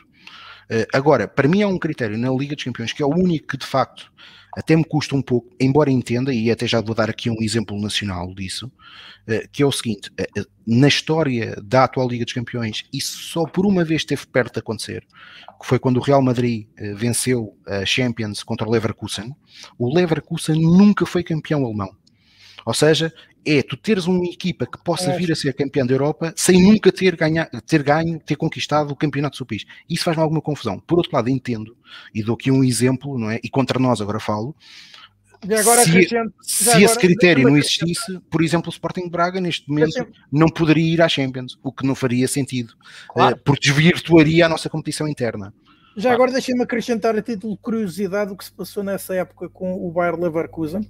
Uh, 0.72 0.88
agora, 0.94 1.28
para 1.28 1.48
mim 1.48 1.62
é 1.62 1.68
um 1.68 1.78
critério 1.78 2.18
na 2.18 2.32
Liga 2.32 2.56
dos 2.56 2.64
Campeões 2.64 2.94
que 2.94 3.04
é 3.04 3.06
o 3.06 3.14
único 3.14 3.48
que 3.48 3.58
de 3.58 3.66
facto 3.66 4.12
até 4.54 4.76
me 4.76 4.84
custa 4.84 5.16
um 5.16 5.22
pouco, 5.22 5.50
embora 5.60 5.90
entenda, 5.90 6.34
e 6.34 6.52
até 6.52 6.68
já 6.68 6.82
vou 6.82 6.94
dar 6.94 7.10
aqui 7.10 7.30
um 7.30 7.42
exemplo 7.42 7.80
nacional 7.80 8.34
disso, 8.34 8.68
uh, 8.68 9.48
que 9.52 9.64
é 9.64 9.66
o 9.66 9.72
seguinte: 9.72 10.10
uh, 10.10 10.46
na 10.66 10.88
história 10.88 11.56
da 11.64 11.84
atual 11.86 12.08
Liga 12.08 12.26
dos 12.26 12.34
Campeões, 12.34 12.84
isso 12.94 13.18
só 13.18 13.46
por 13.46 13.66
uma 13.66 13.84
vez 13.84 14.02
esteve 14.02 14.26
perto 14.28 14.54
de 14.54 14.60
acontecer, 14.60 15.06
que 15.62 15.68
foi 15.68 15.80
quando 15.80 15.98
o 15.98 16.02
Real 16.02 16.22
Madrid 16.22 16.68
venceu 16.96 17.56
a 17.68 17.86
Champions 17.86 18.42
contra 18.44 18.68
o 18.68 18.72
Leverkusen. 18.72 19.36
O 19.78 19.94
Leverkusen 19.94 20.60
nunca 20.60 21.06
foi 21.06 21.24
campeão 21.24 21.64
alemão. 21.64 21.96
Ou 22.66 22.74
seja, 22.74 23.14
é 23.46 23.62
tu 23.62 23.76
teres 23.76 24.06
uma 24.06 24.26
equipa 24.26 24.66
que 24.66 24.78
possa 24.84 25.16
vir 25.16 25.32
a 25.32 25.36
ser 25.36 25.54
campeã 25.54 25.86
da 25.86 25.94
Europa 25.94 26.34
sem 26.36 26.62
nunca 26.62 26.92
ter, 26.92 27.16
ganha, 27.16 27.50
ter 27.66 27.84
ganho, 27.84 28.20
ter 28.20 28.36
conquistado 28.36 28.92
o 28.92 28.96
campeonato 28.96 29.38
do 29.38 29.46
país. 29.46 29.66
Isso 29.90 30.04
faz-me 30.04 30.22
alguma 30.22 30.42
confusão. 30.42 30.80
Por 30.80 30.98
outro 30.98 31.12
lado, 31.14 31.30
entendo, 31.30 31.76
e 32.14 32.24
dou 32.24 32.36
aqui 32.36 32.52
um 32.52 32.64
exemplo, 32.64 33.18
não 33.18 33.32
é? 33.32 33.40
E 33.44 33.50
contra 33.50 33.80
nós 33.80 34.02
agora 34.02 34.20
falo. 34.20 34.56
Agora, 35.44 35.84
se, 35.84 36.08
se 36.44 36.70
agora, 36.70 36.86
esse 36.86 37.00
critério 37.00 37.50
não 37.50 37.58
existisse, 37.58 38.20
por 38.30 38.44
exemplo, 38.44 38.70
o 38.70 38.72
Sporting 38.72 39.10
Braga 39.10 39.42
neste 39.42 39.68
momento 39.68 40.08
não 40.32 40.48
poderia 40.48 40.94
ir 40.94 41.02
à 41.02 41.10
Champions, 41.10 41.58
o 41.64 41.72
que 41.72 41.86
não 41.86 41.96
faria 41.96 42.28
sentido, 42.28 42.76
claro. 43.10 43.36
uh, 43.36 43.40
porque 43.44 43.70
desvirtuaria 43.70 44.46
a 44.46 44.50
nossa 44.50 44.70
competição 44.70 45.08
interna. 45.08 45.52
Já 45.98 46.14
agora 46.14 46.32
deixem-me 46.32 46.62
acrescentar 46.62 47.18
a 47.18 47.24
título 47.24 47.56
de 47.56 47.62
curiosidade 47.62 48.32
o 48.32 48.38
que 48.38 48.46
se 48.46 48.52
passou 48.52 48.84
nessa 48.84 49.16
época 49.16 49.50
com 49.50 49.74
o 49.74 49.92
Bayer 49.92 50.16
Leverkusen 50.16 50.88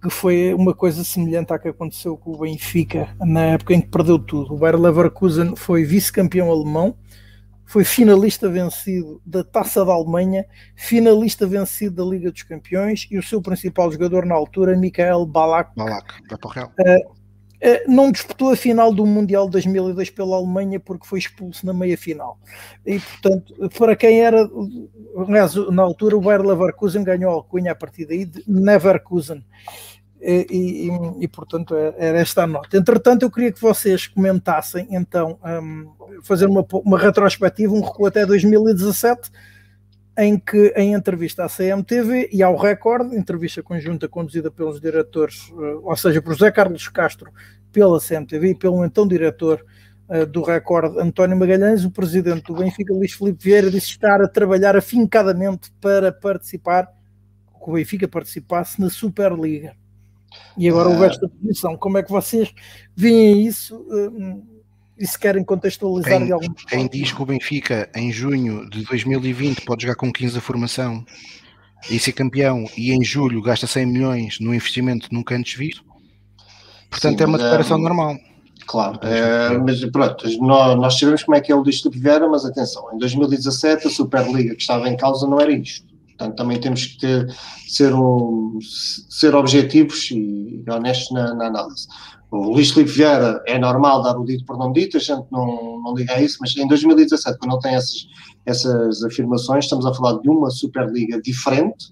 que 0.00 0.10
foi 0.10 0.54
uma 0.54 0.74
coisa 0.74 1.02
semelhante 1.02 1.52
à 1.52 1.58
que 1.58 1.68
aconteceu 1.68 2.16
com 2.16 2.32
o 2.32 2.38
Benfica 2.38 3.08
na 3.20 3.42
época 3.46 3.74
em 3.74 3.80
que 3.80 3.88
perdeu 3.88 4.18
tudo. 4.18 4.54
O 4.54 4.58
Bayer 4.58 4.78
Leverkusen 4.78 5.56
foi 5.56 5.84
vice-campeão 5.84 6.50
alemão, 6.50 6.96
foi 7.64 7.84
finalista 7.84 8.48
vencido 8.48 9.20
da 9.26 9.42
Taça 9.44 9.84
da 9.84 9.92
Alemanha, 9.92 10.46
finalista 10.74 11.46
vencido 11.46 11.96
da 11.96 12.10
Liga 12.10 12.30
dos 12.30 12.42
Campeões 12.42 13.06
e 13.10 13.18
o 13.18 13.22
seu 13.22 13.42
principal 13.42 13.90
jogador 13.90 14.24
na 14.24 14.34
altura, 14.34 14.76
Michael 14.76 15.26
Balak, 15.26 15.72
Balak 15.76 16.14
uh, 16.32 16.34
uh, 16.34 17.17
não 17.86 18.12
disputou 18.12 18.52
a 18.52 18.56
final 18.56 18.92
do 18.92 19.04
Mundial 19.04 19.46
de 19.46 19.52
2002 19.52 20.10
pela 20.10 20.36
Alemanha 20.36 20.78
porque 20.78 21.06
foi 21.06 21.18
expulso 21.18 21.66
na 21.66 21.72
meia-final. 21.72 22.38
E, 22.86 23.00
portanto, 23.00 23.54
para 23.78 23.96
quem 23.96 24.20
era, 24.20 24.48
na 25.70 25.82
altura, 25.82 26.16
o 26.16 26.20
Bayer 26.20 26.42
Leverkusen 26.42 27.02
ganhou 27.02 27.30
a 27.30 27.34
alcunha 27.34 27.72
a 27.72 27.74
partir 27.74 28.06
daí 28.06 28.24
de 28.24 28.44
Neverkusen 28.46 29.44
e, 30.20 30.46
e, 30.50 31.24
e, 31.24 31.28
portanto 31.28 31.74
é, 31.74 31.94
era 31.96 32.18
esta 32.18 32.42
a 32.42 32.46
nota. 32.46 32.76
Entretanto, 32.76 33.22
eu 33.22 33.30
queria 33.30 33.52
que 33.52 33.60
vocês 33.60 34.06
comentassem, 34.06 34.86
então, 34.90 35.38
um, 35.44 35.90
fazer 36.22 36.46
uma, 36.46 36.66
uma 36.72 36.98
retrospectiva, 36.98 37.72
um 37.72 37.80
recuo 37.80 38.06
até 38.06 38.26
2017, 38.26 39.30
em 40.18 40.36
que, 40.36 40.74
em 40.76 40.94
entrevista 40.94 41.44
à 41.44 41.48
CMTV 41.48 42.30
e 42.32 42.42
ao 42.42 42.56
Record, 42.56 43.12
entrevista 43.12 43.62
conjunta 43.62 44.08
conduzida 44.08 44.50
pelos 44.50 44.80
diretores, 44.80 45.48
uh, 45.50 45.80
ou 45.84 45.96
seja, 45.96 46.20
por 46.20 46.32
José 46.32 46.50
Carlos 46.50 46.88
Castro, 46.88 47.32
pela 47.70 48.00
CMTV 48.00 48.50
e 48.50 48.54
pelo 48.56 48.84
então 48.84 49.06
diretor 49.06 49.64
uh, 50.08 50.26
do 50.26 50.42
Record, 50.42 50.98
António 50.98 51.36
Magalhães, 51.36 51.84
o 51.84 51.90
presidente 51.92 52.46
do 52.46 52.54
Benfica, 52.54 52.92
Luís 52.92 53.12
Filipe 53.12 53.44
Vieira, 53.44 53.70
disse 53.70 53.90
estar 53.90 54.20
a 54.20 54.26
trabalhar 54.26 54.76
afincadamente 54.76 55.70
para 55.80 56.10
participar, 56.10 56.86
que 56.86 57.70
o 57.70 57.74
Benfica 57.74 58.08
participasse 58.08 58.80
na 58.80 58.90
Superliga. 58.90 59.76
E 60.56 60.68
agora 60.68 60.88
o 60.88 60.98
resto 60.98 61.20
da 61.20 61.28
posição, 61.28 61.76
como 61.76 61.96
é 61.96 62.02
que 62.02 62.10
vocês 62.10 62.52
veem 62.96 63.46
isso 63.46 63.76
uh, 63.76 64.57
e 64.98 65.06
se 65.06 65.18
querem 65.18 65.44
contextualizar 65.44 66.18
quem, 66.18 66.26
de 66.26 66.32
algum 66.32 66.52
Quem 66.68 66.88
diz 66.88 67.12
que 67.12 67.22
o 67.22 67.26
Benfica 67.26 67.88
em 67.94 68.12
junho 68.12 68.68
de 68.68 68.82
2020 68.84 69.62
pode 69.62 69.82
jogar 69.82 69.94
com 69.94 70.12
15 70.12 70.34
da 70.34 70.40
formação 70.40 71.04
e 71.90 71.98
ser 71.98 72.12
campeão 72.12 72.64
e 72.76 72.92
em 72.92 73.04
julho 73.04 73.40
gasta 73.40 73.66
100 73.66 73.86
milhões 73.86 74.40
no 74.40 74.54
investimento 74.54 75.08
nunca 75.12 75.36
antes 75.36 75.54
visto, 75.54 75.84
portanto 76.90 77.18
Sim, 77.18 77.24
é 77.24 77.26
uma 77.26 77.38
declaração 77.38 77.78
é, 77.78 77.80
normal. 77.80 78.16
Claro, 78.66 78.98
é, 79.02 79.56
mas 79.58 79.84
pronto, 79.86 80.28
nós, 80.40 80.76
nós 80.78 80.98
sabemos 80.98 81.22
como 81.22 81.36
é 81.36 81.40
que 81.40 81.52
é 81.52 81.54
o 81.54 81.62
distrito 81.62 81.94
de 81.94 82.00
Vieira, 82.00 82.28
mas 82.28 82.44
atenção, 82.44 82.92
em 82.92 82.98
2017 82.98 83.86
a 83.86 83.90
Superliga 83.90 84.54
que 84.54 84.60
estava 84.60 84.88
em 84.88 84.96
causa 84.96 85.26
não 85.26 85.40
era 85.40 85.52
isto. 85.52 85.88
Portanto, 86.18 86.36
também 86.36 86.60
temos 86.60 86.84
que 86.84 86.98
ter, 86.98 87.32
ser, 87.68 87.94
um, 87.94 88.58
ser 89.08 89.36
objetivos 89.36 90.10
e 90.10 90.64
honestos 90.68 91.12
na, 91.12 91.32
na, 91.32 91.46
análise. 91.46 91.86
O 92.30 92.50
Luís 92.52 92.70
Filipe 92.70 92.90
Vieira 92.90 93.42
é 93.46 93.58
normal 93.58 94.02
dar 94.02 94.18
o 94.18 94.24
dito 94.24 94.44
por 94.44 94.58
não 94.58 94.70
dito, 94.70 94.98
a 94.98 95.00
gente 95.00 95.26
não, 95.30 95.80
não 95.82 95.94
liga 95.94 96.12
a 96.12 96.22
isso, 96.22 96.36
mas 96.40 96.54
em 96.56 96.66
2017, 96.66 97.38
quando 97.38 97.52
não 97.52 97.58
tem 97.58 97.74
essas, 97.74 98.06
essas 98.44 99.02
afirmações, 99.02 99.64
estamos 99.64 99.86
a 99.86 99.94
falar 99.94 100.20
de 100.20 100.28
uma 100.28 100.50
Superliga 100.50 101.20
diferente, 101.22 101.86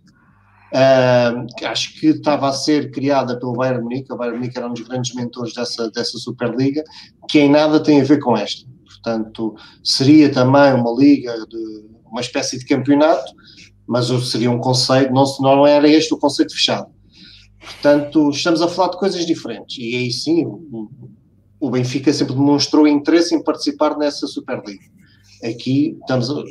uh, 0.75 1.67
acho 1.67 1.99
que 1.99 2.09
estava 2.09 2.49
a 2.49 2.53
ser 2.53 2.91
criada 2.91 3.39
pelo 3.39 3.55
Bayern 3.55 3.83
Munique, 3.83 4.13
o 4.13 4.17
Bayern 4.17 4.39
Munique 4.39 4.59
era 4.59 4.69
um 4.69 4.75
dos 4.75 4.87
grandes 4.87 5.15
mentores 5.15 5.55
dessa, 5.55 5.91
dessa 5.91 6.19
Superliga, 6.19 6.85
que 7.31 7.39
em 7.39 7.51
nada 7.51 7.81
tem 7.81 8.03
a 8.03 8.05
ver 8.05 8.19
com 8.21 8.37
esta. 8.37 8.67
Portanto, 8.85 9.55
seria 9.83 10.31
também 10.31 10.75
uma 10.75 10.93
liga, 10.93 11.33
de, 11.49 11.87
uma 12.11 12.21
espécie 12.21 12.59
de 12.59 12.67
campeonato, 12.67 13.33
mas 13.87 14.09
seria 14.29 14.51
um 14.51 14.59
conceito, 14.59 15.13
não, 15.15 15.25
não 15.41 15.67
era 15.67 15.89
este 15.89 16.13
o 16.13 16.19
conceito 16.19 16.53
fechado. 16.53 16.96
Portanto, 17.67 18.31
estamos 18.31 18.63
a 18.63 18.69
falar 18.69 18.91
de 18.91 18.99
coisas 18.99 19.27
diferentes. 19.27 19.77
E 19.79 19.97
aí 19.97 20.13
sim, 20.13 20.47
o, 21.61 21.71
Benfica 21.71 22.13
sempre 22.13 22.35
demonstrou 22.35 22.87
interesse 22.87 23.35
em 23.35 23.43
participar 23.43 23.99
nessa 23.99 24.27
Superliga. 24.27 24.85
Aqui 25.45 25.99
estamos. 26.01 26.31
A, 26.31 26.45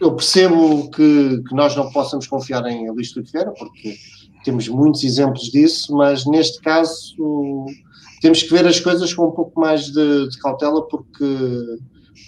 eu 0.00 0.16
percebo 0.16 0.90
que, 0.90 1.42
que, 1.48 1.54
nós 1.54 1.76
não 1.76 1.90
possamos 1.92 2.26
confiar 2.26 2.66
em 2.66 2.90
Luís 2.90 3.12
Filipe 3.12 3.30
Vieira, 3.30 3.52
porque 3.52 3.96
temos 4.44 4.66
muitos 4.66 5.04
exemplos 5.04 5.44
disso, 5.44 5.94
mas 5.94 6.26
neste 6.26 6.60
caso 6.60 7.14
temos 8.20 8.42
que 8.42 8.50
ver 8.50 8.66
as 8.66 8.80
coisas 8.80 9.14
com 9.14 9.28
um 9.28 9.30
pouco 9.30 9.60
mais 9.60 9.86
de, 9.92 10.28
de 10.28 10.38
cautela, 10.38 10.86
porque 10.88 11.78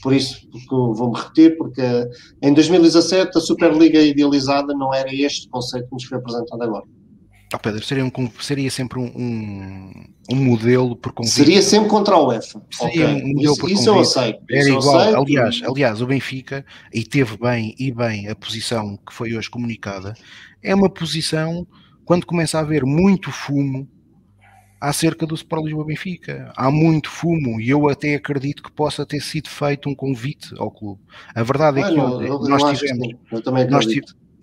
por 0.02 0.12
isso 0.12 0.46
porque 0.52 0.68
vou-me 0.68 1.18
repetir, 1.18 1.56
porque 1.56 1.82
em 2.40 2.54
2017 2.54 3.36
a 3.36 3.40
Superliga 3.40 4.00
idealizada 4.00 4.72
não 4.72 4.94
era 4.94 5.12
este 5.12 5.48
conceito 5.48 5.88
que 5.88 5.94
nos 5.94 6.04
foi 6.04 6.18
apresentado 6.18 6.62
agora. 6.62 6.84
Oh 7.52 7.58
Pedro, 7.58 7.84
seria, 7.84 8.04
um, 8.04 8.10
seria 8.40 8.70
sempre 8.70 8.98
um, 8.98 9.12
um, 9.14 10.04
um, 10.30 10.36
modelo 10.36 10.96
por 10.96 11.12
convite. 11.12 11.34
Seria 11.34 11.62
sempre 11.62 11.88
contra 11.88 12.14
a 12.14 12.20
UEFA. 12.20 12.62
Seria 12.70 13.06
okay. 13.06 13.22
um 13.22 13.28
modelo 13.28 13.52
isso, 13.52 13.60
por 13.60 13.70
isso 13.70 13.84
convite. 13.84 13.96
eu 13.96 14.00
aceito. 14.00 14.42
Era 14.50 14.60
isso 14.60 14.78
igual. 14.78 14.98
Aceito. 14.98 15.16
Aliás, 15.16 15.62
aliás, 15.62 16.00
o 16.00 16.06
Benfica, 16.06 16.64
e 16.92 17.04
teve 17.04 17.36
bem 17.36 17.74
e 17.78 17.92
bem 17.92 18.28
a 18.28 18.34
posição 18.34 18.96
que 18.96 19.12
foi 19.12 19.36
hoje 19.36 19.48
comunicada, 19.48 20.14
é 20.62 20.74
uma 20.74 20.90
posição 20.90 21.66
quando 22.04 22.26
começa 22.26 22.58
a 22.58 22.60
haver 22.60 22.84
muito 22.84 23.30
fumo 23.30 23.88
acerca 24.80 25.26
do 25.26 25.34
Sport 25.34 25.64
Lisboa 25.64 25.86
Benfica. 25.86 26.52
Há 26.56 26.70
muito 26.70 27.08
fumo 27.10 27.60
e 27.60 27.70
eu 27.70 27.88
até 27.88 28.14
acredito 28.14 28.62
que 28.62 28.70
possa 28.70 29.06
ter 29.06 29.20
sido 29.20 29.48
feito 29.48 29.88
um 29.88 29.94
convite 29.94 30.54
ao 30.58 30.70
clube. 30.70 31.00
A 31.34 31.42
verdade 31.42 31.80
é 31.80 31.88
que 31.88 31.94
não, 31.94 32.16
ontem 32.16 32.28
eu, 32.28 32.38
nós 32.40 32.62
eu 32.62 32.74
tivemos. 32.74 33.16
Eu 33.32 33.42
também 33.42 33.66
nós, 33.66 33.86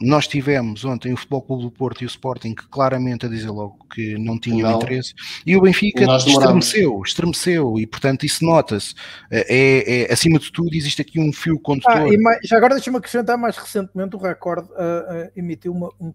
nós 0.01 0.27
tivemos 0.27 0.83
ontem 0.83 1.13
o 1.13 1.17
Futebol 1.17 1.41
Clube 1.41 1.63
do 1.63 1.71
Porto 1.71 2.01
e 2.01 2.05
o 2.05 2.07
Sporting 2.07 2.53
claramente 2.53 3.25
a 3.25 3.29
dizer 3.29 3.49
logo 3.49 3.85
que 3.93 4.17
não 4.17 4.39
tinham 4.39 4.69
não. 4.69 4.77
interesse 4.77 5.13
e 5.45 5.55
o 5.55 5.61
Benfica 5.61 6.03
estremeceu, 6.15 7.01
estremeceu 7.05 7.79
e 7.79 7.85
portanto 7.85 8.25
isso 8.25 8.43
nota-se. 8.43 8.93
É, 9.29 10.03
é, 10.09 10.13
acima 10.13 10.39
de 10.39 10.51
tudo 10.51 10.73
existe 10.73 11.01
aqui 11.01 11.19
um 11.19 11.31
fio 11.31 11.59
condutor. 11.59 11.91
Ah, 11.91 12.07
mais, 12.19 12.39
já 12.43 12.57
agora 12.57 12.75
deixa-me 12.75 12.97
acrescentar 12.97 13.37
mais 13.37 13.57
recentemente 13.57 14.15
o 14.15 14.19
Record 14.19 14.65
uh, 14.65 14.71
uh, 14.71 15.31
emitiu 15.35 15.71
uma, 15.71 15.89
um, 15.99 16.13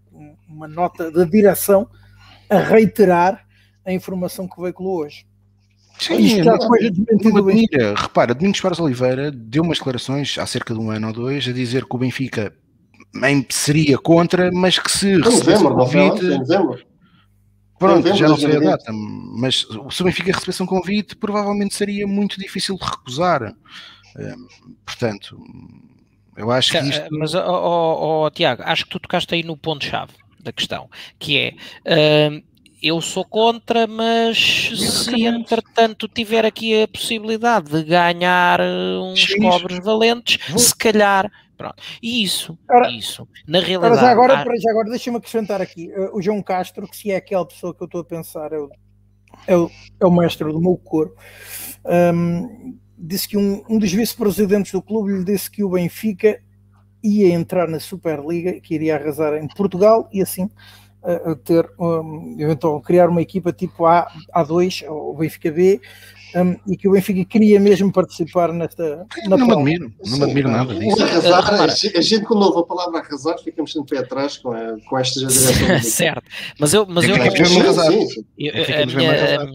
uma 0.49 0.69
nota 0.69 1.11
da 1.11 1.25
direção 1.25 1.89
a 2.51 2.59
reiterar 2.59 3.47
a 3.85 3.93
informação 3.93 4.49
que 4.49 4.61
veiculou 4.61 5.01
hoje. 5.01 5.25
Sim, 5.99 6.43
não, 6.43 6.57
não 6.57 7.37
admira. 7.39 7.95
Repara, 7.97 8.35
Domingos 8.35 8.61
Pares 8.61 8.79
Oliveira 8.79 9.31
deu 9.31 9.63
umas 9.63 9.79
declarações 9.79 10.37
há 10.39 10.47
cerca 10.47 10.75
de 10.75 10.81
um 10.81 10.91
ano 10.91 11.07
ou 11.07 11.13
dois 11.13 11.49
a 11.49 11.53
dizer 11.53 11.87
que 11.87 11.97
o 11.97 11.99
Benfica 11.99 12.53
seria 13.51 13.99
contra, 13.99 14.51
mas 14.53 14.79
que 14.79 14.91
se 14.91 15.17
recebesse 15.21 15.65
o 15.65 15.75
convite... 15.75 16.21
Pronto, 17.79 18.17
já 18.17 18.27
não 18.27 18.39
sei 18.39 18.57
a 18.57 18.61
data, 18.61 18.91
mas 18.91 19.67
se 19.91 20.01
o 20.01 20.05
Benfica 20.05 20.33
recebesse 20.33 20.63
um 20.63 20.67
convite, 20.67 21.15
provavelmente 21.15 21.75
seria 21.75 22.07
muito 22.07 22.41
difícil 22.41 22.77
de 22.77 22.85
recusar. 22.85 23.55
Hum, 24.19 24.49
portanto, 24.85 25.39
eu 26.39 26.51
acho 26.51 26.71
que 26.73 26.79
isto... 26.79 27.07
Mas, 27.11 27.35
oh, 27.35 27.43
oh, 27.47 28.25
oh, 28.25 28.31
Tiago, 28.31 28.63
acho 28.65 28.85
que 28.85 28.91
tu 28.91 29.01
tocaste 29.01 29.35
aí 29.35 29.43
no 29.43 29.59
ponto-chave 29.59 30.13
da 30.41 30.53
questão, 30.53 30.89
que 31.19 31.39
é... 31.39 31.55
Uh, 32.39 32.43
eu 32.83 33.01
sou 33.01 33.25
contra, 33.25 33.87
mas 33.87 34.39
se 34.39 35.25
entretanto 35.25 36.07
tiver 36.09 36.45
aqui 36.45 36.83
a 36.83 36.89
possibilidade 36.89 37.71
de 37.71 37.83
ganhar 37.83 38.61
eh, 38.61 38.99
uns 38.99 39.25
Sim. 39.25 39.41
cobres 39.41 39.83
valentes, 39.83 40.39
se 40.57 40.77
calhar. 40.77 41.31
Pronto. 41.57 41.83
E 42.03 42.23
isso, 42.23 42.59
ora, 42.71 42.91
isso, 42.91 43.27
na 43.47 43.61
realidade. 43.61 44.01
já 44.01 44.11
agora, 44.11 44.35
há... 44.35 44.57
já 44.59 44.71
agora 44.71 44.91
deixa-me 44.91 45.17
acrescentar 45.17 45.63
aqui: 45.63 45.91
uh, 45.93 46.17
o 46.17 46.21
João 46.21 46.43
Castro, 46.43 46.87
que 46.87 46.97
se 46.97 47.11
é 47.11 47.17
aquela 47.17 47.47
pessoa 47.47 47.75
que 47.75 47.83
eu 47.83 47.87
estou 47.87 48.03
a 48.03 48.05
pensar, 48.05 48.53
é 48.53 48.59
o, 48.59 48.71
é 49.47 49.57
o, 49.57 49.71
é 50.01 50.07
o 50.07 50.11
mestre 50.11 50.53
do 50.53 50.61
meu 50.61 50.77
coro, 50.77 51.15
um, 52.15 52.77
disse 52.99 53.29
que 53.29 53.37
um, 53.37 53.65
um 53.69 53.79
dos 53.79 53.93
vice-presidentes 53.93 54.73
do 54.73 54.83
clube 54.83 55.13
lhe 55.13 55.25
disse 55.25 55.51
que 55.51 55.65
o 55.65 55.71
Benfica 55.71 56.41
ia 57.03 57.33
entrar 57.33 57.69
na 57.69 57.81
Superliga, 57.81 58.61
que 58.61 58.75
iria 58.75 58.97
arrasar 58.97 59.35
em 59.35 59.49
Portugal 59.49 60.09
e 60.13 60.21
assim 60.21 60.51
ter, 61.45 61.69
um, 61.79 62.37
então, 62.39 62.81
criar 62.81 63.09
uma 63.09 63.23
equipa 63.23 63.53
tipo 63.53 63.87
A, 63.87 64.11
A2, 64.35 64.89
ou 64.89 65.17
Benfica 65.17 65.51
B, 65.53 65.81
um, 66.37 66.57
e 66.71 66.77
que 66.77 66.87
o 66.87 66.93
Benfica 66.93 67.25
queria 67.25 67.59
mesmo 67.59 67.91
participar 67.91 68.53
nesta. 68.53 69.07
Na 69.27 69.37
não, 69.37 69.47
me 69.47 69.53
admiro, 69.55 69.93
não 70.05 70.19
me 70.19 70.25
admiro 70.25 70.51
nada 70.51 70.75
disso. 70.75 71.03
Arrasar, 71.03 71.71
a 71.71 72.01
gente, 72.01 72.25
quando 72.27 72.43
ouve 72.43 72.61
a 72.61 72.63
palavra 72.63 73.01
arrasar, 73.01 73.39
ficamos 73.39 73.73
sempre 73.73 73.97
pé 73.97 74.03
atrás 74.03 74.37
com, 74.37 74.53
a, 74.53 74.77
com 74.87 74.99
esta 74.99 75.19
direção. 75.27 75.81
certo, 75.83 76.23
mas 76.61 76.75
eu. 76.75 76.87
Mas 76.87 77.05
eu, 77.05 77.17
eu, 77.17 77.25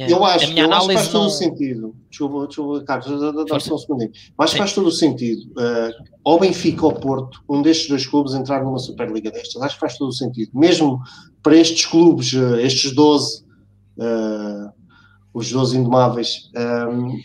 eu 0.09 0.25
acho, 0.25 0.45
a 0.45 0.49
minha 0.49 0.63
eu 0.63 0.73
acho 0.73 0.87
que 0.87 0.93
faz 0.93 1.07
todo 1.09 1.25
o 1.27 1.29
sentido. 1.29 1.95
Desculpa, 2.09 2.47
desculpa 2.47 2.83
Carlos, 2.83 3.47
dá 3.47 3.59
só 3.59 3.75
um 3.75 3.77
segundinho. 3.77 4.11
Eu 4.11 4.43
acho 4.43 4.53
que 4.53 4.57
faz 4.57 4.73
todo 4.73 4.87
o 4.87 4.91
sentido. 4.91 5.43
Uh, 5.51 5.93
ou 6.23 6.39
Benfica 6.39 6.85
ou 6.85 6.93
Porto, 6.93 7.43
um 7.47 7.61
destes 7.61 7.87
dois 7.87 8.07
clubes, 8.07 8.33
entrar 8.33 8.63
numa 8.63 8.79
Superliga 8.79 9.29
destas. 9.29 9.61
Acho 9.61 9.75
que 9.75 9.81
faz 9.81 9.97
todo 9.97 10.09
o 10.09 10.13
sentido. 10.13 10.51
Mesmo 10.53 10.99
para 11.43 11.55
estes 11.55 11.85
clubes, 11.85 12.33
uh, 12.33 12.55
estes 12.57 12.91
12. 12.91 13.43
Uh, 13.97 14.80
os 15.33 15.51
12 15.51 15.77
indomáveis. 15.77 16.49
Um, 16.55 17.19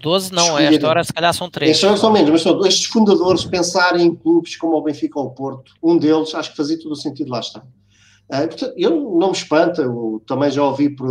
12 0.00 0.32
não, 0.32 0.58
esta 0.58 0.88
hora 0.88 1.04
se 1.04 1.12
calhar 1.12 1.32
são 1.34 1.50
3. 1.50 1.70
Estes 1.70 2.00
são 2.00 2.12
menos, 2.12 2.30
mas 2.30 2.42
são, 2.42 2.64
estes 2.66 2.86
fundadores 2.86 3.44
pensarem 3.44 4.06
em 4.06 4.14
clubes 4.14 4.56
como 4.56 4.76
o 4.76 4.82
Benfica 4.82 5.18
ou 5.18 5.26
o 5.26 5.30
Porto, 5.30 5.72
um 5.82 5.96
deles 5.96 6.34
acho 6.34 6.50
que 6.50 6.56
fazia 6.56 6.78
todo 6.78 6.92
o 6.92 6.96
sentido, 6.96 7.30
lá 7.30 7.40
está. 7.40 7.60
Uh, 7.60 8.48
portanto, 8.48 8.74
eu 8.76 8.90
não 8.90 9.28
me 9.28 9.36
espanta, 9.36 9.82
eu 9.82 10.22
também 10.26 10.50
já 10.50 10.62
ouvi 10.62 10.90
por 10.90 11.08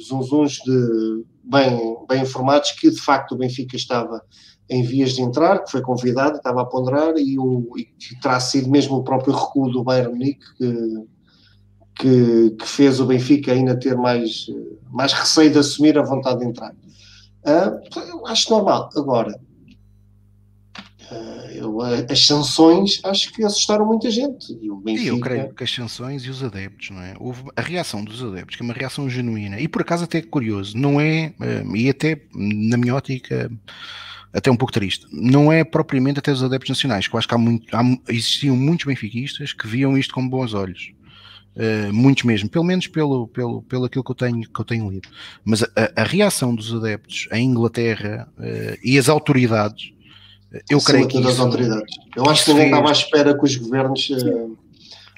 zunzuns 0.00 0.54
de 0.64 1.24
bem, 1.42 1.96
bem 2.08 2.22
informados 2.22 2.72
que 2.72 2.90
de 2.90 3.00
facto 3.00 3.32
o 3.32 3.38
Benfica 3.38 3.76
estava 3.76 4.22
em 4.68 4.82
vias 4.82 5.12
de 5.12 5.22
entrar, 5.22 5.62
que 5.62 5.70
foi 5.70 5.82
convidado, 5.82 6.36
estava 6.36 6.62
a 6.62 6.64
ponderar 6.64 7.14
e, 7.18 7.38
o, 7.38 7.70
e 7.76 7.86
terá 8.20 8.40
sido 8.40 8.70
mesmo 8.70 8.96
o 8.96 9.04
próprio 9.04 9.34
recuo 9.34 9.70
do 9.70 9.84
Bayern 9.84 10.12
Munique 10.12 10.54
que, 10.56 11.04
que, 11.94 12.50
que, 12.58 12.66
fez 12.66 13.00
o 13.00 13.06
Benfica 13.06 13.52
ainda 13.52 13.78
ter 13.78 13.96
mais, 13.96 14.46
mais 14.90 15.12
receio 15.12 15.50
de 15.50 15.58
assumir 15.58 15.98
a 15.98 16.02
vontade 16.02 16.40
de 16.40 16.46
entrar. 16.46 16.72
Uh, 17.44 18.00
eu 18.08 18.26
acho 18.26 18.50
normal. 18.50 18.88
Agora, 18.96 19.38
uh, 21.10 21.50
eu, 21.54 21.80
as 21.80 22.26
sanções 22.26 23.00
acho 23.04 23.32
que 23.32 23.44
assustaram 23.44 23.86
muita 23.86 24.10
gente. 24.10 24.58
E 24.60 24.70
o 24.70 24.76
Benfica... 24.76 25.08
Eu 25.08 25.20
creio 25.20 25.54
que 25.54 25.64
as 25.64 25.70
sanções 25.70 26.24
e 26.24 26.30
os 26.30 26.42
adeptos, 26.42 26.90
não 26.90 27.02
é? 27.02 27.14
Houve 27.18 27.44
a 27.54 27.60
reação 27.60 28.02
dos 28.02 28.22
adeptos, 28.22 28.56
que 28.56 28.62
é 28.62 28.64
uma 28.64 28.74
reação 28.74 29.08
genuína, 29.08 29.60
e 29.60 29.68
por 29.68 29.82
acaso 29.82 30.04
até 30.04 30.22
curioso, 30.22 30.76
não 30.76 31.00
é, 31.00 31.34
uh, 31.38 31.76
e 31.76 31.88
até 31.88 32.22
na 32.34 32.76
minha 32.76 32.94
ótica 32.94 33.50
até 34.34 34.50
um 34.50 34.56
pouco 34.56 34.72
triste. 34.72 35.06
Não 35.12 35.52
é 35.52 35.62
propriamente 35.62 36.18
até 36.18 36.32
os 36.32 36.42
adeptos 36.42 36.68
nacionais, 36.68 37.06
que 37.06 37.14
eu 37.14 37.18
acho 37.18 37.28
que 37.28 37.34
há 37.34 37.38
muito, 37.38 37.74
há, 37.74 37.82
existiam 38.08 38.56
muitos 38.56 38.84
benfiquistas 38.84 39.52
que 39.52 39.68
viam 39.68 39.96
isto 39.96 40.12
com 40.12 40.28
bons 40.28 40.54
olhos. 40.54 40.92
Uh, 41.56 41.92
muitos 41.92 42.24
mesmo, 42.24 42.48
pelo 42.48 42.64
menos 42.64 42.88
pelo, 42.88 43.28
pelo, 43.28 43.62
pelo 43.62 43.84
aquilo 43.84 44.02
que 44.02 44.10
eu 44.10 44.14
tenho, 44.16 44.40
que 44.40 44.60
eu 44.60 44.64
tenho 44.64 44.90
lido. 44.90 45.08
Mas 45.44 45.62
a, 45.62 45.68
a 45.94 46.02
reação 46.02 46.52
dos 46.52 46.74
adeptos 46.74 47.28
em 47.30 47.46
Inglaterra 47.46 48.28
uh, 48.36 48.76
e 48.82 48.98
as 48.98 49.08
autoridades, 49.08 49.92
uh, 50.52 50.58
eu 50.68 50.80
Sim, 50.80 50.86
creio 50.86 51.08
que. 51.08 51.20
Isso, 51.20 51.40
autoridades. 51.40 51.94
Eu 52.16 52.28
acho 52.28 52.44
que 52.44 52.52
ninguém 52.52 52.66
estava 52.70 52.88
à 52.88 52.92
espera 52.92 53.38
que 53.38 53.44
os 53.44 53.54
governos 53.54 54.10
uh, 54.10 54.58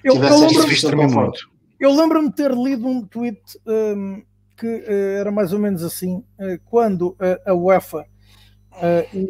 tivessem 0.03 0.91
eu, 0.91 1.09
muito. 1.09 1.51
Eu 1.81 1.95
lembro-me 1.95 2.29
de 2.29 2.37
ter 2.37 2.53
lido 2.53 2.87
um 2.87 3.01
tweet 3.07 3.41
um, 3.67 4.23
que 4.59 4.85
era 5.19 5.33
mais 5.33 5.55
ou 5.55 5.59
menos 5.59 5.83
assim: 5.83 6.23
quando 6.67 7.17
a 7.47 7.55
UEFA. 7.55 8.05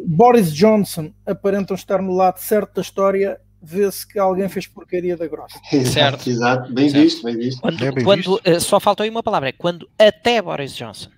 Boris 0.05 0.53
Johnson 0.53 1.13
aparentam 1.25 1.73
estar 1.73 2.01
no 2.01 2.13
lado 2.13 2.37
certo 2.37 2.75
da 2.75 2.81
história 2.81 3.39
vê-se 3.67 4.07
que 4.07 4.17
alguém 4.17 4.47
fez 4.47 4.65
porcaria 4.65 5.17
da 5.17 5.27
grossa. 5.27 5.59
Certo. 5.85 6.29
Exato, 6.29 6.73
bem 6.73 6.89
certo. 6.89 7.03
visto, 7.03 7.23
bem 7.23 7.37
visto. 7.37 7.61
Quando, 7.61 7.83
é 7.83 7.91
bem 7.91 8.03
quando 8.03 8.17
visto. 8.17 8.41
Uh, 8.49 8.61
só 8.61 8.79
faltou 8.79 9.03
aí 9.03 9.09
uma 9.09 9.21
palavra, 9.21 9.49
é 9.49 9.51
quando 9.51 9.89
até 9.99 10.41
Boris 10.41 10.73
Johnson 10.73 11.09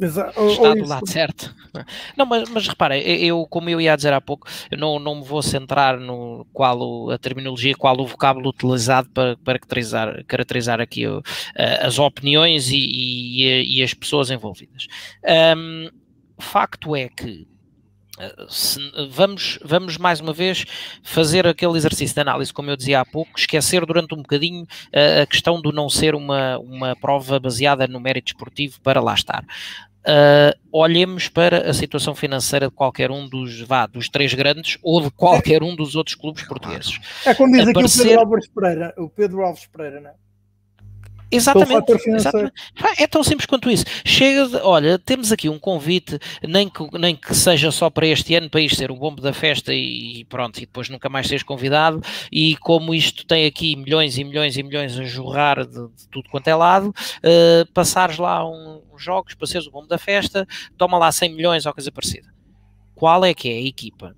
Exato. 0.00 0.48
está 0.48 0.74
do 0.74 0.86
lado 0.86 1.10
certo. 1.10 1.54
Não, 2.16 2.24
mas, 2.24 2.48
mas 2.48 2.66
repara, 2.66 2.96
eu, 2.98 3.46
como 3.46 3.68
eu 3.68 3.80
ia 3.80 3.94
dizer 3.94 4.12
há 4.12 4.20
pouco, 4.20 4.48
eu 4.70 4.78
não, 4.78 4.98
não 4.98 5.16
me 5.16 5.24
vou 5.24 5.42
centrar 5.42 5.98
no 6.00 6.46
qual 6.52 7.10
a 7.10 7.18
terminologia, 7.18 7.74
qual 7.74 7.98
o 8.00 8.06
vocábulo 8.06 8.48
utilizado 8.48 9.10
para, 9.10 9.36
para 9.36 9.58
caracterizar, 9.58 10.24
caracterizar 10.24 10.80
aqui 10.80 11.06
uh, 11.06 11.22
as 11.80 11.98
opiniões 11.98 12.70
e, 12.70 12.78
e, 12.78 13.78
e, 13.78 13.82
as 13.82 13.92
pessoas 13.92 14.30
envolvidas. 14.30 14.86
Um, 15.56 15.90
facto 16.38 16.94
é 16.96 17.08
que 17.08 17.46
se, 18.48 18.78
vamos, 19.10 19.58
vamos 19.64 19.96
mais 19.96 20.20
uma 20.20 20.32
vez 20.32 20.64
fazer 21.02 21.46
aquele 21.46 21.76
exercício 21.76 22.14
de 22.14 22.20
análise, 22.20 22.52
como 22.52 22.70
eu 22.70 22.76
dizia 22.76 23.00
há 23.00 23.04
pouco, 23.04 23.38
esquecer 23.38 23.84
durante 23.84 24.14
um 24.14 24.18
bocadinho 24.18 24.66
a, 24.92 25.22
a 25.22 25.26
questão 25.26 25.60
do 25.60 25.72
não 25.72 25.88
ser 25.88 26.14
uma, 26.14 26.58
uma 26.58 26.96
prova 26.96 27.38
baseada 27.38 27.86
no 27.86 28.00
mérito 28.00 28.28
esportivo 28.28 28.80
para 28.80 29.00
lá 29.00 29.14
estar. 29.14 29.44
Uh, 30.08 30.56
olhemos 30.72 31.28
para 31.28 31.68
a 31.68 31.74
situação 31.74 32.14
financeira 32.14 32.68
de 32.68 32.74
qualquer 32.74 33.10
um 33.10 33.28
dos, 33.28 33.60
vá, 33.60 33.86
dos 33.86 34.08
três 34.08 34.32
grandes 34.32 34.78
ou 34.82 35.02
de 35.02 35.10
qualquer 35.10 35.62
um 35.62 35.76
dos 35.76 35.94
outros 35.96 36.14
clubes 36.14 36.44
portugueses. 36.44 36.98
É 37.26 37.34
como 37.34 37.52
diz 37.52 37.68
Aparecer... 37.68 38.02
aqui 38.02 38.14
o 38.14 38.16
Pedro 38.16 38.20
Alves 38.20 38.48
Pereira, 38.48 38.94
o 38.96 39.08
Pedro 39.10 39.42
Alves 39.42 39.66
Pereira, 39.66 40.00
não 40.00 40.10
é? 40.10 40.14
Exatamente, 41.30 41.92
exatamente. 42.06 42.52
É 42.98 43.06
tão 43.06 43.22
simples 43.22 43.46
quanto 43.46 43.70
isso. 43.70 43.84
Chega 44.04 44.48
de, 44.48 44.56
olha, 44.56 44.98
temos 44.98 45.30
aqui 45.30 45.48
um 45.48 45.58
convite, 45.58 46.18
nem 46.42 46.68
que, 46.68 46.82
nem 46.98 47.14
que 47.14 47.34
seja 47.34 47.70
só 47.70 47.90
para 47.90 48.06
este 48.06 48.34
ano, 48.34 48.48
para 48.48 48.60
isto 48.60 48.78
ser 48.78 48.90
o 48.90 48.96
bombo 48.96 49.20
da 49.20 49.32
festa 49.32 49.74
e 49.74 50.24
pronto, 50.24 50.56
e 50.56 50.60
depois 50.60 50.88
nunca 50.88 51.08
mais 51.08 51.26
seres 51.26 51.42
convidado. 51.42 52.00
E 52.32 52.56
como 52.56 52.94
isto 52.94 53.26
tem 53.26 53.46
aqui 53.46 53.76
milhões 53.76 54.16
e 54.16 54.24
milhões 54.24 54.56
e 54.56 54.62
milhões 54.62 54.98
a 54.98 55.04
jorrar 55.04 55.66
de, 55.66 55.88
de 55.88 56.08
tudo 56.10 56.28
quanto 56.30 56.48
é 56.48 56.54
lado, 56.54 56.88
uh, 56.88 57.72
passares 57.74 58.16
lá 58.16 58.48
um, 58.48 58.82
uns 58.92 59.02
jogos 59.02 59.34
para 59.34 59.46
seres 59.46 59.66
o 59.66 59.70
bombo 59.70 59.86
da 59.86 59.98
festa, 59.98 60.46
toma 60.78 60.96
lá 60.96 61.12
100 61.12 61.34
milhões 61.34 61.66
ou 61.66 61.74
coisa 61.74 61.92
parecida. 61.92 62.28
Qual 62.94 63.24
é 63.24 63.34
que 63.34 63.48
é 63.48 63.52
a 63.52 63.62
equipa? 63.62 64.16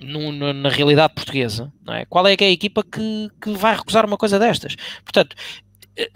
No, 0.00 0.32
no, 0.32 0.52
na 0.54 0.70
realidade 0.70 1.12
portuguesa, 1.14 1.70
é? 1.90 2.06
qual 2.06 2.26
é 2.26 2.34
que 2.34 2.42
é 2.42 2.46
a 2.46 2.50
equipa 2.50 2.82
que, 2.82 3.28
que 3.38 3.50
vai 3.52 3.76
recusar 3.76 4.06
uma 4.06 4.16
coisa 4.16 4.38
destas? 4.38 4.74
Portanto, 5.04 5.36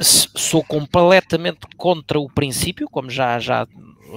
sou 0.00 0.62
completamente 0.64 1.66
contra 1.76 2.18
o 2.18 2.28
princípio, 2.28 2.88
como 2.88 3.10
já, 3.10 3.38
já 3.38 3.66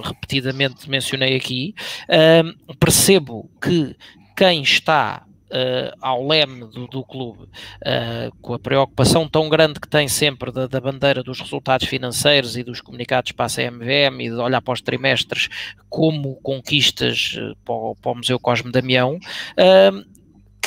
repetidamente 0.02 0.88
mencionei 0.88 1.36
aqui. 1.36 1.74
Uh, 2.08 2.76
percebo 2.76 3.50
que 3.60 3.96
quem 4.36 4.62
está 4.62 5.24
Uh, 5.50 5.96
ao 6.02 6.28
leme 6.28 6.66
do, 6.66 6.86
do 6.86 7.02
clube, 7.02 7.44
uh, 7.44 8.36
com 8.42 8.52
a 8.52 8.58
preocupação 8.58 9.26
tão 9.26 9.48
grande 9.48 9.80
que 9.80 9.88
tem 9.88 10.06
sempre 10.06 10.52
da, 10.52 10.66
da, 10.66 10.78
bandeira 10.78 11.22
dos 11.22 11.40
resultados 11.40 11.88
financeiros 11.88 12.54
e 12.54 12.62
dos 12.62 12.82
comunicados 12.82 13.32
para 13.32 13.46
a 13.46 13.48
CMVM 13.48 14.20
e 14.20 14.28
de 14.28 14.34
olhar 14.34 14.60
para 14.60 14.74
os 14.74 14.82
trimestres 14.82 15.48
como 15.88 16.36
conquistas 16.42 17.34
uh, 17.38 17.56
para, 17.64 17.74
o, 17.74 17.96
para, 17.96 18.12
o, 18.12 18.14
Museu 18.16 18.38
Cosme 18.38 18.70
Damião, 18.70 19.18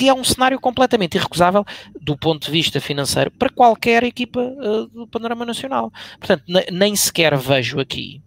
que 0.01 0.09
é 0.09 0.13
um 0.15 0.23
cenário 0.23 0.59
completamente 0.59 1.15
irrecusável 1.15 1.63
do 2.01 2.17
ponto 2.17 2.47
de 2.47 2.51
vista 2.51 2.81
financeiro 2.81 3.29
para 3.29 3.51
qualquer 3.51 4.03
equipa 4.03 4.39
uh, 4.41 4.87
do 4.87 5.05
panorama 5.05 5.45
nacional. 5.45 5.93
Portanto, 6.17 6.43
nem 6.71 6.95
sequer 6.95 7.37
vejo 7.37 7.79
aqui 7.79 8.19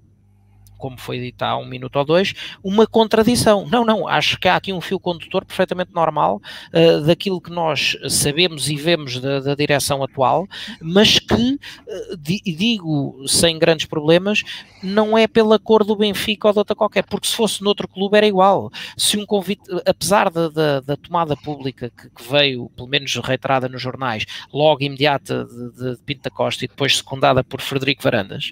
como 0.85 1.01
foi 1.01 1.19
dito 1.19 1.41
há 1.43 1.57
um 1.57 1.65
minuto 1.65 1.97
ou 1.97 2.05
dois, 2.05 2.35
uma 2.63 2.87
contradição. 2.87 3.67
Não, 3.67 3.87
não, 3.87 4.07
acho 4.07 4.39
que 4.39 4.47
há 4.47 4.55
aqui 4.55 4.71
um 4.71 4.83
fio 4.83 5.01
condutor 5.01 5.43
perfeitamente 5.43 5.95
normal 5.95 6.43
uh, 6.75 7.01
daquilo 7.07 7.41
que 7.41 7.51
nós 7.51 7.97
sabemos 8.07 8.69
e 8.69 8.77
vemos 8.77 9.19
da, 9.19 9.41
da 9.41 9.55
direção 9.55 10.03
atual, 10.03 10.47
mas 10.83 11.19
que, 11.19 11.55
uh, 11.55 12.17
digo 12.19 13.25
sem 13.27 13.59
grandes 13.59 13.87
problemas, 13.87 14.43
não 14.83 15.17
é 15.17 15.27
pela 15.27 15.59
cor 15.59 15.85
do 15.85 15.97
Benfica 15.97 16.49
ou 16.49 16.53
de 16.53 16.59
outra 16.59 16.77
qualquer, 16.77 17.05
porque 17.05 17.29
se 17.29 17.35
fosse 17.35 17.65
noutro 17.65 17.89
clube 17.89 18.19
era 18.19 18.27
igual. 18.27 18.71
Se 18.95 19.17
um 19.17 19.25
convite, 19.25 19.63
apesar 19.87 20.31
da, 20.31 20.51
da, 20.51 20.81
da 20.81 20.97
tomada 20.99 21.35
pública 21.35 21.89
que, 21.89 22.11
que, 22.11 22.31
veio, 22.31 22.69
pelo 22.77 22.89
menos 22.89 23.17
reiterada 23.17 23.71
nos 23.71 23.81
jornais, 23.81 24.27
logo 24.53 24.83
imediata 24.83 25.47
de, 25.47 25.97
de 25.97 26.03
Pinta 26.05 26.29
Costa 26.29 26.67
e 26.67 26.69
depois 26.69 26.99
secundada 26.99 27.43
por 27.43 27.63
Frederico 27.63 28.03
Varandas, 28.03 28.51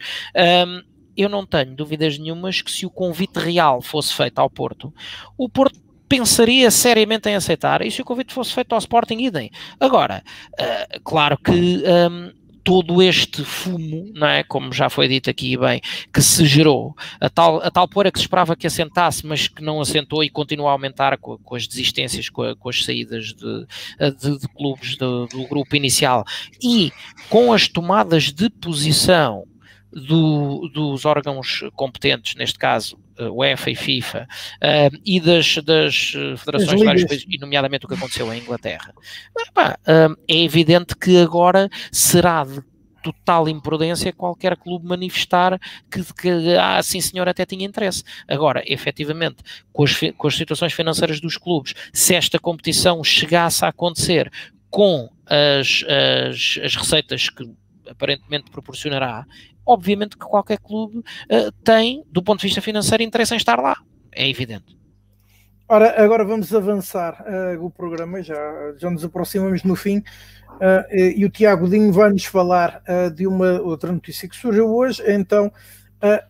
um, 0.67 0.92
eu 1.17 1.29
não 1.29 1.47
tenho 1.47 1.75
dúvidas 1.75 2.19
nenhumas 2.19 2.61
que 2.63 2.71
se 2.71 2.87
o 2.87 2.91
convite 2.91 3.39
real 3.39 3.81
fosse 3.81 4.15
feito 4.15 4.39
ao 4.39 4.51
Porto, 4.51 4.93
o 5.37 5.49
Porto 5.49 5.81
pensaria 6.09 6.71
seriamente 6.71 7.29
em 7.31 7.35
aceitar, 7.35 7.81
e 7.81 7.91
se 7.91 8.03
o 8.03 8.05
convite 8.05 8.35
fosse 8.35 8.53
feito 8.53 8.75
ao 8.75 8.79
Sporting, 8.79 9.17
idem. 9.19 9.51
Agora, 9.81 10.23
uh, 10.61 11.01
claro 11.03 11.39
que 11.39 11.83
um, 12.11 12.31
todo 12.63 13.03
este 13.03 13.45
fumo, 13.45 14.11
não 14.15 14.27
é? 14.27 14.45
como 14.45 14.73
já 14.73 14.89
foi 14.89 15.09
dito 15.09 15.29
aqui 15.31 15.57
bem, 15.57 15.81
que 16.13 16.23
se 16.23 16.45
gerou, 16.47 16.95
a 17.21 17.29
tal, 17.29 17.63
a 17.63 17.71
tal 17.71 17.89
poeira 17.89 18.13
que 18.13 18.19
se 18.19 18.25
esperava 18.25 18.55
que 18.55 18.67
assentasse, 18.67 19.27
mas 19.27 19.49
que 19.49 19.63
não 19.63 19.81
assentou 19.81 20.23
e 20.23 20.31
continua 20.31 20.69
a 20.69 20.73
aumentar 20.73 21.17
com, 21.19 21.39
com 21.39 21.55
as 21.55 21.67
desistências, 21.67 22.29
com, 22.29 22.43
a, 22.43 22.57
com, 22.57 22.69
as 22.69 22.85
saídas 22.85 23.33
de, 23.33 23.67
de, 24.21 24.39
de 24.39 24.49
clubes 24.49 24.97
do, 24.97 25.27
do 25.27 25.47
grupo 25.47 25.75
inicial 25.75 26.25
e 26.63 26.93
com 27.29 27.53
as 27.53 27.69
tomadas 27.69 28.33
de 28.33 28.49
posição 28.49 29.45
do, 29.93 30.69
dos 30.73 31.05
órgãos 31.05 31.65
competentes, 31.75 32.35
neste 32.35 32.59
caso 32.59 32.99
UEFA 33.31 33.71
e 33.71 33.75
FIFA, 33.75 34.29
uh, 34.57 35.01
e 35.05 35.21
das, 35.21 35.57
das 35.59 36.13
federações 36.39 36.79
de 36.79 36.85
vários 36.85 37.05
países, 37.05 37.27
e 37.29 37.39
nomeadamente 37.39 37.85
o 37.85 37.89
que 37.89 37.95
aconteceu 37.95 38.33
em 38.33 38.41
Inglaterra. 38.41 38.93
uh, 39.37 40.17
é 40.29 40.37
evidente 40.43 40.97
que 40.97 41.19
agora 41.19 41.69
será 41.91 42.45
de 42.45 42.63
total 43.03 43.49
imprudência 43.49 44.13
qualquer 44.13 44.57
clube 44.57 44.87
manifestar 44.87 45.59
que, 45.91 46.05
que 46.15 46.57
ah, 46.57 46.81
sim 46.83 47.01
senhor, 47.01 47.29
até 47.29 47.45
tinha 47.45 47.67
interesse. 47.67 48.05
Agora, 48.29 48.63
efetivamente, 48.65 49.39
com 49.73 49.83
as, 49.83 49.99
com 50.17 50.29
as 50.29 50.37
situações 50.37 50.73
financeiras 50.73 51.21
dos 51.21 51.37
clubes, 51.37 51.75
se 51.93 52.15
esta 52.15 52.39
competição 52.39 53.03
chegasse 53.03 53.65
a 53.65 53.69
acontecer 53.69 54.31
com 54.71 55.11
as, 55.27 55.85
as, 55.89 56.61
as 56.65 56.77
receitas 56.77 57.29
que 57.29 57.45
aparentemente 57.93 58.51
proporcionará 58.51 59.25
obviamente 59.67 60.17
que 60.17 60.27
qualquer 60.27 60.59
clube 60.59 60.99
uh, 60.99 61.53
tem, 61.65 62.05
do 62.11 62.23
ponto 62.23 62.41
de 62.41 62.47
vista 62.47 62.61
financeiro, 62.61 63.03
interesse 63.03 63.35
em 63.35 63.37
estar 63.37 63.61
lá. 63.61 63.77
É 64.13 64.29
evidente. 64.29 64.77
Ora, 65.69 66.03
agora 66.03 66.25
vamos 66.25 66.55
avançar 66.55 67.25
uh, 67.27 67.65
o 67.65 67.71
programa, 67.71 68.23
já, 68.23 68.75
já 68.77 68.91
nos 68.91 69.05
aproximamos 69.05 69.63
no 69.63 69.75
fim, 69.75 69.99
uh, 69.99 70.95
e 70.95 71.25
o 71.25 71.31
Tiago 71.31 71.69
Dinho 71.69 71.93
vai-nos 71.93 72.25
falar 72.25 72.83
de 73.15 73.27
uma 73.27 73.61
outra 73.61 73.91
notícia 73.91 74.29
que 74.29 74.37
surgiu 74.37 74.75
hoje, 74.75 75.03
então 75.07 75.51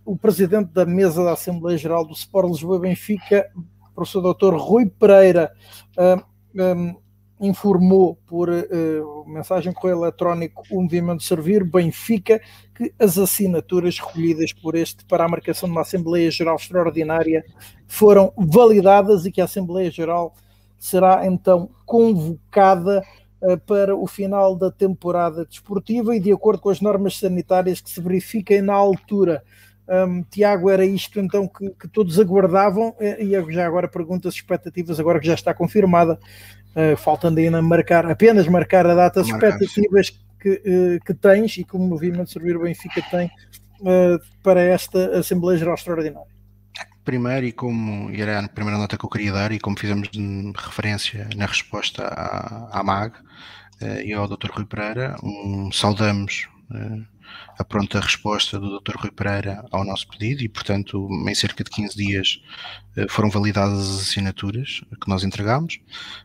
o 0.04 0.18
presidente 0.18 0.70
da 0.70 0.84
mesa 0.84 1.24
da 1.24 1.32
Assembleia 1.32 1.78
Geral 1.78 2.04
do 2.04 2.12
Sport 2.12 2.50
Lisboa 2.50 2.78
Benfica, 2.78 3.50
professor 3.94 4.34
Dr. 4.34 4.54
Rui 4.54 4.84
Pereira, 4.84 5.50
um, 6.54 6.94
informou 7.42 8.16
por 8.24 8.48
uh, 8.48 9.24
mensagem 9.26 9.72
correio 9.72 9.98
eletrónico 9.98 10.62
o 10.70 10.80
movimento 10.80 11.24
Servir 11.24 11.64
Benfica 11.64 12.40
que 12.72 12.94
as 12.98 13.18
assinaturas 13.18 13.98
recolhidas 13.98 14.52
por 14.52 14.76
este 14.76 15.04
para 15.04 15.24
a 15.24 15.28
marcação 15.28 15.68
de 15.68 15.72
uma 15.72 15.80
Assembleia 15.80 16.30
Geral 16.30 16.54
Extraordinária 16.54 17.44
foram 17.88 18.32
validadas 18.36 19.26
e 19.26 19.32
que 19.32 19.40
a 19.40 19.44
Assembleia 19.44 19.90
Geral 19.90 20.34
será 20.78 21.26
então 21.26 21.68
convocada 21.84 23.02
uh, 23.42 23.58
para 23.66 23.96
o 23.96 24.06
final 24.06 24.54
da 24.54 24.70
temporada 24.70 25.44
desportiva 25.44 26.14
e 26.14 26.20
de 26.20 26.32
acordo 26.32 26.62
com 26.62 26.70
as 26.70 26.80
normas 26.80 27.18
sanitárias 27.18 27.80
que 27.80 27.90
se 27.90 28.00
verifiquem 28.00 28.62
na 28.62 28.74
altura. 28.74 29.42
Um, 29.88 30.22
Tiago, 30.22 30.70
era 30.70 30.86
isto 30.86 31.18
então 31.18 31.48
que, 31.48 31.68
que, 31.70 31.88
todos 31.88 32.18
aguardavam 32.18 32.94
e 33.00 33.32
já 33.52 33.66
agora 33.66 33.88
pergunto 33.88 34.28
as 34.28 34.34
expectativas, 34.34 35.00
agora 35.00 35.18
que 35.18 35.26
já 35.26 35.34
está 35.34 35.52
confirmada 35.52 36.20
uh, 36.76 36.96
faltando 36.96 37.38
ainda 37.40 37.60
marcar, 37.62 38.10
apenas 38.10 38.46
marcar 38.48 38.86
a 38.86 38.94
data, 38.94 39.20
as 39.20 39.28
expectativas 39.28 40.10
que, 40.40 40.50
uh, 40.50 41.04
que 41.04 41.14
tens 41.14 41.56
e 41.56 41.64
que 41.64 41.76
o 41.76 41.78
movimento 41.78 42.30
Servir 42.30 42.56
o 42.56 42.62
Benfica 42.62 43.02
tem 43.10 43.30
uh, 43.80 44.18
para 44.42 44.60
esta 44.60 45.18
Assembleia 45.18 45.58
Geral 45.58 45.74
Extraordinária. 45.74 46.32
Primeiro, 47.04 47.46
e 47.46 47.52
como 47.52 48.10
e 48.10 48.22
era 48.22 48.38
a 48.38 48.48
primeira 48.48 48.78
nota 48.78 48.96
que 48.96 49.04
eu 49.04 49.10
queria 49.10 49.32
dar, 49.32 49.50
e 49.50 49.58
como 49.58 49.78
fizemos 49.78 50.08
referência 50.56 51.28
na 51.36 51.46
resposta 51.46 52.04
à, 52.04 52.78
à 52.78 52.82
MAG 52.84 53.14
e 54.04 54.12
ao 54.12 54.28
Dr. 54.28 54.48
Rui 54.52 54.64
Pereira, 54.64 55.16
um, 55.24 55.72
saudamos 55.72 56.48
a 57.58 57.64
pronta 57.64 58.00
resposta 58.00 58.58
do 58.58 58.80
Dr. 58.80 58.96
Rui 58.96 59.10
Pereira 59.10 59.64
ao 59.70 59.84
nosso 59.84 60.08
pedido 60.08 60.42
e, 60.42 60.48
portanto, 60.48 61.08
em 61.28 61.34
cerca 61.34 61.62
de 61.62 61.70
15 61.70 61.96
dias 61.96 62.42
eh, 62.96 63.06
foram 63.08 63.30
validadas 63.30 63.78
as 63.78 64.00
assinaturas 64.02 64.82
que 65.00 65.08
nós 65.08 65.24
entregámos 65.24 65.78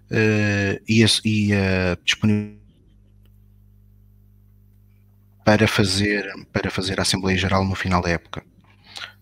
eh, 0.10 0.82
e 0.88 1.04
a, 1.04 1.08
e 1.24 1.54
a 1.54 1.98
disponibilidade 2.04 2.58
para 5.44 5.68
fazer, 5.68 6.30
para 6.52 6.70
fazer 6.70 7.00
a 7.00 7.04
Assembleia 7.04 7.38
Geral 7.38 7.64
no 7.64 7.76
final 7.76 8.02
da 8.02 8.10
época. 8.10 8.44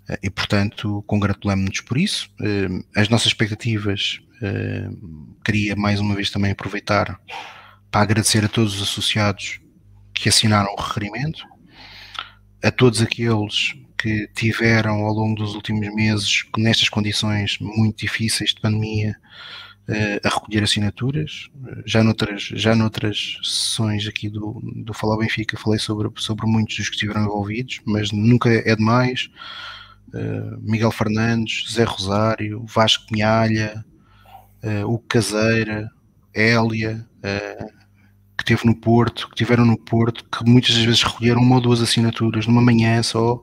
Eh, 0.10 0.20
e, 0.24 0.30
portanto, 0.30 1.04
congratulamos-nos 1.08 1.82
por 1.82 1.98
isso. 1.98 2.30
As 2.96 3.10
nossas 3.10 3.28
expectativas, 3.28 4.20
queria 5.44 5.76
mais 5.76 6.00
uma 6.00 6.14
vez 6.14 6.30
também 6.30 6.52
aproveitar 6.52 7.20
para 7.90 8.02
agradecer 8.02 8.44
a 8.44 8.50
todos 8.50 8.76
os 8.76 8.82
associados 8.90 9.62
que 10.14 10.30
assinaram 10.30 10.74
o 10.74 10.82
requerimento, 10.82 11.46
a 12.66 12.72
todos 12.72 13.00
aqueles 13.00 13.76
que 13.96 14.28
tiveram 14.34 15.06
ao 15.06 15.14
longo 15.14 15.36
dos 15.36 15.54
últimos 15.54 15.88
meses, 15.94 16.44
nestas 16.58 16.90
condições 16.90 17.58
muito 17.60 18.00
difíceis 18.00 18.56
de 18.56 18.60
pandemia, 18.60 19.16
uh, 19.88 20.28
a 20.28 20.30
recolher 20.30 20.64
assinaturas. 20.64 21.50
Já 21.86 22.04
noutras, 22.04 22.42
já 22.42 22.76
noutras 22.76 23.38
sessões 23.44 24.08
aqui 24.08 24.30
do, 24.30 24.60
do 24.78 24.94
Falar 24.94 25.18
Benfica 25.18 25.58
falei 25.58 25.80
sobre, 25.80 26.10
sobre 26.18 26.48
muitos 26.48 26.76
dos 26.76 26.90
que 26.90 26.96
estiveram 26.96 27.24
envolvidos, 27.26 27.82
mas 27.86 28.12
nunca 28.12 28.50
é 28.50 28.76
demais. 28.76 29.30
Uh, 30.08 30.60
Miguel 30.62 30.92
Fernandes, 30.92 31.72
Zé 31.72 31.84
Rosário, 31.84 32.66
Vasco 32.66 33.06
Pinhalha, 33.08 33.86
uh, 34.64 34.92
Hugo 34.92 35.06
Caseira, 35.08 35.90
Hélia, 36.34 37.08
que 38.38 38.44
teve 38.44 38.66
no 38.66 38.76
Porto, 38.76 39.30
que 39.30 39.36
tiveram 39.36 39.66
no 39.66 39.78
Porto, 39.78 40.26
que 40.26 40.50
muitas 40.50 40.76
vezes 40.76 41.04
recolheram 41.04 41.42
uma 41.42 41.56
ou 41.56 41.62
duas 41.62 41.82
assinaturas 41.82 42.48
numa 42.48 42.62
manhã 42.62 43.02
só, 43.02 43.42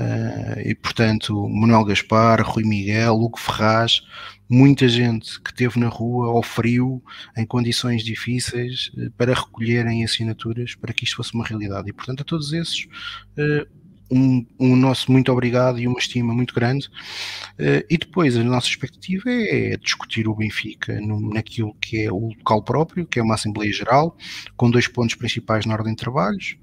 Uh, 0.00 0.58
e 0.64 0.74
portanto, 0.74 1.48
Manuel 1.48 1.84
Gaspar, 1.84 2.42
Rui 2.42 2.64
Miguel, 2.64 3.14
Hugo 3.14 3.38
Ferraz, 3.38 4.02
muita 4.48 4.88
gente 4.88 5.40
que 5.40 5.50
esteve 5.50 5.78
na 5.78 5.88
rua 5.88 6.28
ao 6.28 6.42
frio, 6.42 7.02
em 7.36 7.44
condições 7.44 8.02
difíceis, 8.02 8.90
uh, 8.96 9.10
para 9.12 9.34
recolherem 9.34 10.02
assinaturas 10.02 10.74
para 10.74 10.94
que 10.94 11.04
isto 11.04 11.16
fosse 11.16 11.34
uma 11.34 11.44
realidade. 11.44 11.90
E 11.90 11.92
portanto, 11.92 12.22
a 12.22 12.24
todos 12.24 12.52
esses, 12.52 12.86
uh, 13.36 13.66
um, 14.12 14.46
um, 14.60 14.76
nosso 14.76 15.10
muito 15.10 15.32
obrigado 15.32 15.78
e 15.78 15.88
uma 15.88 15.98
estima 15.98 16.34
muito 16.34 16.54
grande. 16.54 16.88
Uh, 17.58 17.84
e 17.88 17.96
depois 17.96 18.36
a 18.36 18.44
nossa 18.44 18.68
expectativa 18.68 19.30
é 19.30 19.76
discutir 19.76 20.28
o 20.28 20.34
Benfica 20.34 21.00
no, 21.00 21.20
naquilo 21.20 21.74
que 21.80 22.04
é 22.04 22.12
o 22.12 22.28
local 22.28 22.62
próprio, 22.62 23.06
que 23.06 23.18
é 23.18 23.22
uma 23.22 23.34
Assembleia 23.34 23.72
Geral, 23.72 24.16
com 24.56 24.70
dois 24.70 24.86
pontos 24.86 25.14
principais 25.14 25.64
na 25.64 25.74
ordem 25.74 25.94
de 25.94 26.00
trabalhos 26.00 26.56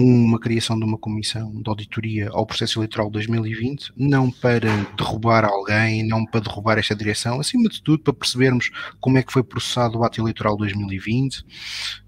uma 0.00 0.38
criação 0.38 0.78
de 0.78 0.84
uma 0.84 0.96
comissão 0.96 1.50
de 1.60 1.68
auditoria 1.68 2.30
ao 2.30 2.46
processo 2.46 2.78
eleitoral 2.78 3.08
de 3.08 3.14
2020, 3.14 3.92
não 3.96 4.30
para 4.30 4.70
derrubar 4.96 5.44
alguém, 5.44 6.06
não 6.06 6.24
para 6.24 6.40
derrubar 6.40 6.78
esta 6.78 6.94
direção, 6.94 7.40
acima 7.40 7.68
de 7.68 7.82
tudo 7.82 8.04
para 8.04 8.12
percebermos 8.12 8.70
como 9.00 9.18
é 9.18 9.24
que 9.24 9.32
foi 9.32 9.42
processado 9.42 9.98
o 9.98 10.04
ato 10.04 10.20
eleitoral 10.20 10.54
de 10.54 10.60
2020, 10.60 11.44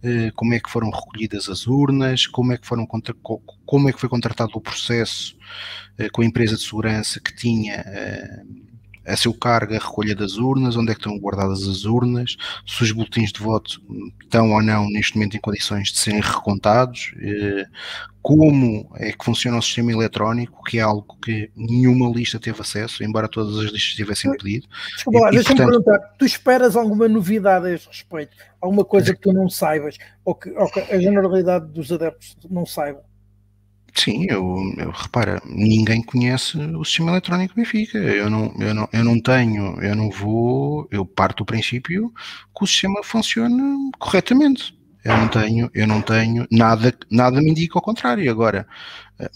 eh, 0.05 0.31
como 0.37 0.55
é 0.55 0.61
que 0.61 0.71
foram 0.71 0.89
recolhidas 0.89 1.49
as 1.49 1.67
urnas, 1.67 2.29
como 2.29 2.53
é 2.53 2.59
que, 2.59 2.67
foram, 2.67 2.87
como 2.87 3.89
é 3.89 3.93
que 3.93 3.99
foi 3.99 4.09
contratado 4.09 4.53
o 4.55 4.61
processo 4.61 5.37
eh, 5.99 6.09
com 6.11 6.23
a 6.23 6.25
empresa 6.25 6.55
de 6.55 6.63
segurança 6.63 7.19
que 7.19 7.35
tinha 7.35 7.75
eh, 7.75 8.43
a 9.11 9.17
seu 9.17 9.35
cargo 9.35 9.75
a 9.75 9.79
recolha 9.79 10.15
das 10.15 10.37
urnas, 10.37 10.77
onde 10.77 10.93
é 10.93 10.95
que 10.95 11.01
estão 11.01 11.19
guardadas 11.19 11.67
as 11.67 11.85
urnas, 11.85 12.37
se 12.67 12.83
os 12.83 12.93
boletins 12.93 13.33
de 13.33 13.41
voto 13.41 13.81
estão 14.23 14.53
ou 14.53 14.63
não 14.63 14.87
neste 14.91 15.17
momento 15.17 15.37
em 15.37 15.41
condições 15.41 15.93
de 15.93 15.99
serem 15.99 16.21
recontados, 16.21 17.13
eh, 17.21 17.67
como 18.23 18.91
é 18.97 19.13
que 19.13 19.25
funciona 19.25 19.59
o 19.59 19.63
sistema 19.63 19.93
eletrónico, 19.93 20.63
que 20.65 20.79
é 20.79 20.83
algo 20.83 21.17
que 21.23 21.51
nenhuma 21.57 22.09
lista 22.11 22.39
teve 22.39 22.61
acesso, 22.61 23.03
embora 23.03 23.29
todas 23.29 23.57
as 23.57 23.73
listas 23.73 23.95
tivessem 23.95 24.31
pedido. 24.37 24.69
Desculpa, 24.95 25.31
deixa-me 25.31 25.57
portanto... 25.57 25.85
perguntar, 25.85 26.15
tu 26.19 26.25
esperas 26.27 26.77
alguma 26.77 27.09
novidade 27.09 27.67
a 27.67 27.73
este 27.73 27.89
respeito? 27.89 28.37
Alguma 28.61 28.85
coisa 28.85 29.15
que 29.15 29.21
tu 29.21 29.33
não 29.33 29.49
saibas, 29.49 29.97
ou 30.25 30.35
que, 30.35 30.51
ou 30.51 30.71
que 30.71 30.81
a 30.81 31.01
generalidade 31.01 31.73
dos 31.73 31.91
adeptos 31.91 32.37
não 32.51 32.67
saiba? 32.67 33.10
Sim, 33.95 34.27
eu, 34.29 34.57
eu 34.77 34.91
repara, 34.91 35.43
ninguém 35.45 36.03
conhece 36.03 36.57
o 36.59 36.85
sistema 36.85 37.13
eletrónico 37.13 37.55
Benfica. 37.55 37.99
Eu 37.99 38.31
não, 38.31 38.55
eu, 38.59 38.75
não, 38.75 38.89
eu 38.93 39.05
não 39.05 39.21
tenho, 39.21 39.81
eu 39.83 39.95
não 39.95 40.11
vou, 40.11 40.89
eu 40.91 41.05
parto 41.05 41.39
do 41.39 41.47
princípio 41.47 42.13
que 42.57 42.65
o 42.65 42.67
sistema 42.67 43.03
funciona 43.03 43.63
corretamente. 43.99 44.79
Eu 45.05 45.17
não 45.17 45.29
tenho, 45.29 45.71
eu 45.75 45.87
não 45.87 46.03
tenho, 46.03 46.47
nada, 46.51 46.95
nada 47.11 47.41
me 47.41 47.51
indica 47.51 47.79
ao 47.79 47.83
contrário. 47.83 48.31
Agora, 48.31 48.67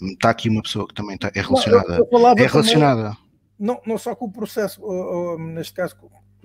está 0.01 0.29
aqui 0.29 0.47
uma 0.47 0.61
pessoa 0.61 0.87
que 0.87 0.93
também 0.93 1.15
está, 1.15 1.31
é 1.33 1.41
relacionada. 1.41 1.97
Não, 2.11 2.29
é 2.37 2.47
relacionada. 2.47 3.03
Também, 3.03 3.17
não, 3.57 3.81
não 3.85 3.97
só 3.97 4.15
com 4.15 4.25
o 4.25 4.31
processo, 4.31 4.81
neste 5.37 5.73
caso, 5.73 5.95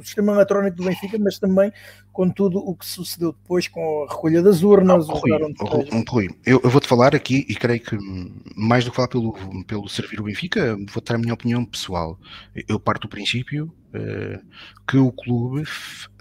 o 0.01 0.05
sistema 0.05 0.33
eletrónico 0.33 0.77
do 0.77 0.85
Benfica, 0.85 1.19
mas 1.19 1.39
também 1.39 1.73
com 2.13 2.29
tudo 2.29 2.59
o 2.59 2.75
que 2.75 2.87
sucedeu 2.87 3.33
depois 3.33 3.69
com 3.69 4.05
a 4.05 4.13
recolha 4.13 4.43
das 4.43 4.63
urnas. 4.63 5.07
Não, 5.07 5.15
Rui, 5.15 5.31
Rui, 5.61 6.05
Rui, 6.09 6.29
eu, 6.45 6.61
eu 6.63 6.71
vou-te 6.71 6.89
falar 6.89 7.15
aqui 7.15 7.47
e 7.49 7.55
creio 7.55 7.81
que 7.81 7.97
mais 8.57 8.85
do 8.85 8.91
que 8.91 8.97
falar 8.97 9.09
pelo, 9.09 9.33
pelo 9.65 9.89
servir 9.89 10.21
o 10.21 10.25
Benfica, 10.25 10.77
vou 10.93 11.03
dar 11.05 11.15
a 11.15 11.19
minha 11.19 11.35
opinião 11.35 11.65
pessoal. 11.65 12.19
Eu 12.69 12.79
parto 12.81 13.03
do 13.03 13.09
princípio 13.09 13.73
uh, 13.95 14.45
que 14.87 14.97
o 14.97 15.13
clube 15.13 15.65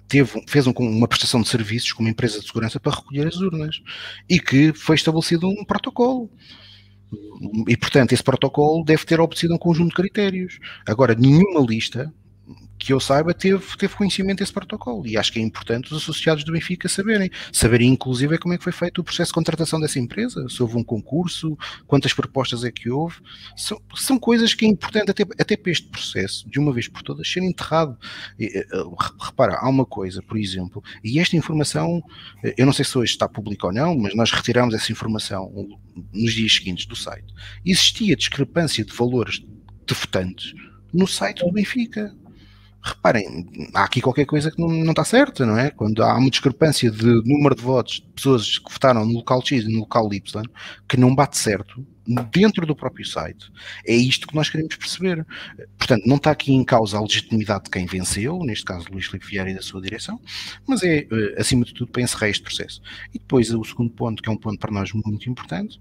teve, 0.08 0.44
fez 0.48 0.68
um, 0.68 0.72
uma 0.72 1.08
prestação 1.08 1.42
de 1.42 1.48
serviços 1.48 1.94
com 1.94 2.04
uma 2.04 2.10
empresa 2.10 2.40
de 2.40 2.48
segurança 2.48 2.80
para 2.80 2.96
recolher 2.96 3.28
as 3.28 3.36
urnas 3.36 3.82
e 4.28 4.40
que 4.40 4.74
foi 4.74 4.96
estabelecido 4.96 5.48
um 5.48 5.64
protocolo. 5.64 6.30
E, 7.68 7.76
portanto, 7.78 8.12
esse 8.12 8.24
protocolo 8.24 8.84
deve 8.84 9.06
ter 9.06 9.20
obedecido 9.20 9.54
um 9.54 9.58
conjunto 9.58 9.90
de 9.90 9.96
critérios. 9.96 10.60
Agora, 10.86 11.16
nenhuma 11.16 11.62
lista 11.62 12.14
que 12.80 12.94
eu 12.94 13.00
saiba, 13.00 13.34
teve, 13.34 13.64
teve 13.78 13.94
conhecimento 13.94 14.40
desse 14.40 14.54
protocolo. 14.54 15.06
E 15.06 15.18
acho 15.18 15.34
que 15.34 15.40
é 15.40 15.42
importante 15.42 15.92
os 15.92 16.02
associados 16.02 16.46
do 16.46 16.54
Benfica 16.54 16.88
saberem. 16.88 17.30
Saberem, 17.52 17.90
inclusive, 17.90 18.38
como 18.38 18.54
é 18.54 18.58
que 18.58 18.64
foi 18.64 18.72
feito 18.72 19.02
o 19.02 19.04
processo 19.04 19.30
de 19.30 19.34
contratação 19.34 19.80
dessa 19.82 20.00
empresa, 20.00 20.48
se 20.48 20.64
houve 20.64 20.78
um 20.78 20.84
concurso, 20.84 21.58
quantas 21.86 22.14
propostas 22.14 22.64
é 22.64 22.72
que 22.72 22.90
houve. 22.90 23.18
São, 23.58 23.80
são 23.96 24.18
coisas 24.18 24.54
que 24.54 24.66
é 24.66 24.70
importante 24.70 25.12
até, 25.12 25.24
até 25.38 25.58
para 25.58 25.72
este 25.72 25.90
processo, 25.90 26.50
de 26.50 26.58
uma 26.58 26.72
vez 26.72 26.88
por 26.88 27.04
todas, 27.04 27.30
ser 27.30 27.44
enterrado. 27.44 27.98
Eh, 28.40 28.66
repara, 29.20 29.58
há 29.60 29.68
uma 29.68 29.86
coisa, 29.86 30.22
por 30.22 30.38
exemplo, 30.38 30.82
e 31.04 31.20
esta 31.20 31.36
informação, 31.36 32.02
eh, 32.44 32.56
eu 32.58 32.66
não 32.66 32.72
sei 32.72 32.86
se 32.86 32.98
hoje 32.98 33.12
está 33.12 33.28
pública 33.28 33.68
ou 33.68 33.74
não, 33.74 33.98
mas 33.98 34.16
nós 34.16 34.32
retiramos 34.32 34.74
essa 34.74 34.92
informação 34.92 35.52
nos 36.14 36.34
dias 36.34 36.54
seguintes 36.54 36.86
do 36.86 36.96
site. 36.96 37.34
Existia 37.66 38.16
discrepância 38.16 38.86
de 38.86 38.94
valores 38.94 39.40
de 39.86 39.94
votantes 39.94 40.54
no 40.94 41.08
site 41.08 41.44
do 41.44 41.52
Benfica 41.52 42.16
reparem, 42.82 43.48
há 43.74 43.84
aqui 43.84 44.02
qualquer 44.02 44.26
coisa 44.26 44.52
que 44.52 44.60
não, 44.60 44.70
não 44.70 44.92
está 44.92 45.04
certa, 45.04 45.46
não 45.46 45.58
é? 45.58 45.70
Quando 45.70 46.04
há 46.04 46.18
uma 46.18 46.30
discrepância 46.30 46.90
de 46.90 47.06
número 47.26 47.56
de 47.56 47.62
votos 47.62 47.96
de 47.96 48.08
pessoas 48.14 48.58
que 48.58 48.72
votaram 48.72 49.06
no 49.06 49.14
local 49.14 49.42
X 49.46 49.64
e 49.64 49.72
no 49.72 49.80
local 49.80 50.14
Y, 50.14 50.44
que 50.88 50.98
não 50.98 51.14
bate 51.14 51.38
certo, 51.38 51.86
dentro 52.32 52.66
do 52.66 52.76
próprio 52.76 53.06
site. 53.06 53.52
É 53.86 53.94
isto 53.94 54.28
que 54.28 54.36
nós 54.36 54.50
queremos 54.50 54.76
perceber. 54.76 55.26
Portanto, 55.78 56.06
não 56.06 56.16
está 56.16 56.32
aqui 56.32 56.54
em 56.54 56.64
causa 56.64 56.98
a 56.98 57.02
legitimidade 57.02 57.66
de 57.66 57.70
quem 57.70 57.86
venceu, 57.86 58.40
neste 58.44 58.66
caso 58.66 58.88
Luís 58.92 59.06
Filipe 59.06 59.28
Vieira 59.28 59.50
e 59.50 59.54
da 59.54 59.62
sua 59.62 59.82
direção, 59.82 60.20
mas 60.68 60.82
é, 60.84 61.00
eh, 61.00 61.36
acima 61.38 61.64
de 61.66 61.74
tudo, 61.74 61.92
para 61.92 62.02
encerrar 62.02 62.30
este 62.30 62.44
processo. 62.44 62.82
E 63.14 63.20
depois 63.20 63.52
o 63.52 63.64
segundo 63.64 63.92
ponto, 63.92 64.24
que 64.24 64.30
é 64.30 64.32
um 64.32 64.38
ponto 64.38 64.60
para 64.60 64.72
nós 64.72 64.92
muito 64.92 65.30
importante, 65.30 65.80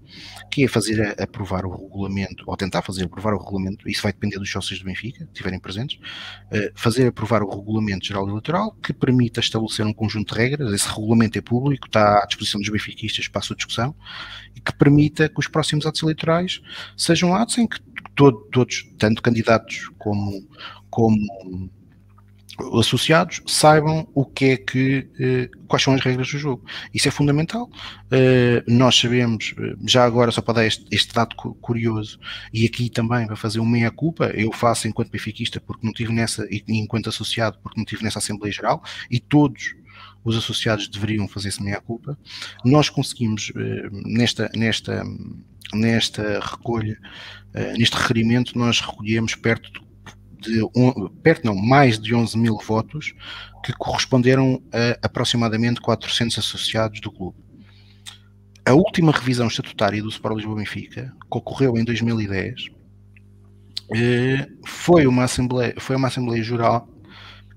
que 0.51 0.63
é 0.63 0.67
fazer 0.67 1.19
aprovar 1.21 1.65
o 1.65 1.71
regulamento, 1.71 2.43
ou 2.45 2.55
tentar 2.55 2.81
fazer 2.81 3.05
aprovar 3.05 3.33
o 3.33 3.39
regulamento, 3.39 3.89
isso 3.89 4.03
vai 4.03 4.13
depender 4.13 4.37
dos 4.37 4.51
sócios 4.51 4.79
do 4.79 4.85
Benfica, 4.85 5.25
que 5.25 5.31
estiverem 5.31 5.59
presentes, 5.59 5.99
eh, 6.51 6.71
fazer 6.75 7.07
aprovar 7.07 7.41
o 7.41 7.49
regulamento 7.49 8.05
geral 8.05 8.27
eleitoral, 8.27 8.71
que 8.83 8.93
permita 8.93 9.39
estabelecer 9.39 9.85
um 9.85 9.93
conjunto 9.93 10.33
de 10.33 10.39
regras, 10.39 10.73
esse 10.73 10.87
regulamento 10.87 11.37
é 11.37 11.41
público, 11.41 11.87
está 11.87 12.23
à 12.23 12.25
disposição 12.25 12.59
dos 12.59 12.69
benfiquistas 12.69 13.27
para 13.27 13.39
a 13.39 13.43
sua 13.43 13.55
discussão, 13.55 13.95
e 14.55 14.59
que 14.59 14.73
permita 14.73 15.29
que 15.29 15.39
os 15.39 15.47
próximos 15.47 15.85
atos 15.85 16.01
eleitorais 16.03 16.18
sejam 16.97 17.33
atos 17.33 17.57
em 17.57 17.67
que 17.67 17.79
todo, 18.15 18.37
todos, 18.51 18.85
tanto 18.97 19.21
candidatos 19.21 19.89
como, 19.97 20.45
como 20.89 21.17
associados 22.77 23.41
saibam 23.47 24.07
o 24.13 24.25
que 24.25 24.45
é 24.45 24.57
que 24.57 25.07
eh, 25.19 25.49
quais 25.67 25.83
são 25.83 25.93
as 25.93 26.01
regras 26.01 26.29
do 26.31 26.37
jogo. 26.37 26.65
Isso 26.93 27.07
é 27.07 27.11
fundamental. 27.11 27.69
Eh, 28.11 28.63
nós 28.67 28.99
sabemos, 28.99 29.53
eh, 29.57 29.75
já 29.85 30.03
agora 30.03 30.31
só 30.31 30.41
para 30.41 30.55
dar 30.55 30.65
este, 30.65 30.85
este 30.91 31.13
dado 31.13 31.35
curioso, 31.35 32.19
e 32.53 32.65
aqui 32.65 32.89
também 32.89 33.25
para 33.25 33.35
fazer 33.35 33.59
uma 33.59 33.71
meia 33.71 33.91
culpa, 33.91 34.25
eu 34.35 34.51
faço 34.51 34.87
enquanto 34.87 35.11
benfiquista 35.11 35.59
porque 35.59 35.85
não 35.85 35.93
tive 35.93 36.11
nessa, 36.11 36.45
e 36.49 36.63
enquanto 36.67 37.09
associado 37.09 37.57
porque 37.63 37.79
não 37.79 37.85
tive 37.85 38.03
nessa 38.03 38.19
Assembleia 38.19 38.51
Geral, 38.51 38.83
e 39.09 39.19
todos 39.19 39.75
os 40.23 40.37
associados 40.37 40.87
deveriam 40.87 41.27
fazer 41.27 41.49
essa 41.49 41.63
meia-culpa. 41.63 42.17
Nós 42.65 42.89
conseguimos, 42.89 43.51
eh, 43.55 43.89
nesta, 43.91 44.49
nesta, 44.55 45.03
nesta 45.73 46.39
recolha, 46.39 46.99
eh, 47.53 47.73
neste 47.73 47.95
requerimento, 47.95 48.57
nós 48.57 48.81
recolhemos 48.81 49.35
perto 49.35 49.81
de, 50.41 50.61
perto 51.21 51.45
não, 51.45 51.55
mais 51.55 51.99
de 51.99 52.15
11 52.15 52.37
mil 52.37 52.57
votos 52.57 53.13
que 53.63 53.73
corresponderam 53.73 54.61
a 54.71 55.05
aproximadamente 55.05 55.81
400 55.81 56.37
associados 56.39 57.01
do 57.01 57.11
clube. 57.11 57.37
A 58.65 58.73
última 58.73 59.11
revisão 59.11 59.47
estatutária 59.47 60.01
do 60.01 60.09
Sport 60.09 60.37
Lisboa 60.37 60.57
Benfica, 60.57 61.13
que 61.19 61.37
ocorreu 61.37 61.77
em 61.77 61.83
2010, 61.83 62.67
eh, 63.95 64.47
foi 64.65 65.07
uma 65.07 65.23
assembleia, 65.23 65.73
foi 65.79 65.95
uma 65.95 66.07
assembleia 66.07 66.43
geral 66.43 66.87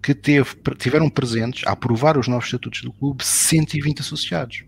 que 0.03 0.15
teve, 0.15 0.51
tiveram 0.79 1.09
presentes 1.09 1.65
a 1.67 1.73
aprovar 1.73 2.19
os 2.19 2.27
novos 2.27 2.47
estatutos 2.47 2.83
do 2.83 2.93
clube 2.93 3.25
120 3.25 4.01
associados. 4.01 4.65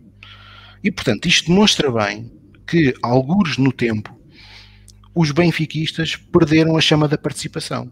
E, 0.82 0.92
portanto, 0.92 1.26
isto 1.26 1.48
demonstra 1.48 1.90
bem 1.90 2.30
que, 2.66 2.94
alguns 3.02 3.58
no 3.58 3.72
tempo, 3.72 4.16
os 5.14 5.32
benfiquistas 5.32 6.14
perderam 6.16 6.76
a 6.76 6.80
chama 6.80 7.08
da 7.08 7.18
participação 7.18 7.90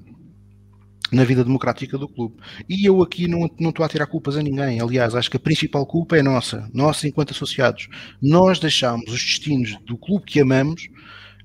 na 1.11 1.25
vida 1.25 1.45
democrática 1.45 1.99
do 1.99 2.09
clube. 2.09 2.37
E 2.69 2.87
eu 2.87 3.03
aqui 3.03 3.29
não, 3.29 3.51
não 3.61 3.71
estou 3.71 3.85
a 3.85 3.89
tirar 3.89 4.07
culpas 4.07 4.37
a 4.37 4.43
ninguém. 4.43 4.81
Aliás, 4.81 5.15
acho 5.15 5.31
que 5.31 5.37
a 5.37 5.41
principal 5.41 5.85
culpa 5.85 6.17
é 6.17 6.23
nossa, 6.23 6.71
nossa 6.73 7.07
enquanto 7.07 7.33
associados. 7.33 7.89
Nós 8.21 8.59
deixámos 8.59 9.07
os 9.13 9.21
destinos 9.21 9.77
do 9.85 9.99
clube 9.99 10.25
que 10.25 10.41
amamos 10.41 10.89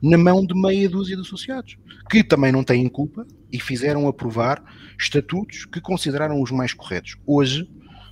na 0.02 0.18
mão 0.18 0.46
de 0.46 0.54
meia 0.54 0.88
dúzia 0.88 1.16
de 1.16 1.22
associados, 1.22 1.76
que 2.10 2.24
também 2.24 2.52
não 2.52 2.64
têm 2.64 2.88
culpa 2.88 3.26
e 3.52 3.60
fizeram 3.60 4.08
aprovar 4.08 4.64
estatutos 5.00 5.66
que 5.66 5.80
consideraram 5.80 6.42
os 6.42 6.52
mais 6.52 6.74
corretos. 6.74 7.16
Hoje, 7.26 7.68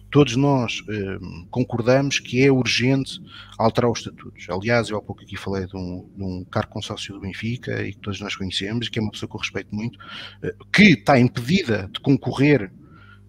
todos 0.09 0.35
nós 0.35 0.81
eh, 0.89 1.17
concordamos 1.49 2.19
que 2.19 2.41
é 2.41 2.51
urgente 2.51 3.19
alterar 3.57 3.91
os 3.91 3.99
estatutos. 3.99 4.47
Aliás, 4.49 4.89
eu 4.89 4.97
há 4.97 5.01
pouco 5.01 5.21
aqui 5.21 5.35
falei 5.35 5.65
de 5.65 5.75
um, 5.75 6.09
de 6.15 6.23
um 6.23 6.45
cargo 6.45 6.71
consórcio 6.71 7.13
do 7.13 7.19
Benfica 7.19 7.83
e 7.83 7.91
que 7.91 7.99
todos 7.99 8.21
nós 8.21 8.35
conhecemos, 8.35 8.87
que 8.87 8.97
é 8.97 9.01
uma 9.01 9.11
pessoa 9.11 9.29
que 9.29 9.35
eu 9.35 9.39
respeito 9.39 9.75
muito, 9.75 9.99
eh, 10.41 10.55
que 10.71 10.93
está 10.93 11.19
impedida 11.19 11.89
de 11.91 11.99
concorrer 11.99 12.71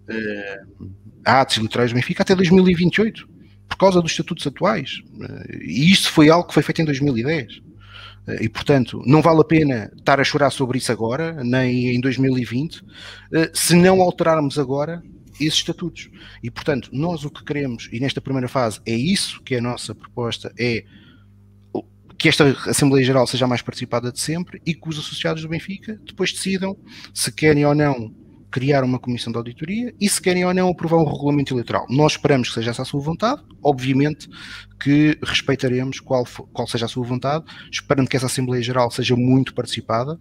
eh, 0.07 0.61
a 1.25 1.41
atos 1.41 1.57
eleitorais 1.57 1.91
do 1.91 1.95
Benfica 1.95 2.23
até 2.23 2.33
2028, 2.33 3.27
por 3.67 3.77
causa 3.77 4.01
dos 4.01 4.11
estatutos 4.11 4.47
atuais. 4.47 5.01
Eh, 5.21 5.57
e 5.63 5.91
isso 5.91 6.09
foi 6.11 6.29
algo 6.29 6.47
que 6.47 6.53
foi 6.53 6.63
feito 6.63 6.81
em 6.81 6.85
2010. 6.85 7.61
Eh, 8.27 8.45
e, 8.45 8.49
portanto, 8.49 9.01
não 9.05 9.21
vale 9.21 9.41
a 9.41 9.43
pena 9.43 9.91
estar 9.97 10.19
a 10.19 10.23
chorar 10.23 10.51
sobre 10.51 10.77
isso 10.77 10.91
agora, 10.91 11.43
nem 11.43 11.95
em 11.95 12.01
2020, 12.01 12.83
eh, 13.33 13.51
se 13.53 13.75
não 13.75 14.01
alterarmos 14.01 14.59
agora 14.59 15.01
esses 15.39 15.59
estatutos. 15.59 16.09
E, 16.43 16.51
portanto, 16.51 16.89
nós 16.91 17.23
o 17.23 17.29
que 17.29 17.43
queremos, 17.43 17.89
e 17.91 17.99
nesta 17.99 18.19
primeira 18.21 18.47
fase 18.47 18.81
é 18.85 18.95
isso 18.95 19.41
que 19.43 19.55
é 19.55 19.59
a 19.59 19.61
nossa 19.61 19.95
proposta, 19.95 20.51
é 20.57 20.83
que 22.17 22.27
esta 22.27 22.45
Assembleia 22.67 23.05
Geral 23.05 23.27
seja 23.27 23.45
a 23.45 23.47
mais 23.47 23.61
participada 23.61 24.11
de 24.11 24.19
sempre 24.19 24.59
e 24.65 24.73
que 24.73 24.89
os 24.89 24.97
associados 24.97 25.43
do 25.43 25.49
Benfica 25.49 25.99
depois 26.03 26.33
decidam 26.33 26.75
se 27.13 27.31
querem 27.31 27.63
ou 27.63 27.75
não 27.75 28.11
criar 28.51 28.83
uma 28.83 28.99
comissão 28.99 29.31
de 29.31 29.37
auditoria 29.37 29.93
e 29.99 30.09
se 30.09 30.21
querem 30.21 30.45
ou 30.45 30.53
não 30.53 30.69
aprovar 30.69 30.97
um 30.97 31.05
regulamento 31.05 31.53
eleitoral. 31.53 31.85
Nós 31.89 32.13
esperamos 32.13 32.49
que 32.49 32.55
seja 32.55 32.71
essa 32.71 32.81
a 32.81 32.85
sua 32.85 33.01
vontade, 33.01 33.41
obviamente 33.61 34.29
que 34.79 35.17
respeitaremos 35.23 35.99
qual, 35.99 36.25
qual 36.53 36.67
seja 36.67 36.85
a 36.85 36.89
sua 36.89 37.03
vontade, 37.03 37.43
esperando 37.71 38.07
que 38.07 38.15
essa 38.15 38.27
Assembleia 38.27 38.61
Geral 38.61 38.91
seja 38.91 39.15
muito 39.15 39.53
participada. 39.53 40.17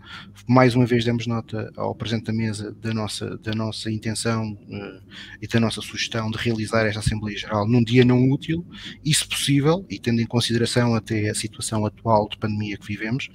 Mais 0.49 0.75
uma 0.75 0.87
vez 0.87 1.05
demos 1.05 1.27
nota 1.27 1.71
ao 1.77 1.95
Presidente 1.95 2.27
da 2.27 2.33
Mesa 2.33 2.75
da 2.81 2.95
nossa, 2.95 3.37
da 3.39 3.55
nossa 3.55 3.91
intenção 3.91 4.53
uh, 4.53 5.03
e 5.41 5.47
da 5.47 5.61
nossa 5.61 5.81
sugestão 5.81 6.31
de 6.31 6.39
realizar 6.39 6.87
esta 6.87 7.01
Assembleia 7.01 7.37
Geral 7.37 7.69
num 7.69 7.85
dia 7.85 8.05
não 8.05 8.31
útil 8.31 8.67
e, 9.05 9.13
se 9.13 9.27
possível, 9.27 9.85
e 9.91 9.99
tendo 9.99 10.21
em 10.21 10.27
consideração 10.27 10.95
até 10.95 11.29
a 11.29 11.35
situação 11.35 11.85
atual 11.85 12.29
de 12.29 12.39
pandemia 12.39 12.79
que 12.79 12.87
vivemos, 12.87 13.29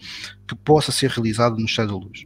que 0.47 0.55
possa 0.55 0.91
ser 0.91 1.09
realizada 1.11 1.55
no 1.55 1.65
Estado 1.65 1.89
da 1.89 1.95
Luz. 1.95 2.25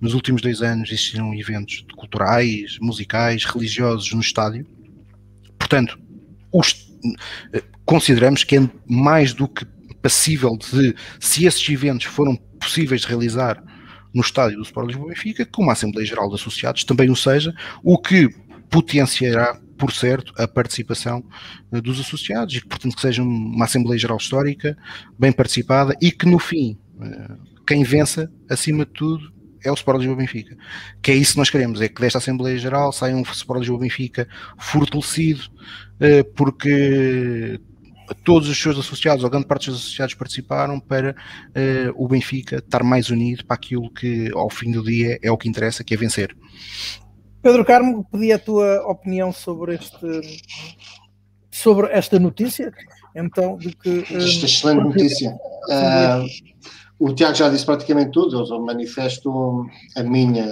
Nos 0.00 0.14
últimos 0.14 0.42
dois 0.42 0.62
anos 0.62 0.90
existiram 0.90 1.34
eventos 1.34 1.84
culturais, 1.96 2.78
musicais, 2.80 3.44
religiosos 3.44 4.12
no 4.12 4.20
estádio. 4.20 4.66
Portanto, 5.58 5.98
os, 6.52 6.90
eh, 7.52 7.62
consideramos 7.84 8.44
que 8.44 8.56
é 8.56 8.70
mais 8.86 9.32
do 9.32 9.48
que 9.48 9.64
passível 10.02 10.56
de, 10.56 10.94
se 11.18 11.46
esses 11.46 11.68
eventos 11.68 12.06
foram 12.06 12.36
possíveis 12.60 13.00
de 13.02 13.08
realizar 13.08 13.62
no 14.14 14.22
estádio 14.22 14.56
do 14.56 14.62
Sport 14.62 14.88
Lisboa 14.88 15.08
Benfica, 15.08 15.44
que 15.44 15.60
uma 15.60 15.72
Assembleia 15.72 16.06
Geral 16.06 16.28
de 16.28 16.36
Associados 16.36 16.84
também 16.84 17.10
o 17.10 17.16
seja, 17.16 17.54
o 17.82 17.98
que 17.98 18.28
potenciará, 18.70 19.60
por 19.76 19.92
certo, 19.92 20.32
a 20.40 20.48
participação 20.48 21.24
eh, 21.72 21.80
dos 21.80 22.00
associados 22.00 22.54
e 22.54 22.60
que, 22.60 22.66
portanto, 22.66 22.94
que 22.94 23.02
seja 23.02 23.22
uma 23.22 23.64
Assembleia 23.64 23.98
Geral 23.98 24.16
histórica, 24.16 24.76
bem 25.18 25.32
participada 25.32 25.94
e 26.00 26.10
que, 26.10 26.26
no 26.26 26.38
fim, 26.38 26.78
eh, 27.00 27.36
quem 27.66 27.84
vença, 27.84 28.30
acima 28.48 28.86
de 28.86 28.92
tudo, 28.92 29.32
é 29.64 29.70
o 29.70 29.74
Sport 29.74 29.98
Lisboa 29.98 30.16
Benfica. 30.16 30.56
Que 31.02 31.12
é 31.12 31.14
isso 31.14 31.32
que 31.32 31.38
nós 31.38 31.50
queremos, 31.50 31.80
é 31.80 31.88
que 31.88 32.00
desta 32.00 32.18
Assembleia 32.18 32.58
Geral 32.58 32.92
saia 32.92 33.14
um 33.14 33.22
Sport 33.22 33.60
Lisboa 33.60 33.80
Benfica 33.80 34.28
fortalecido, 34.58 35.42
eh, 36.00 36.22
porque 36.22 37.60
todos 38.24 38.48
os 38.48 38.60
seus 38.60 38.78
associados, 38.78 39.24
ou 39.24 39.30
grande 39.30 39.46
parte 39.46 39.70
dos 39.70 39.80
associados 39.80 40.14
participaram 40.14 40.78
para 40.78 41.12
uh, 41.12 41.92
o 41.96 42.06
Benfica 42.06 42.56
estar 42.56 42.82
mais 42.82 43.10
unido 43.10 43.44
para 43.44 43.56
aquilo 43.56 43.90
que 43.90 44.30
ao 44.34 44.50
fim 44.50 44.70
do 44.70 44.82
dia 44.82 45.18
é 45.22 45.30
o 45.30 45.36
que 45.36 45.48
interessa, 45.48 45.82
que 45.82 45.94
é 45.94 45.96
vencer. 45.96 46.36
Pedro 47.42 47.64
Carmo, 47.64 48.04
pedi 48.10 48.32
a 48.32 48.38
tua 48.38 48.82
opinião 48.88 49.32
sobre 49.32 49.74
este 49.74 50.40
sobre 51.50 51.90
esta 51.90 52.18
notícia, 52.18 52.72
então 53.14 53.56
de 53.56 53.74
que 53.74 54.00
esta 54.10 54.46
excelente 54.46 54.84
notícia. 54.84 55.30
Uh, 55.68 56.26
o 56.98 57.12
Tiago 57.12 57.34
já 57.34 57.48
disse 57.48 57.66
praticamente 57.66 58.12
tudo, 58.12 58.42
eu 58.42 58.62
manifesto 58.62 59.66
a 59.96 60.02
minha 60.02 60.46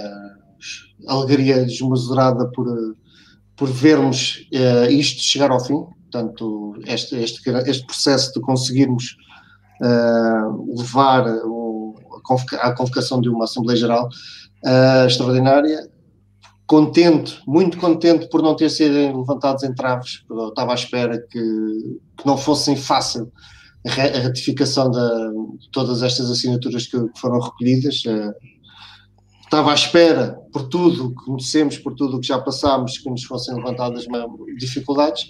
alegria 1.07 1.65
desmesurada 1.65 2.47
por, 2.51 2.67
por 3.55 3.69
vermos 3.69 4.47
uh, 4.53 4.91
isto 4.91 5.21
chegar 5.21 5.51
ao 5.51 5.63
fim, 5.63 5.85
portanto, 6.11 6.75
este, 6.85 7.15
este, 7.15 7.49
este 7.49 7.85
processo 7.85 8.33
de 8.33 8.41
conseguirmos 8.41 9.15
uh, 9.81 10.77
levar 10.77 11.27
o, 11.45 11.95
a, 12.59 12.73
convocação 12.73 13.19
de 13.21 13.29
uma 13.29 13.45
Assembleia 13.45 13.79
Geral 13.79 14.07
uh, 14.65 15.07
extraordinária. 15.07 15.89
Contente, 16.67 17.39
muito 17.45 17.77
contente 17.77 18.27
por 18.27 18.41
não 18.41 18.55
ter 18.55 18.71
sido 18.71 19.19
levantados 19.19 19.63
entraves, 19.63 20.23
eu 20.27 20.49
estava 20.49 20.71
à 20.71 20.73
espera 20.73 21.19
que, 21.19 21.39
que 22.17 22.25
não 22.25 22.35
fossem 22.37 22.75
fácil 22.75 23.31
a 23.85 24.19
ratificação 24.23 24.89
de 24.89 25.69
todas 25.71 26.01
estas 26.01 26.29
assinaturas 26.29 26.87
que, 26.87 26.97
foram 27.17 27.39
recolhidas. 27.39 28.03
Uh, 28.05 28.33
estava 29.43 29.71
à 29.71 29.75
espera, 29.75 30.39
por 30.51 30.67
tudo 30.67 31.09
que 31.09 31.25
conhecemos, 31.25 31.77
por 31.77 31.93
tudo 31.93 32.19
que 32.19 32.27
já 32.27 32.39
passámos, 32.39 32.97
que 32.97 33.09
nos 33.09 33.23
fossem 33.23 33.55
levantadas 33.55 34.05
dificuldades. 34.57 35.29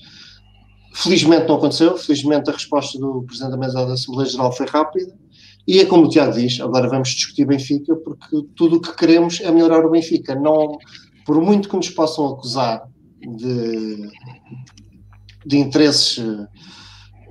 Felizmente 0.93 1.47
não 1.47 1.55
aconteceu, 1.55 1.97
felizmente 1.97 2.49
a 2.49 2.53
resposta 2.53 2.97
do 2.97 3.23
Presidente 3.23 3.51
da 3.51 3.57
Mesa 3.57 3.85
da 3.85 3.93
Assembleia 3.93 4.29
Geral 4.29 4.51
foi 4.53 4.65
rápida 4.65 5.13
e 5.67 5.79
é 5.79 5.85
como 5.85 6.05
o 6.05 6.09
Tiago 6.09 6.33
diz, 6.33 6.59
agora 6.61 6.87
vamos 6.87 7.09
discutir 7.09 7.45
Benfica 7.45 7.95
porque 7.95 8.43
tudo 8.55 8.77
o 8.77 8.81
que 8.81 8.95
queremos 8.95 9.41
é 9.41 9.51
melhorar 9.51 9.83
o 9.83 9.89
Benfica, 9.89 10.35
não, 10.35 10.77
por 11.25 11.41
muito 11.41 11.67
que 11.67 11.75
nos 11.75 11.89
possam 11.89 12.27
acusar 12.27 12.83
de, 13.19 14.09
de 15.45 15.57
interesses 15.57 16.23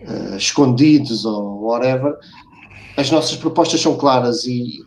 uh, 0.09 0.36
escondidos 0.36 1.24
ou 1.24 1.62
whatever, 1.62 2.14
as 2.97 3.10
nossas 3.10 3.36
propostas 3.36 3.81
são 3.81 3.97
claras 3.97 4.44
e, 4.44 4.81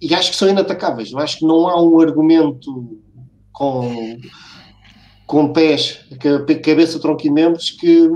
e 0.00 0.14
acho 0.14 0.30
que 0.30 0.36
são 0.36 0.48
inatacáveis, 0.48 1.12
eu 1.12 1.18
acho 1.18 1.38
que 1.38 1.46
não 1.46 1.68
há 1.68 1.80
um 1.80 2.00
argumento 2.00 2.98
com 3.52 4.18
com 5.32 5.50
pés, 5.50 6.04
cabeça, 6.62 6.98
tronco 6.98 7.26
e 7.26 7.30
membros 7.30 7.70
que, 7.70 8.06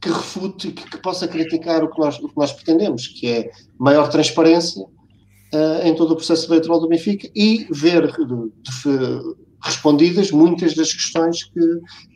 que 0.00 0.08
refute, 0.08 0.72
que, 0.72 0.90
que 0.90 0.96
possa 1.02 1.28
criticar 1.28 1.84
o 1.84 1.90
que, 1.90 2.00
nós, 2.00 2.18
o 2.18 2.30
que 2.30 2.36
nós 2.38 2.50
pretendemos, 2.50 3.08
que 3.08 3.28
é 3.28 3.50
maior 3.78 4.08
transparência 4.08 4.82
uh, 4.82 5.86
em 5.86 5.94
todo 5.94 6.12
o 6.12 6.16
processo 6.16 6.50
eleitoral 6.50 6.80
do 6.80 6.88
Benfica 6.88 7.28
e 7.36 7.66
ver 7.70 8.10
de, 8.10 8.24
de, 8.24 9.36
respondidas 9.62 10.30
muitas 10.30 10.74
das 10.74 10.94
questões 10.94 11.44
que, 11.44 11.60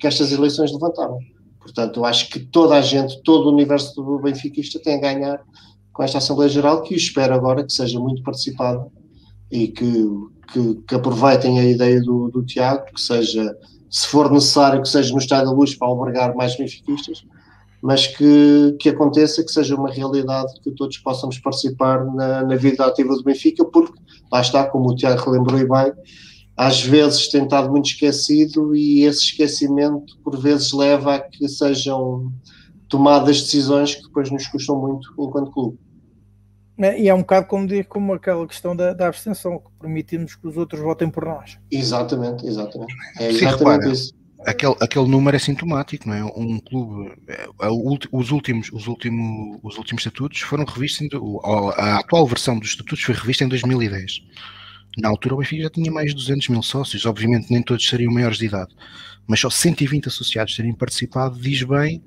que 0.01 0.07
estas 0.07 0.33
eleições 0.33 0.73
levantaram. 0.73 1.19
Portanto, 1.67 2.01
eu 2.01 2.05
acho 2.05 2.31
que 2.31 2.39
toda 2.39 2.77
a 2.77 2.81
gente, 2.81 3.21
todo 3.23 3.47
o 3.47 3.53
universo 3.53 3.95
do 4.01 4.19
benfiquista 4.19 4.79
tem 4.79 4.97
a 4.97 5.01
ganhar 5.01 5.41
com 5.93 6.03
esta 6.03 6.19
Assembleia 6.19 6.49
Geral, 6.49 6.83
que 6.83 6.95
espero 6.95 7.35
agora 7.35 7.65
que 7.65 7.73
seja 7.73 7.99
muito 7.99 8.23
participada 8.23 8.87
e 9.51 9.69
que 9.69 10.07
que, 10.53 10.75
que 10.87 10.95
aproveitem 10.95 11.59
a 11.59 11.65
ideia 11.65 12.01
do, 12.01 12.29
do 12.29 12.45
Tiago, 12.45 12.85
que 12.95 13.01
seja, 13.01 13.57
se 13.91 14.07
for 14.07 14.31
necessário, 14.31 14.83
que 14.83 14.89
seja 14.89 15.13
no 15.13 15.19
Estádio 15.19 15.47
da 15.47 15.53
Luz 15.53 15.75
para 15.75 15.89
albergar 15.89 16.35
mais 16.37 16.57
benfiquistas, 16.57 17.25
mas 17.83 18.07
que, 18.07 18.77
que 18.81 18.89
aconteça, 18.89 19.45
que 19.45 19.51
seja 19.51 19.77
uma 19.77 19.91
realidade, 19.91 20.53
que 20.63 20.71
todos 20.71 20.97
possamos 20.99 21.39
participar 21.39 22.05
na, 22.05 22.43
na 22.43 22.57
vida 22.57 22.87
ativa 22.87 23.15
do 23.15 23.23
Benfica, 23.23 23.65
porque 23.65 23.99
lá 24.33 24.41
está, 24.41 24.65
como 24.65 24.91
o 24.91 24.97
Tiago 24.97 25.23
relembrou 25.23 25.61
e 25.61 25.69
bem, 25.69 25.93
às 26.57 26.81
vezes 26.83 27.29
tem 27.29 27.45
estado 27.45 27.71
muito 27.71 27.87
esquecido 27.87 28.75
e 28.75 29.03
esse 29.03 29.25
esquecimento 29.25 30.19
por 30.25 30.41
vezes 30.41 30.73
leva 30.73 31.17
a 31.17 31.21
que 31.21 31.47
sejam 31.49 32.33
tomadas 32.89 33.43
decisões 33.43 33.95
que 33.95 34.03
depois 34.03 34.31
nos 34.31 34.47
custam 34.47 34.81
muito 34.81 35.13
enquanto 35.19 35.51
clube. 35.51 35.79
Né? 36.79 36.99
E 37.01 37.09
é 37.09 37.15
um 37.15 37.21
bocado 37.21 37.47
como, 37.47 37.69
como 37.87 38.15
aquela 38.15 38.47
questão 38.47 38.77
da, 38.77 38.93
da 38.93 39.09
abstenção, 39.09 39.59
que 39.59 39.71
permitimos 39.81 40.35
que 40.35 40.47
os 40.47 40.57
outros 40.57 40.81
votem 40.81 41.11
por 41.11 41.25
nós. 41.25 41.59
Exatamente, 41.71 42.47
exatamente. 42.47 42.95
É 43.19 43.31
exatamente 43.31 43.39
Sim, 43.39 43.59
repara, 43.59 43.93
isso. 43.93 44.15
Aquele, 44.47 44.77
aquele 44.81 45.09
número 45.09 45.37
é 45.37 45.41
sintomático, 45.41 46.09
não 46.09 46.15
é? 46.15 46.25
Um 46.25 46.61
clube, 46.61 47.13
é, 47.29 47.49
os 48.13 48.31
últimos, 48.31 48.71
os 48.73 48.87
últimos, 48.87 49.59
os 49.63 49.77
últimos 49.77 50.03
estatutos 50.03 50.41
foram 50.41 50.65
revistos, 50.65 51.09
a 51.75 51.99
atual 51.99 52.27
versão 52.27 52.59
dos 52.59 52.69
estatutos 52.69 53.03
foi 53.03 53.15
revista 53.15 53.45
em 53.45 53.49
2010. 53.49 54.21
Na 54.97 55.09
altura 55.09 55.35
o 55.35 55.39
Benfica 55.39 55.65
já 55.65 55.71
tinha 55.71 55.93
mais 55.93 56.11
de 56.11 56.17
200 56.17 56.49
mil 56.49 56.63
sócios, 56.63 57.05
obviamente 57.05 57.51
nem 57.51 57.63
todos 57.63 57.87
seriam 57.87 58.13
maiores 58.13 58.39
de 58.39 58.47
idade, 58.47 58.75
mas 59.27 59.41
só 59.41 59.51
120 59.51 60.09
associados 60.09 60.57
terem 60.57 60.73
participado 60.73 61.39
diz 61.39 61.63
bem 61.63 62.03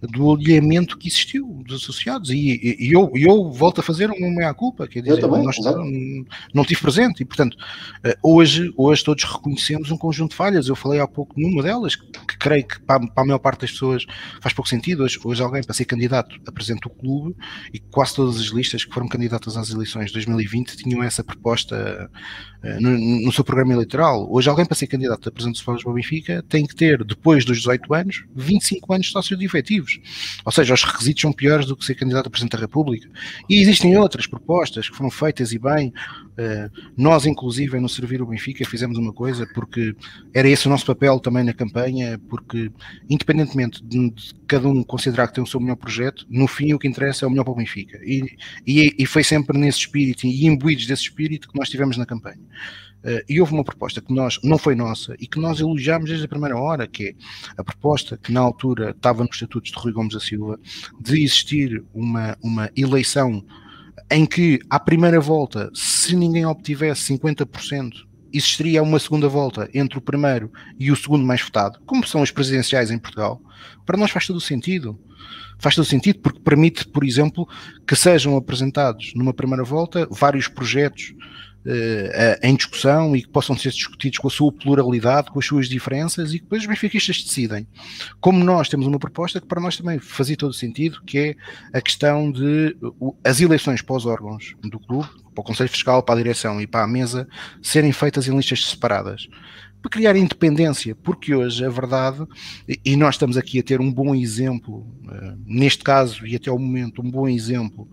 do 0.00 0.32
alinhamento 0.32 0.96
que 0.96 1.08
existiu 1.08 1.62
dos 1.66 1.82
associados. 1.82 2.30
E, 2.30 2.76
e, 2.78 2.92
eu, 2.92 3.10
eu 3.14 3.50
volto 3.50 3.80
a 3.80 3.82
fazer 3.82 4.10
uma 4.10 4.30
meia-culpa, 4.30 4.86
quer 4.86 5.02
dizer, 5.02 5.20
também, 5.20 5.42
nós, 5.42 5.56
não, 5.58 6.24
não 6.54 6.64
tive 6.64 6.80
presente. 6.80 7.22
E 7.22 7.24
portanto 7.24 7.56
eh, 8.04 8.16
hoje, 8.22 8.72
hoje 8.76 9.02
todos 9.02 9.24
reconhecemos 9.24 9.90
um 9.90 9.96
conjunto 9.96 10.30
de 10.30 10.36
falhas, 10.36 10.68
eu 10.68 10.76
falei 10.76 11.00
há 11.00 11.08
pouco 11.08 11.38
numa 11.38 11.62
delas, 11.62 11.96
que, 11.96 12.06
creio 12.38 12.66
que 12.66 12.80
para, 12.80 13.00
para, 13.00 13.22
a 13.22 13.26
maior 13.26 13.38
parte 13.38 13.62
das 13.62 13.72
pessoas 13.72 14.06
faz 14.40 14.54
pouco 14.54 14.68
sentido, 14.68 15.02
hoje, 15.02 15.18
hoje 15.24 15.42
alguém 15.42 15.62
para 15.62 15.74
ser 15.74 15.84
candidato 15.84 16.38
apresenta 16.46 16.86
o 16.86 16.90
clube 16.90 17.36
e 17.72 17.78
quase 17.78 18.14
todas 18.14 18.36
as 18.36 18.46
listas 18.46 18.84
que 18.84 18.94
foram 18.94 19.08
candidatas 19.08 19.56
às 19.56 19.70
eleições 19.70 20.06
de 20.06 20.12
2020 20.14 20.76
tinham 20.76 21.02
essa 21.02 21.24
proposta 21.24 22.10
uh, 22.62 22.80
no, 22.80 22.96
no, 23.24 23.32
seu 23.32 23.42
programa 23.42 23.72
eleitoral, 23.72 24.28
hoje 24.30 24.48
alguém 24.48 24.64
para 24.64 24.76
ser 24.76 24.86
candidato 24.86 25.28
apresenta 25.28 25.56
o 25.56 25.58
Sport 25.58 25.84
Benfica 25.94 26.44
tem 26.48 26.66
que 26.66 26.74
ter, 26.74 27.02
depois 27.04 27.44
dos 27.44 27.58
18 27.58 27.94
anos, 27.94 28.24
25 28.34 28.92
anos 28.92 29.06
de 29.06 29.12
sócio 29.12 29.36
de 29.36 29.44
efetivo 29.44 29.87
objetivos. 29.88 30.40
Ou 30.44 30.52
seja, 30.52 30.74
os 30.74 30.84
requisitos 30.84 31.22
são 31.22 31.32
piores 31.32 31.66
do 31.66 31.76
que 31.76 31.84
ser 31.84 31.94
candidato 31.94 32.26
a 32.26 32.30
Presidente 32.30 32.52
da 32.52 32.58
República. 32.58 33.08
E 33.48 33.60
existem 33.60 33.96
outras 33.96 34.26
propostas 34.26 34.88
que 34.88 34.96
foram 34.96 35.10
feitas 35.10 35.52
e 35.52 35.58
bem. 35.58 35.88
Uh, 35.88 36.70
nós, 36.96 37.26
inclusive, 37.26 37.80
no 37.80 37.88
Servir 37.88 38.22
o 38.22 38.26
Benfica, 38.26 38.64
fizemos 38.64 38.98
uma 38.98 39.12
coisa 39.12 39.46
porque 39.54 39.94
era 40.32 40.48
esse 40.48 40.66
o 40.66 40.70
nosso 40.70 40.86
papel 40.86 41.18
também 41.18 41.42
na 41.42 41.52
campanha, 41.52 42.20
porque, 42.28 42.70
independentemente 43.08 43.82
de, 43.82 44.10
de 44.10 44.34
cada 44.46 44.68
um 44.68 44.82
considerar 44.84 45.28
que 45.28 45.34
tem 45.34 45.42
o 45.42 45.46
seu 45.46 45.58
melhor 45.58 45.76
projeto, 45.76 46.26
no 46.28 46.46
fim 46.46 46.72
o 46.72 46.78
que 46.78 46.86
interessa 46.86 47.24
é 47.24 47.28
o 47.28 47.30
melhor 47.30 47.44
para 47.44 47.52
o 47.52 47.56
Benfica. 47.56 47.98
E, 48.04 48.36
e, 48.66 48.94
e 48.98 49.06
foi 49.06 49.24
sempre 49.24 49.58
nesse 49.58 49.78
espírito 49.78 50.26
e 50.26 50.46
imbuídos 50.46 50.86
desse 50.86 51.02
espírito 51.02 51.48
que 51.48 51.58
nós 51.58 51.68
tivemos 51.68 51.96
na 51.96 52.06
campanha. 52.06 52.38
Uh, 53.04 53.22
e 53.28 53.40
houve 53.40 53.52
uma 53.52 53.62
proposta 53.62 54.00
que 54.00 54.12
nós, 54.12 54.40
não 54.42 54.58
foi 54.58 54.74
nossa, 54.74 55.14
e 55.20 55.26
que 55.26 55.38
nós 55.38 55.60
elogiámos 55.60 56.08
desde 56.08 56.24
a 56.24 56.28
primeira 56.28 56.58
hora, 56.58 56.86
que 56.86 57.08
é 57.08 57.14
a 57.56 57.62
proposta 57.62 58.16
que 58.16 58.32
na 58.32 58.40
altura 58.40 58.90
estava 58.90 59.22
nos 59.22 59.34
estatutos 59.34 59.70
de 59.70 59.78
Rui 59.78 59.92
Gomes 59.92 60.14
da 60.14 60.20
Silva, 60.20 60.58
de 61.00 61.22
existir 61.22 61.84
uma, 61.94 62.36
uma 62.42 62.70
eleição 62.76 63.44
em 64.10 64.26
que, 64.26 64.58
à 64.68 64.80
primeira 64.80 65.20
volta, 65.20 65.70
se 65.74 66.16
ninguém 66.16 66.44
obtivesse 66.44 67.12
50%, 67.14 68.08
existiria 68.32 68.82
uma 68.82 68.98
segunda 68.98 69.28
volta 69.28 69.68
entre 69.72 69.98
o 69.98 70.02
primeiro 70.02 70.50
e 70.78 70.90
o 70.90 70.96
segundo 70.96 71.24
mais 71.24 71.40
votado, 71.40 71.78
como 71.86 72.06
são 72.06 72.22
as 72.22 72.30
presidenciais 72.30 72.90
em 72.90 72.98
Portugal, 72.98 73.40
para 73.86 73.96
nós 73.96 74.10
faz 74.10 74.26
todo 74.26 74.36
o 74.36 74.40
sentido. 74.40 74.98
Faz 75.60 75.74
todo 75.74 75.84
o 75.84 75.88
sentido 75.88 76.20
porque 76.20 76.38
permite, 76.38 76.86
por 76.86 77.02
exemplo, 77.02 77.48
que 77.86 77.96
sejam 77.96 78.36
apresentados 78.36 79.12
numa 79.14 79.34
primeira 79.34 79.64
volta 79.64 80.06
vários 80.10 80.46
projetos 80.46 81.14
em 82.42 82.54
discussão 82.54 83.14
e 83.14 83.22
que 83.22 83.28
possam 83.28 83.56
ser 83.56 83.70
discutidos 83.70 84.18
com 84.18 84.28
a 84.28 84.30
sua 84.30 84.52
pluralidade, 84.52 85.30
com 85.30 85.38
as 85.38 85.46
suas 85.46 85.68
diferenças 85.68 86.32
e 86.32 86.38
que 86.38 86.44
depois 86.44 86.62
os 86.62 86.68
benfiquistas 86.68 87.22
decidem. 87.22 87.66
Como 88.20 88.42
nós 88.42 88.68
temos 88.68 88.86
uma 88.86 88.98
proposta 88.98 89.40
que 89.40 89.46
para 89.46 89.60
nós 89.60 89.76
também 89.76 89.98
fazia 89.98 90.36
todo 90.36 90.52
sentido, 90.52 91.02
que 91.04 91.18
é 91.18 91.36
a 91.72 91.80
questão 91.80 92.30
de 92.30 92.76
as 93.24 93.40
eleições 93.40 93.82
para 93.82 93.96
os 93.96 94.06
órgãos 94.06 94.54
do 94.62 94.78
clube, 94.78 95.08
para 95.34 95.42
o 95.42 95.44
Conselho 95.44 95.68
Fiscal, 95.70 96.02
para 96.02 96.14
a 96.14 96.18
direção 96.22 96.60
e 96.60 96.66
para 96.66 96.84
a 96.84 96.88
mesa, 96.88 97.28
serem 97.62 97.92
feitas 97.92 98.26
em 98.26 98.36
listas 98.36 98.64
separadas 98.64 99.28
para 99.80 99.90
criar 99.90 100.16
independência, 100.16 100.94
porque 100.94 101.34
hoje 101.34 101.64
a 101.64 101.68
verdade, 101.68 102.26
e 102.84 102.96
nós 102.96 103.14
estamos 103.14 103.36
aqui 103.36 103.60
a 103.60 103.62
ter 103.62 103.80
um 103.80 103.92
bom 103.92 104.14
exemplo, 104.14 104.86
uh, 105.04 105.38
neste 105.46 105.84
caso 105.84 106.26
e 106.26 106.34
até 106.34 106.50
o 106.50 106.58
momento, 106.58 107.00
um 107.00 107.10
bom 107.10 107.28
exemplo 107.28 107.88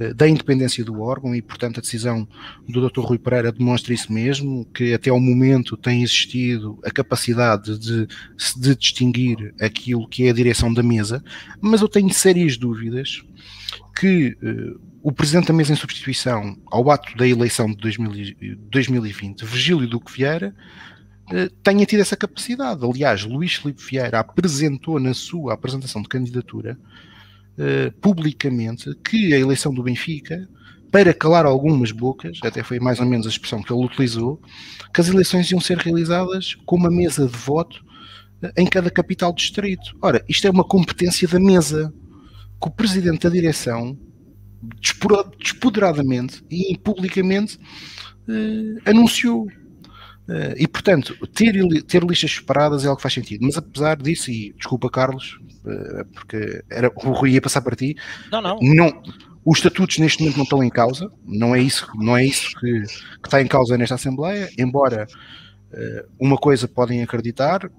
uh, 0.00 0.14
da 0.14 0.28
independência 0.28 0.84
do 0.84 1.00
órgão 1.00 1.34
e, 1.34 1.42
portanto, 1.42 1.78
a 1.78 1.80
decisão 1.80 2.26
do 2.68 2.88
Dr. 2.88 3.00
Rui 3.00 3.18
Pereira 3.18 3.52
demonstra 3.52 3.92
isso 3.92 4.12
mesmo, 4.12 4.64
que 4.74 4.94
até 4.94 5.10
ao 5.10 5.20
momento 5.20 5.76
tem 5.76 6.02
existido 6.02 6.78
a 6.84 6.90
capacidade 6.90 7.78
de, 7.78 8.06
de 8.56 8.74
distinguir 8.74 9.54
aquilo 9.60 10.08
que 10.08 10.24
é 10.24 10.30
a 10.30 10.34
direção 10.34 10.72
da 10.72 10.82
mesa, 10.82 11.22
mas 11.60 11.82
eu 11.82 11.88
tenho 11.88 12.12
sérias 12.12 12.56
dúvidas 12.56 13.22
que 13.98 14.36
uh, 14.42 14.80
o 15.02 15.12
Presidente 15.12 15.46
da 15.46 15.54
Mesa 15.54 15.72
em 15.72 15.76
substituição 15.76 16.56
ao 16.66 16.90
ato 16.90 17.16
da 17.16 17.28
eleição 17.28 17.68
de 17.68 17.76
2000, 17.76 18.58
2020, 18.70 19.44
Virgílio 19.44 19.88
Duque 19.88 20.12
Vieira, 20.12 20.48
eh, 20.48 20.95
tenha 21.62 21.84
tido 21.84 22.00
essa 22.00 22.16
capacidade. 22.16 22.84
Aliás, 22.84 23.24
Luís 23.24 23.54
Filipe 23.54 23.82
Vieira 23.82 24.20
apresentou 24.20 25.00
na 25.00 25.12
sua 25.12 25.54
apresentação 25.54 26.02
de 26.02 26.08
candidatura 26.08 26.78
uh, 27.58 27.92
publicamente 28.00 28.94
que 29.04 29.34
a 29.34 29.38
eleição 29.38 29.74
do 29.74 29.82
Benfica, 29.82 30.48
para 30.90 31.12
calar 31.12 31.44
algumas 31.44 31.90
bocas, 31.90 32.38
até 32.42 32.62
foi 32.62 32.78
mais 32.78 33.00
ou 33.00 33.06
menos 33.06 33.26
a 33.26 33.30
expressão 33.30 33.62
que 33.62 33.72
ele 33.72 33.84
utilizou, 33.84 34.40
que 34.94 35.00
as 35.00 35.08
eleições 35.08 35.50
iam 35.50 35.60
ser 35.60 35.78
realizadas 35.78 36.54
com 36.64 36.76
uma 36.76 36.90
mesa 36.90 37.26
de 37.26 37.36
voto 37.36 37.84
uh, 38.42 38.50
em 38.56 38.66
cada 38.66 38.90
capital 38.90 39.32
distrito. 39.34 39.96
Ora, 40.00 40.24
isto 40.28 40.46
é 40.46 40.50
uma 40.50 40.64
competência 40.64 41.26
da 41.26 41.40
mesa 41.40 41.92
que 42.60 42.68
o 42.68 42.70
presidente 42.70 43.22
da 43.22 43.30
direção 43.30 43.98
despoderadamente 45.38 46.42
e 46.50 46.76
publicamente 46.78 47.58
anunciou. 48.84 49.46
Uh, 50.28 50.54
e 50.56 50.66
portanto, 50.66 51.16
ter, 51.28 51.54
ter 51.84 52.02
listas 52.02 52.32
separadas 52.32 52.84
é 52.84 52.88
algo 52.88 52.96
que 52.96 53.02
faz 53.02 53.14
sentido. 53.14 53.44
Mas 53.44 53.56
apesar 53.56 53.96
disso, 53.96 54.30
e 54.30 54.52
desculpa, 54.54 54.90
Carlos, 54.90 55.38
uh, 55.64 56.04
porque 56.12 56.64
era, 56.68 56.90
o 56.94 57.12
Rui 57.12 57.30
ia 57.30 57.40
passar 57.40 57.60
para 57.62 57.76
ti, 57.76 57.96
não, 58.30 58.42
não. 58.42 58.58
não 58.60 59.02
os 59.44 59.58
estatutos 59.58 59.98
neste 59.98 60.20
momento 60.20 60.36
não 60.38 60.42
estão 60.42 60.64
em 60.64 60.68
causa, 60.68 61.08
não 61.24 61.54
é 61.54 61.62
isso, 61.62 61.86
não 61.94 62.16
é 62.16 62.24
isso 62.24 62.50
que, 62.58 62.82
que 62.82 63.28
está 63.28 63.40
em 63.40 63.46
causa 63.46 63.78
nesta 63.78 63.94
Assembleia, 63.94 64.50
embora 64.58 65.06
uh, 65.72 66.08
uma 66.18 66.36
coisa 66.36 66.66
podem 66.66 67.00
acreditar, 67.00 67.70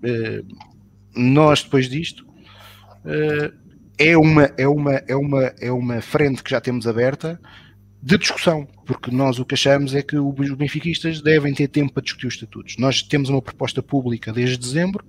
nós 1.13 1.63
depois 1.63 1.89
disto 1.89 2.25
é, 3.97 4.15
uma, 4.15 4.49
é, 4.57 4.67
uma, 4.67 4.93
é, 4.93 5.15
uma, 5.15 5.43
é 5.59 5.71
uma 5.71 6.01
frente 6.01 6.41
que 6.41 6.51
já 6.51 6.61
temos 6.61 6.87
aberta 6.87 7.37
de 8.07 8.17
discussão, 8.17 8.65
porque 8.85 9.11
nós 9.11 9.37
o 9.37 9.43
que 9.43 9.53
achamos 9.53 9.93
é 9.93 10.01
que 10.01 10.17
os 10.17 10.53
benfiquistas 10.53 11.21
devem 11.21 11.53
ter 11.53 11.67
tempo 11.67 11.91
para 11.91 12.01
discutir 12.01 12.27
os 12.27 12.35
estatutos. 12.35 12.77
Nós 12.79 13.03
temos 13.03 13.27
uma 13.27 13.41
proposta 13.41 13.83
pública 13.83 14.31
desde 14.31 14.57
dezembro 14.57 15.03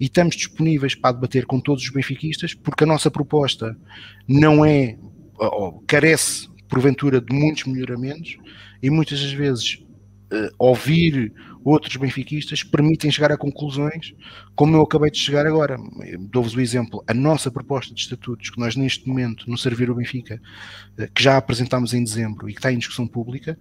e 0.00 0.06
estamos 0.06 0.34
disponíveis 0.34 0.94
para 0.94 1.12
debater 1.12 1.44
com 1.44 1.60
todos 1.60 1.84
os 1.84 1.90
benfiquistas, 1.90 2.54
porque 2.54 2.84
a 2.84 2.86
nossa 2.86 3.10
proposta 3.10 3.76
não 4.26 4.64
é, 4.64 4.96
ou 5.38 5.84
carece, 5.86 6.48
porventura, 6.70 7.20
de 7.20 7.36
muitos 7.36 7.64
melhoramentos 7.64 8.38
e 8.82 8.88
muitas 8.88 9.20
das 9.20 9.32
vezes 9.32 9.84
uh, 10.32 10.48
ouvir 10.58 11.30
outros 11.68 11.96
benfiquistas 11.96 12.62
permitem 12.62 13.10
chegar 13.10 13.32
a 13.32 13.36
conclusões 13.36 14.14
como 14.54 14.76
eu 14.76 14.82
acabei 14.82 15.10
de 15.10 15.18
chegar 15.18 15.46
agora. 15.46 15.76
Dou-vos 16.30 16.54
o 16.54 16.60
exemplo, 16.60 17.02
a 17.06 17.14
nossa 17.14 17.50
proposta 17.50 17.94
de 17.94 18.00
estatutos 18.00 18.50
que 18.50 18.58
nós 18.58 18.76
neste 18.76 19.06
momento 19.08 19.48
no 19.50 19.58
Servir 19.58 19.90
o 19.90 19.94
Benfica, 19.94 20.40
uh, 20.98 21.12
que 21.12 21.22
já 21.22 21.36
apresentámos 21.36 21.92
em 21.94 22.02
dezembro 22.02 22.48
e 22.48 22.52
que 22.52 22.58
está 22.58 22.72
em 22.72 22.78
discussão 22.78 23.06
pública, 23.06 23.58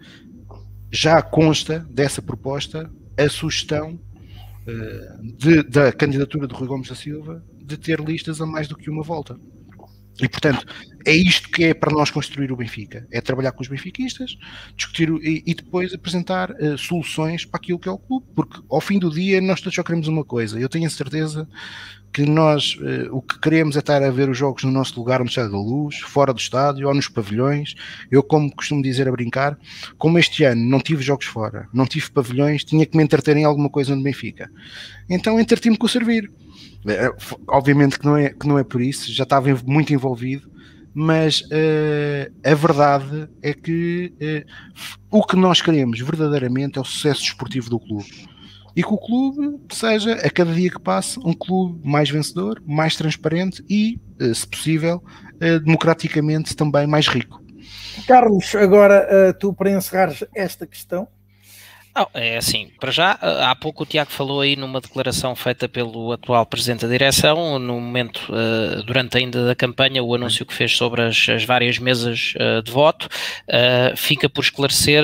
já 0.92 1.22
consta 1.22 1.80
dessa 1.90 2.22
proposta 2.22 2.90
a 3.18 3.30
sugestão 3.30 4.00
uh, 4.68 5.38
de, 5.38 5.64
da 5.64 5.92
candidatura 5.92 6.48
de 6.48 6.54
Rui 6.54 6.68
Gomes 6.68 6.90
da 6.90 6.96
Silva 6.96 7.44
de 7.62 7.78
ter 7.78 8.00
listas 8.00 8.40
a 8.42 8.46
mais 8.46 8.68
do 8.68 8.78
que 8.78 8.90
uma 8.90 9.04
volta. 9.04 9.38
E, 10.22 10.28
portanto, 10.28 10.66
é 11.06 11.14
isto 11.14 11.50
que 11.50 11.66
é 11.66 11.74
para 11.74 11.92
nós 11.92 12.10
construir 12.10 12.52
o 12.52 12.56
Benfica: 12.56 13.08
é 13.12 13.22
trabalhar 13.22 13.52
com 13.52 13.62
os 13.62 13.68
benfiquistas, 13.68 14.38
discutir 14.76 15.10
e, 15.22 15.44
e 15.46 15.54
depois 15.54 15.94
apresentar 15.94 16.52
uh, 16.52 16.78
soluções 16.78 17.46
para 17.46 17.60
aquilo 17.60 17.80
que 17.80 17.88
é 17.88 17.92
o 17.92 17.98
clube, 17.98 18.26
porque 18.36 18.60
ao 18.70 18.82
fim 18.82 19.00
do 19.00 19.10
dia 19.10 19.40
nós 19.40 19.62
todos 19.62 19.76
só 19.76 19.84
queremos 19.84 20.08
uma 20.08 20.26
coisa. 20.26 20.60
Eu 20.60 20.68
tenho 20.68 20.86
a 20.86 20.90
certeza 20.90 21.48
que 22.12 22.26
nós 22.26 22.76
uh, 22.76 23.16
o 23.16 23.22
que 23.22 23.40
queremos 23.40 23.76
é 23.76 23.80
estar 23.80 24.02
a 24.02 24.10
ver 24.10 24.28
os 24.28 24.38
jogos 24.38 24.64
no 24.64 24.72
nosso 24.72 25.00
lugar, 25.00 25.20
no 25.20 25.28
Estádio 25.28 25.52
da 25.52 25.58
Luz, 25.58 26.00
fora 26.00 26.34
do 26.34 26.40
estádio 26.40 26.88
ou 26.88 26.94
nos 26.94 27.08
pavilhões. 27.08 27.76
Eu, 28.10 28.24
como 28.24 28.54
costumo 28.54 28.82
dizer 28.82 29.08
a 29.08 29.12
brincar, 29.12 29.58
como 29.98 30.18
este 30.18 30.44
ano 30.44 30.62
não 30.68 30.80
tive 30.80 31.04
jogos 31.04 31.28
fora, 31.28 31.70
não 31.72 31.86
tive 31.86 32.10
pavilhões, 32.12 32.64
tinha 32.64 32.86
que 32.86 32.98
me 32.98 33.04
entreter 33.04 33.38
em 33.38 33.46
alguma 33.46 33.70
coisa 33.70 33.96
no 33.96 34.04
Benfica. 34.04 34.50
Então 35.10 35.40
entretive-me 35.40 35.78
com 35.78 35.86
o 35.86 35.90
servir 35.90 36.30
obviamente 37.48 38.00
que 38.00 38.06
não, 38.06 38.18
é, 38.18 38.30
que 38.30 38.48
não 38.48 38.58
é 38.58 38.64
por 38.64 38.82
isso, 38.82 39.12
já 39.12 39.24
estava 39.24 39.50
muito 39.66 39.94
envolvido, 39.94 40.50
mas 41.00 41.42
uh, 41.42 42.34
a 42.44 42.56
verdade 42.56 43.30
é 43.44 43.54
que 43.54 44.12
uh, 44.20 45.16
o 45.16 45.24
que 45.24 45.36
nós 45.36 45.62
queremos 45.62 46.00
verdadeiramente 46.00 46.80
é 46.80 46.82
o 46.82 46.84
sucesso 46.84 47.22
desportivo 47.22 47.70
do 47.70 47.80
clube. 47.80 48.28
E 48.76 48.82
que 48.82 48.92
o 48.92 48.98
clube 48.98 49.60
seja, 49.72 50.14
a 50.14 50.30
cada 50.32 50.52
dia 50.52 50.72
que 50.72 50.80
passa, 50.80 51.20
um 51.20 51.34
clube 51.34 51.88
mais 51.88 52.10
vencedor, 52.10 52.60
mais 52.66 52.96
transparente 52.96 53.64
e, 53.70 54.00
uh, 54.20 54.34
se 54.34 54.48
possível, 54.48 55.04
democraticamente 55.64 56.56
também 56.56 56.88
mais 56.88 57.08
rico. 57.08 57.40
Carlos, 58.08 58.56
agora 58.56 59.32
tu 59.40 59.54
para 59.54 59.70
encerrar 59.70 60.12
esta 60.34 60.66
questão, 60.66 61.08
não, 61.98 62.08
é 62.14 62.38
assim, 62.38 62.70
para 62.80 62.92
já, 62.92 63.12
há 63.12 63.56
pouco 63.56 63.82
o 63.82 63.86
Tiago 63.86 64.12
falou 64.12 64.42
aí 64.42 64.56
numa 64.56 64.80
declaração 64.80 65.36
feita 65.36 65.68
pelo 65.68 66.12
atual 66.12 66.46
Presidente 66.46 66.82
da 66.82 66.88
Direção, 66.88 67.58
no 67.58 67.74
momento, 67.80 68.22
uh, 68.30 68.84
durante 68.84 69.18
ainda 69.18 69.48
da 69.48 69.56
campanha, 69.56 70.04
o 70.04 70.14
anúncio 70.14 70.46
que 70.46 70.54
fez 70.54 70.78
sobre 70.78 71.02
as, 71.02 71.28
as 71.28 71.44
várias 71.44 71.80
mesas 71.80 72.34
uh, 72.36 72.62
de 72.62 72.72
voto, 72.72 73.10
fica 73.96 74.30
por 74.30 74.44
esclarecer 74.44 75.04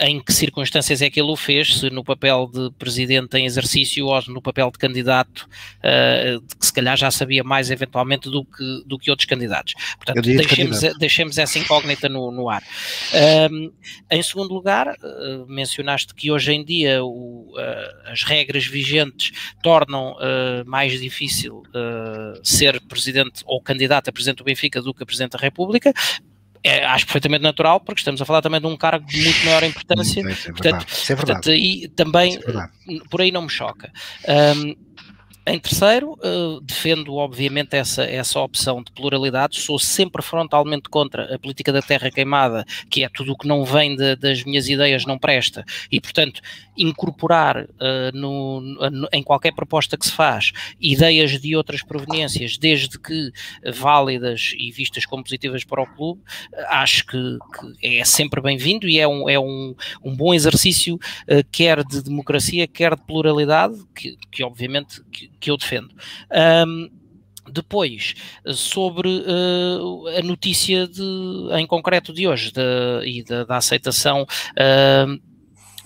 em 0.00 0.18
que 0.18 0.32
circunstâncias 0.32 1.02
é 1.02 1.10
que 1.10 1.20
ele 1.20 1.30
o 1.30 1.36
fez, 1.36 1.80
se 1.80 1.90
no 1.90 2.02
papel 2.02 2.50
de 2.52 2.70
presidente 2.78 3.36
em 3.36 3.44
exercício 3.44 4.06
ou 4.06 4.22
no 4.28 4.40
papel 4.40 4.70
de 4.70 4.78
candidato, 4.78 5.46
uh, 5.78 6.40
que 6.58 6.66
se 6.66 6.72
calhar 6.72 6.96
já 6.96 7.10
sabia 7.10 7.44
mais 7.44 7.70
eventualmente 7.70 8.30
do 8.30 8.44
que, 8.44 8.82
do 8.86 8.98
que 8.98 9.10
outros 9.10 9.26
candidatos. 9.26 9.74
Portanto, 9.96 10.22
deixemos, 10.22 10.80
deixemos 10.98 11.38
essa 11.38 11.58
incógnita 11.58 12.08
no, 12.08 12.30
no 12.30 12.48
ar. 12.48 12.62
Um, 13.50 13.70
em 14.10 14.22
segundo 14.22 14.54
lugar, 14.54 14.88
uh, 14.88 15.46
mencionaste 15.46 16.14
que 16.14 16.30
hoje 16.30 16.52
em 16.52 16.64
dia 16.64 17.04
o, 17.04 17.52
uh, 17.52 18.10
as 18.10 18.22
regras 18.22 18.66
vigentes 18.66 19.32
tornam 19.62 20.16
mais 20.66 20.98
difícil 21.00 21.62
ser 22.42 22.80
presidente 22.82 23.42
ou 23.44 23.60
candidato 23.60 24.08
a 24.08 24.12
presidente 24.12 24.38
do 24.38 24.44
Benfica 24.44 24.80
do 24.80 24.94
que 24.94 25.02
a 25.02 25.06
presidente 25.06 25.32
da 25.32 25.38
República 25.38 25.92
é, 26.62 26.84
acho 26.84 27.06
perfeitamente 27.06 27.42
natural, 27.42 27.80
porque 27.80 28.00
estamos 28.00 28.20
a 28.20 28.24
falar 28.24 28.42
também 28.42 28.60
de 28.60 28.66
um 28.66 28.76
cargo 28.76 29.06
de 29.06 29.22
muito 29.22 29.44
maior 29.46 29.62
importância. 29.64 30.20
Isso 30.20 30.48
é 30.48 30.52
portanto, 30.52 30.86
isso 30.88 31.12
é 31.12 31.16
portanto, 31.16 31.50
e 31.50 31.88
também 31.88 32.36
é 32.36 33.00
por 33.08 33.20
aí 33.20 33.32
não 33.32 33.42
me 33.42 33.50
choca. 33.50 33.90
Um, 34.28 34.76
em 35.46 35.58
terceiro, 35.58 36.12
uh, 36.12 36.60
defendo 36.60 37.14
obviamente 37.14 37.74
essa, 37.74 38.04
essa 38.04 38.38
opção 38.40 38.82
de 38.82 38.92
pluralidade, 38.92 39.58
sou 39.58 39.78
sempre 39.78 40.22
frontalmente 40.22 40.88
contra 40.88 41.34
a 41.34 41.38
política 41.38 41.72
da 41.72 41.80
terra 41.80 42.10
queimada, 42.10 42.64
que 42.90 43.02
é 43.02 43.08
tudo 43.08 43.32
o 43.32 43.38
que 43.38 43.48
não 43.48 43.64
vem 43.64 43.96
de, 43.96 44.16
das 44.16 44.44
minhas 44.44 44.68
ideias 44.68 45.06
não 45.06 45.18
presta, 45.18 45.64
e 45.90 46.00
portanto 46.00 46.40
incorporar 46.76 47.64
uh, 47.64 48.14
no, 48.14 48.60
no, 48.60 49.08
em 49.12 49.22
qualquer 49.22 49.52
proposta 49.54 49.96
que 49.96 50.06
se 50.06 50.12
faz 50.12 50.52
ideias 50.80 51.40
de 51.40 51.56
outras 51.56 51.82
proveniências, 51.82 52.56
desde 52.56 52.98
que 52.98 53.32
válidas 53.74 54.54
e 54.56 54.70
vistas 54.70 55.04
como 55.04 55.22
positivas 55.22 55.64
para 55.64 55.82
o 55.82 55.86
clube, 55.86 56.22
acho 56.68 57.06
que, 57.06 57.38
que 57.80 57.98
é 57.98 58.04
sempre 58.04 58.40
bem-vindo 58.40 58.88
e 58.88 58.98
é 58.98 59.06
um, 59.06 59.28
é 59.28 59.38
um, 59.38 59.74
um 60.02 60.14
bom 60.14 60.32
exercício, 60.32 60.96
uh, 60.96 61.44
quer 61.50 61.84
de 61.84 62.02
democracia, 62.02 62.66
quer 62.66 62.94
de 62.94 63.02
pluralidade, 63.02 63.76
que, 63.94 64.16
que 64.30 64.42
obviamente 64.42 65.02
que, 65.10 65.28
que 65.40 65.50
eu 65.50 65.56
defendo. 65.56 65.90
Um, 66.66 67.00
depois, 67.50 68.14
sobre 68.54 69.08
uh, 69.08 70.08
a 70.18 70.22
notícia 70.22 70.86
de, 70.86 71.02
em 71.58 71.66
concreto 71.66 72.12
de 72.12 72.26
hoje 72.28 72.52
de, 72.52 72.60
e 73.04 73.22
da, 73.24 73.44
da 73.44 73.56
aceitação 73.56 74.22
uh, 74.22 75.20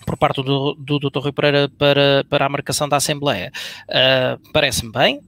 por 0.04 0.16
parte 0.16 0.42
do, 0.42 0.74
do 0.74 0.98
Dr. 0.98 1.18
Rui 1.18 1.32
Pereira 1.32 1.68
para, 1.78 2.24
para 2.28 2.46
a 2.46 2.48
marcação 2.48 2.88
da 2.88 2.96
Assembleia, 2.96 3.50
uh, 3.88 4.52
parece-me 4.52 4.92
bem. 4.92 5.20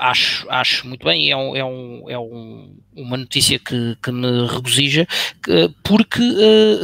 Acho, 0.00 0.46
acho 0.48 0.86
muito 0.86 1.04
bem 1.04 1.28
é, 1.28 1.36
um, 1.36 1.56
é, 1.56 1.64
um, 1.64 2.04
é 2.08 2.16
um, 2.16 2.76
uma 2.94 3.16
notícia 3.16 3.58
que, 3.58 3.96
que 4.00 4.12
me 4.12 4.46
regozija, 4.46 5.04
que, 5.42 5.74
porque 5.82 6.20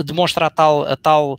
demonstra 0.04 0.46
a 0.46 0.50
tal, 0.50 0.84
a 0.84 0.96
tal 0.96 1.38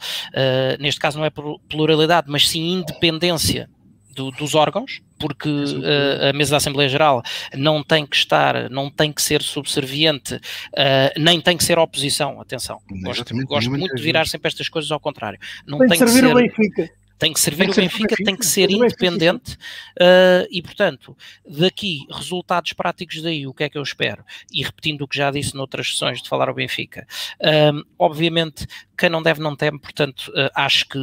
neste 0.79 1.01
caso 1.01 1.17
não 1.19 1.25
é 1.25 1.31
pluralidade, 1.67 2.27
mas 2.29 2.47
sim 2.47 2.75
independência 2.75 3.69
do, 4.15 4.31
dos 4.31 4.55
órgãos, 4.55 5.01
porque 5.19 5.49
uh, 5.49 6.29
a 6.29 6.33
mesa 6.33 6.51
da 6.51 6.57
Assembleia 6.57 6.89
Geral 6.89 7.21
não 7.53 7.83
tem 7.83 8.05
que 8.05 8.15
estar, 8.15 8.69
não 8.69 8.89
tem 8.89 9.11
que 9.11 9.21
ser 9.21 9.41
subserviente, 9.41 10.35
uh, 10.35 11.19
nem 11.19 11.39
tem 11.41 11.57
que 11.57 11.63
ser 11.63 11.77
oposição, 11.77 12.41
atenção. 12.41 12.81
Gosto, 13.03 13.35
gosto 13.45 13.69
muito 13.69 13.95
de 13.95 14.01
virar 14.01 14.25
sempre 14.25 14.47
estas 14.47 14.69
coisas 14.69 14.91
ao 14.91 14.99
contrário. 14.99 15.39
Não 15.67 15.79
tem, 15.79 15.89
tem 15.89 15.99
que, 15.99 16.05
que 16.05 16.11
ser 16.11 16.25
o 16.25 16.33
Benfica 16.33 16.89
tem 17.17 17.31
que 17.31 17.39
servir 17.39 17.65
tem 17.65 17.73
que 17.73 17.79
o 17.79 17.81
Benfica, 17.81 18.07
Benfica, 18.09 18.23
tem 18.23 18.35
que 18.35 18.45
ser 18.45 18.69
independente 18.69 19.53
uh, 19.53 20.45
e, 20.51 20.61
portanto, 20.61 21.15
daqui, 21.47 22.05
resultados 22.11 22.73
práticos 22.73 23.21
daí, 23.21 23.47
o 23.47 23.53
que 23.53 23.63
é 23.63 23.69
que 23.69 23.77
eu 23.77 23.83
espero? 23.83 24.23
E 24.51 24.63
repetindo 24.63 25.01
o 25.01 25.07
que 25.07 25.17
já 25.17 25.31
disse 25.31 25.55
noutras 25.55 25.91
sessões 25.91 26.21
de 26.21 26.27
falar 26.27 26.49
ao 26.49 26.55
Benfica, 26.55 27.07
uh, 27.41 27.85
obviamente 27.97 28.67
quem 28.97 29.09
não 29.09 29.21
deve 29.21 29.41
não 29.41 29.55
teme, 29.55 29.79
portanto, 29.79 30.29
uh, 30.29 30.49
acho 30.55 30.87
que 30.87 30.99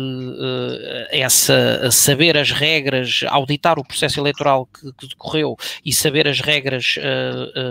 essa, 1.11 1.91
saber 1.91 2.37
as 2.37 2.51
regras, 2.51 3.25
auditar 3.29 3.79
o 3.79 3.85
processo 3.85 4.19
eleitoral 4.21 4.67
que, 4.67 4.93
que 4.93 5.09
decorreu 5.09 5.57
e 5.85 5.93
saber 5.93 6.27
as 6.27 6.41
regras 6.41 6.97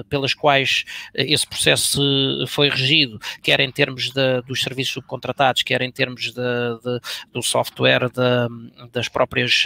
pelas 0.09 0.33
quais 0.33 0.85
esse 1.13 1.45
processo 1.45 2.01
foi 2.47 2.69
regido, 2.69 3.19
quer 3.41 3.59
em 3.59 3.71
termos 3.71 4.11
de, 4.11 4.41
dos 4.47 4.61
serviços 4.61 4.93
subcontratados, 4.93 5.63
quer 5.63 5.81
em 5.81 5.91
termos 5.91 6.25
de, 6.25 6.33
de, 6.33 6.99
do 7.33 7.41
software 7.41 8.09
da 8.09 8.47
das 8.91 9.07
próprias 9.07 9.63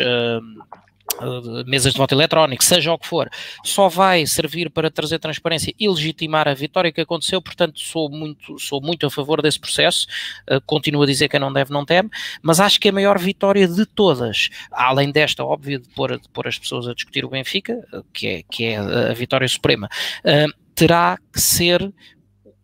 mesas 1.66 1.94
de 1.94 1.98
voto 1.98 2.14
eletrónico, 2.14 2.64
seja 2.64 2.92
o 2.92 2.98
que 2.98 3.08
for, 3.08 3.30
só 3.64 3.88
vai 3.88 4.26
servir 4.26 4.70
para 4.70 4.92
trazer 4.92 5.20
transparência 5.20 5.74
e 5.80 5.88
legitimar 5.88 6.48
a 6.48 6.54
vitória 6.54 6.92
que 6.92 7.02
aconteceu, 7.02 7.42
portanto 7.42 7.80
sou 7.80 8.10
muito, 8.10 8.60
sou 8.60 8.82
muito 8.82 9.06
a 9.06 9.10
favor 9.10 9.42
desse 9.42 9.60
processo, 9.60 10.08
uh, 10.50 10.60
continuo 10.66 11.04
a 11.04 11.06
dizer 11.06 11.30
que 11.30 11.40
não 11.40 11.52
deve, 11.52 11.72
não 11.72 11.86
teme, 11.86 12.10
mas 12.42 12.60
acho 12.60 12.80
que 12.80 12.90
a 12.90 12.92
maior 12.92 13.18
vitória 13.18 13.68
de 13.68 13.86
todas, 13.86 14.50
além 14.72 15.12
desta, 15.12 15.44
óbvio, 15.44 15.80
de 15.80 15.88
pôr, 15.90 16.20
de 16.20 16.30
pôr 16.30 16.48
as 16.48 16.58
pessoas 16.58 16.88
a 16.88 16.94
discutir 16.94 17.24
o 17.24 17.30
Benfica, 17.30 17.76
que 18.14 18.28
é, 18.28 18.44
que 18.44 18.66
é 18.66 18.78
a 18.78 19.14
vitória 19.14 19.48
suprema, 19.48 19.88
uh, 20.26 20.66
terá 20.76 21.18
que 21.32 21.40
ser 21.40 21.94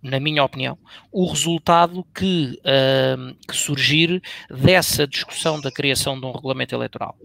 na 0.01 0.19
minha 0.19 0.43
opinião, 0.43 0.77
o 1.11 1.27
resultado 1.27 2.05
que, 2.13 2.59
uh, 2.61 3.35
que, 3.47 3.55
surgir 3.55 4.21
dessa 4.49 5.05
discussão 5.05 5.61
da 5.61 5.71
criação 5.71 6.19
de 6.19 6.25
um 6.25 6.31
regulamento 6.31 6.73
eleitoral. 6.73 7.15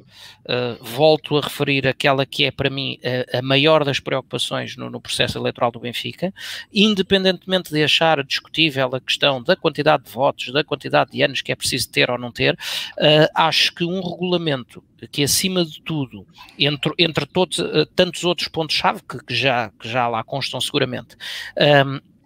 Uh, 0.44 0.85
volto 0.85 1.36
a 1.39 1.40
referir 1.40 1.86
aquela 1.89 2.27
que 2.27 2.44
é, 2.44 2.51
para 2.51 2.69
mim, 2.69 2.98
a, 3.32 3.39
a 3.39 3.43
maior 3.43 3.85
das 3.85 3.98
preocupações 3.98 4.77
no, 4.77 4.90
no, 4.90 5.01
processo 5.01 5.39
eleitoral 5.39 5.70
do 5.70 5.81
Benfica, 5.81 6.35
independentemente 6.73 7.73
de 7.73 7.82
achar 7.82 8.23
discutível 8.23 8.94
a 8.94 9.01
questão 9.01 9.43
da 9.43 9.57
quantidade 9.57 10.05
de 10.05 10.11
votos, 10.11 10.53
da 10.53 10.62
quantidade 10.62 11.12
de 11.12 11.23
anos 11.23 11.40
que 11.40 11.53
é 11.53 11.57
preciso 11.57 11.90
ter 11.90 12.11
ou 12.11 12.19
não 12.19 12.31
ter, 12.31 12.55
uh, 12.55 13.28
acho 13.35 13.74
que 13.74 13.85
um 13.85 14.01
regulamento 14.01 14.85
que, 15.12 15.23
acima 15.23 15.65
de 15.65 15.81
tudo, 15.82 16.27
entre, 16.59 16.93
entre 16.98 17.27
todos, 17.27 17.59
tantos 17.94 18.24
outros 18.24 18.48
pontos-chave 18.48 19.03
que, 19.03 19.23
que, 19.24 19.35
já, 19.35 19.70
que 19.78 19.86
já 19.89 20.09
lá 20.09 20.24
constam 20.24 20.59
seguramente, 20.59 21.16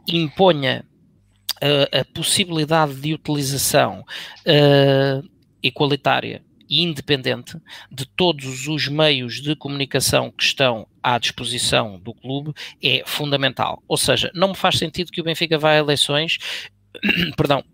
imponha 0.09 0.85
uh, 1.62 2.01
a 2.01 2.05
possibilidade 2.14 2.94
de 2.94 3.14
utilização 3.14 4.01
uh, 4.01 5.31
e 5.62 5.70
independente 6.82 7.56
de 7.90 8.06
todos 8.06 8.68
os 8.68 8.86
meios 8.86 9.40
de 9.40 9.56
comunicação 9.56 10.31
que 10.31 10.44
estão 10.44 10.86
à 11.02 11.18
disposição 11.18 11.98
do 11.98 12.14
clube 12.14 12.52
é 12.81 13.02
fundamental. 13.05 13.82
Ou 13.89 13.97
seja, 13.97 14.31
não 14.35 14.48
me 14.48 14.55
faz 14.55 14.78
sentido 14.78 15.10
que 15.10 15.20
o 15.20 15.24
Benfica 15.24 15.59
vá 15.59 15.72
a 15.72 15.78
eleições, 15.78 16.39
perdão, 17.36 17.64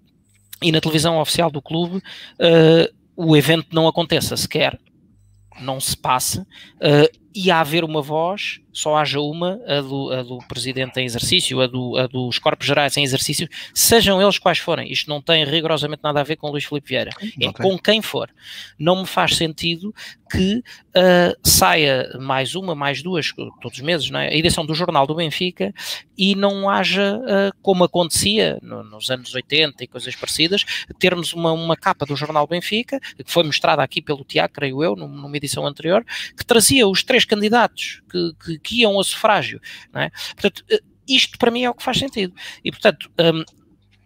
e 0.62 0.73
na 0.73 0.81
televisão 0.81 1.20
oficial 1.20 1.51
do 1.51 1.61
clube 1.61 1.98
uh, 1.98 2.97
o 3.15 3.36
evento 3.36 3.69
não 3.73 3.86
aconteça 3.86 4.36
sequer, 4.36 4.78
não 5.61 5.78
se 5.78 5.97
passe, 5.97 6.40
uh, 6.40 7.26
e 7.36 7.50
a 7.50 7.60
haver 7.60 7.84
uma 7.84 8.00
voz 8.00 8.60
só 8.76 8.94
haja 8.94 9.20
uma, 9.20 9.58
a 9.66 9.80
do, 9.80 10.10
a 10.10 10.22
do 10.22 10.38
presidente 10.46 11.00
em 11.00 11.04
exercício, 11.04 11.62
a, 11.62 11.66
do, 11.66 11.96
a 11.96 12.06
dos 12.06 12.38
corpos 12.38 12.66
gerais 12.66 12.94
em 12.98 13.02
exercício, 13.02 13.48
sejam 13.74 14.20
eles 14.20 14.38
quais 14.38 14.58
forem. 14.58 14.92
Isto 14.92 15.08
não 15.08 15.22
tem 15.22 15.44
rigorosamente 15.44 16.02
nada 16.02 16.20
a 16.20 16.22
ver 16.22 16.36
com 16.36 16.50
Luís 16.50 16.64
Filipe 16.64 16.88
Vieira. 16.88 17.10
É 17.40 17.52
com 17.52 17.78
quem 17.78 18.02
for. 18.02 18.28
Não 18.78 19.00
me 19.00 19.06
faz 19.06 19.34
sentido 19.34 19.94
que 20.30 20.58
uh, 20.58 21.34
saia 21.42 22.18
mais 22.20 22.54
uma, 22.54 22.74
mais 22.74 23.02
duas, 23.02 23.32
todos 23.62 23.78
os 23.78 23.80
meses, 23.80 24.10
é? 24.10 24.28
a 24.28 24.34
edição 24.34 24.66
do 24.66 24.74
Jornal 24.74 25.06
do 25.06 25.14
Benfica 25.14 25.72
e 26.18 26.34
não 26.34 26.68
haja, 26.68 27.16
uh, 27.18 27.56
como 27.62 27.84
acontecia 27.84 28.58
no, 28.60 28.82
nos 28.82 29.10
anos 29.10 29.34
80 29.34 29.84
e 29.84 29.86
coisas 29.86 30.14
parecidas, 30.16 30.64
termos 30.98 31.32
uma, 31.32 31.52
uma 31.52 31.76
capa 31.76 32.04
do 32.04 32.16
Jornal 32.16 32.46
Benfica, 32.46 32.98
que 33.00 33.30
foi 33.30 33.44
mostrada 33.44 33.82
aqui 33.82 34.02
pelo 34.02 34.24
Tiago, 34.24 34.52
creio 34.52 34.82
eu, 34.82 34.96
numa 34.96 35.34
edição 35.36 35.66
anterior, 35.66 36.04
que 36.36 36.44
trazia 36.44 36.88
os 36.88 37.04
três 37.04 37.24
candidatos 37.27 38.03
que, 38.11 38.32
que 38.44 38.59
que 38.59 38.81
iam 38.81 38.98
a 38.98 39.05
sufrágio. 39.05 39.61
É? 39.94 40.11
Portanto, 40.35 40.65
eh, 40.70 40.81
isto 41.09 41.39
para 41.39 41.51
mim 41.51 41.62
é 41.62 41.70
o 41.70 41.74
que 41.74 41.82
faz 41.82 41.98
sentido. 41.98 42.35
E, 42.65 42.70
portanto, 42.70 43.11
um, 43.19 43.44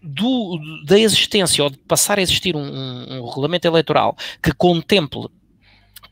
do, 0.03 0.59
da 0.85 0.99
existência 0.99 1.63
ou 1.63 1.71
de 1.71 1.79
passar 1.79 2.19
a 2.19 2.23
existir 2.23 2.57
um, 2.57 2.63
um, 2.63 3.19
um 3.19 3.27
regulamento 3.27 3.67
eleitoral 3.67 4.17
que 4.43 4.53
contemple 4.53 5.29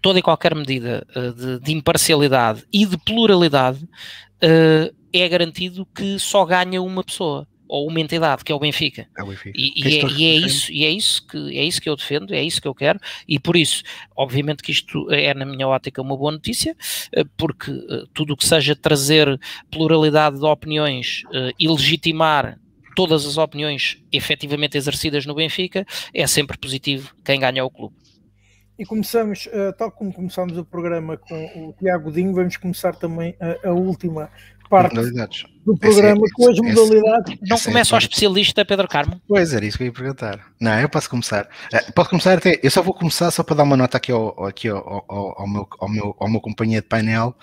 toda 0.00 0.18
e 0.18 0.22
qualquer 0.22 0.54
medida 0.54 1.06
uh, 1.16 1.32
de, 1.32 1.60
de, 1.60 1.72
imparcialidade 1.72 2.64
e 2.72 2.86
de 2.86 2.96
pluralidade, 2.98 3.82
uh, 3.82 4.94
é 5.12 5.28
garantido 5.28 5.86
que 5.86 6.18
só 6.18 6.44
ganha 6.44 6.80
uma 6.82 7.02
pessoa 7.02 7.48
ou 7.68 7.88
uma 7.88 8.00
entidade, 8.00 8.44
que 8.44 8.50
é 8.50 8.54
o 8.54 8.58
Benfica. 8.58 9.06
É 9.16 9.22
o 9.22 9.26
Benfica. 9.26 9.58
E, 9.58 9.72
e, 9.76 9.98
é, 9.98 10.06
e, 10.06 10.24
é, 10.24 10.46
isso, 10.46 10.72
e 10.72 10.84
é, 10.84 10.90
isso 10.90 11.26
que, 11.26 11.58
é 11.58 11.62
isso 11.62 11.80
que 11.80 11.88
eu 11.88 11.96
defendo, 11.96 12.34
é 12.34 12.42
isso 12.42 12.60
que 12.60 12.68
eu 12.68 12.74
quero, 12.74 12.98
e 13.26 13.38
por 13.38 13.56
isso, 13.56 13.82
obviamente 14.16 14.62
que 14.62 14.72
isto 14.72 15.10
é, 15.12 15.34
na 15.34 15.44
minha 15.44 15.68
ótica, 15.68 16.00
uma 16.00 16.16
boa 16.16 16.32
notícia, 16.32 16.76
eh, 17.12 17.24
porque 17.36 17.70
eh, 17.70 18.04
tudo 18.14 18.32
o 18.32 18.36
que 18.36 18.46
seja 18.46 18.74
trazer 18.74 19.38
pluralidade 19.70 20.38
de 20.38 20.44
opiniões 20.44 21.22
e 21.58 21.68
legitimar 21.68 22.58
todas 22.96 23.24
as 23.26 23.36
opiniões 23.36 24.02
efetivamente 24.10 24.76
exercidas 24.76 25.24
no 25.24 25.34
Benfica, 25.34 25.86
é 26.12 26.26
sempre 26.26 26.58
positivo 26.58 27.14
quem 27.24 27.38
ganha 27.38 27.64
o 27.64 27.70
clube. 27.70 27.94
E 28.78 28.86
começamos, 28.86 29.46
uh, 29.46 29.72
tal 29.76 29.90
como 29.90 30.12
começámos 30.12 30.56
o 30.56 30.64
programa 30.64 31.16
com 31.16 31.68
o 31.68 31.72
Tiago 31.72 32.12
Dinho, 32.12 32.32
vamos 32.32 32.56
começar 32.56 32.94
também 32.94 33.34
a, 33.40 33.68
a 33.68 33.72
última 33.72 34.30
parte 34.68 34.94
do 35.64 35.76
programa 35.76 36.22
esse, 36.24 36.34
com 36.34 36.50
as 36.50 36.58
modalidades. 36.58 37.34
Esse, 37.34 37.50
não 37.50 37.58
começa 37.58 37.94
ao 37.94 37.98
especialista 37.98 38.64
Pedro 38.64 38.88
Carmo? 38.88 39.20
Pois 39.28 39.52
era 39.52 39.64
isso 39.64 39.76
que 39.76 39.84
eu 39.84 39.88
ia 39.88 39.92
perguntar. 39.92 40.40
Não, 40.60 40.78
eu 40.80 40.88
posso 40.88 41.10
começar. 41.10 41.48
Uh, 41.72 41.92
posso 41.92 42.10
começar 42.10 42.38
até. 42.38 42.58
Eu 42.62 42.70
só 42.70 42.82
vou 42.82 42.94
começar 42.94 43.30
só 43.30 43.42
para 43.42 43.56
dar 43.56 43.62
uma 43.64 43.76
nota 43.76 43.96
aqui 43.96 44.12
ao, 44.12 44.44
aqui 44.44 44.68
ao, 44.68 45.04
ao, 45.08 45.40
ao 45.40 45.48
meu, 45.48 45.68
ao, 45.78 45.88
meu, 45.88 46.16
ao 46.18 46.30
meu 46.30 46.40
companheiro 46.40 46.82
de 46.82 46.88
painel, 46.88 47.34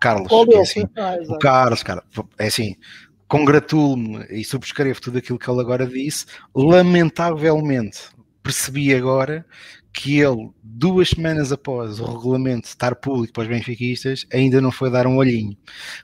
Carlos. 0.00 0.30
É 0.52 0.60
assim, 0.60 0.84
ah, 0.96 1.16
o 1.28 1.38
Carlos, 1.38 1.82
cara, 1.82 2.02
é 2.38 2.46
assim. 2.46 2.76
Congratulo-me 3.26 4.24
e 4.30 4.42
subscrevo 4.42 5.02
tudo 5.02 5.18
aquilo 5.18 5.38
que 5.38 5.50
ele 5.50 5.60
agora 5.60 5.86
disse. 5.86 6.24
Lamentavelmente, 6.54 8.00
percebi 8.42 8.94
agora 8.94 9.44
que 9.92 10.18
ele, 10.18 10.50
duas 10.62 11.10
semanas 11.10 11.50
após 11.50 11.98
o 12.00 12.04
regulamento 12.04 12.68
estar 12.68 12.94
público 12.94 13.32
para 13.32 13.42
os 13.42 13.48
benfiquistas, 13.48 14.26
ainda 14.32 14.60
não 14.60 14.70
foi 14.70 14.90
dar 14.90 15.06
um 15.06 15.16
olhinho. 15.16 15.56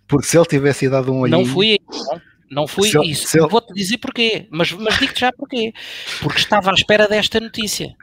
Porque 0.07 0.27
se 0.27 0.37
ele 0.37 0.47
tivesse 0.47 0.89
dado 0.89 1.13
um 1.13 1.21
olhinho. 1.21 1.39
Não 1.39 1.47
fui 1.47 1.79
Não 1.89 2.34
fui, 2.69 2.89
se, 2.89 2.99
isso. 3.05 3.29
Se 3.29 3.39
Vou-te 3.39 3.73
dizer 3.75 3.99
porquê, 3.99 4.47
mas, 4.51 4.73
mas 4.73 4.99
digo-te 4.99 5.21
já 5.21 5.33
porquê. 5.33 5.73
Porque 6.21 6.39
estava 6.39 6.71
à 6.71 6.75
espera 6.75 7.09
desta 7.09 7.41
notícia. 7.41 7.95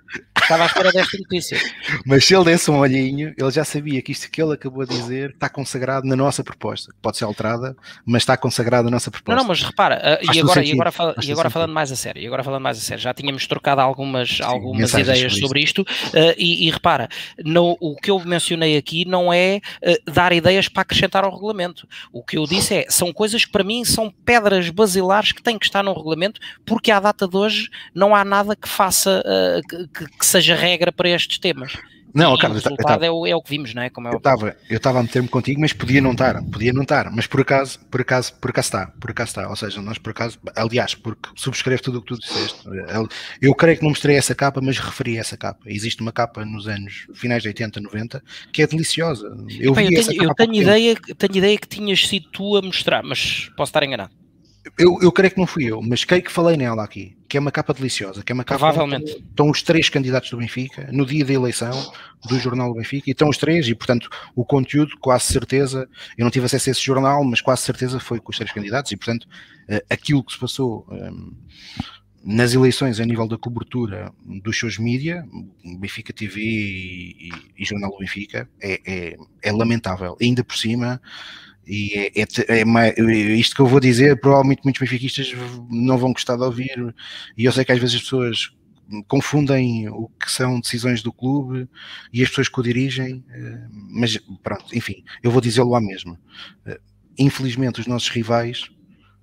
Estava 0.42 0.64
à 0.64 0.66
espera 0.66 0.92
desta 0.92 1.18
notícia. 1.18 1.58
Mas 2.06 2.26
se 2.26 2.36
ele 2.36 2.44
desse 2.46 2.70
um 2.70 2.80
olhinho, 2.80 3.34
ele 3.38 3.52
já 3.52 3.64
sabia 3.64 4.02
que 4.02 4.12
isto 4.12 4.30
que 4.30 4.42
ele 4.42 4.54
acabou 4.54 4.86
de 4.86 4.94
dizer 4.94 5.30
está 5.30 5.48
consagrado 5.48 6.06
na 6.06 6.16
nossa 6.16 6.44
proposta. 6.44 6.94
Pode 7.02 7.18
ser 7.18 7.26
alterada, 7.26 7.76
mas 8.06 8.24
está 8.24 8.36
consagrado 8.36 8.86
na 8.86 8.92
nossa 8.92 9.12
proposta. 9.12 9.36
Não, 9.36 9.44
não, 9.44 9.48
mas 9.48 9.62
repara, 9.62 10.20
uh, 10.22 10.34
e 10.34 10.40
agora, 10.40 10.66
e 10.66 10.72
agora, 10.72 10.92
fala, 10.92 11.16
e 11.22 11.32
agora 11.32 11.50
falando 11.50 11.74
mais 11.74 11.92
a 11.92 11.96
sério, 11.96 12.22
e 12.22 12.26
agora 12.26 12.44
falando 12.44 12.62
mais 12.62 12.78
a 12.78 12.82
sério, 12.82 13.02
já 13.02 13.14
tínhamos 13.14 13.46
trocado 13.48 13.82
algumas, 13.82 14.30
Sim, 14.38 14.44
algumas 14.44 14.94
ideias 14.94 15.38
sobre 15.38 15.62
isto, 15.62 15.82
uh, 15.84 16.34
e, 16.38 16.68
e, 16.68 16.72
repara, 16.72 17.08
no, 17.44 17.78
o 17.80 17.96
que 17.96 18.12
eu 18.12 18.20
mencionei 18.20 18.78
aqui 18.78 19.06
não 19.06 19.32
é 19.32 19.62
uh, 19.84 20.12
dar 20.12 20.34
ideias 20.34 20.68
para 20.68 20.82
acrescentar 20.82 21.24
ao 21.24 21.32
regulamento. 21.32 21.88
O 22.12 22.24
que 22.24 22.38
eu 22.38 22.46
disse 22.46 22.76
é, 22.76 22.86
são 22.90 23.14
coisas 23.14 23.46
que 23.46 23.52
para 23.52 23.64
mim 23.64 23.86
são 23.86 24.12
pedras 24.32 24.70
basilares 24.70 25.34
que 25.34 25.44
têm 25.44 25.60
que 25.60 25.66
estar 25.66 25.84
no 25.84 25.94
regulamento, 25.94 26.40
porque 26.66 26.90
à 26.90 27.02
data 27.02 27.28
de 27.28 27.36
hoje 27.36 27.70
não 27.94 28.16
há 28.16 28.24
nada 28.24 28.56
que 28.56 28.68
faça, 28.68 29.22
que, 29.68 30.06
que 30.18 30.26
seja 30.26 30.56
regra 30.56 30.90
para 30.90 31.10
estes 31.10 31.38
temas. 31.38 31.74
Não, 32.14 32.36
e 32.36 32.46
o 32.46 32.54
resultado 32.54 32.76
tava, 32.76 33.06
é, 33.06 33.12
o, 33.12 33.26
é, 33.26 33.36
o, 33.36 33.42
que 33.42 33.50
vimos, 33.50 33.74
não 33.74 33.82
é? 33.82 33.90
Como 33.90 34.08
é 34.08 34.14
eu 34.14 34.18
estava 34.18 34.56
eu 34.70 34.78
estava 34.78 35.00
a 35.00 35.04
meter-me 35.04 35.28
contigo, 35.28 35.62
mas 35.62 35.72
podia 35.72 36.02
não 36.02 36.12
estar, 36.12 36.44
podia 36.44 36.74
não 36.74 36.82
estar, 36.82 37.10
mas 37.10 37.26
por 37.26 37.42
acaso, 37.42 37.80
por 37.90 38.02
acaso, 38.02 38.34
por 38.36 38.52
acaso 38.52 38.68
está, 38.68 38.88
por 39.00 39.12
acaso 39.12 39.30
está, 39.30 39.50
ou 39.50 39.56
seja, 39.56 39.82
nós 39.82 39.98
por 39.98 40.12
acaso, 40.12 40.38
aliás, 40.56 40.94
porque 40.94 41.30
subscrevo 41.36 41.82
tudo 41.82 42.00
o 42.00 42.02
que 42.02 42.08
tu 42.14 42.20
disseste. 42.20 42.68
Eu 43.42 43.56
creio 43.56 43.78
que 43.78 43.84
não 43.84 43.92
mostrei 43.92 44.18
essa 44.18 44.36
capa, 44.36 44.60
mas 44.62 44.78
referi 44.78 45.18
essa 45.18 45.38
capa. 45.38 45.62
Existe 45.66 46.02
uma 46.02 46.12
capa 46.12 46.44
nos 46.44 46.68
anos 46.68 47.08
finais 47.14 47.44
de 47.44 47.48
80, 47.50 47.80
90 47.80 48.22
que 48.52 48.62
é 48.62 48.68
deliciosa. 48.68 49.34
Eu, 49.58 49.72
Epá, 49.72 49.84
eu 49.84 50.06
tenho, 50.06 50.24
eu 50.24 50.36
tenho 50.36 50.56
ideia, 50.56 50.96
tenho 51.18 51.38
ideia 51.38 51.58
que 51.58 51.68
tinhas 51.68 52.06
sido 52.08 52.28
tu 52.30 52.58
a 52.58 52.62
mostrar, 52.62 53.04
mas 53.04 53.50
posso 53.56 53.70
estar 53.70 53.84
enganado. 53.84 54.21
Eu, 54.78 55.00
eu 55.02 55.12
creio 55.12 55.34
que 55.34 55.40
não 55.40 55.48
fui 55.48 55.66
eu, 55.66 55.82
mas 55.82 56.04
creio 56.04 56.22
que 56.22 56.32
falei 56.32 56.56
nela 56.56 56.84
aqui, 56.84 57.18
que 57.28 57.36
é 57.36 57.40
uma 57.40 57.52
capa 57.52 57.74
deliciosa, 57.74 58.24
que 58.24 58.32
é 58.32 58.36
uma 58.36 58.44
capa 58.44 58.60
Provavelmente. 58.60 59.12
Estão 59.12 59.50
os 59.50 59.64
três 59.64 59.90
candidatos 59.90 60.30
do 60.30 60.38
Benfica, 60.38 60.88
no 60.92 61.04
dia 61.04 61.26
da 61.26 61.34
eleição 61.34 61.72
do 62.28 62.40
jornal 62.40 62.70
do 62.70 62.76
Benfica, 62.76 63.10
e 63.10 63.12
estão 63.12 63.28
os 63.28 63.38
três, 63.38 63.68
e 63.68 63.74
portanto 63.74 64.08
o 64.36 64.46
conteúdo, 64.46 64.96
quase 65.00 65.26
certeza, 65.26 65.90
eu 66.16 66.24
não 66.24 66.30
tive 66.30 66.46
acesso 66.46 66.70
a 66.70 66.72
esse 66.72 66.84
jornal, 66.84 67.24
mas 67.24 67.42
quase 67.42 67.64
certeza 67.64 68.00
foi 68.00 68.20
com 68.20 68.32
os 68.32 68.38
três 68.38 68.52
candidatos, 68.52 68.92
e 68.92 68.98
portanto 68.98 69.28
eh, 69.68 69.84
aquilo 69.90 70.24
que 70.24 70.34
se 70.34 70.40
passou 70.40 70.86
um, 70.90 70.96
ehm, 70.96 71.32
nas 72.24 72.54
eleições 72.54 73.00
a 73.00 73.06
nível 73.06 73.28
da 73.28 73.38
cobertura 73.38 74.12
dos 74.44 74.60
seus 74.60 74.78
mídia, 74.78 75.26
Benfica 75.80 76.14
TV 76.14 76.40
e, 76.40 77.30
e, 77.30 77.32
e 77.58 77.66
Jornal 77.66 77.90
do 77.90 77.98
Benfica, 77.98 78.48
é, 78.62 78.80
é, 78.86 79.18
é 79.42 79.52
lamentável. 79.52 80.16
ainda 80.22 80.44
por 80.44 80.56
cima, 80.56 81.02
e 81.66 81.94
é, 81.96 82.22
é, 82.22 82.62
é, 82.62 83.04
isto 83.36 83.56
que 83.56 83.62
eu 83.62 83.68
vou 83.68 83.80
dizer, 83.80 84.20
provavelmente 84.20 84.62
muitos 84.64 84.80
benfiquistas 84.80 85.32
não 85.70 85.98
vão 85.98 86.14
gostar 86.14 86.36
de 86.36 86.44
ouvir, 86.44 86.94
e 87.38 87.46
eu 87.46 87.52
sei 87.52 87.64
que 87.64 87.72
às 87.72 87.80
vezes 87.80 87.96
as 87.96 88.02
pessoas 88.02 88.52
confundem 89.08 89.88
o 89.90 90.10
que 90.20 90.30
são 90.30 90.60
decisões 90.60 91.02
do 91.02 91.14
clube 91.14 91.70
e 92.12 92.22
as 92.22 92.30
pessoas 92.30 92.50
que 92.50 92.60
o 92.60 92.64
dirigem, 92.64 93.24
eh, 93.30 93.68
mas 93.72 94.18
pronto, 94.44 94.76
enfim, 94.76 95.04
eu 95.24 95.32
vou 95.32 95.40
dizê-lo 95.40 95.76
à 95.76 95.82
mesma. 95.82 96.20
Eh, 96.66 96.80
infelizmente, 97.18 97.80
os 97.80 97.88
nossos 97.88 98.10
rivais, 98.10 98.70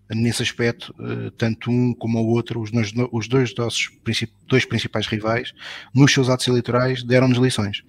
nesse 0.08 0.42
aspecto, 0.42 0.94
eh, 0.98 1.30
tanto 1.36 1.70
um 1.70 1.92
como 1.92 2.18
o 2.18 2.28
outro, 2.28 2.60
os, 2.62 2.70
os 3.12 3.28
dois 3.28 3.54
nossos 3.54 3.90
dois 4.46 4.64
principais 4.64 5.06
rivais, 5.06 5.52
nos 5.94 6.12
seus 6.12 6.30
atos 6.30 6.48
eleitorais, 6.48 7.02
deram-nos 7.02 7.38
lições, 7.38 7.82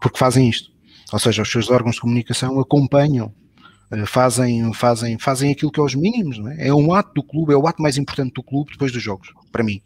porque 0.00 0.18
fazem 0.18 0.48
isto. 0.48 0.70
Ou 1.12 1.18
seja, 1.18 1.42
os 1.42 1.50
seus 1.50 1.70
órgãos 1.70 1.96
de 1.96 2.00
comunicação 2.00 2.58
acompanham 2.58 3.32
fazem, 4.06 4.72
fazem, 4.72 5.18
fazem 5.18 5.52
aquilo 5.52 5.70
que 5.70 5.78
é 5.78 5.82
os 5.82 5.94
mínimos, 5.94 6.38
é? 6.58 6.68
é? 6.68 6.74
um 6.74 6.92
ato 6.92 7.14
do 7.14 7.22
clube, 7.22 7.52
é 7.52 7.56
o 7.56 7.66
ato 7.66 7.80
mais 7.80 7.96
importante 7.96 8.34
do 8.34 8.42
clube 8.42 8.72
depois 8.72 8.90
dos 8.90 9.02
jogos, 9.02 9.28
para 9.52 9.62
mim. 9.62 9.80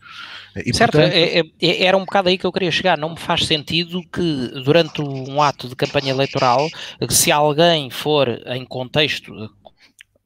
E, 0.56 0.74
certo, 0.74 0.92
portanto... 0.92 1.12
é, 1.12 1.42
é, 1.60 1.84
era 1.84 1.96
um 1.96 2.04
bocado 2.04 2.28
aí 2.28 2.38
que 2.38 2.46
eu 2.46 2.52
queria 2.52 2.70
chegar. 2.70 2.96
Não 2.98 3.10
me 3.10 3.18
faz 3.18 3.46
sentido 3.46 4.02
que 4.10 4.48
durante 4.64 5.02
um 5.02 5.40
ato 5.42 5.68
de 5.68 5.76
campanha 5.76 6.10
eleitoral, 6.10 6.68
se 7.08 7.30
alguém 7.30 7.90
for 7.90 8.28
em 8.46 8.64
contexto 8.64 9.32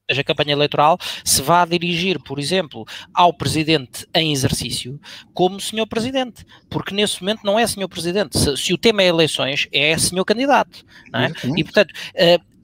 a 0.09 0.25
campanha 0.25 0.53
eleitoral, 0.53 0.99
se 1.25 1.41
vá 1.41 1.65
dirigir, 1.65 2.19
por 2.21 2.39
exemplo, 2.39 2.85
ao 3.13 3.33
presidente 3.33 4.07
em 4.15 4.33
exercício 4.33 5.01
como 5.33 5.61
senhor 5.61 5.87
presidente, 5.87 6.45
porque 6.69 6.95
nesse 6.95 7.23
momento 7.23 7.41
não 7.43 7.59
é 7.59 7.67
senhor 7.67 7.89
presidente. 7.89 8.39
Se, 8.39 8.57
se 8.57 8.75
o 8.75 8.79
tema 8.79 9.03
é 9.03 9.07
eleições, 9.07 9.67
é 9.73 9.97
senhor 9.97 10.25
candidato. 10.25 10.85
É? 11.15 11.29
E, 11.57 11.65
portanto, 11.65 11.95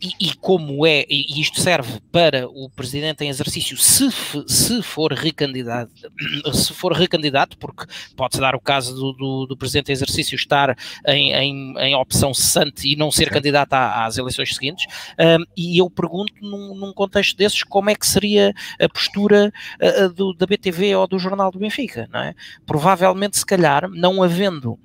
e, 0.01 0.29
e, 0.29 0.35
como 0.35 0.87
é, 0.87 1.05
e 1.09 1.41
isto 1.41 1.61
serve 1.61 2.01
para 2.11 2.49
o 2.49 2.71
presidente 2.71 3.23
em 3.23 3.29
exercício, 3.29 3.77
se, 3.77 4.09
se 4.47 4.83
for 4.83 5.13
recandidato, 5.13 5.93
se 6.55 6.73
for 6.73 6.93
recandidato, 6.93 7.59
porque 7.59 7.85
pode-se 8.17 8.41
dar 8.41 8.55
o 8.55 8.61
caso 8.61 8.95
do, 8.95 9.13
do, 9.13 9.47
do, 9.47 9.57
presidente 9.57 9.91
em 9.91 9.93
exercício 9.93 10.35
estar 10.35 10.77
em, 11.07 11.33
em, 11.33 11.79
em 11.79 11.95
opção 11.95 12.33
cessante 12.33 12.91
e 12.91 12.97
não 12.97 13.11
ser 13.11 13.27
Sim. 13.27 13.31
candidato 13.31 13.75
à, 13.75 14.07
às 14.07 14.17
eleições 14.17 14.55
seguintes, 14.55 14.87
um, 15.19 15.45
e 15.57 15.79
eu 15.79 15.91
pergunto 15.91 16.33
num, 16.41 16.75
num, 16.75 16.93
contexto 16.93 17.37
desses 17.37 17.63
como 17.63 17.91
é 17.91 17.95
que 17.95 18.07
seria 18.07 18.55
a 18.81 18.89
postura 18.89 19.53
uh, 19.81 20.09
do, 20.13 20.33
da 20.33 20.47
BTV 20.47 20.97
ou 20.97 21.07
do 21.07 21.19
Jornal 21.19 21.51
do 21.51 21.59
Benfica, 21.59 22.09
não 22.13 22.21
é? 22.21 22.35
Provavelmente, 22.65 23.39
se 23.39 23.45
calhar, 23.45 23.89
não 23.91 24.23
havendo 24.23 24.79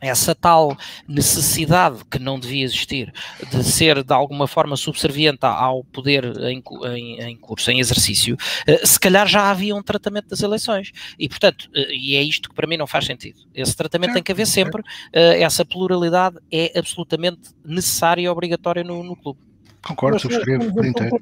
essa 0.00 0.34
tal 0.34 0.76
necessidade 1.06 2.04
que 2.10 2.18
não 2.18 2.38
devia 2.38 2.64
existir 2.64 3.12
de 3.50 3.64
ser 3.64 4.02
de 4.02 4.12
alguma 4.12 4.46
forma 4.46 4.76
subserviente 4.76 5.40
ao 5.42 5.84
poder 5.84 6.24
em, 6.42 6.62
em, 6.94 7.20
em, 7.20 7.36
curso, 7.36 7.70
em 7.70 7.80
exercício, 7.80 8.36
eh, 8.66 8.84
se 8.86 8.98
calhar 8.98 9.26
já 9.26 9.50
havia 9.50 9.74
um 9.74 9.82
tratamento 9.82 10.28
das 10.28 10.40
eleições. 10.40 10.92
E, 11.18 11.28
portanto, 11.28 11.68
eh, 11.74 11.94
e 11.94 12.16
é 12.16 12.22
isto 12.22 12.48
que 12.48 12.54
para 12.54 12.66
mim 12.66 12.76
não 12.76 12.86
faz 12.86 13.06
sentido. 13.06 13.40
Esse 13.54 13.76
tratamento 13.76 14.14
tem 14.14 14.22
que 14.22 14.32
haver 14.32 14.46
sempre, 14.46 14.82
eh, 15.12 15.42
essa 15.42 15.64
pluralidade 15.64 16.36
é 16.50 16.78
absolutamente 16.78 17.50
necessária 17.64 18.22
e 18.22 18.28
obrigatória 18.28 18.84
no, 18.84 19.02
no 19.02 19.16
clube. 19.16 19.40
Concordo, 19.82 20.18
subscrevo. 20.18 20.72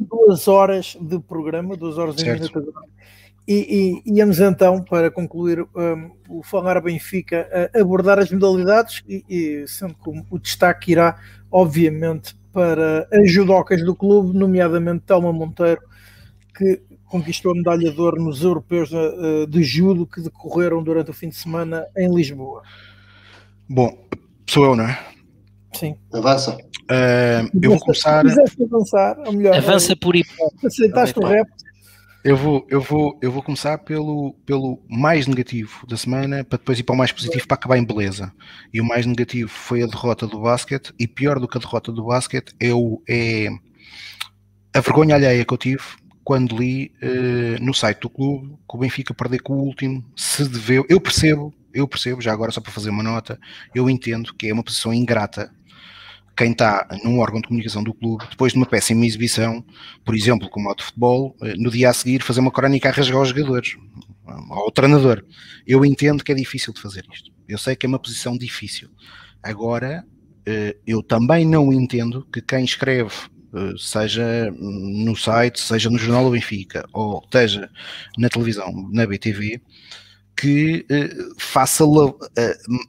Duas 0.00 0.48
horas 0.48 0.96
de 1.00 1.18
programa, 1.20 1.76
duas 1.76 1.98
horas 1.98 2.20
e 2.20 2.24
meia 2.24 2.38
e, 3.46 4.02
e 4.04 4.18
íamos 4.18 4.40
então, 4.40 4.82
para 4.82 5.10
concluir 5.10 5.60
um, 5.62 6.10
o 6.28 6.42
Falar 6.42 6.80
Benfica, 6.80 7.48
a 7.74 7.80
abordar 7.80 8.18
as 8.18 8.30
modalidades, 8.30 9.02
e, 9.08 9.24
e 9.28 9.68
sendo 9.68 9.94
que 9.94 10.10
o 10.30 10.38
destaque 10.38 10.92
irá, 10.92 11.16
obviamente, 11.50 12.36
para 12.52 13.06
as 13.12 13.30
judocas 13.30 13.84
do 13.84 13.94
clube, 13.94 14.36
nomeadamente 14.36 15.04
Telma 15.06 15.32
Monteiro, 15.32 15.82
que 16.56 16.80
conquistou 17.04 17.52
a 17.52 17.54
medalha 17.54 17.92
de 17.92 18.00
ouro 18.00 18.20
nos 18.20 18.42
europeus 18.42 18.88
de, 18.88 18.96
eh, 18.96 19.46
de 19.46 19.62
judo 19.62 20.06
que 20.06 20.20
decorreram 20.20 20.82
durante 20.82 21.10
o 21.10 21.14
fim 21.14 21.28
de 21.28 21.36
semana 21.36 21.86
em 21.96 22.12
Lisboa. 22.12 22.62
Bom, 23.68 24.08
sou 24.48 24.64
eu, 24.64 24.76
não 24.76 24.84
é? 24.84 24.98
Sim. 25.74 25.96
Avança. 26.12 26.56
Uh, 26.84 27.50
eu 27.60 27.70
vou 27.70 27.80
começar. 27.80 28.24
Se 28.28 28.62
avançar, 28.62 29.18
ou 29.26 29.32
melhor, 29.32 29.56
Avança 29.56 29.94
por 29.96 30.16
hipótese. 30.16 30.66
Aceitaste 30.66 31.18
o 31.18 31.26
rap, 31.26 31.48
eu 32.26 32.36
vou, 32.36 32.66
eu 32.68 32.80
vou, 32.80 33.16
eu 33.22 33.30
vou 33.30 33.40
começar 33.40 33.78
pelo, 33.78 34.34
pelo 34.44 34.82
mais 34.88 35.28
negativo 35.28 35.86
da 35.86 35.96
semana 35.96 36.42
para 36.42 36.58
depois 36.58 36.76
ir 36.76 36.82
para 36.82 36.92
o 36.92 36.98
mais 36.98 37.12
positivo 37.12 37.46
para 37.46 37.54
acabar 37.54 37.78
em 37.78 37.84
beleza. 37.84 38.32
E 38.74 38.80
o 38.80 38.84
mais 38.84 39.06
negativo 39.06 39.48
foi 39.48 39.80
a 39.84 39.86
derrota 39.86 40.26
do 40.26 40.40
basquete, 40.40 40.92
e 40.98 41.06
pior 41.06 41.38
do 41.38 41.46
que 41.46 41.56
a 41.56 41.60
derrota 41.60 41.92
do 41.92 42.06
basquete 42.06 42.52
é, 42.58 42.74
o, 42.74 43.00
é 43.08 43.46
a 44.74 44.80
vergonha 44.80 45.14
alheia 45.14 45.44
que 45.44 45.54
eu 45.54 45.56
tive 45.56 45.84
quando 46.24 46.56
li 46.56 46.92
uh, 47.00 47.64
no 47.64 47.72
site 47.72 48.00
do 48.00 48.10
clube 48.10 48.56
que 48.68 48.74
o 48.74 48.78
Benfica 48.78 49.14
perder 49.14 49.40
com 49.40 49.52
o 49.52 49.62
último 49.62 50.04
se 50.16 50.48
deveu. 50.48 50.84
Eu 50.88 51.00
percebo, 51.00 51.54
eu 51.72 51.86
percebo, 51.86 52.20
já 52.20 52.32
agora 52.32 52.50
só 52.50 52.60
para 52.60 52.72
fazer 52.72 52.90
uma 52.90 53.04
nota, 53.04 53.38
eu 53.72 53.88
entendo 53.88 54.34
que 54.34 54.48
é 54.48 54.52
uma 54.52 54.64
posição 54.64 54.92
ingrata 54.92 55.48
quem 56.36 56.52
está 56.52 56.86
num 57.02 57.18
órgão 57.18 57.40
de 57.40 57.48
comunicação 57.48 57.82
do 57.82 57.94
clube, 57.94 58.26
depois 58.30 58.52
de 58.52 58.58
uma 58.58 58.66
péssima 58.66 59.06
exibição, 59.06 59.64
por 60.04 60.14
exemplo, 60.14 60.48
como 60.50 60.68
ao 60.68 60.74
de 60.74 60.84
futebol, 60.84 61.34
eh, 61.42 61.54
no 61.56 61.70
dia 61.70 61.90
a 61.90 61.92
seguir 61.94 62.22
fazer 62.22 62.40
uma 62.40 62.50
crónica 62.50 62.88
a 62.88 62.92
rasgar 62.92 63.20
os 63.20 63.28
jogadores, 63.30 63.76
ao 64.50 64.70
treinador. 64.70 65.24
Eu 65.66 65.84
entendo 65.84 66.22
que 66.22 66.32
é 66.32 66.34
difícil 66.34 66.72
de 66.72 66.80
fazer 66.80 67.04
isto. 67.12 67.30
Eu 67.48 67.58
sei 67.58 67.76
que 67.76 67.86
é 67.86 67.88
uma 67.88 67.98
posição 67.98 68.36
difícil. 68.36 68.90
Agora, 69.42 70.04
eh, 70.44 70.76
eu 70.86 71.02
também 71.02 71.46
não 71.46 71.72
entendo 71.72 72.26
que 72.32 72.42
quem 72.42 72.64
escreve 72.64 73.14
eh, 73.54 73.74
seja 73.78 74.50
no 74.58 75.16
site, 75.16 75.60
seja 75.60 75.88
no 75.88 75.98
Jornal 75.98 76.24
do 76.24 76.32
Benfica, 76.32 76.86
ou 76.92 77.22
esteja 77.24 77.70
na 78.18 78.28
televisão, 78.28 78.72
na 78.92 79.06
BTV, 79.06 79.60
que 80.36 80.84
uh, 80.90 81.34
faça 81.38 81.84
uh, 81.84 82.18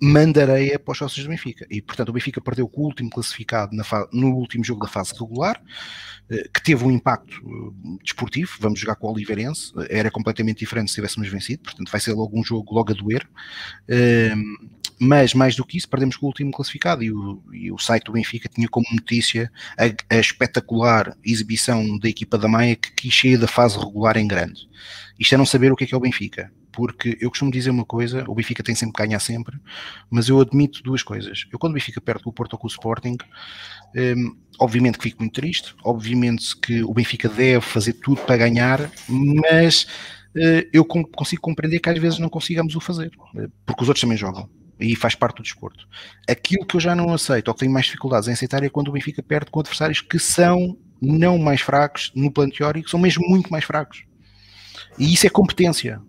mandareia 0.02 0.78
para 0.78 0.92
os 0.92 0.98
sócios 0.98 1.26
do 1.26 1.30
Benfica. 1.30 1.66
E, 1.70 1.82
portanto, 1.82 2.10
o 2.10 2.14
Benfica 2.14 2.42
perdeu 2.42 2.68
com 2.68 2.82
o 2.82 2.86
último 2.86 3.10
classificado 3.10 3.72
no 4.12 4.36
último 4.36 4.64
jogo 4.66 4.82
da 4.82 4.92
fase 4.92 5.14
regular, 5.18 5.62
uh, 6.30 6.52
que 6.54 6.62
teve 6.62 6.84
um 6.84 6.92
impacto 6.92 7.42
desportivo. 8.04 8.52
Vamos 8.60 8.80
jogar 8.80 8.96
com 8.96 9.08
o 9.08 9.14
Oliveirense, 9.14 9.72
era 9.90 10.12
completamente 10.12 10.60
diferente 10.60 10.90
se 10.90 10.96
tivéssemos 10.96 11.30
vencido, 11.30 11.64
portanto, 11.64 11.90
vai 11.90 12.02
ser 12.02 12.12
logo 12.12 12.38
um 12.38 12.44
jogo 12.44 12.76
logo 12.76 12.92
a 12.92 12.96
doer. 12.96 13.26
mas 15.00 15.34
mais 15.34 15.56
do 15.56 15.64
que 15.64 15.78
isso, 15.78 15.88
perdemos 15.88 16.18
com 16.18 16.26
o 16.26 16.30
último 16.30 16.52
classificado 16.52 17.02
e 17.02 17.12
o, 17.12 17.42
e 17.54 17.72
o 17.72 17.78
site 17.78 18.06
do 18.06 18.12
Benfica 18.12 18.50
tinha 18.50 18.68
como 18.68 18.86
notícia 18.92 19.50
a, 19.78 20.16
a, 20.16 20.20
espetacular 20.20 21.16
exibição 21.24 21.98
da 21.98 22.10
equipa 22.10 22.38
da 22.38 22.48
Maia 22.48 22.76
que 22.76 22.92
quis 22.92 23.18
sair 23.18 23.38
da 23.38 23.48
fase 23.48 23.78
regular 23.78 24.18
em 24.18 24.28
grande. 24.28 24.68
Isto 25.18 25.36
é 25.36 25.38
não 25.38 25.46
saber 25.46 25.72
o 25.72 25.76
que 25.76 25.86
é 25.86 25.88
que 25.88 25.94
é 25.94 25.98
o 25.98 26.02
Benfica, 26.02 26.52
porque 26.78 27.18
eu 27.20 27.32
costumo 27.32 27.50
dizer 27.50 27.72
uma 27.72 27.84
coisa, 27.84 28.24
o 28.28 28.36
Benfica 28.36 28.62
tem 28.62 28.76
sempre 28.76 28.94
que 28.94 29.02
ganhar 29.02 29.20
sempre, 29.20 29.60
mas 30.12 30.30
eu 30.30 30.40
admito 30.40 30.84
duas 30.84 31.02
coisas. 31.02 31.48
Eu 31.52 31.58
quando 31.58 31.72
o 31.72 31.74
Benfica 31.74 32.00
perde 32.00 32.24
com 32.24 32.30
o 32.30 32.34
Porto 32.34 32.54
ou 32.54 32.60
com 32.60 32.68
o 32.68 32.70
Sporting, 32.70 33.18
um, 33.96 34.38
obviamente 34.60 35.00
que 35.00 35.06
fico 35.06 35.24
muito 35.24 35.34
triste, 35.34 35.74
obviamente 35.84 36.56
que 36.56 36.84
o 36.84 36.94
Benfica 36.94 37.28
deve 37.28 37.62
fazer 37.62 37.94
tudo 37.94 38.22
para 38.22 38.38
ganhar, 38.38 38.92
mas 39.10 39.88
uh, 40.36 40.70
eu 40.72 40.86
consigo 40.86 41.42
compreender 41.42 41.80
que 41.80 41.90
às 41.90 41.98
vezes 41.98 42.20
não 42.20 42.30
consigamos 42.30 42.76
o 42.76 42.80
fazer, 42.80 43.10
porque 43.66 43.82
os 43.82 43.88
outros 43.88 44.02
também 44.02 44.16
jogam 44.16 44.48
e 44.80 44.96
faz 44.96 45.16
parte 45.16 45.38
do 45.38 45.42
desporto. 45.42 45.88
Aquilo 46.30 46.64
que 46.64 46.76
eu 46.76 46.80
já 46.80 46.96
não 46.96 47.12
aceito, 47.12 47.48
ou 47.48 47.56
que 47.56 47.62
tenho 47.62 47.72
mais 47.72 47.88
dificuldades 47.88 48.30
em 48.30 48.34
aceitar, 48.34 48.64
é 48.64 48.70
quando 48.70 48.90
o 48.90 48.92
Benfica 48.92 49.24
perde 49.24 49.50
com 49.50 49.60
adversários 49.60 50.00
que 50.00 50.20
são 50.20 50.78
não 51.02 51.40
mais 51.40 51.62
fracos 51.62 52.12
no 52.14 52.32
plano 52.32 52.52
teórico, 52.52 52.88
são 52.88 53.00
mesmo 53.00 53.28
muito 53.28 53.50
mais 53.52 53.66
fracos. 53.66 54.04
E 55.00 55.12
isso 55.12 55.26
é 55.26 55.30
competência. 55.32 56.00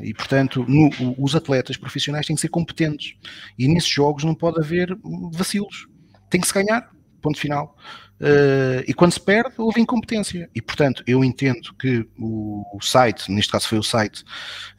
E, 0.00 0.14
portanto, 0.14 0.64
no, 0.68 0.90
os 1.18 1.34
atletas 1.34 1.76
profissionais 1.76 2.26
têm 2.26 2.36
que 2.36 2.42
ser 2.42 2.48
competentes. 2.48 3.14
E 3.58 3.68
nesses 3.68 3.90
jogos 3.90 4.24
não 4.24 4.34
pode 4.34 4.60
haver 4.60 4.96
vacilos. 5.32 5.86
Tem 6.30 6.40
que 6.40 6.46
se 6.46 6.54
ganhar, 6.54 6.90
ponto 7.20 7.38
final. 7.38 7.76
Uh, 8.20 8.82
e 8.86 8.92
quando 8.92 9.12
se 9.12 9.20
perde, 9.20 9.54
houve 9.58 9.80
incompetência. 9.80 10.50
E, 10.54 10.60
portanto, 10.60 11.02
eu 11.06 11.24
entendo 11.24 11.72
que 11.78 12.06
o, 12.18 12.64
o, 12.76 12.82
site, 12.82 13.30
neste 13.30 13.52
caso 13.52 13.68
foi 13.68 13.78
o 13.78 13.82
site, 13.82 14.24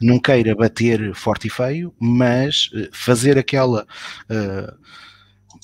não 0.02 0.20
queira 0.20 0.54
bater 0.54 1.16
forte 1.16 1.48
e 1.48 1.50
feio, 1.50 1.94
mas 2.00 2.70
uh, 2.74 2.90
fazer 2.92 3.38
aquela. 3.38 3.88
Uh, 4.30 4.78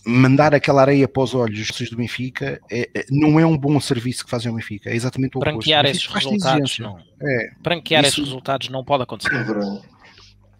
mandar 0.05 0.53
aquela 0.53 0.81
areia 0.81 1.07
para 1.07 1.23
os 1.23 1.33
olhos 1.33 1.67
dos 1.67 1.89
do 1.89 1.97
Benfica 1.97 2.59
é, 2.69 2.89
é, 2.93 3.05
não 3.09 3.39
é 3.39 3.45
um 3.45 3.57
bom 3.57 3.79
serviço 3.79 4.23
que 4.23 4.29
fazem 4.29 4.49
ao 4.49 4.55
Benfica, 4.55 4.89
é 4.89 4.95
exatamente 4.95 5.35
o 5.35 5.39
oposto. 5.39 5.55
Branquear 5.55 5.85
esses 5.85 6.05
resultados 6.05 6.79
não. 6.79 6.97
É, 7.21 7.51
Branquear 7.61 8.03
isso, 8.03 8.13
esses 8.13 8.25
resultados 8.25 8.69
não 8.69 8.83
pode 8.83 9.03
acontecer. 9.03 9.33
É 9.33 9.95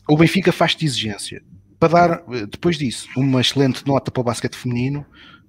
o 0.08 0.18
Benfica 0.18 0.52
faz 0.52 0.76
de 0.76 0.86
exigência. 0.86 1.44
Para 1.80 1.90
dar, 2.08 2.24
depois 2.50 2.78
disso, 2.78 3.08
uma 3.16 3.42
excelente 3.42 3.86
nota 3.86 4.10
para 4.10 4.22
o 4.22 4.24
basquete 4.24 4.56
feminino, 4.56 5.06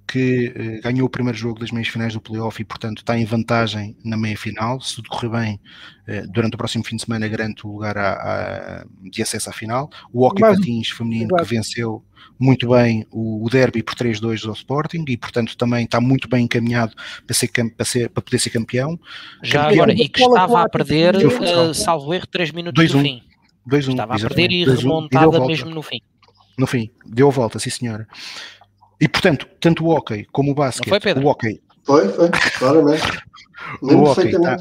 que 0.07 0.53
eh, 0.55 0.81
ganhou 0.81 1.05
o 1.05 1.09
primeiro 1.09 1.37
jogo 1.37 1.59
das 1.59 1.71
meias 1.71 1.89
finais 1.89 2.13
do 2.13 2.21
playoff 2.21 2.61
e, 2.61 2.65
portanto, 2.65 2.99
está 2.99 3.17
em 3.17 3.25
vantagem 3.25 3.95
na 4.03 4.15
meia 4.15 4.37
final. 4.37 4.79
Se 4.79 4.95
tudo 4.95 5.09
correr 5.09 5.29
bem, 5.29 5.59
eh, 6.07 6.25
durante 6.27 6.55
o 6.55 6.57
próximo 6.57 6.83
fim 6.83 6.95
de 6.95 7.03
semana, 7.03 7.27
garante 7.27 7.67
o 7.67 7.71
lugar 7.73 7.97
a, 7.97 8.13
a, 8.13 8.85
de 9.01 9.21
acesso 9.21 9.49
à 9.49 9.53
final. 9.53 9.89
O 10.13 10.25
Hockey 10.25 10.41
Mas, 10.41 10.57
Patins 10.57 10.89
feminino 10.89 11.35
que 11.35 11.43
venceu 11.43 12.03
muito 12.39 12.69
bem 12.69 13.05
o, 13.11 13.45
o 13.45 13.49
derby 13.49 13.83
por 13.83 13.95
3-2 13.95 14.41
do 14.41 14.53
Sporting 14.53 15.03
e, 15.07 15.17
portanto, 15.17 15.57
também 15.57 15.83
está 15.83 15.99
muito 15.99 16.29
bem 16.29 16.45
encaminhado 16.45 16.95
para, 17.25 17.35
ser, 17.35 17.49
para, 17.49 17.85
ser, 17.85 18.09
para 18.09 18.23
poder 18.23 18.39
ser 18.39 18.51
campeão. 18.51 18.97
Já 19.43 19.63
campeão. 19.63 19.83
agora, 19.83 19.93
e 19.93 20.07
que 20.07 20.23
estava 20.23 20.61
a 20.61 20.69
perder, 20.69 21.15
uh, 21.17 21.73
salvo 21.73 22.13
erro, 22.13 22.27
3 22.27 22.51
minutos 22.51 22.91
do 22.91 22.99
fim. 22.99 23.21
2-1. 23.69 23.89
Estava 23.89 24.15
a 24.15 24.19
perder 24.19 24.51
e 24.51 24.63
remontada 24.63 25.45
mesmo 25.45 25.69
no 25.69 25.81
fim. 25.81 25.99
No 26.57 26.65
fim, 26.65 26.89
deu 27.05 27.27
a 27.27 27.31
volta, 27.31 27.59
sim 27.59 27.69
senhora. 27.69 28.07
E 28.99 29.07
portanto, 29.07 29.47
tanto 29.59 29.85
o 29.85 29.89
hockey 29.89 30.25
como 30.31 30.51
o 30.51 30.55
basquete, 30.55 30.89
foi, 30.89 30.99
Pedro? 30.99 31.25
o 31.25 31.29
hockey. 31.29 31.61
Foi, 31.83 32.07
foi, 32.09 32.29
claramente. 32.57 33.03
o 33.81 34.03
hockey 34.03 34.31
tá, 34.31 34.57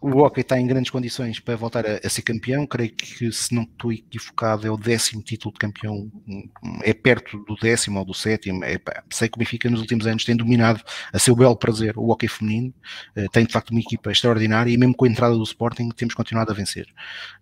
o 0.00 0.22
Hockey 0.22 0.40
está 0.40 0.58
em 0.58 0.66
grandes 0.66 0.90
condições 0.90 1.38
para 1.38 1.56
voltar 1.56 1.84
a, 1.86 2.00
a, 2.02 2.08
ser 2.08 2.22
campeão. 2.22 2.66
Creio 2.66 2.90
que, 2.90 3.30
se 3.30 3.54
não 3.54 3.64
estou 3.64 3.92
equivocado, 3.92 4.66
é 4.66 4.70
o 4.70 4.76
décimo 4.76 5.22
título 5.22 5.52
de 5.52 5.58
campeão, 5.58 6.10
é 6.82 6.94
perto 6.94 7.38
do 7.44 7.54
décimo 7.56 7.98
ou 7.98 8.04
do 8.04 8.14
sétimo. 8.14 8.64
É, 8.64 8.78
sei 9.10 9.28
que 9.28 9.36
o 9.36 9.38
Benfica 9.38 9.68
nos 9.68 9.80
últimos 9.80 10.06
anos 10.06 10.24
tem 10.24 10.34
dominado 10.34 10.82
a 11.12 11.18
seu 11.18 11.36
belo 11.36 11.54
prazer 11.54 11.98
o 11.98 12.08
Hockey 12.08 12.28
feminino. 12.28 12.72
Uh, 13.14 13.28
tem 13.30 13.44
de 13.44 13.52
facto 13.52 13.70
uma 13.70 13.80
equipa 13.80 14.10
extraordinária 14.10 14.70
e, 14.70 14.76
mesmo 14.78 14.94
com 14.94 15.04
a 15.04 15.08
entrada 15.08 15.34
do 15.34 15.42
Sporting, 15.42 15.90
temos 15.90 16.14
continuado 16.14 16.50
a 16.50 16.54
vencer. 16.54 16.86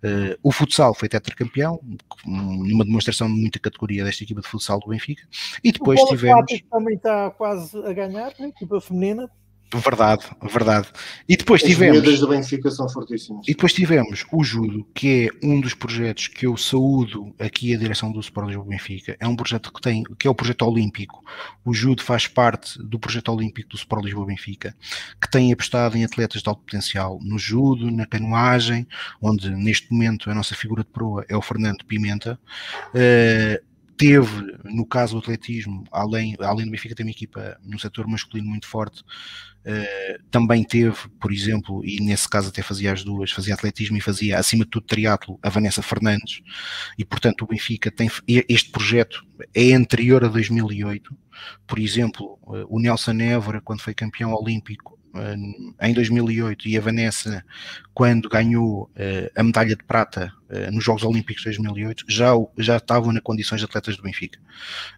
Uh, 0.03 0.37
o 0.43 0.51
futsal 0.51 0.95
foi 0.95 1.09
tetracampeão, 1.09 1.81
numa 2.27 2.85
demonstração 2.85 3.29
de 3.29 3.41
muita 3.41 3.61
categoria 3.61 4.05
desta 4.05 4.25
equipa 4.25 4.41
de 4.41 4.49
futsal 4.49 4.81
do 4.81 4.89
Benfica. 4.89 5.23
E 5.63 5.71
depois 5.71 6.01
o 6.01 6.07
tivemos. 6.07 6.45
também 6.71 6.97
está 6.97 7.31
quase 7.31 7.79
a 7.87 7.93
ganhar, 7.93 8.33
né? 8.39 8.49
equipa 8.49 8.81
feminina 8.81 9.31
Verdade, 9.75 10.25
verdade. 10.51 10.89
E 11.29 11.37
depois 11.37 11.63
As 11.63 11.69
tivemos. 11.69 12.21
do 12.21 12.29
Benfica 12.29 12.71
são 12.71 12.89
fortíssimas. 12.89 13.47
E 13.47 13.53
depois 13.53 13.73
tivemos 13.73 14.25
o 14.33 14.43
Judo, 14.43 14.87
que 14.95 15.29
é 15.29 15.47
um 15.47 15.61
dos 15.61 15.75
projetos 15.75 16.27
que 16.27 16.47
eu 16.47 16.57
saúdo 16.57 17.35
aqui 17.39 17.75
a 17.75 17.79
direção 17.79 18.11
do 18.11 18.19
Sport 18.21 18.49
Lisboa 18.49 18.67
Benfica. 18.67 19.17
É 19.21 19.29
um 19.29 19.37
projeto 19.37 19.71
que 19.71 19.81
tem, 19.81 20.05
que 20.19 20.27
é 20.27 20.31
o 20.31 20.35
projeto 20.35 20.63
olímpico. 20.63 21.23
O 21.65 21.75
Judo 21.75 22.03
faz 22.03 22.27
parte 22.27 22.83
do 22.83 22.99
projeto 22.99 23.31
olímpico 23.31 23.69
do 23.69 23.77
Sport 23.77 24.05
Lisboa 24.05 24.27
Benfica, 24.27 24.75
que 25.21 25.31
tem 25.31 25.53
apostado 25.53 25.99
em 25.99 26.05
atletas 26.05 26.43
de 26.43 26.49
alto 26.49 26.63
potencial 26.63 27.19
no 27.23 27.39
judo, 27.39 27.91
na 27.91 28.07
canoagem, 28.07 28.87
onde 29.21 29.51
neste 29.51 29.93
momento 29.93 30.31
a 30.31 30.35
nossa 30.35 30.55
figura 30.55 30.83
de 30.83 30.89
proa 30.91 31.27
é 31.29 31.37
o 31.37 31.43
Fernando 31.43 31.85
Pimenta. 31.85 32.41
Uh, 32.95 33.69
teve, 33.99 34.57
no 34.65 34.87
caso 34.87 35.15
do 35.15 35.19
atletismo, 35.19 35.85
além, 35.91 36.37
além 36.39 36.65
do 36.65 36.71
Benfica 36.71 36.95
ter 36.95 37.03
uma 37.03 37.11
equipa 37.11 37.59
no 37.65 37.79
setor 37.79 38.07
masculino 38.07 38.49
muito 38.49 38.67
forte, 38.67 39.03
uh, 39.65 40.23
também 40.31 40.65
teve, 40.65 40.97
por 41.21 41.33
exemplo, 41.33 41.85
e 41.85 42.01
nesse 42.01 42.29
caso 42.29 42.49
até 42.49 42.63
fazia 42.63 42.93
as 42.93 43.05
duas, 43.05 43.31
fazia 43.31 43.55
atletismo 43.55 43.97
e 43.97 44.01
fazia, 44.01 44.39
acima 44.39 44.65
de 44.65 44.71
tudo, 44.71 44.87
triatlo, 44.87 45.39
a 45.43 45.49
Vanessa 45.49 45.83
Fernandes, 45.83 46.41
e 46.99 47.05
portanto 47.05 47.43
o 47.43 47.47
Benfica 47.47 47.91
tem, 47.91 48.11
este 48.27 48.71
projeto 48.71 49.25
é 49.55 49.73
anterior 49.73 50.25
a 50.25 50.29
2008, 50.29 51.17
por 51.67 51.79
exemplo, 51.79 52.39
uh, 52.43 52.67
o 52.69 52.81
Nelson 52.81 53.19
Évora, 53.21 53.61
quando 53.61 53.81
foi 53.81 53.95
campeão 53.95 54.33
olímpico, 54.33 54.98
em 55.81 55.93
2008 55.93 56.69
e 56.69 56.77
a 56.77 56.81
Vanessa, 56.81 57.45
quando 57.95 58.29
ganhou 58.29 58.85
uh, 58.85 59.31
a 59.35 59.43
medalha 59.43 59.77
de 59.77 59.85
prata 59.85 60.33
uh, 60.51 60.73
nos 60.73 60.85
Jogos 60.85 61.03
Olímpicos 61.03 61.43
de 61.43 61.51
2008, 61.51 62.05
já, 62.09 62.33
já 62.57 62.77
estavam 62.77 63.13
na 63.13 63.21
condições 63.21 63.61
de 63.61 63.65
atletas 63.65 63.97
do 63.97 64.03
Benfica. 64.03 64.39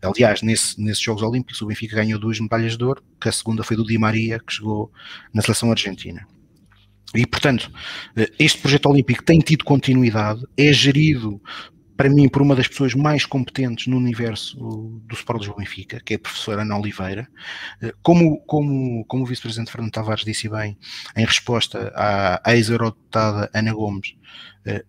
Aliás, 0.02 0.42
nesse, 0.42 0.80
nesses 0.80 1.02
Jogos 1.02 1.22
Olímpicos, 1.22 1.60
o 1.62 1.66
Benfica 1.66 1.96
ganhou 1.96 2.18
duas 2.18 2.38
medalhas 2.40 2.76
de 2.76 2.84
ouro, 2.84 3.02
que 3.20 3.28
a 3.28 3.32
segunda 3.32 3.62
foi 3.62 3.76
do 3.76 3.84
Di 3.84 3.98
Maria, 3.98 4.38
que 4.38 4.52
chegou 4.52 4.92
na 5.32 5.42
seleção 5.42 5.70
argentina. 5.70 6.26
E, 7.14 7.26
portanto, 7.26 7.70
eh, 8.16 8.30
este 8.38 8.60
projeto 8.60 8.86
olímpico 8.88 9.24
tem 9.24 9.40
tido 9.40 9.64
continuidade, 9.64 10.44
é 10.56 10.72
gerido 10.72 11.40
para 12.00 12.08
mim, 12.08 12.30
por 12.30 12.40
uma 12.40 12.56
das 12.56 12.66
pessoas 12.66 12.94
mais 12.94 13.26
competentes 13.26 13.86
no 13.86 13.98
universo 13.98 14.56
do 15.04 15.14
Sport 15.14 15.40
Lisboa 15.40 15.58
Benfica, 15.58 16.00
que 16.00 16.14
é 16.14 16.16
a 16.16 16.18
professora 16.18 16.62
Ana 16.62 16.78
Oliveira. 16.78 17.28
Eh, 17.82 17.92
como, 18.02 18.40
como, 18.46 19.04
como 19.04 19.22
o 19.22 19.26
vice-presidente 19.26 19.70
Fernando 19.70 19.92
Tavares 19.92 20.24
disse 20.24 20.48
bem, 20.48 20.78
em 21.14 21.26
resposta 21.26 21.92
à, 21.94 22.54
ex-eurodeputada 22.54 23.50
Ana 23.52 23.74
Gomes, 23.74 24.16
eh, 24.64 24.82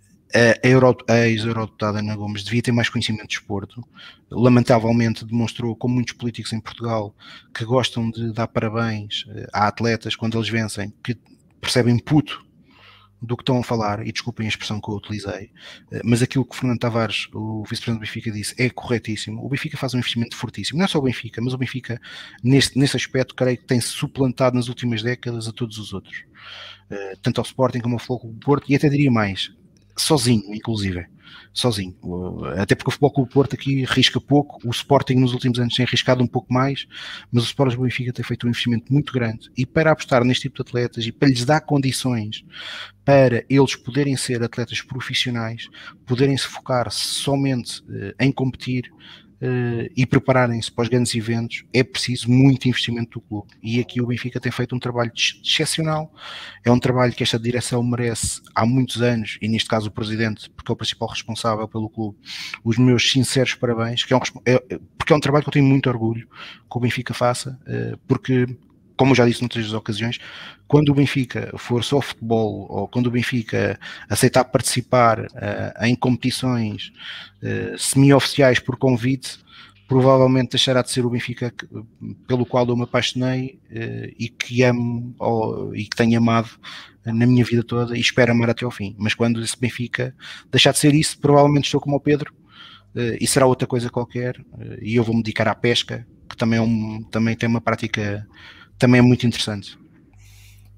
a 1.10 1.28
ex-eurodeputada 1.28 2.00
Ana 2.00 2.16
Gomes 2.16 2.46
devia 2.46 2.62
ter 2.62 2.72
mais 2.72 2.88
conhecimento 2.88 3.28
de 3.28 3.34
esporto. 3.34 3.86
Lamentavelmente 4.32 5.26
demonstrou, 5.26 5.76
como 5.76 5.96
muitos 5.96 6.14
políticos 6.14 6.54
em 6.54 6.62
Portugal, 6.62 7.14
que 7.54 7.66
gostam 7.66 8.10
de 8.10 8.32
dar 8.32 8.48
parabéns 8.48 9.26
eh, 9.28 9.50
a 9.52 9.68
atletas 9.68 10.16
quando 10.16 10.38
eles 10.38 10.48
vencem, 10.48 10.94
que 11.04 11.18
percebem 11.60 12.00
puto 12.00 12.42
do 13.22 13.38
que 13.38 13.44
estão 13.44 13.60
a 13.60 13.64
falar, 13.64 14.06
e 14.06 14.12
desculpem 14.12 14.46
a 14.48 14.50
expressão 14.50 14.82
que 14.82 14.90
eu 14.90 14.96
utilizei, 14.96 15.52
eh, 15.92 16.02
mas 16.04 16.22
aquilo 16.22 16.44
que 16.44 16.56
Fernando 16.56 16.80
Tavares, 16.80 17.28
o 17.34 17.64
vice-presidente 17.64 18.00
do 18.00 18.00
Benfica, 18.00 18.32
disse 18.32 18.56
é 18.58 18.70
corretíssimo. 18.70 19.46
O 19.46 19.50
Benfica 19.50 19.78
faz 19.78 19.94
um 19.94 20.00
investimento 20.00 20.36
fortíssimo, 20.36 20.80
não 20.80 20.86
é 20.86 20.88
só 20.88 20.98
o 20.98 21.04
Benfica, 21.04 21.42
mas 21.42 21.54
o 21.54 21.58
Benfica, 21.58 22.02
nesse, 22.44 22.78
nesse 22.78 22.98
aspecto, 22.98 23.36
creio 23.36 23.58
que 23.58 23.66
tem-se 23.66 23.90
suplantado 23.90 24.56
nas 24.56 24.68
últimas 24.68 25.04
décadas 25.04 25.48
a 25.48 25.52
todos 25.52 25.78
os 25.78 25.94
outros, 25.94 26.24
eh, 26.90 27.14
tanto 27.22 27.40
ao 27.40 27.46
Sporting 27.46 27.80
como 27.80 27.96
ao 27.96 28.00
Floco 28.00 28.34
Porto, 28.44 28.72
e 28.72 28.76
até 28.76 28.90
diria 28.90 29.12
mais, 29.12 29.52
sozinho, 29.96 30.54
inclusive 30.54 31.06
sozinho. 31.54 31.96
Até 32.58 32.76
porque 32.76 32.90
o 32.90 32.92
Futebol 32.92 33.12
Clube 33.12 33.32
Porto 33.32 33.54
aqui 33.56 33.84
risca 33.86 34.20
pouco, 34.20 34.60
o 34.68 34.72
Sporting 34.72 35.16
nos 35.16 35.34
últimos 35.34 35.60
anos 35.60 35.76
tem 35.76 35.86
arriscado 35.86 36.24
um 36.24 36.28
pouco 36.28 36.54
mais, 36.54 36.88
mas 37.32 37.44
o 37.44 37.46
Sporting 37.48 37.82
Benfica 37.82 38.14
tem 38.14 38.24
feito 38.24 38.46
um 38.46 38.50
investimento 38.50 38.92
muito 38.92 39.14
grande 39.14 39.50
e 39.58 39.66
para 39.66 39.92
apostar 39.92 40.24
neste 40.24 40.44
tipo 40.44 40.56
de 40.56 40.70
atletas 40.70 41.06
e 41.06 41.12
para 41.12 41.30
lhes 41.30 41.46
dar 41.46 41.62
condições 41.62 42.44
para 43.04 43.44
eles 43.50 43.76
poderem 43.76 44.16
ser 44.16 44.44
atletas 44.44 44.82
profissionais, 44.82 45.68
poderem 46.06 46.38
se 46.38 46.48
focar 46.48 46.92
somente 46.92 47.82
uh, 47.82 48.14
em 48.20 48.32
competir, 48.32 48.92
e 49.96 50.06
prepararem-se 50.06 50.72
para 50.72 50.84
os 50.84 50.90
grandes 50.90 51.16
eventos, 51.16 51.66
é 51.74 51.84
preciso 51.84 52.30
muito 52.30 52.68
investimento 52.68 53.20
do 53.20 53.22
clube. 53.22 53.50
E 53.62 53.80
aqui 53.80 54.02
o 54.02 54.06
Benfica 54.06 54.40
tem 54.40 54.52
feito 54.52 54.76
um 54.76 54.80
trabalho 54.80 55.12
excepcional. 55.16 56.14
É 56.64 56.72
um 56.72 56.80
trabalho 56.80 57.14
que 57.14 57.24
esta 57.24 57.40
direção 57.40 57.82
merece 57.82 58.42
há 58.54 58.66
muitos 58.66 59.02
anos, 59.02 59.38
e 59.42 59.48
neste 59.48 59.68
caso 59.68 59.88
o 59.88 59.92
presidente, 59.92 60.50
porque 60.52 60.72
é 60.72 60.74
o 60.74 60.76
principal 60.76 61.10
responsável 61.10 61.68
pelo 61.68 61.90
clube, 61.90 62.18
os 62.64 62.78
meus 62.78 63.12
sinceros 63.12 63.56
parabéns, 63.56 64.04
que 64.04 64.14
é 64.14 64.18
um, 64.18 64.22
é, 64.46 64.80
porque 64.98 65.14
é 65.14 65.16
um 65.16 65.20
trabalho 65.20 65.44
que 65.44 65.50
eu 65.50 65.54
tenho 65.54 65.66
muito 65.66 65.90
orgulho 65.90 66.28
que 66.28 66.78
o 66.78 66.80
Benfica 66.80 67.14
faça, 67.14 67.60
uh, 67.68 67.98
porque 68.08 68.46
como 69.02 69.16
já 69.16 69.26
disse 69.26 69.42
noutras 69.42 69.74
ocasiões, 69.74 70.20
quando 70.68 70.90
o 70.90 70.94
Benfica 70.94 71.52
for 71.58 71.84
só 71.84 72.00
futebol 72.00 72.68
ou 72.70 72.88
quando 72.88 73.08
o 73.08 73.12
Benfica 73.12 73.80
aceitar 74.08 74.44
participar 74.44 75.22
uh, 75.22 75.86
em 75.86 75.96
competições 75.96 76.94
uh, 77.42 77.76
semi-oficiais 77.80 78.60
por 78.60 78.78
convite, 78.78 79.40
provavelmente 79.88 80.52
deixará 80.52 80.84
de 80.84 80.92
ser 80.92 81.04
o 81.04 81.10
Benfica 81.10 81.52
pelo 82.28 82.46
qual 82.46 82.68
eu 82.68 82.78
me 82.78 82.84
apaixonei 82.84 83.60
uh, 83.72 84.14
e 84.20 84.30
que 84.30 84.62
amo 84.62 85.16
ou, 85.18 85.76
e 85.76 85.86
que 85.86 85.96
tenho 85.98 86.20
amado 86.20 86.52
na 87.04 87.26
minha 87.26 87.44
vida 87.44 87.64
toda 87.64 87.98
e 87.98 88.00
espero 88.00 88.34
amar 88.34 88.52
até 88.52 88.66
ao 88.66 88.70
fim. 88.70 88.96
Mas 89.00 89.16
quando 89.16 89.42
esse 89.42 89.60
Benfica 89.60 90.16
deixar 90.52 90.74
de 90.74 90.78
ser 90.78 90.94
isso, 90.94 91.18
provavelmente 91.18 91.66
estou 91.66 91.82
como 91.82 91.96
o 91.96 92.00
Pedro 92.00 92.32
e 93.20 93.26
será 93.26 93.48
outra 93.48 93.68
coisa 93.68 93.90
qualquer 93.90 94.40
e 94.80 94.96
eu 94.96 95.04
vou 95.04 95.16
me 95.16 95.24
dedicar 95.24 95.48
à 95.48 95.56
pesca, 95.56 96.06
que 96.30 96.38
também, 96.38 96.60
é 96.60 96.62
um, 96.62 97.02
também 97.10 97.36
tem 97.36 97.50
uma 97.50 97.62
prática 97.62 98.28
também 98.82 99.00
é 99.00 99.02
muito 99.04 99.28
interessante. 99.28 99.78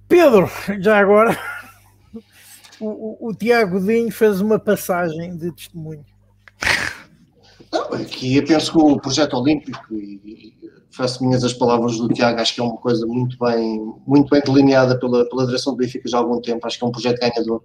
Pedro, 0.09 0.49
já 0.81 0.99
agora, 0.99 1.39
o, 2.77 2.88
o, 2.88 3.30
o 3.30 3.34
Tiago 3.34 3.80
Dinho 3.80 4.11
fez 4.11 4.41
uma 4.41 4.59
passagem 4.59 5.38
de 5.38 5.51
testemunho. 5.53 6.05
Não, 7.71 7.93
aqui 7.93 8.35
eu 8.35 8.45
penso 8.45 8.73
que 8.73 8.77
o 8.77 8.99
projeto 8.99 9.35
olímpico, 9.35 9.95
e, 9.95 10.53
faço 10.91 11.25
minhas 11.25 11.43
as 11.45 11.53
palavras 11.53 11.97
do 11.97 12.09
Tiago, 12.09 12.39
acho 12.39 12.53
que 12.53 12.61
é 12.61 12.63
uma 12.63 12.77
coisa 12.77 13.07
muito 13.07 13.38
bem, 13.39 13.80
muito 14.05 14.30
bem 14.30 14.41
delineada 14.41 14.99
pela, 14.99 15.27
pela 15.27 15.45
direção 15.45 15.73
do 15.73 15.77
Benfica 15.77 16.07
já 16.07 16.17
há 16.17 16.19
algum 16.19 16.41
tempo, 16.41 16.67
acho 16.67 16.77
que 16.77 16.84
é 16.84 16.88
um 16.88 16.91
projeto 16.91 17.19
ganhador. 17.19 17.63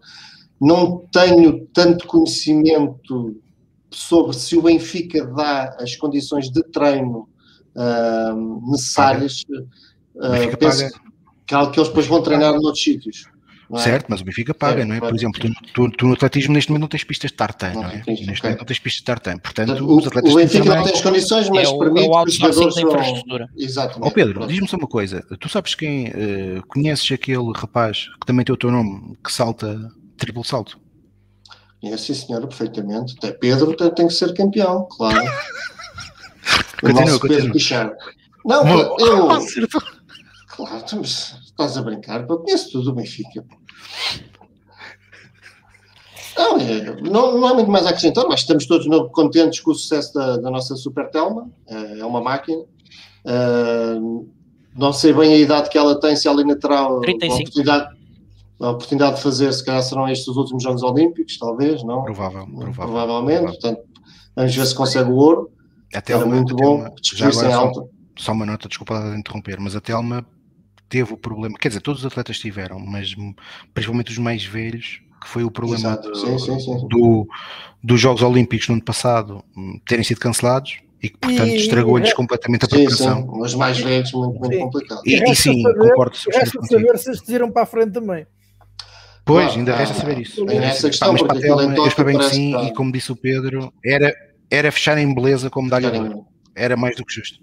Não 0.60 1.04
tenho 1.12 1.66
tanto 1.74 2.06
conhecimento 2.06 3.36
sobre 3.90 4.36
se 4.36 4.56
o 4.56 4.62
Benfica 4.62 5.26
dá 5.26 5.76
as 5.80 5.96
condições 5.96 6.48
de 6.48 6.62
treino 6.62 7.28
uh, 7.74 8.70
necessárias. 8.70 9.44
Uh, 10.18 10.56
penso, 10.56 10.88
que 11.46 11.54
é 11.54 11.56
algo 11.56 11.72
que 11.72 11.78
eles 11.78 11.88
depois 11.88 12.06
vão 12.06 12.22
treinar 12.22 12.52
noutros 12.52 12.82
sítios. 12.82 13.24
É? 13.74 13.78
Certo, 13.78 14.06
mas 14.08 14.22
o 14.22 14.24
Benfica 14.24 14.54
paga, 14.54 14.82
não 14.84 14.94
é? 14.94 15.00
Por 15.00 15.14
exemplo, 15.14 15.38
tu, 15.40 15.52
tu, 15.74 15.90
tu, 15.90 16.06
no 16.06 16.14
atletismo 16.14 16.54
neste 16.54 16.70
momento 16.70 16.82
não 16.82 16.88
tens 16.88 17.04
pistas 17.04 17.30
de 17.30 17.36
tartan, 17.36 17.74
não, 17.74 17.82
não 17.82 17.90
é? 17.90 17.98
Tens, 17.98 18.20
neste 18.20 18.30
okay. 18.30 18.42
momento 18.44 18.58
não 18.60 18.66
tens 18.66 18.78
pistas 18.78 19.00
de 19.00 19.04
tartan. 19.04 19.38
Portanto, 19.38 19.84
o, 19.84 19.98
os 19.98 20.06
atletas. 20.06 20.32
O 20.32 20.36
Benfica 20.36 20.74
não 20.74 20.84
tem 20.84 20.94
as 20.94 21.00
condições, 21.02 21.50
mas 21.50 21.68
é 21.68 21.78
permite 21.78 22.06
é 22.06 22.08
que 22.08 22.28
os 22.28 22.34
jogadores 22.34 22.74
são. 22.74 23.48
Exatamente. 23.56 24.08
Oh 24.08 24.10
Pedro, 24.10 24.46
diz-me 24.46 24.68
só 24.68 24.76
uma 24.78 24.88
coisa. 24.88 25.22
Tu 25.38 25.48
sabes 25.50 25.74
quem. 25.74 26.08
Uh, 26.08 26.66
conheces 26.66 27.12
aquele 27.12 27.52
rapaz 27.54 28.08
que 28.20 28.26
também 28.26 28.44
tem 28.44 28.54
o 28.54 28.58
teu 28.58 28.70
nome, 28.70 29.18
que 29.22 29.30
salta 29.30 29.78
triplo 30.16 30.44
salto? 30.44 30.78
Conheço, 31.80 32.06
sim, 32.06 32.14
senhora, 32.14 32.46
perfeitamente. 32.46 33.16
Até 33.18 33.32
Pedro 33.32 33.76
tem, 33.76 33.90
tem 33.94 34.08
que 34.08 34.14
ser 34.14 34.32
campeão, 34.32 34.88
claro. 34.90 35.30
continua, 36.80 37.18
continua. 37.20 37.52
Pedro 37.52 37.96
Não, 38.46 38.98
eu. 38.98 39.28
Claro, 40.58 40.84
mas 40.96 41.36
estás 41.44 41.78
a 41.78 41.82
brincar, 41.82 42.26
eu 42.28 42.38
conheço 42.38 42.72
tudo 42.72 42.90
o 42.90 42.92
Benfica. 42.92 43.44
Não, 46.36 46.58
é, 46.58 47.00
não, 47.00 47.38
não 47.38 47.46
há 47.46 47.54
muito 47.54 47.70
mais 47.70 47.86
a 47.86 47.90
acrescentar, 47.90 48.24
mas 48.28 48.40
estamos 48.40 48.66
todos 48.66 48.88
contentes 49.12 49.60
com 49.60 49.70
o 49.70 49.74
sucesso 49.74 50.12
da, 50.14 50.36
da 50.36 50.50
nossa 50.50 50.74
Super 50.74 51.10
Telma. 51.10 51.48
É, 51.68 52.00
é 52.00 52.04
uma 52.04 52.20
máquina. 52.20 52.58
Uh, 53.24 54.28
não 54.76 54.92
sei 54.92 55.12
bem 55.12 55.32
a 55.32 55.36
idade 55.36 55.70
que 55.70 55.78
ela 55.78 55.98
tem, 56.00 56.16
se 56.16 56.26
ela 56.26 56.40
ainda 56.40 56.58
terá 56.58 56.80
a 56.80 56.88
oportunidade, 56.88 57.96
a 58.58 58.70
oportunidade 58.70 59.16
de 59.16 59.22
fazer, 59.22 59.52
se 59.52 59.64
calhar 59.64 59.82
serão 59.82 60.08
estes 60.08 60.26
os 60.26 60.36
últimos 60.36 60.64
Jogos 60.64 60.82
Olímpicos, 60.82 61.38
talvez, 61.38 61.84
não? 61.84 62.02
Provável, 62.02 62.46
provável, 62.46 62.72
Provavelmente, 62.74 63.42
provável. 63.42 63.60
portanto, 63.60 63.88
vamos 64.34 64.56
ver 64.56 64.66
se 64.66 64.74
consegue 64.74 65.08
o 65.08 65.14
ouro. 65.14 65.52
Até 65.94 66.14
Era 66.14 66.26
muito 66.26 66.56
bom, 66.56 66.84
já 67.14 67.28
agora, 67.28 67.50
só, 67.50 67.72
só, 68.16 68.32
uma 68.32 68.44
nota, 68.44 68.68
desculpa 68.68 69.00
de 69.00 69.20
interromper, 69.20 69.60
mas 69.60 69.76
a 69.76 69.80
Telma 69.80 70.26
teve 70.88 71.12
o 71.12 71.16
problema, 71.16 71.56
quer 71.58 71.68
dizer, 71.68 71.80
todos 71.80 72.00
os 72.00 72.06
atletas 72.06 72.38
tiveram, 72.38 72.78
mas 72.78 73.14
principalmente 73.74 74.10
os 74.10 74.18
mais 74.18 74.44
velhos, 74.44 75.00
que 75.20 75.28
foi 75.28 75.44
o 75.44 75.50
problema 75.50 75.96
do, 75.96 76.14
sim, 76.14 76.38
sim, 76.38 76.60
sim. 76.60 76.88
do, 76.88 77.26
dos 77.82 78.00
Jogos 78.00 78.22
Olímpicos 78.22 78.68
no 78.68 78.74
ano 78.74 78.84
passado 78.84 79.44
hum, 79.56 79.80
terem 79.86 80.04
sido 80.04 80.20
cancelados 80.20 80.78
e 81.02 81.08
que, 81.08 81.18
portanto, 81.18 81.54
estragou-lhes 81.54 82.12
completamente 82.12 82.64
a 82.64 82.68
preparação. 82.68 83.22
Sim, 83.22 83.40
os 83.40 83.54
mais 83.54 83.78
velhos, 83.78 84.12
muito, 84.12 84.38
muito 84.40 84.58
complicado. 84.58 85.00
E, 85.04 85.14
e, 85.14 85.30
e 85.30 85.36
sim, 85.36 85.62
saber, 85.62 85.78
concordo. 85.78 86.16
Resta 86.32 86.62
saber 86.62 86.98
se 86.98 87.10
eles 87.10 87.52
para 87.52 87.62
a 87.62 87.66
frente 87.66 87.92
também. 87.92 88.26
Pois, 89.24 89.52
ainda 89.52 89.76
resta 89.76 89.94
saber 89.94 90.20
isso. 90.20 90.48
Essa 90.50 90.88
questão, 90.88 91.12
mas 91.12 91.22
para 91.22 91.38
a 91.38 91.40
Telma, 91.40 91.76
eu 91.76 91.86
espero 91.86 92.08
bem 92.08 92.18
que 92.18 92.24
sim, 92.30 92.56
e 92.66 92.72
como 92.72 92.90
disse 92.90 93.12
o 93.12 93.16
Pedro, 93.16 93.72
era, 93.84 94.12
era 94.50 94.72
fechar 94.72 94.96
em 94.98 95.14
beleza 95.14 95.50
como 95.50 95.68
medalha 95.68 95.92
Era 96.54 96.76
mais 96.76 96.96
do 96.96 97.04
que 97.04 97.14
justo. 97.14 97.38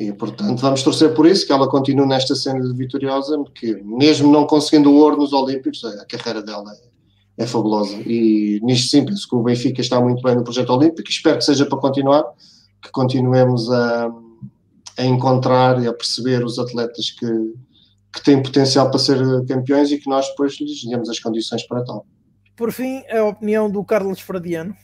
E, 0.00 0.14
portanto, 0.14 0.60
vamos 0.60 0.82
torcer 0.82 1.12
por 1.12 1.26
isso, 1.26 1.46
que 1.46 1.52
ela 1.52 1.68
continue 1.68 2.06
nesta 2.06 2.34
cena 2.34 2.66
de 2.66 2.72
vitoriosa, 2.74 3.36
porque 3.36 3.82
mesmo 3.84 4.32
não 4.32 4.46
conseguindo 4.46 4.90
o 4.90 4.96
ouro 4.96 5.18
nos 5.18 5.34
Olímpicos, 5.34 5.84
a 5.84 6.06
carreira 6.06 6.42
dela 6.42 6.72
é, 7.36 7.42
é 7.42 7.46
fabulosa. 7.46 7.96
E 8.06 8.58
nisto 8.62 8.88
sim, 8.88 9.04
penso 9.04 9.28
que 9.28 9.36
o 9.36 9.42
Benfica 9.42 9.82
está 9.82 10.00
muito 10.00 10.22
bem 10.22 10.34
no 10.34 10.42
projeto 10.42 10.70
olímpico, 10.70 11.06
espero 11.06 11.36
que 11.36 11.44
seja 11.44 11.66
para 11.66 11.76
continuar, 11.76 12.24
que 12.82 12.90
continuemos 12.90 13.70
a, 13.70 14.10
a 14.96 15.04
encontrar 15.04 15.82
e 15.82 15.86
a 15.86 15.92
perceber 15.92 16.42
os 16.46 16.58
atletas 16.58 17.10
que, 17.10 17.26
que 18.14 18.24
têm 18.24 18.42
potencial 18.42 18.88
para 18.88 18.98
ser 18.98 19.18
campeões 19.44 19.92
e 19.92 19.98
que 19.98 20.08
nós 20.08 20.26
depois 20.28 20.58
lhes 20.58 20.82
demos 20.82 21.10
as 21.10 21.20
condições 21.20 21.62
para 21.64 21.84
tal. 21.84 22.06
Por 22.56 22.72
fim, 22.72 23.02
a 23.10 23.22
opinião 23.24 23.70
do 23.70 23.84
Carlos 23.84 24.20
Fradiano. 24.20 24.74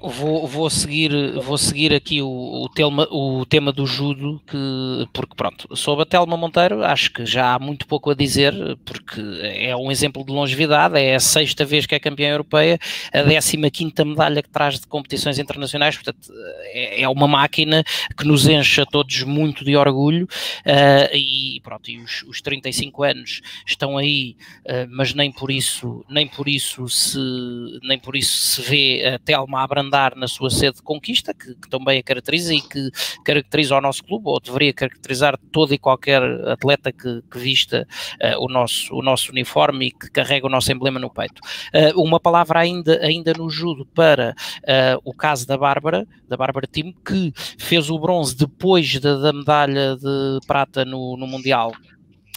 Vou, 0.00 0.46
vou, 0.46 0.70
seguir, 0.70 1.10
vou 1.40 1.58
seguir 1.58 1.92
aqui 1.92 2.22
o, 2.22 2.28
o, 2.28 2.68
telma, 2.68 3.06
o 3.10 3.44
tema 3.44 3.72
do 3.72 3.86
judo, 3.86 4.40
que, 4.46 5.08
porque 5.12 5.34
pronto, 5.34 5.76
sobre 5.76 6.02
a 6.02 6.06
Telma 6.06 6.36
Monteiro 6.36 6.84
acho 6.84 7.12
que 7.12 7.26
já 7.26 7.54
há 7.54 7.58
muito 7.58 7.86
pouco 7.86 8.10
a 8.10 8.14
dizer, 8.14 8.54
porque 8.84 9.20
é 9.42 9.74
um 9.76 9.90
exemplo 9.90 10.24
de 10.24 10.32
longevidade, 10.32 10.98
é 10.98 11.14
a 11.14 11.20
sexta 11.20 11.64
vez 11.64 11.86
que 11.86 11.94
é 11.94 12.00
campeã 12.00 12.30
europeia, 12.30 12.78
a 13.12 13.22
décima 13.22 13.70
quinta 13.70 14.04
medalha 14.04 14.42
que 14.42 14.48
traz 14.48 14.78
de 14.80 14.86
competições 14.86 15.38
internacionais, 15.38 15.96
portanto 15.96 16.32
é, 16.72 17.02
é 17.02 17.08
uma 17.08 17.26
máquina 17.26 17.84
que 18.16 18.24
nos 18.24 18.46
enche 18.46 18.80
a 18.80 18.86
todos 18.86 19.22
muito 19.22 19.64
de 19.64 19.76
orgulho 19.76 20.24
uh, 20.66 21.16
e 21.16 21.60
pronto, 21.62 21.90
e 21.90 21.98
os, 21.98 22.22
os 22.24 22.40
35 22.40 23.02
anos 23.02 23.40
estão 23.66 23.96
aí, 23.98 24.36
uh, 24.66 24.88
mas 24.90 25.14
nem 25.14 25.32
por 25.32 25.50
isso, 25.50 26.04
nem 26.08 26.26
por 26.28 26.48
isso 26.48 26.88
se, 26.88 27.18
nem 27.82 27.98
por 27.98 28.16
isso 28.16 28.38
se 28.38 28.62
vê 28.62 29.14
a 29.14 29.18
Telma 29.18 29.60
abrandar 29.82 30.14
na 30.16 30.28
sua 30.28 30.50
sede 30.50 30.76
de 30.76 30.82
conquista, 30.82 31.34
que, 31.34 31.54
que 31.54 31.68
também 31.68 31.98
a 31.98 32.02
caracteriza 32.02 32.54
e 32.54 32.60
que 32.60 32.90
caracteriza 33.24 33.76
o 33.76 33.80
nosso 33.80 34.02
clube, 34.04 34.24
ou 34.26 34.40
deveria 34.40 34.72
caracterizar 34.72 35.38
todo 35.50 35.74
e 35.74 35.78
qualquer 35.78 36.22
atleta 36.48 36.92
que, 36.92 37.22
que 37.30 37.38
vista 37.38 37.86
uh, 38.22 38.44
o, 38.44 38.48
nosso, 38.48 38.94
o 38.94 39.02
nosso 39.02 39.32
uniforme 39.32 39.88
e 39.88 39.90
que 39.90 40.10
carrega 40.10 40.46
o 40.46 40.50
nosso 40.50 40.70
emblema 40.72 40.98
no 40.98 41.10
peito. 41.10 41.40
Uh, 41.74 42.00
uma 42.00 42.20
palavra 42.20 42.60
ainda, 42.60 42.98
ainda 43.04 43.32
no 43.36 43.50
judo 43.50 43.84
para 43.84 44.34
uh, 44.60 45.00
o 45.04 45.12
caso 45.12 45.46
da 45.46 45.58
Bárbara, 45.58 46.06
da 46.28 46.36
Bárbara 46.36 46.68
Timo, 46.70 46.94
que 47.04 47.32
fez 47.58 47.90
o 47.90 47.98
bronze 47.98 48.36
depois 48.36 48.98
da, 49.00 49.16
da 49.16 49.32
medalha 49.32 49.96
de 49.96 50.46
prata 50.46 50.84
no, 50.84 51.16
no 51.16 51.26
Mundial 51.26 51.72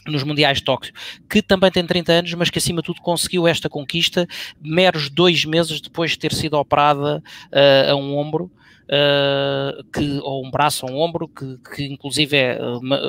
nos 0.06 0.24
Mundiais 0.24 0.60
de 0.60 0.64
Tóquio, 0.64 0.94
que 1.30 1.42
também 1.42 1.72
tem 1.72 1.86
30 1.86 2.12
anos, 2.12 2.34
mas 2.34 2.50
que 2.50 2.60
acima 2.60 2.82
de 2.82 2.86
tudo 2.86 3.02
conseguiu 3.02 3.48
esta 3.48 3.70
conquista 3.70 4.28
meros 4.62 5.10
dois 5.10 5.46
meses 5.46 5.82
depois 5.82 6.12
de 6.12 6.20
ter 6.20 6.34
sido 6.34 6.56
operada 6.56 7.24
uh, 7.52 7.92
a 7.92 7.96
um 7.96 8.18
ombro 8.18 8.52
uh, 8.86 9.84
que, 9.92 10.20
ou 10.22 10.46
um 10.46 10.52
braço 10.52 10.86
ou 10.86 10.92
um 10.92 11.00
ombro, 11.00 11.28
que, 11.28 11.58
que 11.76 11.84
inclusive 11.86 12.36
é, 12.36 12.60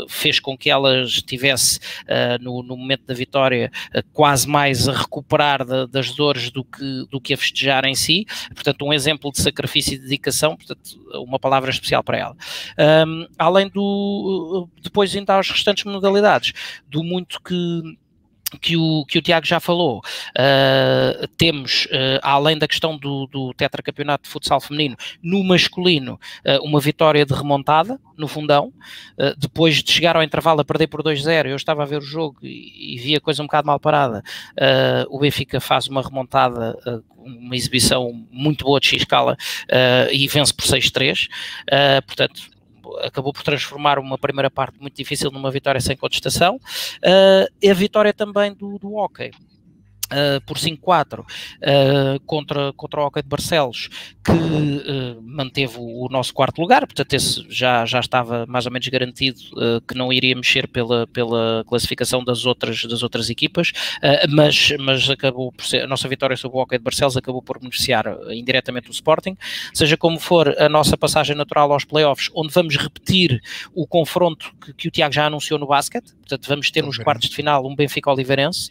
fez 0.09 0.41
com 0.41 0.57
que 0.57 0.71
ela 0.71 1.03
estivesse 1.03 1.79
uh, 1.79 2.43
no, 2.43 2.63
no, 2.63 2.77
momento 2.77 3.05
da 3.07 3.15
vitória 3.15 3.71
uh, 3.95 4.03
quase 4.13 4.49
mais 4.49 4.89
a 4.89 4.93
recuperar 4.93 5.65
de, 5.65 5.87
das 5.87 6.15
dores 6.15 6.51
do 6.51 6.65
que, 6.65 7.07
do 7.11 7.21
que 7.21 7.35
a 7.35 7.37
festejar 7.37 7.85
em 7.85 7.95
si. 7.95 8.27
Portanto, 8.55 8.85
um 8.85 8.93
exemplo 8.93 9.31
de 9.31 9.41
sacrifício 9.41 9.95
e 9.95 9.99
dedicação, 9.99 10.57
portanto, 10.57 10.81
uma 11.15 11.39
palavra 11.39 11.71
especial 11.71 12.03
para 12.03 12.19
ela. 12.19 12.37
Um, 13.07 13.27
além 13.39 13.69
do. 13.69 14.69
Depois, 14.83 15.15
ainda 15.15 15.35
aos 15.35 15.51
restantes 15.51 15.85
modalidades, 15.85 16.53
do 16.89 17.03
muito 17.03 17.41
que 17.43 17.99
que 18.57 18.77
o, 18.77 19.05
que 19.07 19.19
o 19.19 19.23
Tiago 19.23 19.47
já 19.47 19.61
falou, 19.61 19.99
uh, 19.99 21.29
temos, 21.37 21.87
uh, 21.87 22.21
além 22.23 22.59
da 22.59 22.69
questão 22.69 22.97
do, 22.97 23.27
do 23.27 23.53
tetracampeonato 23.55 24.25
de 24.25 24.31
futsal 24.31 24.61
feminino, 24.61 24.97
no 25.23 25.43
masculino, 25.45 26.19
uh, 26.45 26.65
uma 26.65 26.81
vitória 26.81 27.25
de 27.25 27.35
remontada 27.35 27.99
no 28.17 28.27
fundão, 28.27 28.73
depois 29.37 29.83
de 29.83 29.93
chegar 29.93 30.17
ao 30.17 30.23
intervalo 30.23 30.63
a 30.63 30.65
perder 30.65 30.87
por 30.87 31.03
2-0, 31.03 31.49
eu 31.49 31.57
estava 31.57 31.83
a 31.83 31.87
ver 31.87 31.99
o 31.99 32.01
jogo 32.01 32.39
e, 32.43 32.95
e 32.95 32.99
vi 32.99 33.15
a 33.15 33.21
coisa 33.21 33.43
um 33.43 33.47
bocado 33.47 33.67
mal 33.67 33.79
parada, 33.79 34.23
o 35.11 35.19
Benfica 35.19 35.61
faz 35.61 35.87
uma 35.87 36.01
remontada, 36.01 36.75
uma 37.19 37.55
exibição 37.55 38.11
muito 38.33 38.65
boa 38.65 38.81
de 38.81 38.87
X-escala 38.87 39.37
e 40.11 40.27
vence 40.29 40.55
por 40.55 40.65
6-3, 40.65 41.29
portanto, 42.07 42.56
acabou 43.03 43.33
por 43.33 43.43
transformar 43.43 43.99
uma 43.99 44.19
primeira 44.19 44.51
parte 44.51 44.81
muito 44.81 44.97
difícil 44.97 45.31
numa 45.31 45.51
vitória 45.51 45.81
sem 45.81 45.97
contestação. 45.97 46.57
Uh, 46.57 47.71
a 47.71 47.75
vitória 47.75 48.13
também 48.13 48.55
do, 48.55 48.79
do 48.79 48.95
hockey. 48.95 49.31
Uh, 50.07 50.41
por 50.47 50.57
5-4 50.57 51.19
uh, 51.19 51.25
contra, 52.27 52.73
contra 52.75 53.01
o 53.01 53.07
Hockey 53.07 53.23
de 53.23 53.29
Barcelos, 53.29 53.89
que 54.25 54.31
uh, 54.31 55.21
manteve 55.21 55.79
o, 55.79 56.07
o, 56.07 56.09
nosso 56.09 56.33
quarto 56.33 56.61
lugar, 56.61 56.87
portanto 56.87 57.13
esse 57.13 57.45
já, 57.49 57.85
já 57.85 57.99
estava 57.99 58.47
mais 58.47 58.67
ou 58.67 58.73
menos 58.73 58.87
garantido 58.87 59.41
que 59.89 59.97
não 59.97 60.13
iria 60.13 60.37
mexer 60.37 60.69
pela, 60.69 61.09
pela 61.09 61.65
classificação 61.67 62.23
das 62.23 62.47
outras, 62.47 62.85
das 62.85 63.03
outras 63.03 63.29
equipas, 63.31 63.73
mas, 64.31 64.73
mas 64.79 65.11
acabou 65.11 65.51
por 65.51 65.65
ser, 65.65 65.83
a 65.83 65.89
nossa 65.89 66.07
vitória 66.07 66.37
sobre 66.37 66.57
o 66.57 66.61
Hockey 66.61 66.79
de 66.79 66.85
Barcelos 66.85 67.17
acabou 67.17 67.43
por 67.43 67.59
beneficiar 67.59 68.07
indiretamente 68.31 68.89
o 68.89 68.93
Sporting, 68.93 69.37
seja 69.75 69.97
como 69.97 70.21
for 70.21 70.55
a 70.57 70.69
nossa 70.69 70.97
passagem 70.97 71.35
natural 71.35 71.73
aos 71.73 71.85
playoffs, 71.85 72.31
onde 72.33 72.53
vamos 72.53 72.77
repetir 72.77 73.43
o 73.75 73.87
confronto 73.89 74.55
que, 74.65 74.73
que 74.73 74.89
o 74.89 74.91
Tiago 74.91 75.13
já 75.13 75.27
anunciou 75.27 75.59
no 75.59 75.67
basquete, 75.67 76.15
portanto 76.15 76.47
vamos 76.47 76.71
ter 76.71 76.85
nos 76.85 76.97
quartos 76.99 77.29
de 77.29 77.35
final 77.35 77.67
um 77.67 77.75
Benfica 77.75 78.11
Oliveirense, 78.11 78.71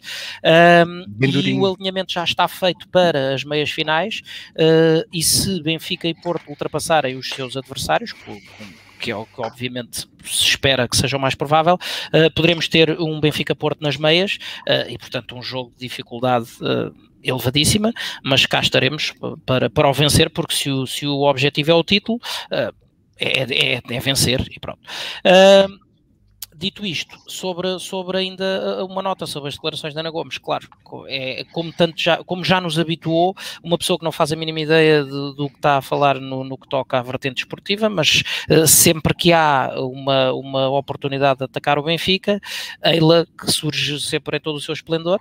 e 1.26 1.54
o 1.54 1.66
alinhamento 1.66 2.12
já 2.12 2.24
está 2.24 2.46
feito 2.48 2.88
para 2.88 3.34
as 3.34 3.44
meias 3.44 3.70
finais, 3.70 4.22
uh, 4.52 5.06
e 5.12 5.22
se 5.22 5.62
Benfica 5.62 6.08
e 6.08 6.14
Porto 6.14 6.48
ultrapassarem 6.48 7.16
os 7.16 7.28
seus 7.28 7.56
adversários, 7.56 8.12
que 8.98 9.10
é 9.10 9.16
o 9.16 9.26
que 9.26 9.40
obviamente 9.40 10.08
se 10.24 10.44
espera 10.44 10.88
que 10.88 10.96
seja 10.96 11.16
o 11.16 11.20
mais 11.20 11.34
provável, 11.34 11.74
uh, 11.74 12.30
poderemos 12.34 12.68
ter 12.68 12.98
um 13.00 13.20
Benfica-Porto 13.20 13.82
nas 13.82 13.96
meias, 13.96 14.38
uh, 14.68 14.90
e 14.90 14.98
portanto 14.98 15.36
um 15.36 15.42
jogo 15.42 15.72
de 15.72 15.86
dificuldade 15.86 16.48
elevadíssima, 17.22 17.92
mas 18.22 18.46
cá 18.46 18.60
estaremos 18.60 19.12
para, 19.44 19.68
para 19.68 19.88
o 19.88 19.92
vencer, 19.92 20.30
porque 20.30 20.54
se 20.54 20.70
o, 20.70 20.86
se 20.86 21.06
o 21.06 21.22
objetivo 21.22 21.72
é 21.72 21.74
o 21.74 21.82
título, 21.82 22.20
é, 23.18 23.42
é, 23.78 23.82
é, 23.88 24.00
vencer 24.00 24.46
e 24.50 24.60
pronto. 24.60 24.80
Uh, 25.24 25.85
Dito 26.58 26.86
isto, 26.86 27.18
sobre, 27.26 27.78
sobre 27.78 28.16
ainda 28.16 28.78
uh, 28.80 28.86
uma 28.86 29.02
nota 29.02 29.26
sobre 29.26 29.48
as 29.48 29.54
declarações 29.54 29.92
da 29.92 30.00
Ana 30.00 30.10
Gomes, 30.10 30.38
claro, 30.38 30.66
é, 31.06 31.44
como, 31.52 31.70
tanto 31.70 32.00
já, 32.00 32.24
como 32.24 32.42
já 32.42 32.62
nos 32.62 32.78
habituou, 32.78 33.36
uma 33.62 33.76
pessoa 33.76 33.98
que 33.98 34.04
não 34.04 34.10
faz 34.12 34.32
a 34.32 34.36
mínima 34.36 34.60
ideia 34.60 35.04
de, 35.04 35.10
do 35.10 35.50
que 35.50 35.56
está 35.56 35.76
a 35.76 35.82
falar 35.82 36.18
no, 36.18 36.44
no 36.44 36.56
que 36.56 36.66
toca 36.66 36.98
à 36.98 37.02
vertente 37.02 37.38
esportiva, 37.42 37.90
mas 37.90 38.22
uh, 38.48 38.66
sempre 38.66 39.14
que 39.14 39.34
há 39.34 39.70
uma, 39.76 40.32
uma 40.32 40.68
oportunidade 40.70 41.38
de 41.38 41.44
atacar 41.44 41.78
o 41.78 41.82
Benfica, 41.82 42.40
ela 42.80 43.26
que 43.38 43.50
surge 43.52 44.00
sempre 44.00 44.38
em 44.38 44.40
todo 44.40 44.56
o 44.56 44.60
seu 44.60 44.72
esplendor, 44.72 45.20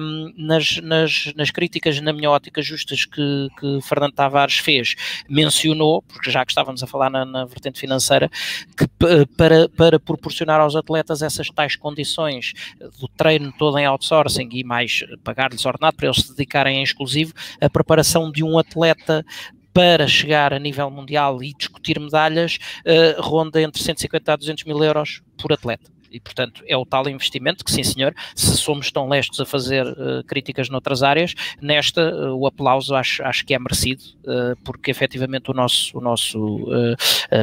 um, 0.00 0.34
nas, 0.36 0.76
nas, 0.82 1.32
nas 1.34 1.50
críticas, 1.50 1.98
na 2.02 2.12
minha 2.12 2.30
ótica, 2.30 2.60
justas 2.60 3.06
que, 3.06 3.48
que 3.58 3.80
Fernando 3.80 4.12
Tavares 4.12 4.58
fez, 4.58 4.96
mencionou, 5.28 6.02
porque 6.02 6.30
já 6.30 6.44
que 6.44 6.52
estávamos 6.52 6.82
a 6.82 6.86
falar 6.86 7.08
na, 7.08 7.24
na 7.24 7.46
vertente 7.46 7.80
financeira, 7.80 8.30
que 8.76 8.86
para, 9.34 9.68
para 9.70 9.98
proporcionar 9.98 10.57
aos 10.58 10.76
atletas 10.76 11.22
essas 11.22 11.48
tais 11.48 11.76
condições 11.76 12.52
do 13.00 13.08
treino 13.08 13.52
todo 13.58 13.78
em 13.78 13.86
outsourcing 13.86 14.48
e 14.52 14.64
mais 14.64 15.04
pagar-lhes 15.24 15.64
ordenado 15.64 15.96
para 15.96 16.06
eles 16.06 16.22
se 16.22 16.30
dedicarem 16.30 16.78
em 16.78 16.82
exclusivo 16.82 17.32
à 17.60 17.68
preparação 17.68 18.30
de 18.30 18.42
um 18.42 18.58
atleta 18.58 19.24
para 19.72 20.08
chegar 20.08 20.52
a 20.52 20.58
nível 20.58 20.90
mundial 20.90 21.42
e 21.42 21.54
discutir 21.54 22.00
medalhas, 22.00 22.58
uh, 22.84 23.20
ronda 23.22 23.62
entre 23.62 23.80
150 23.80 24.32
a 24.32 24.36
200 24.36 24.64
mil 24.64 24.82
euros 24.82 25.22
por 25.40 25.52
atleta 25.52 25.97
e, 26.10 26.20
portanto, 26.20 26.62
é 26.66 26.76
o 26.76 26.84
tal 26.84 27.08
investimento 27.08 27.64
que, 27.64 27.70
sim 27.70 27.82
senhor, 27.82 28.14
se 28.34 28.56
somos 28.56 28.90
tão 28.90 29.08
lestos 29.08 29.40
a 29.40 29.46
fazer 29.46 29.86
uh, 29.86 30.24
críticas 30.26 30.68
noutras 30.68 31.02
áreas, 31.02 31.34
nesta 31.60 32.14
uh, 32.14 32.36
o 32.36 32.46
aplauso 32.46 32.94
acho, 32.94 33.22
acho 33.22 33.44
que 33.44 33.54
é 33.54 33.58
merecido, 33.58 34.02
uh, 34.24 34.56
porque 34.64 34.90
efetivamente 34.90 35.50
o 35.50 35.54
nosso, 35.54 35.96
o 35.96 36.00
nosso 36.00 36.38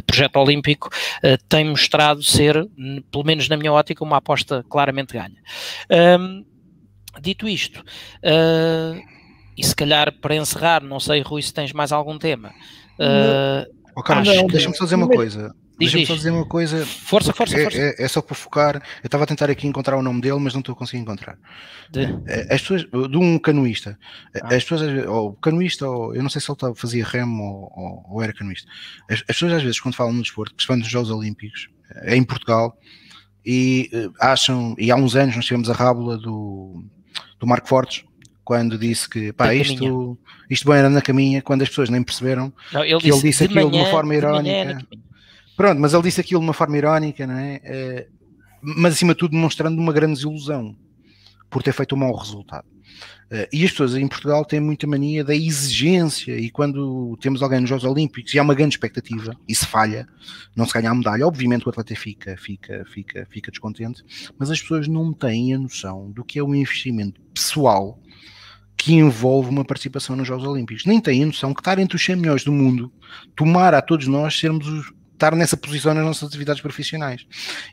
projeto 0.08 0.38
olímpico 0.38 0.90
tem 1.48 1.66
mostrado 1.66 2.24
ser, 2.24 2.68
pelo 3.12 3.24
menos 3.24 3.48
na 3.50 3.58
minha 3.58 3.72
ótica, 3.72 4.04
uma 4.04 4.18
aposta 4.18 4.64
claramente 4.70 5.14
ganha. 5.14 5.38
Um, 6.20 6.46
dito 7.22 7.48
isto, 7.48 7.84
e 9.58 9.64
se 9.64 9.76
calhar 9.76 10.12
para 10.20 10.36
encerrar, 10.36 10.84
não 10.84 11.00
sei, 11.00 11.22
Rui, 11.22 11.42
se 11.42 11.54
tens 11.54 11.72
mais 11.72 11.92
algum 11.92 12.18
tema. 12.18 12.50
Uh, 13.00 13.72
oh, 13.96 14.04
Carlos, 14.04 14.28
deixa-me 14.48 14.76
só 14.76 14.84
dizer 14.84 14.96
uma 14.96 15.08
coisa. 15.08 15.54
Deixa-me 15.78 16.06
só 16.06 16.16
dizer 16.16 16.32
uma 16.32 16.46
coisa. 16.46 16.86
Força, 16.86 17.34
força, 17.34 17.58
é, 17.58 17.64
força. 17.64 17.78
É, 17.78 17.96
é, 18.04 18.08
só 18.08 18.22
para 18.22 18.36
focar. 18.36 18.76
Eu 19.04 19.08
estava 19.08 19.26
a 19.26 19.28
tentar 19.28 19.50
aqui 19.50 19.68
encontrar 19.68 19.98
o 19.98 20.02
nome 20.02 20.22
dele, 20.22 20.40
mas 20.40 20.54
não 20.54 20.60
estou 20.60 20.74
a 20.74 20.76
conseguir 20.76 21.02
encontrar. 21.02 21.38
De? 21.90 22.04
É, 22.28 22.54
as 22.54 22.62
pessoas, 22.62 22.84
de 22.84 23.18
um 23.18 23.38
canoísta. 23.38 24.00
Ah. 24.42 24.56
As 24.56 24.64
pessoas, 24.64 25.06
ou 25.08 25.34
canoísta, 25.34 25.88
ou 25.88 26.16
eu 26.16 26.24
não 26.24 26.30
sei 26.30 26.42
se 26.42 26.50
ele 26.50 26.76
fazia 26.76 27.06
remo 27.06 27.44
ou, 27.44 27.74
ou, 27.76 28.06
ou 28.16 28.24
era 28.24 28.34
canoísta. 28.34 28.70
As, 29.10 29.20
as, 29.20 29.26
pessoas, 29.26 29.54
às 29.54 29.64
vezes, 29.64 29.80
quando 29.80 29.96
falam 29.96 30.14
no 30.14 30.22
desporto, 30.22 30.56
principalmente 30.56 30.84
nos 30.84 30.92
Jogos 30.92 31.12
Olímpicos, 31.12 31.70
é 32.04 32.16
em 32.16 32.24
Portugal, 32.24 32.78
e 33.46 33.90
eh, 33.94 34.10
acham, 34.20 34.76
e 34.78 34.90
há 34.90 34.96
uns 34.96 35.16
anos 35.16 35.36
nós 35.36 35.46
tivemos 35.46 35.70
a 35.70 35.74
rábula 35.74 36.18
do, 36.18 36.84
do 37.40 37.46
Marco 37.46 37.68
Fortes, 37.68 38.04
quando 38.44 38.78
disse 38.78 39.10
que 39.10 39.34
pá, 39.34 39.54
isto, 39.54 40.18
isto 40.50 40.68
bem 40.68 40.78
era 40.78 40.90
na 40.90 41.02
caminha, 41.02 41.42
quando 41.42 41.64
as 41.64 41.70
pessoas 41.70 41.90
nem 41.90 42.04
perceberam 42.04 42.54
não, 42.72 42.84
ele 42.84 43.00
que 43.00 43.06
disse, 43.06 43.18
ele 43.18 43.22
disse 43.22 43.44
aquilo 43.46 43.72
de 43.72 43.78
uma 43.78 43.88
forma 43.88 44.16
irónica. 44.16 44.88
Pronto, 45.56 45.80
mas 45.80 45.94
ele 45.94 46.04
disse 46.04 46.20
aquilo 46.22 46.42
de 46.42 46.48
uma 46.48 46.54
forma 46.54 46.78
irónica, 46.78 47.26
não 47.26 47.38
é? 47.38 47.62
Uh, 47.66 48.16
mas 48.62 48.94
acima 48.94 49.14
de 49.14 49.20
tudo 49.20 49.32
demonstrando 49.32 49.80
uma 49.80 49.94
grande 49.94 50.16
desilusão 50.16 50.76
por 51.50 51.64
ter 51.64 51.72
feito 51.72 51.96
um 51.96 52.00
mau 52.00 52.14
resultado. 52.16 52.66
Uh, 53.32 53.48
e 53.52 53.64
as 53.64 53.72
pessoas 53.72 53.96
em 53.96 54.08
Portugal 54.08 54.44
têm 54.44 54.60
muita 54.60 54.86
mania 54.86 55.24
da 55.24 55.34
exigência, 55.34 56.38
e 56.38 56.50
quando 56.50 57.18
temos 57.22 57.42
alguém 57.42 57.62
nos 57.62 57.70
Jogos 57.70 57.86
Olímpicos 57.86 58.34
e 58.34 58.40
há 58.40 58.44
uma 58.44 58.54
grande 58.54 58.76
expectativa, 58.76 59.36
e 59.48 59.56
se 59.56 59.66
falha, 59.66 60.08
não 60.56 60.66
se 60.66 60.74
ganha 60.74 60.92
a 60.92 60.96
medalha, 60.96 61.26
obviamente 61.26 61.66
o 61.66 61.70
atleta 61.70 61.96
fica, 61.96 62.36
fica, 62.38 62.86
fica, 62.86 63.28
fica 63.32 63.52
descontente, 63.52 64.04
mas 64.38 64.52
as 64.52 64.62
pessoas 64.62 64.88
não 64.88 65.14
têm 65.14 65.54
a 65.54 65.58
noção 65.58 66.12
do 66.12 66.24
que 66.24 66.38
é 66.38 66.44
o 66.44 66.54
investimento 66.54 67.22
pessoal 67.34 68.00
que 68.78 68.94
envolve 68.94 69.50
uma 69.50 69.66
participação 69.66 70.16
nos 70.16 70.28
Jogos 70.28 70.46
Olímpicos. 70.46 70.86
Nem 70.86 71.00
têm 71.00 71.24
a 71.24 71.28
noção 71.28 71.54
que 71.54 71.62
estar 71.62 71.80
entre 71.80 71.96
os 71.96 72.06
100 72.06 72.18
milhões 72.18 72.44
do 72.44 72.52
mundo, 72.52 72.92
tomar 73.36 73.74
a 73.74 73.82
todos 73.82 74.06
nós 74.06 74.38
sermos 74.38 74.68
os, 74.68 74.94
estar 75.16 75.36
nessa 75.36 75.58
posição 75.58 75.94
nas 75.94 76.06
nossas 76.06 76.30
atividades 76.30 76.62
profissionais. 76.62 77.26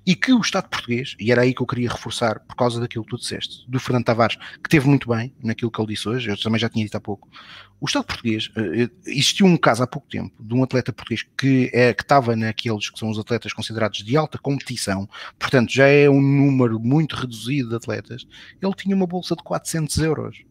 E 0.07 0.17
que 0.17 0.33
o 0.33 0.41
Estado 0.41 0.69
português, 0.69 1.15
e 1.21 1.31
era 1.31 1.43
aí 1.43 1.55
que 1.55 1.61
eu 1.61 1.67
queria 1.67 1.91
reforçar 1.91 2.41
por 2.41 2.57
causa 2.57 2.81
daquilo 2.81 3.05
que 3.05 3.11
tu 3.11 3.19
disseste, 3.19 3.69
do 3.69 3.79
Fernando 3.79 4.05
Tavares, 4.05 4.37
que 4.63 4.71
teve 4.71 4.89
muito 4.89 5.09
bem 5.09 5.35
naquilo 5.43 5.71
que 5.71 5.81
ele 5.81 5.89
disse 5.89 6.09
hoje, 6.09 6.31
eu 6.31 6.41
também 6.41 6.59
já 6.59 6.69
tinha 6.69 6.85
dito 6.85 6.97
há 6.97 7.01
pouco. 7.01 7.29
O 7.81 7.87
Estado 7.87 8.05
português, 8.05 8.49
eh, 8.57 8.89
existiu 9.07 9.45
um 9.45 9.57
caso 9.57 9.83
há 9.83 9.87
pouco 9.89 10.09
tempo 10.09 10.33
de 10.41 10.55
um 10.55 10.63
atleta 10.63 10.93
português 10.93 11.27
que, 11.37 11.69
é, 11.75 11.93
que 11.93 12.03
estava 12.03 12.37
naqueles 12.37 12.89
que 12.89 12.99
são 12.99 13.11
os 13.11 13.19
atletas 13.19 13.53
considerados 13.53 14.05
de 14.05 14.17
alta 14.17 14.39
competição, 14.39 15.09
portanto 15.37 15.73
já 15.73 15.89
é 15.89 16.09
um 16.09 16.21
número 16.21 16.79
muito 16.79 17.17
reduzido 17.17 17.71
de 17.71 17.75
atletas, 17.75 18.25
ele 18.63 18.75
tinha 18.75 18.95
uma 18.95 19.07
bolsa 19.07 19.35
de 19.35 19.43
400 19.43 19.99
euros. 19.99 20.45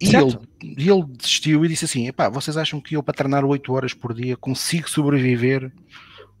E 0.00 0.14
ele, 0.14 0.38
ele, 0.60 1.04
desistiu 1.16 1.64
e 1.64 1.68
disse 1.68 1.84
assim: 1.84 2.08
Epá, 2.08 2.28
vocês 2.28 2.56
acham 2.56 2.80
que 2.80 2.96
eu 2.96 3.02
para 3.02 3.14
treinar 3.14 3.44
8 3.44 3.72
horas 3.72 3.94
por 3.94 4.12
dia 4.12 4.36
consigo 4.36 4.90
sobreviver 4.90 5.72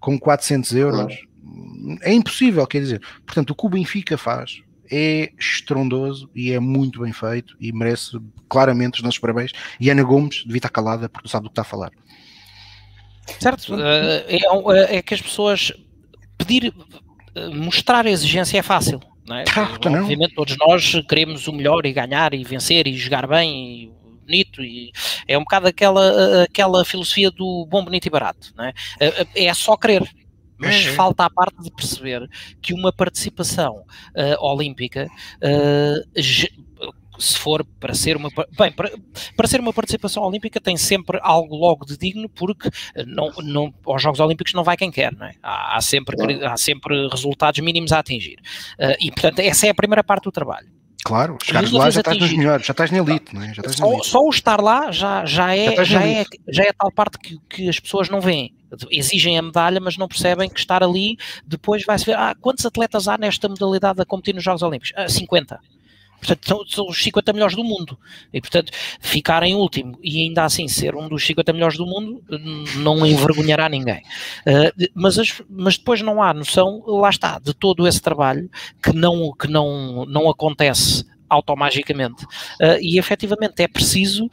com 0.00 0.18
400 0.18 0.72
euros? 0.72 1.14
É 2.02 2.12
impossível, 2.12 2.66
quer 2.66 2.80
dizer. 2.80 3.02
Portanto, 3.24 3.50
o 3.50 3.54
que 3.54 3.66
o 3.66 3.68
Benfica 3.68 4.18
faz 4.18 4.62
é 4.90 5.32
estrondoso 5.38 6.28
e 6.34 6.52
é 6.52 6.58
muito 6.58 7.00
bem 7.00 7.12
feito 7.12 7.56
e 7.60 7.72
merece 7.72 8.18
claramente 8.48 8.98
os 8.98 9.02
nossos 9.02 9.18
parabéns. 9.18 9.52
E 9.78 9.88
Ana 9.88 10.02
Gomes 10.02 10.42
devia 10.44 10.58
estar 10.58 10.70
calada 10.70 11.08
porque 11.08 11.28
sabe 11.28 11.44
do 11.44 11.50
que 11.50 11.52
está 11.52 11.62
a 11.62 11.64
falar. 11.64 11.92
Certo, 13.40 13.74
eh, 13.80 14.24
é, 14.28 14.36
é, 14.36 14.96
é 14.96 15.02
que 15.02 15.14
as 15.14 15.22
pessoas 15.22 15.72
pedir, 16.36 16.74
eh, 17.34 17.48
mostrar 17.48 18.06
a 18.06 18.10
exigência 18.10 18.58
é 18.58 18.62
fácil 18.62 19.00
não 19.26 19.36
é? 19.36 19.44
Obviamente 20.00 20.34
todos 20.34 20.56
nós 20.56 21.02
queremos 21.08 21.46
o 21.46 21.52
melhor 21.52 21.84
e 21.86 21.92
ganhar 21.92 22.34
e 22.34 22.44
vencer 22.44 22.86
e 22.86 22.96
jogar 22.96 23.26
bem 23.26 23.84
e 23.84 23.92
bonito 24.24 24.62
e 24.62 24.90
é 25.28 25.36
um 25.36 25.42
bocado 25.42 25.68
aquela, 25.68 26.44
aquela 26.44 26.84
filosofia 26.84 27.30
do 27.30 27.66
bom, 27.66 27.84
bonito 27.84 28.06
e 28.06 28.10
barato, 28.10 28.52
não 28.56 28.64
é? 28.64 28.72
É, 28.98 29.46
é 29.46 29.54
só 29.54 29.76
querer, 29.76 30.02
mas 30.58 30.86
é. 30.86 30.92
falta 30.92 31.24
a 31.24 31.30
parte 31.30 31.62
de 31.62 31.70
perceber 31.70 32.28
que 32.60 32.72
uma 32.72 32.92
participação 32.92 33.84
uh, 34.14 34.44
olímpica 34.44 35.08
uh, 35.36 36.20
se 37.18 37.38
for 37.38 37.64
para 37.80 37.94
ser 37.94 38.16
uma 38.16 38.28
bem, 38.58 38.72
para, 38.72 38.90
para, 39.36 39.48
ser 39.48 39.60
uma 39.60 39.72
participação 39.72 40.22
olímpica 40.22 40.60
tem 40.60 40.76
sempre 40.76 41.18
algo 41.22 41.54
logo 41.56 41.84
de 41.84 41.96
digno 41.96 42.28
porque 42.28 42.68
eh, 42.94 43.04
não, 43.06 43.30
não, 43.42 43.74
aos 43.86 44.02
Jogos 44.02 44.20
Olímpicos 44.20 44.52
não 44.52 44.64
vai 44.64 44.76
quem 44.76 44.90
quer, 44.90 45.12
não 45.12 45.26
é? 45.26 45.34
há, 45.42 45.76
há 45.76 45.80
sempre, 45.80 46.44
há 46.44 46.56
sempre 46.56 47.08
resultados 47.08 47.60
mínimos 47.60 47.92
a 47.92 47.98
atingir 47.98 48.38
uh, 48.80 48.96
e 49.00 49.10
portanto 49.10 49.38
essa 49.40 49.66
é 49.66 49.70
a 49.70 49.74
primeira 49.74 50.02
parte 50.02 50.24
do 50.24 50.32
trabalho. 50.32 50.68
Claro, 51.04 51.36
chegares 51.42 51.70
lá 51.70 51.90
já 51.90 52.00
estás 52.00 52.18
nos 52.18 52.32
melhores, 52.32 52.66
já 52.66 52.70
estás 52.70 52.90
na 52.90 52.96
elite, 52.96 53.34
não 53.34 53.42
é? 53.42 53.50
Estás 53.50 53.76
só, 53.76 53.92
elite. 53.92 54.06
só 54.06 54.20
o 54.20 54.30
estar 54.30 54.58
lá 54.58 54.90
já, 54.90 55.26
já, 55.26 55.54
é, 55.54 55.76
já, 55.76 55.84
já 55.84 56.06
é, 56.06 56.24
já 56.48 56.64
é 56.64 56.70
a 56.70 56.72
tal 56.72 56.90
parte 56.90 57.18
que, 57.18 57.38
que 57.48 57.68
as 57.68 57.78
pessoas 57.78 58.08
não 58.08 58.22
veem. 58.22 58.54
Exigem 58.90 59.38
a 59.38 59.42
medalha, 59.42 59.78
mas 59.80 59.98
não 59.98 60.08
percebem 60.08 60.48
que 60.48 60.58
estar 60.58 60.82
ali 60.82 61.18
depois 61.46 61.84
vai-se 61.84 62.06
ver 62.06 62.16
ah, 62.16 62.34
quantos 62.40 62.64
atletas 62.64 63.06
há 63.06 63.18
nesta 63.18 63.48
modalidade 63.50 64.00
a 64.00 64.06
competir 64.06 64.34
nos 64.34 64.42
Jogos 64.42 64.62
Olímpicos? 64.62 64.94
Ah, 64.96 65.06
50. 65.06 65.60
Portanto, 66.24 66.48
são, 66.48 66.66
são, 66.66 66.88
os 66.88 67.02
50 67.02 67.32
melhores 67.34 67.54
do 67.54 67.62
mundo. 67.62 67.98
E, 68.32 68.40
portanto, 68.40 68.72
ficar 68.98 69.42
em 69.42 69.54
último 69.54 69.98
e 70.02 70.22
ainda 70.22 70.44
assim 70.44 70.66
ser 70.66 70.96
um 70.96 71.08
dos 71.08 71.24
50 71.26 71.52
melhores 71.52 71.76
do 71.76 71.86
mundo 71.86 72.22
não 72.76 73.04
envergonhará 73.04 73.68
ninguém. 73.68 74.02
Uh, 74.46 74.88
mas, 74.94 75.18
as, 75.18 75.42
mas 75.50 75.76
depois 75.76 76.00
não 76.00 76.22
há 76.22 76.32
noção, 76.32 76.82
lá 76.86 77.10
está, 77.10 77.38
de 77.38 77.52
todo 77.52 77.86
esse 77.86 78.00
trabalho 78.00 78.50
que 78.82 78.92
não, 78.92 79.32
que 79.32 79.48
não, 79.48 80.06
não 80.06 80.30
acontece 80.30 81.04
automagicamente. 81.34 82.24
Uh, 82.24 82.78
e 82.80 82.98
efetivamente 82.98 83.62
é 83.62 83.68
preciso 83.68 84.30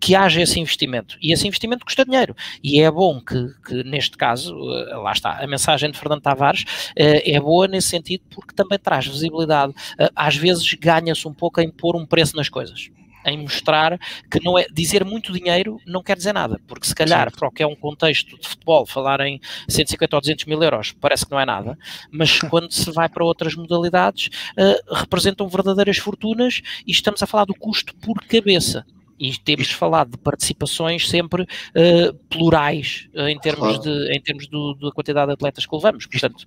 que 0.00 0.14
haja 0.14 0.42
esse 0.42 0.60
investimento. 0.60 1.16
E 1.20 1.32
esse 1.32 1.46
investimento 1.46 1.84
custa 1.84 2.04
dinheiro. 2.04 2.34
E 2.62 2.80
é 2.80 2.90
bom 2.90 3.20
que, 3.20 3.48
que 3.66 3.84
neste 3.84 4.16
caso, 4.16 4.54
uh, 4.54 5.02
lá 5.02 5.12
está, 5.12 5.42
a 5.42 5.46
mensagem 5.46 5.90
de 5.90 5.98
Fernando 5.98 6.20
Tavares 6.20 6.62
uh, 6.62 6.94
é 6.96 7.40
boa 7.40 7.66
nesse 7.66 7.88
sentido 7.88 8.22
porque 8.30 8.54
também 8.54 8.78
traz 8.78 9.06
visibilidade. 9.06 9.74
às 10.14 10.36
vezes 10.36 10.72
ganha-se 10.74 11.26
um 11.26 11.34
pouco 11.34 11.60
em 11.60 11.70
pôr 11.70 11.96
um 11.96 12.06
preço 12.06 12.36
nas 12.36 12.48
coisas 12.48 12.90
em 13.24 13.38
mostrar 13.38 13.98
que 14.30 14.42
não 14.42 14.58
é 14.58 14.66
dizer 14.72 15.04
muito 15.04 15.32
dinheiro 15.32 15.80
não 15.86 16.02
quer 16.02 16.16
dizer 16.16 16.32
nada, 16.32 16.60
porque 16.66 16.86
se 16.86 16.94
calhar 16.94 17.30
para 17.32 17.48
o 17.48 17.50
que 17.50 17.62
é 17.62 17.66
um 17.66 17.74
contexto 17.74 18.38
de 18.38 18.48
futebol 18.48 18.86
falar 18.86 19.20
em 19.20 19.40
150 19.68 20.16
ou 20.16 20.20
200 20.20 20.44
mil 20.46 20.62
euros 20.62 20.92
parece 20.92 21.24
que 21.24 21.32
não 21.32 21.40
é 21.40 21.46
nada, 21.46 21.78
mas 22.10 22.40
quando 22.50 22.70
se 22.72 22.90
vai 22.90 23.08
para 23.08 23.24
outras 23.24 23.54
modalidades 23.54 24.28
uh, 24.58 24.94
representam 24.94 25.48
verdadeiras 25.48 25.98
fortunas 25.98 26.62
e 26.86 26.92
estamos 26.92 27.22
a 27.22 27.26
falar 27.26 27.44
do 27.44 27.54
custo 27.54 27.94
por 27.96 28.22
cabeça. 28.24 28.84
E 29.16 29.32
temos 29.38 29.70
falado 29.70 30.10
de 30.10 30.18
participações 30.18 31.08
sempre 31.08 31.42
uh, 31.42 32.14
plurais 32.28 33.08
uh, 33.14 33.28
em 33.28 33.38
termos, 33.38 33.78
de, 33.78 34.12
em 34.12 34.20
termos 34.20 34.48
do, 34.48 34.74
da 34.74 34.90
quantidade 34.90 35.28
de 35.28 35.34
atletas 35.34 35.64
que 35.64 35.74
levamos. 35.74 36.06
Portanto, 36.06 36.44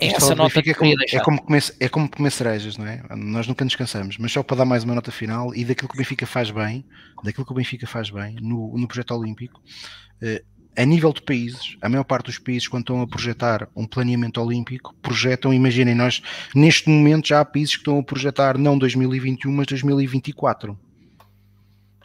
é 0.00 0.08
essa 0.08 0.34
nota 0.34 0.62
que 0.62 0.70
é 0.70 0.74
como, 0.74 0.92
é 0.92 1.20
como, 1.20 1.42
comer, 1.42 1.74
é 1.80 1.88
como 1.88 2.08
comer 2.08 2.30
cerejas, 2.30 2.76
não 2.76 2.86
é? 2.86 3.02
Nós 3.16 3.46
nunca 3.46 3.64
nos 3.64 3.76
cansamos, 3.76 4.18
mas 4.18 4.32
só 4.32 4.42
para 4.42 4.58
dar 4.58 4.64
mais 4.64 4.84
uma 4.84 4.94
nota 4.94 5.12
final 5.12 5.54
e 5.54 5.64
daquilo 5.64 5.88
que 5.88 5.94
o 5.94 5.98
Benfica 5.98 6.26
faz 6.26 6.50
bem, 6.50 6.84
daquilo 7.22 7.46
que 7.46 7.52
o 7.52 7.54
Benfica 7.54 7.86
faz 7.86 8.10
bem 8.10 8.36
no, 8.40 8.76
no 8.76 8.88
projeto 8.88 9.14
olímpico, 9.14 9.62
eh, 10.20 10.42
a 10.76 10.84
nível 10.84 11.12
de 11.12 11.22
países, 11.22 11.76
a 11.80 11.88
maior 11.88 12.04
parte 12.04 12.26
dos 12.26 12.38
países, 12.38 12.66
quando 12.66 12.82
estão 12.82 13.00
a 13.00 13.06
projetar 13.06 13.68
um 13.76 13.86
planeamento 13.86 14.40
olímpico, 14.40 14.94
projetam, 15.00 15.54
imaginem, 15.54 15.94
nós 15.94 16.20
neste 16.54 16.88
momento 16.88 17.28
já 17.28 17.40
há 17.40 17.44
países 17.44 17.76
que 17.76 17.82
estão 17.82 17.98
a 17.98 18.02
projetar 18.02 18.58
não 18.58 18.76
2021, 18.76 19.52
mas 19.52 19.66
2024. 19.66 20.78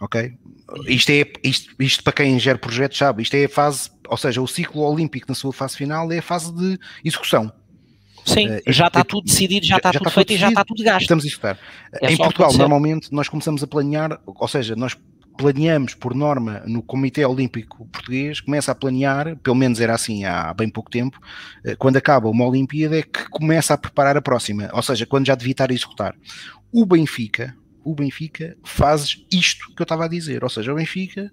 Ok? 0.01 0.37
Isto 0.87 1.09
é 1.09 1.25
isto, 1.43 1.75
isto 1.79 2.03
para 2.03 2.13
quem 2.13 2.39
gera 2.39 2.59
projetos 2.59 2.97
sabe, 2.97 3.23
isto 3.23 3.33
é 3.33 3.45
a 3.45 3.49
fase, 3.49 3.89
ou 4.07 4.17
seja, 4.17 4.39
o 4.39 4.47
ciclo 4.47 4.81
olímpico 4.83 5.25
na 5.27 5.35
sua 5.35 5.51
fase 5.51 5.75
final 5.75 6.11
é 6.11 6.19
a 6.19 6.21
fase 6.21 6.53
de 6.55 6.79
execução. 7.03 7.51
Sim, 8.33 8.47
uh, 8.47 8.61
já 8.67 8.87
está 8.87 9.03
tudo 9.03 9.25
decidido, 9.25 9.65
já, 9.65 9.77
está 9.77 9.91
tudo 9.91 10.07
está 10.07 10.11
feito 10.11 10.27
tudo 10.27 10.35
e 10.35 10.39
já 10.39 10.49
está 10.49 10.65
tudo 10.65 10.83
gasto. 10.83 11.01
Estamos 11.01 11.23
a 11.23 11.27
executar. 11.27 11.59
É 12.01 12.11
em 12.11 12.17
Portugal, 12.17 12.47
acontecer. 12.47 12.57
normalmente, 12.57 13.13
nós 13.13 13.27
começamos 13.27 13.63
a 13.63 13.67
planear, 13.67 14.19
ou 14.25 14.47
seja, 14.47 14.75
nós 14.75 14.95
planeamos 15.39 15.93
por 15.93 16.13
norma 16.13 16.61
no 16.65 16.81
Comitê 16.81 17.25
Olímpico 17.25 17.87
Português, 17.87 18.41
começa 18.41 18.73
a 18.73 18.75
planear, 18.75 19.37
pelo 19.37 19.55
menos 19.55 19.79
era 19.79 19.93
assim 19.93 20.25
há 20.25 20.53
bem 20.53 20.69
pouco 20.69 20.91
tempo, 20.91 21.17
eh, 21.63 21.77
quando 21.77 21.95
acaba 21.95 22.27
uma 22.27 22.45
Olimpíada 22.45 22.99
é 22.99 23.03
que 23.03 23.29
começa 23.29 23.73
a 23.73 23.77
preparar 23.77 24.17
a 24.17 24.21
próxima, 24.21 24.69
ou 24.73 24.81
seja, 24.81 25.05
quando 25.05 25.27
já 25.27 25.35
devia 25.35 25.53
estar 25.53 25.71
a 25.71 25.73
executar. 25.73 26.13
O 26.73 26.85
Benfica, 26.85 27.55
o 27.85 27.95
Benfica 27.95 28.57
faz 28.65 29.23
isto 29.31 29.73
que 29.73 29.81
eu 29.81 29.85
estava 29.85 30.03
a 30.03 30.09
dizer, 30.09 30.43
ou 30.43 30.49
seja, 30.49 30.73
o 30.73 30.75
Benfica 30.75 31.31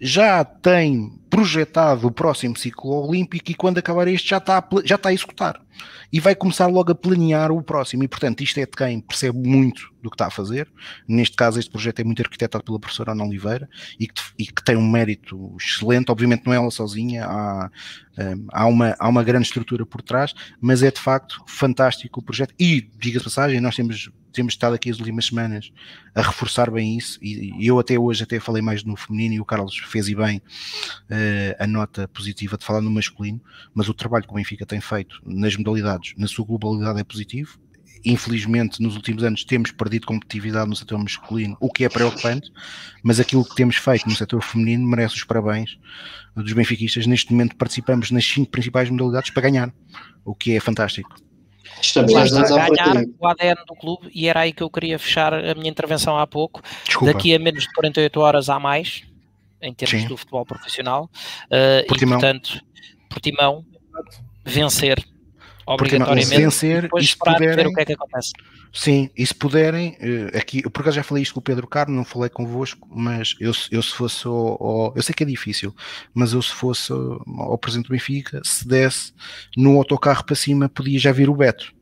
já 0.00 0.44
tem 0.44 1.18
projetado 1.28 2.06
o 2.06 2.10
próximo 2.10 2.56
ciclo 2.56 3.06
olímpico 3.06 3.50
e 3.50 3.54
quando 3.54 3.78
acabar 3.78 4.08
este 4.08 4.30
já 4.30 4.38
está, 4.38 4.66
já 4.84 4.96
está 4.96 5.10
a 5.10 5.12
executar 5.12 5.60
e 6.12 6.18
vai 6.18 6.34
começar 6.34 6.66
logo 6.66 6.90
a 6.90 6.94
planear 6.94 7.52
o 7.52 7.62
próximo. 7.62 8.02
E 8.02 8.08
portanto, 8.08 8.42
isto 8.42 8.58
é 8.58 8.64
de 8.64 8.72
quem 8.72 9.00
percebe 9.00 9.38
muito 9.38 9.92
do 10.02 10.10
que 10.10 10.14
está 10.14 10.26
a 10.26 10.30
fazer. 10.30 10.68
Neste 11.06 11.36
caso, 11.36 11.58
este 11.58 11.70
projeto 11.70 12.00
é 12.00 12.04
muito 12.04 12.20
arquitetado 12.20 12.64
pela 12.64 12.80
professora 12.80 13.12
Ana 13.12 13.24
Oliveira 13.24 13.68
e 13.98 14.08
que, 14.08 14.20
e 14.38 14.46
que 14.46 14.64
tem 14.64 14.76
um 14.76 14.90
mérito 14.90 15.56
excelente. 15.60 16.10
Obviamente, 16.10 16.44
não 16.46 16.52
é 16.52 16.56
ela 16.56 16.70
sozinha, 16.70 17.26
há, 17.26 17.70
um, 18.18 18.46
há, 18.52 18.66
uma, 18.66 18.96
há 18.98 19.08
uma 19.08 19.22
grande 19.22 19.46
estrutura 19.46 19.86
por 19.86 20.02
trás, 20.02 20.34
mas 20.60 20.82
é 20.82 20.90
de 20.90 21.00
facto 21.00 21.42
fantástico 21.46 22.20
o 22.20 22.22
projeto. 22.22 22.54
E, 22.58 22.90
diga-se 22.98 23.24
passagem, 23.24 23.60
nós 23.60 23.76
temos 23.76 24.10
temos 24.30 24.54
estado 24.54 24.74
aqui 24.74 24.90
as 24.90 24.98
últimas 24.98 25.26
semanas 25.26 25.72
a 26.14 26.22
reforçar 26.22 26.70
bem 26.70 26.96
isso 26.96 27.18
e, 27.22 27.66
eu 27.66 27.78
até 27.78 27.98
hoje 27.98 28.22
até 28.22 28.40
falei 28.40 28.62
mais 28.62 28.84
no 28.84 28.96
feminino 28.96 29.34
e 29.34 29.40
o 29.40 29.44
Carlos 29.44 29.76
fez 29.78 30.08
e 30.08 30.14
bem 30.14 30.38
uh, 30.38 31.56
a 31.58 31.66
nota 31.66 32.08
positiva 32.08 32.56
de 32.56 32.64
falar 32.64 32.80
no 32.80 32.90
masculino, 32.90 33.40
mas 33.74 33.88
o 33.88 33.94
trabalho 33.94 34.24
que 34.24 34.30
o 34.30 34.34
Benfica 34.34 34.66
tem 34.66 34.80
feito 34.80 35.20
nas 35.24 35.56
modalidades, 35.56 36.14
na 36.16 36.26
sua 36.26 36.44
globalidade 36.44 37.00
é 37.00 37.04
positivo. 37.04 37.58
Infelizmente, 38.04 38.80
nos 38.82 38.96
últimos 38.96 39.22
anos 39.22 39.44
temos 39.44 39.72
perdido 39.72 40.06
competitividade 40.06 40.68
no 40.70 40.74
setor 40.74 40.98
masculino, 40.98 41.56
o 41.60 41.70
que 41.70 41.84
é 41.84 41.88
preocupante, 41.88 42.50
mas 43.02 43.20
aquilo 43.20 43.44
que 43.44 43.54
temos 43.54 43.76
feito 43.76 44.08
no 44.08 44.16
setor 44.16 44.42
feminino 44.42 44.88
merece 44.88 45.16
os 45.16 45.24
parabéns 45.24 45.78
dos 46.34 46.52
benfiquistas. 46.52 47.06
Neste 47.06 47.30
momento 47.32 47.56
participamos 47.56 48.10
nas 48.10 48.24
cinco 48.24 48.50
principais 48.50 48.88
modalidades 48.88 49.30
para 49.30 49.42
ganhar, 49.42 49.74
o 50.24 50.34
que 50.34 50.52
é 50.52 50.60
fantástico. 50.60 51.14
Estamos 51.80 52.14
a 52.14 52.68
ganhar 52.68 53.04
o 53.18 53.26
ADN 53.26 53.64
do 53.66 53.74
clube 53.74 54.10
e 54.14 54.28
era 54.28 54.40
aí 54.40 54.52
que 54.52 54.62
eu 54.62 54.70
queria 54.70 54.98
fechar 54.98 55.32
a 55.32 55.54
minha 55.54 55.70
intervenção 55.70 56.18
há 56.18 56.26
pouco. 56.26 56.62
Desculpa. 56.84 57.12
Daqui 57.12 57.34
a 57.34 57.38
menos 57.38 57.64
de 57.64 57.72
48 57.72 58.20
horas 58.20 58.48
há 58.48 58.58
mais, 58.58 59.02
em 59.60 59.72
termos 59.72 60.02
Sim. 60.02 60.08
do 60.08 60.16
futebol 60.16 60.44
profissional. 60.44 61.10
Uh, 61.46 61.84
e 61.92 62.06
portanto, 62.06 62.60
Portimão, 63.08 63.64
vencer 64.44 65.04
obrigatoriamente 65.74 66.36
vencer 66.36 66.82
depois 66.82 67.04
esperar 67.04 67.34
puderem, 67.34 67.56
ver 67.56 67.66
o 67.66 67.72
que 67.72 67.80
é 67.80 67.84
que 67.84 67.92
acontece. 67.92 68.32
Sim, 68.72 69.10
e 69.16 69.26
se 69.26 69.34
puderem, 69.34 69.96
eh, 70.00 70.38
aqui, 70.38 70.62
por 70.62 70.82
acaso 70.82 70.96
já 70.96 71.02
falei 71.02 71.22
isto 71.22 71.34
com 71.34 71.40
o 71.40 71.42
Pedro 71.42 71.66
Carmo, 71.66 71.94
não 71.94 72.04
falei 72.04 72.28
convosco, 72.28 72.88
mas 72.90 73.34
eu, 73.40 73.52
eu 73.70 73.82
se 73.82 73.94
fosse 73.94 74.26
ao, 74.26 74.92
eu 74.94 75.02
sei 75.02 75.14
que 75.14 75.22
é 75.22 75.26
difícil, 75.26 75.74
mas 76.14 76.32
eu 76.32 76.42
se 76.42 76.52
fosse 76.52 76.92
ao 76.92 77.58
Presidente 77.58 77.86
do 77.86 77.92
Benfica, 77.92 78.40
se 78.44 78.66
desse 78.66 79.12
no 79.56 79.76
autocarro 79.76 80.24
para 80.24 80.36
cima, 80.36 80.68
podia 80.68 80.98
já 80.98 81.12
vir 81.12 81.28
o 81.28 81.34
Beto, 81.34 81.72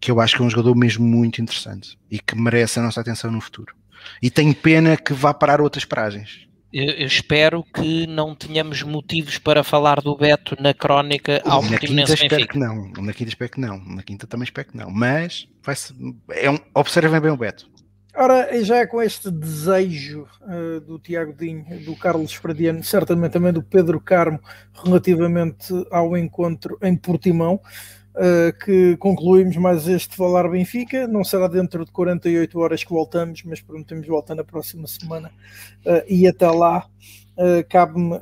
que 0.00 0.10
eu 0.10 0.20
acho 0.20 0.36
que 0.36 0.42
é 0.42 0.44
um 0.44 0.50
jogador 0.50 0.74
mesmo 0.74 1.06
muito 1.06 1.40
interessante 1.40 1.98
e 2.10 2.18
que 2.18 2.36
merece 2.36 2.78
a 2.78 2.82
nossa 2.82 3.00
atenção 3.00 3.30
no 3.30 3.40
futuro. 3.40 3.74
E 4.22 4.30
tenho 4.30 4.54
pena 4.54 4.96
que 4.96 5.12
vá 5.12 5.34
parar 5.34 5.60
outras 5.60 5.84
paragens 5.84 6.45
eu, 6.76 6.92
eu, 6.92 7.06
espero 7.06 7.64
que 7.64 8.06
não 8.06 8.34
tenhamos 8.34 8.82
motivos 8.82 9.38
para 9.38 9.64
falar 9.64 10.00
do 10.00 10.16
Beto 10.16 10.54
na 10.60 10.74
crónica 10.74 11.40
ao 11.44 11.62
na 11.62 11.68
Portimonense 11.70 12.16
quinta 12.16 12.24
espero 12.24 12.48
que 12.48 12.58
não, 12.58 12.92
na 13.02 13.12
quinta 13.12 13.28
espero 13.30 13.50
que 13.50 13.60
não, 13.60 13.78
na 13.78 14.02
quinta 14.02 14.26
também 14.26 14.44
espero 14.44 14.68
que 14.68 14.76
não, 14.76 14.90
mas 14.90 15.48
vai 15.64 15.74
é 16.32 16.50
um, 16.50 16.58
observem 16.74 17.20
bem 17.20 17.30
o 17.30 17.36
Beto. 17.36 17.66
Ora, 18.14 18.62
já 18.62 18.86
com 18.86 19.02
este 19.02 19.30
desejo 19.30 20.26
uh, 20.42 20.80
do 20.80 20.98
Tiago 20.98 21.34
Dinho, 21.34 21.64
do 21.84 21.94
Carlos 21.96 22.32
Fradiano, 22.32 22.82
certamente 22.82 23.32
também 23.32 23.52
do 23.52 23.62
Pedro 23.62 24.00
Carmo, 24.00 24.40
relativamente 24.84 25.72
ao 25.90 26.16
encontro 26.16 26.78
em 26.82 26.96
Portimão, 26.96 27.60
uh, 28.16 28.64
que 28.64 28.96
concluímos 28.96 29.56
mais 29.56 29.86
este 29.86 30.16
Falar 30.16 30.48
Benfica. 30.48 31.06
Não 31.06 31.22
será 31.22 31.46
dentro 31.46 31.84
de 31.84 31.92
48 31.92 32.58
horas 32.58 32.82
que 32.82 32.90
voltamos, 32.90 33.42
mas 33.44 33.60
prometemos 33.60 34.06
voltar 34.06 34.34
na 34.34 34.44
próxima 34.44 34.86
semana. 34.86 35.30
Uh, 35.84 36.02
e 36.08 36.26
até 36.26 36.50
lá, 36.50 36.86
uh, 37.36 37.68
cabe-me, 37.68 38.18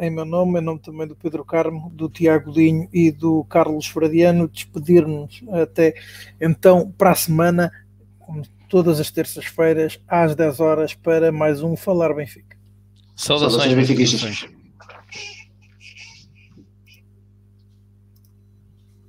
em 0.00 0.10
meu 0.10 0.24
nome, 0.24 0.60
em 0.60 0.62
nome 0.62 0.80
também 0.80 1.06
do 1.06 1.16
Pedro 1.16 1.44
Carmo, 1.44 1.90
do 1.90 2.08
Tiago 2.08 2.52
Dinho 2.52 2.88
e 2.92 3.10
do 3.10 3.44
Carlos 3.44 3.86
Fradiano, 3.86 4.48
despedir-nos 4.48 5.42
até 5.50 5.94
então 6.40 6.92
para 6.96 7.10
a 7.10 7.14
semana, 7.14 7.72
como 8.18 8.42
todas 8.68 9.00
as 9.00 9.10
terças-feiras, 9.10 9.98
às 10.06 10.34
10 10.34 10.60
horas, 10.60 10.94
para 10.94 11.32
mais 11.32 11.62
um 11.62 11.74
Falar 11.74 12.14
Benfica. 12.14 12.56
Saudações, 13.16 13.62
Saudações 13.62 13.88
benfiquistas. 13.88 14.57